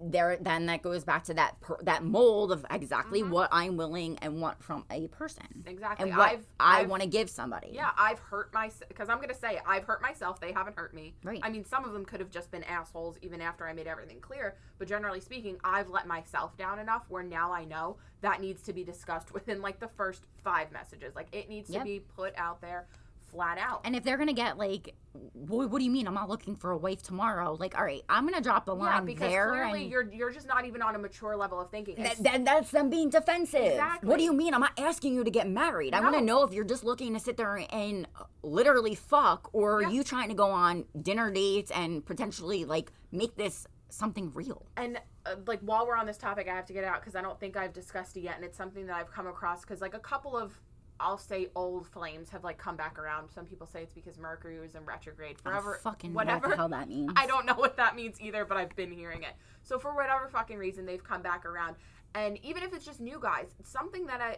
there 0.00 0.36
then 0.40 0.66
that 0.66 0.82
goes 0.82 1.04
back 1.04 1.24
to 1.24 1.34
that 1.34 1.60
per, 1.60 1.76
that 1.82 2.04
mold 2.04 2.52
of 2.52 2.64
exactly 2.70 3.22
what 3.22 3.48
I'm 3.52 3.76
willing 3.76 4.18
and 4.18 4.40
want 4.40 4.62
from 4.62 4.84
a 4.90 5.08
person. 5.08 5.44
Mm-hmm. 5.58 5.68
exactly. 5.68 6.08
And 6.08 6.16
what 6.16 6.30
I've, 6.30 6.46
I 6.60 6.82
want 6.84 7.02
to 7.02 7.08
give 7.08 7.28
somebody. 7.28 7.70
Yeah, 7.72 7.90
I've 7.96 8.18
hurt 8.18 8.52
myself 8.54 8.88
because 8.88 9.08
I'm 9.08 9.20
gonna 9.20 9.34
say 9.34 9.60
I've 9.66 9.84
hurt 9.84 10.00
myself. 10.00 10.40
They 10.40 10.52
haven't 10.52 10.76
hurt 10.76 10.94
me. 10.94 11.14
Right. 11.24 11.40
I 11.42 11.50
mean, 11.50 11.64
some 11.64 11.84
of 11.84 11.92
them 11.92 12.04
could 12.04 12.20
have 12.20 12.30
just 12.30 12.50
been 12.50 12.64
assholes 12.64 13.16
even 13.22 13.40
after 13.40 13.66
I 13.66 13.72
made 13.72 13.86
everything 13.86 14.20
clear. 14.20 14.56
But 14.78 14.88
generally 14.88 15.20
speaking, 15.20 15.56
I've 15.64 15.88
let 15.88 16.06
myself 16.06 16.56
down 16.56 16.78
enough 16.78 17.04
where 17.08 17.22
now 17.22 17.52
I 17.52 17.64
know 17.64 17.96
that 18.20 18.40
needs 18.40 18.62
to 18.62 18.72
be 18.72 18.84
discussed 18.84 19.32
within 19.34 19.60
like 19.60 19.80
the 19.80 19.88
first 19.88 20.24
five 20.42 20.70
messages. 20.72 21.14
Like 21.14 21.28
it 21.32 21.48
needs 21.48 21.70
to 21.72 21.80
be 21.80 22.00
put 22.00 22.34
out 22.36 22.60
there, 22.60 22.86
flat 23.30 23.58
out. 23.58 23.80
And 23.84 23.94
if 23.96 24.02
they're 24.04 24.16
gonna 24.16 24.32
get 24.32 24.58
like, 24.58 24.94
what, 25.32 25.70
what 25.70 25.78
do 25.78 25.84
you 25.84 25.90
mean? 25.90 26.06
I'm 26.06 26.14
not 26.14 26.28
looking 26.28 26.56
for 26.56 26.70
a 26.70 26.76
wife 26.76 27.02
tomorrow. 27.02 27.56
Like, 27.58 27.76
all 27.76 27.84
right, 27.84 28.02
I'm 28.08 28.24
gonna 28.28 28.40
drop 28.40 28.66
the 28.66 28.74
line 28.74 28.94
yeah, 28.94 29.00
because 29.00 29.30
there. 29.30 29.48
clearly 29.50 29.82
and 29.82 29.90
you're 29.90 30.12
you're 30.12 30.30
just 30.30 30.46
not 30.46 30.64
even 30.66 30.82
on 30.82 30.94
a 30.94 30.98
mature 30.98 31.36
level 31.36 31.60
of 31.60 31.70
thinking. 31.70 31.96
That, 32.02 32.22
that, 32.22 32.44
that's 32.44 32.70
them 32.70 32.90
being 32.90 33.10
defensive. 33.10 33.60
Exactly. 33.62 34.08
What 34.08 34.18
do 34.18 34.24
you 34.24 34.32
mean? 34.32 34.54
I'm 34.54 34.60
not 34.60 34.78
asking 34.78 35.14
you 35.14 35.24
to 35.24 35.30
get 35.30 35.48
married. 35.48 35.94
I 35.94 36.00
want 36.00 36.16
to 36.16 36.22
know 36.22 36.42
if 36.44 36.52
you're 36.52 36.64
just 36.64 36.84
looking 36.84 37.14
to 37.14 37.20
sit 37.20 37.36
there 37.36 37.56
and 37.70 38.06
uh, 38.18 38.24
literally 38.42 38.94
fuck, 38.94 39.50
or 39.52 39.80
Yeah. 39.80 39.88
are 39.88 39.90
you 39.90 40.04
trying 40.04 40.28
to 40.28 40.34
go 40.34 40.50
on 40.50 40.84
dinner 41.00 41.30
dates 41.30 41.70
and 41.70 42.04
potentially 42.04 42.64
like 42.64 42.92
make 43.12 43.36
this 43.36 43.66
something 43.90 44.30
real. 44.34 44.66
and 44.76 45.00
uh, 45.24 45.34
like 45.46 45.60
while 45.60 45.86
we're 45.86 45.96
on 45.96 46.04
this 46.06 46.18
topic 46.18 46.46
i 46.46 46.54
have 46.54 46.66
to 46.66 46.74
get 46.74 46.84
it 46.84 46.86
out 46.86 47.00
because 47.00 47.16
i 47.16 47.22
don't 47.22 47.40
think 47.40 47.56
i've 47.56 47.72
discussed 47.72 48.18
it 48.18 48.20
yet 48.20 48.36
and 48.36 48.44
it's 48.44 48.56
something 48.56 48.86
that 48.86 48.94
i've 48.94 49.10
come 49.10 49.26
across 49.26 49.62
because 49.62 49.80
like 49.80 49.94
a 49.94 49.98
couple 49.98 50.36
of 50.36 50.60
i'll 51.00 51.18
say 51.18 51.48
old 51.54 51.86
flames 51.86 52.28
have 52.30 52.44
like 52.44 52.58
come 52.58 52.76
back 52.76 52.98
around. 52.98 53.28
Some 53.30 53.44
people 53.44 53.66
say 53.66 53.82
it's 53.82 53.92
because 53.94 54.18
mercury 54.18 54.58
was 54.60 54.74
in 54.74 54.84
retrograde 54.84 55.38
forever. 55.40 55.78
fucking 55.82 56.14
whatever 56.14 56.48
what 56.48 56.56
hell 56.56 56.68
that 56.70 56.88
means. 56.94 57.12
i 57.16 57.26
don't 57.26 57.46
know 57.46 57.54
what 57.54 57.76
that 57.76 57.94
means 57.96 58.20
either 58.20 58.44
but 58.44 58.56
i've 58.56 58.74
been 58.76 58.90
hearing 58.90 59.22
it. 59.22 59.34
So 59.62 59.78
for 59.78 59.94
whatever 59.94 60.28
fucking 60.28 60.58
reason 60.58 60.86
they've 60.86 61.04
come 61.04 61.22
back 61.22 61.44
around. 61.46 61.76
And 62.14 62.38
even 62.42 62.62
if 62.62 62.72
it's 62.72 62.84
just 62.84 63.00
new 63.00 63.18
guys 63.20 63.54
it's 63.58 63.70
something 63.70 64.06
that 64.06 64.20
i 64.20 64.36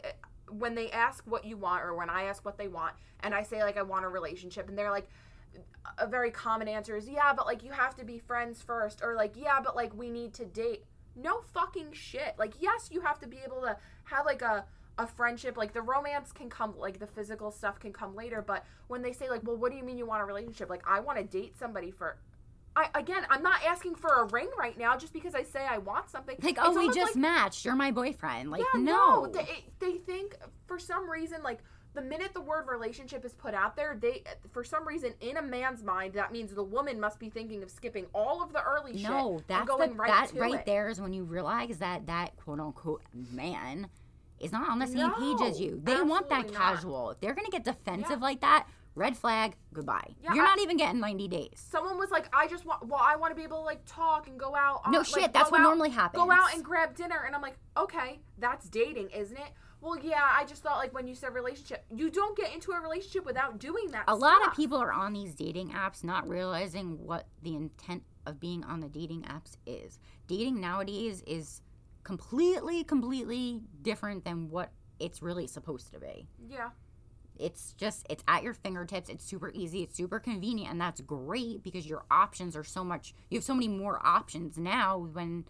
when 0.51 0.75
they 0.75 0.91
ask 0.91 1.25
what 1.27 1.45
you 1.45 1.57
want 1.57 1.83
or 1.85 1.95
when 1.95 2.11
i 2.11 2.25
ask 2.25 2.45
what 2.45 2.59
they 2.59 2.67
want 2.69 2.93
and 3.21 3.33
i 3.35 3.43
say 3.43 3.63
like 3.63 3.77
i 3.77 3.83
want 3.83 4.05
a 4.05 4.09
relationship 4.09 4.69
and 4.69 4.77
they're 4.77 4.91
like 4.91 5.09
a 5.99 6.07
very 6.07 6.31
common 6.31 6.69
answer 6.69 6.97
is 6.97 7.09
yeah 7.09 7.33
but 7.33 7.47
like 7.47 7.63
you 7.63 7.71
have 7.71 7.95
to 7.97 8.05
be 8.05 8.19
friends 8.19 8.61
first 8.63 9.01
or 9.03 9.15
like 9.15 9.35
yeah 9.37 9.61
but 9.63 9.75
like 9.77 9.95
we 9.97 10.11
need 10.11 10.33
to 10.35 10.45
date. 10.45 10.85
No 11.17 11.41
fucking 11.53 11.89
shit. 11.93 12.35
Like 12.39 12.55
yes 12.61 12.89
you 12.93 13.01
have 13.01 13.19
to 13.21 13.27
be 13.27 13.39
able 13.45 13.61
to 13.63 13.77
have 14.05 14.25
like 14.27 14.43
a 14.43 14.65
a 14.99 15.07
friendship 15.07 15.57
like 15.57 15.73
the 15.73 15.83
romance 15.83 16.33
can 16.33 16.51
come 16.51 16.75
like 16.79 16.99
the 16.99 17.07
physical 17.07 17.51
stuff 17.51 17.79
can 17.79 17.93
come 17.93 18.15
later 18.15 18.43
but 18.47 18.65
when 18.89 19.03
they 19.03 19.13
say 19.13 19.31
like 19.31 19.43
well 19.45 19.57
what 19.57 19.71
do 19.71 19.79
you 19.79 19.85
mean 19.85 19.97
you 19.97 20.07
want 20.07 20.21
a 20.23 20.25
relationship 20.25 20.69
like 20.69 20.83
i 20.87 21.01
want 21.01 21.17
to 21.19 21.25
date 21.25 21.57
somebody 21.59 21.91
for 21.91 22.19
I, 22.77 22.89
again, 22.95 23.27
I'm 23.29 23.43
not 23.43 23.65
asking 23.67 23.97
for 23.97 24.23
a 24.23 24.25
ring 24.27 24.49
right 24.57 24.79
now 24.79 24.97
just 24.97 25.13
because 25.13 25.35
I 25.35 25.43
say 25.43 25.67
I 25.69 25.79
want 25.79 26.09
something. 26.09 26.37
Like, 26.41 26.53
It's 26.53 26.61
oh, 26.63 26.73
we 26.79 26.87
just 26.87 27.17
like- 27.17 27.17
matched. 27.17 27.65
You're 27.65 27.75
my 27.75 27.91
boyfriend. 27.91 28.53
Like, 28.53 28.63
yeah, 28.75 28.81
no. 28.81 29.27
They, 29.27 29.65
they 29.81 29.97
think 29.97 30.37
for 30.67 30.79
some 30.79 31.11
reason, 31.11 31.43
like 31.43 31.59
the 31.95 32.03
minute 32.03 32.33
the 32.33 32.41
word 32.41 32.67
relationship 32.69 33.25
is 33.25 33.33
put 33.33 33.55
out 33.55 33.75
there, 33.75 33.99
they 34.01 34.23
for 34.53 34.63
some 34.63 34.87
reason 34.87 35.13
in 35.21 35.37
a 35.39 35.43
man's 35.43 35.83
mind 35.83 36.15
that 36.15 36.33
means 36.33 36.55
the 36.55 36.63
woman 36.63 37.01
must 37.01 37.19
be 37.19 37.29
thinking 37.29 37.63
of 37.63 37.71
skipping 37.71 38.07
all 38.15 38.43
of 38.43 38.53
the 38.53 38.63
early 38.63 38.93
shit 38.93 39.11
No, 39.11 39.41
that's 39.49 39.67
going 39.67 39.91
the, 39.91 39.97
right 39.97 40.31
that 40.31 40.39
right 40.41 40.55
it. 40.61 40.67
there 40.67 40.89
is 40.89 41.01
when 41.01 41.13
you 41.13 41.25
realize 41.25 41.79
that 41.79 42.07
that 42.07 42.37
quote 42.37 42.61
unquote 42.61 43.03
man 43.33 43.89
is 44.41 44.53
not 44.53 44.69
on 44.69 44.79
the 44.79 44.87
same 44.87 45.11
page 45.15 45.41
as 45.43 45.61
you. 45.61 45.81
They 45.85 46.01
want 46.03 46.29
that 46.29 46.47
absolutely 46.47 46.59
not. 46.59 46.75
casual. 46.75 47.11
If 47.11 47.21
they're 47.21 47.35
gonna 47.35 47.49
get 47.51 47.65
defensive 47.65 48.11
Yeah. 48.19 48.25
like 48.25 48.41
that, 48.41 48.67
red 48.95 49.17
flag, 49.17 49.57
goodbye. 49.73 50.15
Yeah, 50.23 50.35
You're 50.35 50.45
I- 50.45 50.49
not 50.49 50.59
even 50.61 50.77
getting 50.77 51.01
90 51.01 51.29
days. 51.29 51.53
Someone 51.71 51.97
was 51.99 52.11
like, 52.11 52.29
"I 52.35 52.49
just 52.49 52.65
want, 52.65 52.87
well, 52.87 53.01
I 53.03 53.17
want 53.17 53.31
to 53.31 53.35
be 53.37 53.43
able 53.45 53.59
to 53.59 53.65
like 53.65 53.83
talk 53.87 54.27
and 54.29 54.39
go 54.39 54.55
out." 54.57 54.83
Uh, 54.85 54.91
no 54.91 54.99
on- 55.01 55.05
shit, 55.05 55.23
like, 55.23 55.33
that's 55.33 55.51
what 55.51 55.61
out- 55.61 55.65
normally 55.65 55.91
happens. 55.91 56.23
Go 56.23 56.31
out 56.31 56.55
and 56.55 56.65
grab 56.65 56.95
dinner, 56.97 57.23
and 57.27 57.35
I'm 57.37 57.43
like, 57.43 57.59
"Okay, 57.77 58.21
that's 58.39 58.69
dating, 58.69 59.11
isn't 59.11 59.37
it?" 59.37 59.53
Well, 59.83 59.99
yeah, 59.99 60.29
I 60.31 60.45
just 60.45 60.63
thought 60.63 60.77
like 60.77 60.93
when 60.93 61.07
you 61.07 61.15
said 61.15 61.33
relationship, 61.33 61.87
you 61.91 62.11
don't 62.11 62.37
get 62.37 62.53
into 62.53 62.73
a 62.73 62.81
relationship 62.81 63.25
without 63.25 63.59
doing 63.59 63.87
that. 63.93 64.05
A 64.09 64.15
lot 64.15 64.47
of 64.47 64.55
people 64.55 64.77
are 64.77 64.93
on 64.93 65.13
these 65.15 65.35
dating 65.35 65.71
apps 65.71 66.05
not 66.05 66.29
realizing 66.29 66.99
what 67.07 67.27
the 67.43 67.55
intent 67.57 68.03
of 68.27 68.39
being 68.39 68.63
on 68.65 68.81
the 68.81 68.89
dating 68.91 69.23
apps 69.23 69.57
is. 69.65 69.99
Dating 70.27 70.61
nowadays 70.61 71.23
is 71.27 71.63
completely, 72.05 72.85
completely 72.85 73.63
different 73.83 74.25
than 74.25 74.51
what 74.51 74.71
it's 74.99 75.23
really 75.23 75.47
supposed 75.47 75.93
to 75.93 76.01
be. 76.01 76.27
Yeah. 76.49 76.71
It's 77.39 77.73
just, 77.73 78.07
it's 78.11 78.23
at 78.29 78.43
your 78.43 78.53
fingertips. 78.53 79.09
It's 79.09 79.25
super 79.25 79.51
easy. 79.55 79.83
It's 79.83 79.97
super 79.97 80.19
convenient. 80.19 80.73
And 80.73 80.81
that's 80.81 81.01
great 81.01 81.63
because 81.63 81.87
your 81.87 82.05
options 82.11 82.55
are 82.55 82.65
so 82.65 82.85
much, 82.85 83.15
you 83.31 83.39
have 83.39 83.45
so 83.45 83.55
many 83.55 83.69
more 83.69 84.05
options 84.05 84.59
now 84.59 84.99
when, 84.99 85.47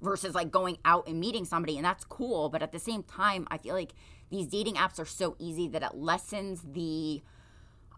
versus 0.00 0.34
like 0.34 0.50
going 0.50 0.78
out 0.84 1.08
and 1.08 1.18
meeting 1.18 1.44
somebody. 1.44 1.76
And 1.76 1.84
that's 1.84 2.04
cool. 2.04 2.48
But 2.48 2.62
at 2.62 2.70
the 2.70 2.78
same 2.78 3.02
time, 3.02 3.48
I 3.50 3.58
feel 3.58 3.74
like 3.74 3.94
these 4.30 4.46
dating 4.46 4.74
apps 4.74 5.00
are 5.00 5.06
so 5.06 5.34
easy 5.38 5.66
that 5.68 5.82
it 5.82 5.94
lessens 5.94 6.62
the, 6.62 7.22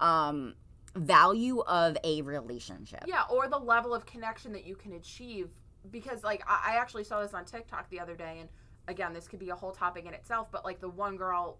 um, 0.00 0.54
value 0.96 1.60
of 1.62 1.96
a 2.04 2.22
relationship. 2.22 3.04
Yeah, 3.06 3.24
or 3.28 3.48
the 3.48 3.58
level 3.58 3.92
of 3.92 4.06
connection 4.06 4.52
that 4.52 4.64
you 4.64 4.76
can 4.76 4.92
achieve. 4.92 5.50
Because, 5.90 6.24
like, 6.24 6.42
I, 6.46 6.72
I 6.72 6.76
actually 6.76 7.04
saw 7.04 7.20
this 7.20 7.34
on 7.34 7.44
TikTok 7.44 7.90
the 7.90 8.00
other 8.00 8.14
day, 8.14 8.38
and 8.40 8.48
again, 8.88 9.12
this 9.12 9.28
could 9.28 9.38
be 9.38 9.50
a 9.50 9.54
whole 9.54 9.72
topic 9.72 10.06
in 10.06 10.14
itself, 10.14 10.48
but 10.50 10.64
like 10.64 10.80
the 10.80 10.88
one 10.88 11.16
girl, 11.16 11.58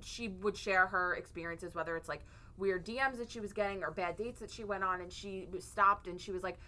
she 0.00 0.28
would 0.28 0.56
share 0.56 0.86
her 0.86 1.14
experiences, 1.14 1.74
whether 1.74 1.96
it's 1.96 2.08
like 2.08 2.24
weird 2.56 2.84
DMs 2.84 3.18
that 3.18 3.30
she 3.30 3.40
was 3.40 3.52
getting 3.52 3.82
or 3.82 3.90
bad 3.90 4.16
dates 4.16 4.40
that 4.40 4.50
she 4.50 4.64
went 4.64 4.84
on, 4.84 5.00
and 5.00 5.12
she 5.12 5.48
stopped 5.60 6.08
and 6.08 6.20
she 6.20 6.32
was 6.32 6.42
like, 6.42 6.54
"Uh, 6.54 6.58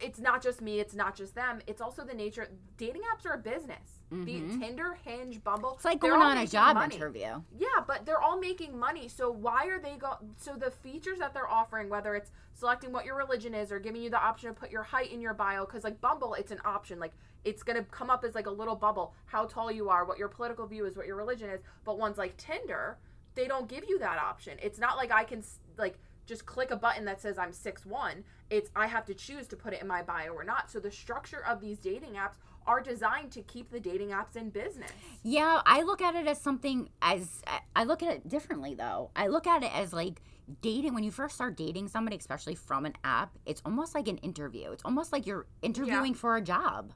it's 0.00 0.18
not 0.18 0.42
just 0.42 0.60
me, 0.60 0.80
it's 0.80 0.94
not 0.94 1.14
just 1.14 1.34
them, 1.34 1.60
it's 1.66 1.80
also 1.80 2.04
the 2.04 2.14
nature. 2.14 2.48
Dating 2.76 3.02
apps 3.02 3.26
are 3.26 3.34
a 3.34 3.38
business. 3.38 3.98
It 4.10 4.14
mm-hmm. 4.14 4.60
Tinder, 4.60 4.96
Hinge, 5.04 5.44
Bumble. 5.44 5.74
It's 5.74 5.84
like 5.84 6.00
they're 6.00 6.12
going 6.12 6.22
on 6.22 6.38
a 6.38 6.46
job 6.46 6.76
money. 6.76 6.94
interview. 6.94 7.42
Yeah, 7.58 7.68
but 7.86 8.06
they're 8.06 8.22
all 8.22 8.38
making 8.38 8.78
money. 8.78 9.06
So 9.06 9.30
why 9.30 9.66
are 9.66 9.78
they 9.78 9.96
go? 9.96 10.16
So 10.38 10.54
the 10.56 10.70
features 10.70 11.18
that 11.18 11.34
they're 11.34 11.48
offering, 11.48 11.90
whether 11.90 12.14
it's 12.14 12.30
selecting 12.54 12.90
what 12.90 13.04
your 13.04 13.16
religion 13.16 13.54
is 13.54 13.70
or 13.70 13.78
giving 13.78 14.00
you 14.00 14.08
the 14.08 14.18
option 14.18 14.48
to 14.48 14.58
put 14.58 14.70
your 14.70 14.82
height 14.82 15.12
in 15.12 15.20
your 15.20 15.34
bio, 15.34 15.66
because 15.66 15.84
like 15.84 16.00
Bumble, 16.00 16.32
it's 16.34 16.50
an 16.50 16.60
option. 16.64 16.98
Like 16.98 17.12
it's 17.44 17.62
gonna 17.62 17.84
come 17.84 18.08
up 18.08 18.24
as 18.24 18.34
like 18.34 18.46
a 18.46 18.50
little 18.50 18.76
bubble, 18.76 19.14
how 19.26 19.44
tall 19.44 19.70
you 19.70 19.90
are, 19.90 20.06
what 20.06 20.16
your 20.16 20.28
political 20.28 20.66
view 20.66 20.86
is, 20.86 20.96
what 20.96 21.06
your 21.06 21.16
religion 21.16 21.50
is. 21.50 21.60
But 21.84 21.98
ones 21.98 22.16
like 22.16 22.34
Tinder, 22.38 22.96
they 23.34 23.46
don't 23.46 23.68
give 23.68 23.84
you 23.88 23.98
that 23.98 24.18
option. 24.18 24.56
It's 24.62 24.78
not 24.78 24.96
like 24.96 25.12
I 25.12 25.24
can 25.24 25.40
s- 25.40 25.58
like 25.76 25.98
just 26.28 26.46
click 26.46 26.70
a 26.70 26.76
button 26.76 27.06
that 27.06 27.20
says 27.20 27.38
I'm 27.38 27.52
six 27.52 27.84
one. 27.84 28.22
It's 28.50 28.70
I 28.76 28.86
have 28.86 29.06
to 29.06 29.14
choose 29.14 29.48
to 29.48 29.56
put 29.56 29.72
it 29.72 29.80
in 29.80 29.88
my 29.88 30.02
bio 30.02 30.32
or 30.32 30.44
not. 30.44 30.70
So 30.70 30.78
the 30.78 30.90
structure 30.90 31.42
of 31.48 31.60
these 31.60 31.78
dating 31.78 32.12
apps 32.12 32.36
are 32.66 32.82
designed 32.82 33.32
to 33.32 33.42
keep 33.42 33.70
the 33.70 33.80
dating 33.80 34.10
apps 34.10 34.36
in 34.36 34.50
business. 34.50 34.92
Yeah, 35.22 35.62
I 35.64 35.82
look 35.82 36.02
at 36.02 36.14
it 36.14 36.26
as 36.26 36.38
something 36.38 36.90
as 37.00 37.42
I 37.74 37.84
look 37.84 38.02
at 38.02 38.12
it 38.12 38.28
differently 38.28 38.74
though. 38.74 39.10
I 39.16 39.28
look 39.28 39.46
at 39.46 39.62
it 39.62 39.74
as 39.74 39.92
like 39.92 40.20
dating 40.60 40.94
when 40.94 41.02
you 41.02 41.10
first 41.10 41.34
start 41.34 41.56
dating 41.56 41.88
somebody, 41.88 42.16
especially 42.16 42.54
from 42.54 42.84
an 42.86 42.94
app, 43.04 43.36
it's 43.46 43.62
almost 43.64 43.94
like 43.94 44.06
an 44.06 44.18
interview. 44.18 44.70
It's 44.70 44.84
almost 44.84 45.12
like 45.12 45.26
you're 45.26 45.46
interviewing 45.62 46.14
for 46.14 46.36
a 46.36 46.42
job. 46.42 46.92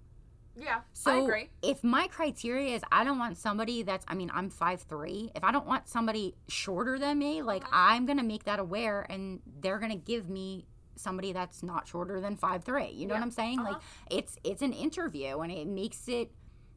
Yeah, 0.56 0.80
So 0.92 1.10
I 1.10 1.22
agree. 1.24 1.50
if 1.62 1.82
my 1.82 2.06
criteria 2.08 2.74
is 2.76 2.82
I 2.92 3.04
don't 3.04 3.18
want 3.18 3.38
somebody 3.38 3.82
that's 3.82 4.04
I 4.08 4.14
mean, 4.14 4.30
I'm 4.34 4.50
five 4.50 4.82
three. 4.82 5.30
If 5.34 5.44
I 5.44 5.50
don't 5.52 5.66
want 5.66 5.88
somebody 5.88 6.34
shorter 6.48 6.98
than 6.98 7.18
me, 7.18 7.42
like 7.42 7.62
Uh-huh. 7.64 7.72
I'm 7.74 8.06
gonna 8.06 8.22
make 8.22 8.44
that 8.44 8.58
aware 8.58 9.06
and 9.08 9.40
they're 9.60 9.78
gonna 9.78 9.96
give 9.96 10.28
me 10.28 10.66
somebody 10.96 11.32
that's 11.32 11.62
not 11.62 11.88
shorter 11.88 12.20
than 12.20 12.36
five 12.36 12.64
three. 12.64 12.90
You 12.90 13.06
know 13.06 13.14
Yeah. 13.14 13.20
what 13.20 13.24
I'm 13.24 13.30
saying? 13.30 13.60
Uh-huh. 13.60 13.72
Like 13.72 13.82
it's 14.10 14.36
it's 14.44 14.62
an 14.62 14.72
interview 14.72 15.38
and 15.40 15.50
it 15.50 15.66
makes 15.66 16.06
it 16.08 16.30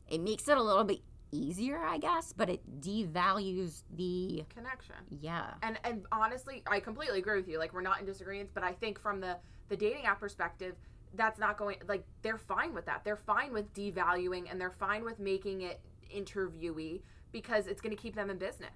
it 0.08 0.22
makes 0.22 0.48
it 0.48 0.58
a 0.58 0.62
little 0.64 0.84
bit 0.86 1.02
easier, 1.32 1.80
I 1.84 1.98
guess, 1.98 2.32
but 2.32 2.50
it 2.50 2.62
devalues 2.80 3.84
the 3.94 4.46
Connection. 4.50 4.96
yeah. 5.10 5.56
And 5.62 5.78
and 5.84 6.06
honestly, 6.12 6.64
I 6.68 6.80
completely 6.80 7.20
agree 7.20 7.36
with 7.36 7.48
you. 7.50 7.60
Like 7.60 7.74
we're 7.74 7.82
not 7.82 8.00
in 8.00 8.06
disagreement, 8.06 8.52
but 8.54 8.64
I 8.64 8.72
think 8.74 9.00
from 9.02 9.20
the 9.20 9.38
the 9.68 9.76
dating 9.76 10.06
app 10.06 10.20
perspective, 10.20 10.76
that's 11.16 11.40
not 11.40 11.58
going 11.58 11.78
like 11.88 12.04
they're 12.22 12.38
fine 12.38 12.74
with 12.74 12.86
that. 12.86 13.04
They're 13.04 13.16
fine 13.16 13.54
with 13.54 13.74
devaluing 13.74 14.50
and 14.52 14.60
they're 14.60 14.72
fine 14.80 15.04
with 15.04 15.20
making 15.20 15.62
it 15.62 15.80
interviewee 16.14 17.02
because 17.32 17.68
it's 17.68 17.82
going 17.82 17.96
to 17.96 18.02
keep 18.02 18.16
them 18.16 18.30
in 18.30 18.38
business. 18.38 18.72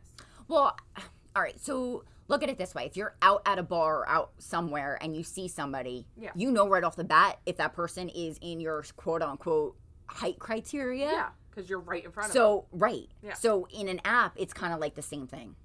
Well, 0.47 0.75
all 1.35 1.41
right. 1.41 1.59
So 1.59 2.03
look 2.27 2.43
at 2.43 2.49
it 2.49 2.57
this 2.57 2.73
way: 2.75 2.85
if 2.85 2.97
you're 2.97 3.15
out 3.21 3.41
at 3.45 3.59
a 3.59 3.63
bar 3.63 3.99
or 3.99 4.09
out 4.09 4.31
somewhere 4.37 4.97
and 5.01 5.15
you 5.15 5.23
see 5.23 5.47
somebody, 5.47 6.05
Yeah. 6.17 6.31
you 6.35 6.51
know 6.51 6.67
right 6.67 6.83
off 6.83 6.95
the 6.95 7.03
bat 7.03 7.39
if 7.45 7.57
that 7.57 7.73
person 7.73 8.09
is 8.09 8.37
in 8.41 8.59
your 8.59 8.83
quote 8.95 9.21
unquote 9.21 9.75
height 10.07 10.39
criteria. 10.39 11.05
Yeah, 11.11 11.29
because 11.49 11.69
you're 11.69 11.79
right 11.79 12.03
in 12.03 12.11
front 12.11 12.29
of 12.29 12.33
them. 12.33 12.41
So 12.41 12.65
right. 12.71 13.07
Yeah. 13.21 13.33
So 13.33 13.67
in 13.71 13.87
an 13.87 14.01
app, 14.05 14.33
it's 14.37 14.53
kind 14.53 14.73
of 14.73 14.79
like 14.79 14.95
the 14.95 15.01
same 15.01 15.27
thing. 15.27 15.55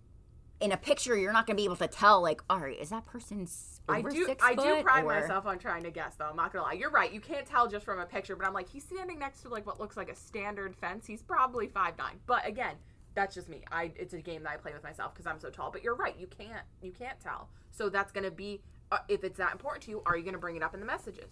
In 0.65 0.73
a 0.73 0.79
picture, 0.79 1.15
you're 1.15 1.33
not 1.33 1.47
going 1.47 1.59
to 1.59 1.61
be 1.61 1.67
able 1.67 1.77
to 1.77 1.87
tell. 1.87 2.23
Like, 2.23 2.43
all 2.49 2.59
right, 2.59 2.79
is 2.81 2.89
that 2.89 3.05
person's. 3.05 3.83
I 3.87 4.01
do. 4.01 4.25
six 4.25 4.43
I 4.43 4.55
do 4.55 4.83
pride 4.83 5.05
or- 5.05 5.21
myself 5.21 5.45
on 5.45 5.59
trying 5.59 5.83
to 5.83 5.91
guess, 5.91 6.15
though. 6.15 6.25
I'm 6.31 6.37
not 6.37 6.55
gonna 6.55 6.65
lie. 6.65 6.73
You're 6.73 6.91
right. 6.91 7.13
You 7.13 7.21
can't 7.21 7.45
tell 7.45 7.69
just 7.69 7.85
from 7.85 7.99
a 7.99 8.07
picture, 8.07 8.35
but 8.35 8.47
I'm 8.47 8.55
like, 8.55 8.67
he's 8.71 8.83
standing 8.83 9.19
next 9.19 9.43
to 9.43 9.51
like 9.51 9.67
what 9.67 9.79
looks 9.79 9.95
like 9.95 10.09
a 10.11 10.15
standard 10.15 10.75
fence. 10.75 11.07
He's 11.07 11.21
probably 11.23 11.67
five 11.67 11.99
nine. 11.99 12.19
But 12.27 12.47
again, 12.47 12.77
that's 13.15 13.35
just 13.35 13.51
me. 13.51 13.63
I 13.71 13.93
it's 13.97 14.15
a 14.15 14.21
game 14.23 14.43
that 14.45 14.53
I 14.53 14.57
play 14.57 14.73
with 14.73 14.83
myself 14.83 15.13
because 15.13 15.27
I'm 15.27 15.39
so 15.39 15.51
tall. 15.51 15.71
But 15.71 15.85
you're 15.85 15.97
right. 15.97 16.19
You 16.19 16.27
can't. 16.29 16.65
You 16.81 16.93
can't 16.93 17.21
tell. 17.21 17.51
So 17.73 17.91
that's 17.91 18.11
gonna 18.11 18.31
be 18.31 18.63
uh, 18.91 18.99
if 19.09 19.23
it's 19.23 19.37
that 19.37 19.53
important 19.53 19.83
to 19.85 19.91
you. 19.91 20.03
Are 20.07 20.17
you 20.17 20.25
gonna 20.25 20.39
bring 20.39 20.57
it 20.57 20.63
up 20.63 20.73
in 20.73 20.81
the 20.81 20.87
messages? 20.87 21.29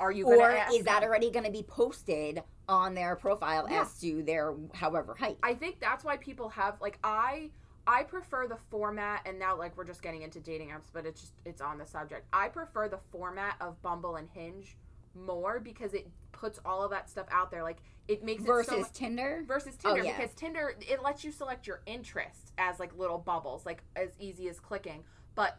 Are 0.00 0.10
you 0.10 0.24
gonna? 0.24 0.38
Or 0.38 0.50
is 0.72 0.82
that 0.86 1.00
them? 1.02 1.08
already 1.08 1.30
going 1.30 1.46
to 1.46 1.52
be 1.52 1.62
posted 1.62 2.42
on 2.68 2.94
their 2.94 3.14
profile 3.14 3.68
Yeah. 3.70 3.82
as 3.82 4.00
to 4.00 4.24
their 4.24 4.54
however 4.72 5.14
height? 5.14 5.38
I 5.40 5.54
think 5.54 5.78
that's 5.78 6.02
why 6.02 6.16
people 6.16 6.48
have 6.48 6.80
like 6.80 6.98
I 7.04 7.50
I 7.86 8.02
prefer 8.02 8.46
the 8.48 8.56
format 8.70 9.22
and 9.26 9.38
now 9.38 9.56
like 9.56 9.76
we're 9.76 9.84
just 9.84 10.02
getting 10.02 10.22
into 10.22 10.40
dating 10.40 10.68
apps 10.68 10.88
but 10.92 11.04
it's 11.06 11.20
just 11.20 11.32
it's 11.44 11.60
on 11.60 11.78
the 11.78 11.86
subject. 11.86 12.26
I 12.32 12.48
prefer 12.48 12.88
the 12.88 12.98
format 13.12 13.56
of 13.60 13.80
Bumble 13.82 14.16
and 14.16 14.28
Hinge 14.32 14.76
more 15.14 15.60
because 15.60 15.94
it 15.94 16.08
puts 16.32 16.58
all 16.64 16.82
of 16.82 16.90
that 16.90 17.08
stuff 17.08 17.26
out 17.30 17.50
there 17.50 17.62
like 17.62 17.78
it 18.08 18.24
makes 18.24 18.42
it 18.42 18.46
Versus 18.46 18.70
so 18.72 18.80
much, 18.80 18.92
Tinder. 18.92 19.44
versus 19.46 19.76
oh, 19.84 19.94
Tinder 19.94 20.08
yeah. 20.08 20.16
because 20.16 20.34
Tinder 20.34 20.74
it 20.80 21.02
lets 21.02 21.24
you 21.24 21.30
select 21.30 21.66
your 21.66 21.80
interests 21.86 22.52
as 22.58 22.78
like 22.80 22.96
little 22.98 23.18
bubbles 23.18 23.64
like 23.64 23.82
as 23.96 24.10
easy 24.18 24.48
as 24.48 24.58
clicking 24.60 25.04
but 25.34 25.58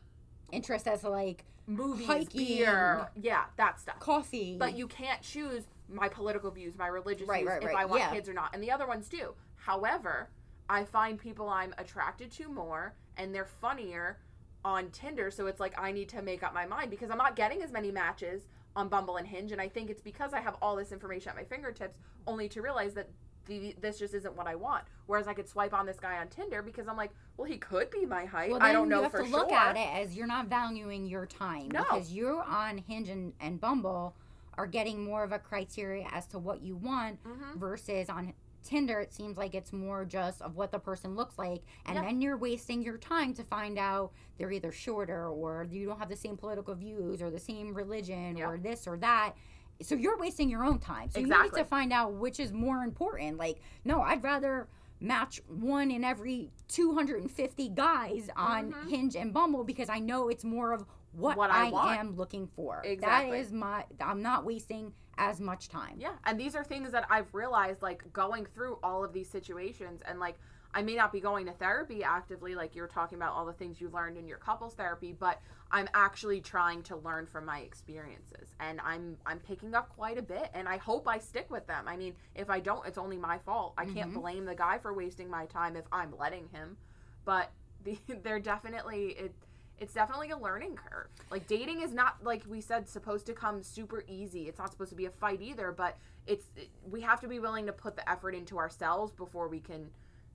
Interest 0.52 0.88
as 0.88 1.04
like 1.04 1.46
movies 1.68 2.06
Hiking. 2.08 2.46
beer 2.46 3.08
yeah 3.16 3.46
that 3.58 3.80
stuff 3.80 4.00
coffee. 4.00 4.58
but 4.60 4.78
you 4.78 4.88
can't 4.88 5.22
choose 5.22 5.64
my 5.90 6.10
political 6.10 6.52
views, 6.52 6.74
my 6.78 6.88
religious 6.88 7.28
Right, 7.28 7.44
views, 7.44 7.50
right, 7.62 7.64
if 7.64 7.76
I 7.76 7.86
want 7.86 8.02
yeah. 8.02 8.12
kids 8.12 8.28
or 8.28 8.34
not. 8.34 8.54
And 8.54 8.64
the 8.64 8.72
other 8.72 8.88
ones 8.88 9.08
do. 9.08 9.34
However, 9.56 10.30
I 10.70 10.84
find 10.84 11.20
people 11.20 11.50
I'm 11.50 11.74
attracted 11.78 12.32
to 12.34 12.48
more 12.50 12.94
and 13.18 13.34
they're 13.34 13.46
funnier 13.46 14.18
on 14.64 14.90
Tinder. 14.90 15.30
So 15.32 15.48
it's 15.48 15.60
like 15.60 15.80
I 15.80 15.92
need 15.92 16.10
to 16.10 16.22
make 16.22 16.42
up 16.44 16.54
my 16.54 16.66
mind 16.66 16.90
because 16.90 17.10
I'm 17.12 17.18
not 17.18 17.36
getting 17.36 17.62
as 17.62 17.72
many 17.72 17.92
matches 17.92 18.48
on 18.76 18.90
Bumble 18.90 19.18
and 19.18 19.28
Hinge. 19.28 19.52
And 19.52 19.62
I 19.62 19.68
think 19.70 19.90
it's 19.90 20.02
because 20.02 20.34
I 20.34 20.40
have 20.42 20.56
all 20.62 20.76
this 20.76 20.92
information 20.92 21.30
at 21.30 21.36
my 21.36 21.44
fingertips 21.44 21.98
only 22.28 22.50
to 22.50 22.62
realize 22.62 22.94
that 22.96 23.10
the, 23.46 23.76
this 23.80 24.00
just 24.00 24.16
isn't 24.16 24.36
what 24.36 24.48
I 24.48 24.56
want. 24.56 24.86
Whereas 25.06 25.28
I 25.28 25.34
could 25.36 25.48
swipe 25.48 25.72
on 25.74 25.86
this 25.86 26.00
guy 26.00 26.18
on 26.18 26.30
Tinder 26.30 26.64
because 26.64 26.88
I'm 26.88 26.98
like, 26.98 27.12
well, 27.38 27.46
he 27.48 27.58
could 27.58 27.92
be 27.92 28.04
my 28.06 28.26
height. 28.26 28.50
Well, 28.50 28.64
I 28.64 28.72
don't 28.72 28.90
know 28.90 28.98
you 28.98 29.04
have 29.04 29.12
for 29.12 29.20
to 29.22 29.30
sure. 29.30 29.40
look 29.40 29.52
at 29.52 29.78
it 29.78 29.88
as 30.02 30.16
you're 30.18 30.26
not 30.26 30.48
valuing 30.48 31.06
your 31.06 31.28
time 31.28 31.70
No. 31.72 31.84
because 31.84 32.12
you're 32.12 32.42
on 32.42 32.80
Hinge 32.80 33.08
and, 33.10 33.34
and 33.40 33.62
Bumble 33.62 34.16
are 34.58 34.66
getting 34.66 35.04
more 35.04 35.24
of 35.24 35.32
a 35.32 35.38
criteria 35.38 36.08
as 36.12 36.26
to 36.28 36.40
what 36.40 36.64
you 36.64 36.76
want 36.76 37.22
Mhm. 37.24 37.56
versus 37.58 38.10
on 38.10 38.34
Tinder 38.66 39.00
it 39.00 39.14
seems 39.14 39.38
like 39.38 39.56
it's 39.56 39.72
more 39.72 40.04
just 40.04 40.42
of 40.42 40.56
what 40.58 40.72
the 40.72 40.80
person 40.80 41.16
looks 41.16 41.38
like 41.38 41.62
and 41.86 41.96
Yeah. 41.96 42.02
then 42.04 42.20
you're 42.22 42.36
wasting 42.38 42.82
your 42.82 42.98
time 42.98 43.34
to 43.36 43.44
find 43.44 43.78
out 43.80 44.12
they're 44.38 44.52
either 44.52 44.72
shorter 44.72 45.28
or 45.30 45.66
you 45.70 45.86
don't 45.86 46.00
have 46.00 46.10
the 46.10 46.16
same 46.16 46.36
political 46.36 46.76
views 46.76 47.22
or 47.22 47.30
the 47.30 47.40
same 47.40 47.74
religion 47.74 48.36
Yeah. 48.38 48.50
or 48.50 48.58
this 48.58 48.88
or 48.88 48.98
that 48.98 49.34
so 49.82 49.94
you're 49.96 50.18
wasting 50.18 50.50
your 50.50 50.64
own 50.66 50.80
time 50.80 51.10
so 51.12 51.20
you 51.20 51.28
need 51.28 51.54
to 51.54 51.64
find 51.64 51.94
out 51.94 52.14
which 52.14 52.40
is 52.40 52.52
more 52.52 52.84
important 52.84 53.38
like 53.38 53.60
no 53.86 54.02
I'd 54.02 54.24
rather 54.24 54.68
match 55.00 55.42
one 55.48 55.92
in 55.92 56.04
every 56.04 56.50
250 56.70 57.70
guys 57.70 58.30
on 58.36 58.72
Mhm. 58.72 58.90
Hinge 58.90 59.16
and 59.16 59.34
Bumble 59.34 59.64
because 59.64 59.90
I 59.90 60.00
know 60.00 60.30
it's 60.30 60.44
more 60.44 60.72
of 60.72 60.86
what, 61.12 61.38
What 61.38 61.50
I 61.50 61.70
I, 61.70 61.96
am 61.96 62.16
looking 62.18 62.46
for. 62.48 62.82
Exactly. 62.84 63.32
That 63.32 63.38
is 63.38 63.52
my 63.54 63.86
I'm 64.02 64.22
not 64.22 64.44
wasting 64.44 64.94
as 65.18 65.40
much 65.40 65.70
time. 65.70 65.96
Yeah, 65.98 66.14
and 66.26 66.40
these 66.40 66.56
are 66.56 66.64
things 66.64 66.92
that 66.92 67.06
I've 67.10 67.34
realized 67.34 67.82
like 67.82 68.04
going 68.14 68.46
through 68.46 68.78
all 68.84 69.04
of 69.04 69.14
these 69.14 69.30
situations 69.30 70.02
and 70.08 70.20
like 70.20 70.36
I 70.74 70.82
may 70.82 70.96
not 70.96 71.14
be 71.14 71.22
going 71.22 71.46
to 71.46 71.54
therapy 71.54 72.04
actively 72.04 72.54
like 72.54 72.76
you're 72.76 72.88
talking 72.88 73.18
about 73.18 73.32
all 73.32 73.46
the 73.46 73.54
things 73.54 73.80
you 73.80 73.88
learned 73.90 74.18
in 74.18 74.28
your 74.28 74.38
couples 74.38 74.74
therapy, 74.74 75.16
but 75.18 75.40
I'm 75.72 75.88
actually 75.94 76.42
trying 76.42 76.84
to 76.84 76.98
learn 76.98 77.28
from 77.28 77.46
my 77.46 77.60
experiences 77.60 78.50
and 78.60 78.82
I'm 78.82 79.18
I'm 79.26 79.40
picking 79.40 79.74
up 79.74 79.88
quite 79.96 80.18
a 80.18 80.22
bit 80.22 80.50
and 80.54 80.68
I 80.68 80.76
hope 80.78 81.08
I 81.08 81.18
stick 81.18 81.50
with 81.50 81.66
them. 81.66 81.86
I 81.88 81.96
mean, 81.96 82.14
if 82.36 82.50
I 82.50 82.60
don't, 82.60 82.86
it's 82.86 82.98
only 82.98 83.16
my 83.18 83.38
fault. 83.40 83.74
I 83.78 83.86
can't 83.86 84.12
Mhm. 84.12 84.22
blame 84.22 84.46
the 84.46 84.56
guy 84.56 84.78
for 84.78 84.94
wasting 84.94 85.30
my 85.30 85.46
time 85.46 85.78
if 85.78 85.86
I'm 85.94 86.14
letting 86.18 86.50
him. 86.50 86.76
But 87.24 87.52
the, 87.86 87.98
they're 88.24 88.40
definitely 88.40 89.12
it 89.12 89.34
it's 89.80 89.94
definitely 89.94 90.30
a 90.32 90.38
learning 90.38 90.76
curve. 90.76 91.08
Like 91.32 91.48
dating 91.48 91.82
is 91.82 91.94
not 91.94 92.24
like 92.24 92.44
we 92.48 92.62
said 92.62 92.88
supposed 92.88 93.26
to 93.28 93.34
come 93.34 93.62
super 93.64 94.04
easy. 94.08 94.48
It's 94.48 94.60
not 94.60 94.72
supposed 94.72 94.90
to 94.92 94.96
be 94.96 95.06
a 95.06 95.10
fight 95.12 95.42
either, 95.42 95.72
but 95.72 95.98
it's 96.28 96.46
we 96.90 97.02
have 97.02 97.20
to 97.22 97.28
be 97.28 97.40
willing 97.40 97.66
to 97.66 97.74
put 97.74 97.96
the 97.96 98.10
effort 98.10 98.34
into 98.36 98.58
ourselves 98.58 99.12
before 99.12 99.48
we 99.48 99.60
can 99.60 99.90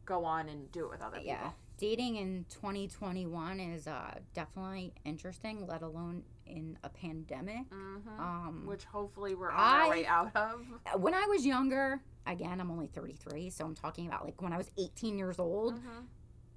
go 0.06 0.24
on 0.24 0.48
and 0.48 0.70
do 0.72 0.84
it 0.86 0.90
with 0.90 1.02
other 1.02 1.16
people. 1.18 1.28
yeah 1.28 1.50
dating 1.78 2.16
in 2.16 2.44
2021 2.50 3.60
is 3.60 3.86
uh, 3.86 4.14
definitely 4.34 4.92
interesting 5.04 5.66
let 5.66 5.82
alone 5.82 6.22
in 6.46 6.76
a 6.82 6.88
pandemic 6.88 7.64
hmm 7.70 7.96
um, 8.20 8.64
Which 8.66 8.84
hopefully 8.84 9.34
we're 9.34 9.50
on 9.50 9.58
I- 9.58 9.80
our 9.84 9.90
way 9.90 10.06
out 10.06 10.34
of. 10.34 10.62
when 11.00 11.14
i 11.14 11.24
was 11.26 11.46
younger 11.46 12.00
again 12.26 12.60
i'm 12.60 12.70
only 12.70 12.88
33 12.88 13.50
so 13.50 13.64
i'm 13.64 13.74
talking 13.74 14.06
about 14.08 14.24
like 14.24 14.40
when 14.42 14.52
i 14.52 14.56
was 14.56 14.70
18 14.78 15.16
years 15.16 15.38
old 15.38 15.74
Mhm. 15.78 16.04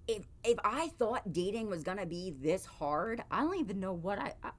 If 0.08 0.24
if 0.44 0.58
i 0.64 0.90
thought 1.00 1.32
dating 1.32 1.70
was 1.70 1.84
gonna 1.84 2.06
be 2.06 2.34
this 2.42 2.66
hard 2.66 3.24
i 3.32 3.42
don't 3.42 3.60
even 3.60 3.80
know 3.80 3.94
what 3.94 4.20
i 4.20 4.34
i, 4.44 4.52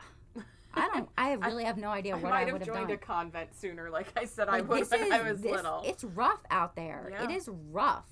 I 0.74 0.88
don't 0.92 1.08
i 1.18 1.34
really 1.34 1.64
have 1.64 1.78
no 1.78 1.90
idea 1.90 2.16
what 2.16 2.32
I 2.32 2.36
i 2.36 2.44
have 2.44 2.52
would 2.52 2.62
have 2.62 2.74
joined 2.74 2.88
done 2.88 2.96
a 2.96 2.98
convent 2.98 3.54
sooner, 3.54 3.90
like 3.90 4.08
I 4.16 4.24
said 4.24 4.48
I 4.48 4.60
would 4.60 4.90
when 4.90 5.12
I 5.12 5.22
was 5.22 5.40
this- 5.40 5.52
little. 5.52 5.82
It's 5.84 6.02
rough 6.04 6.40
out 6.50 6.74
there. 6.74 7.10
Yeah. 7.12 7.24
It 7.24 7.30
is 7.30 7.48
rough. 7.70 8.06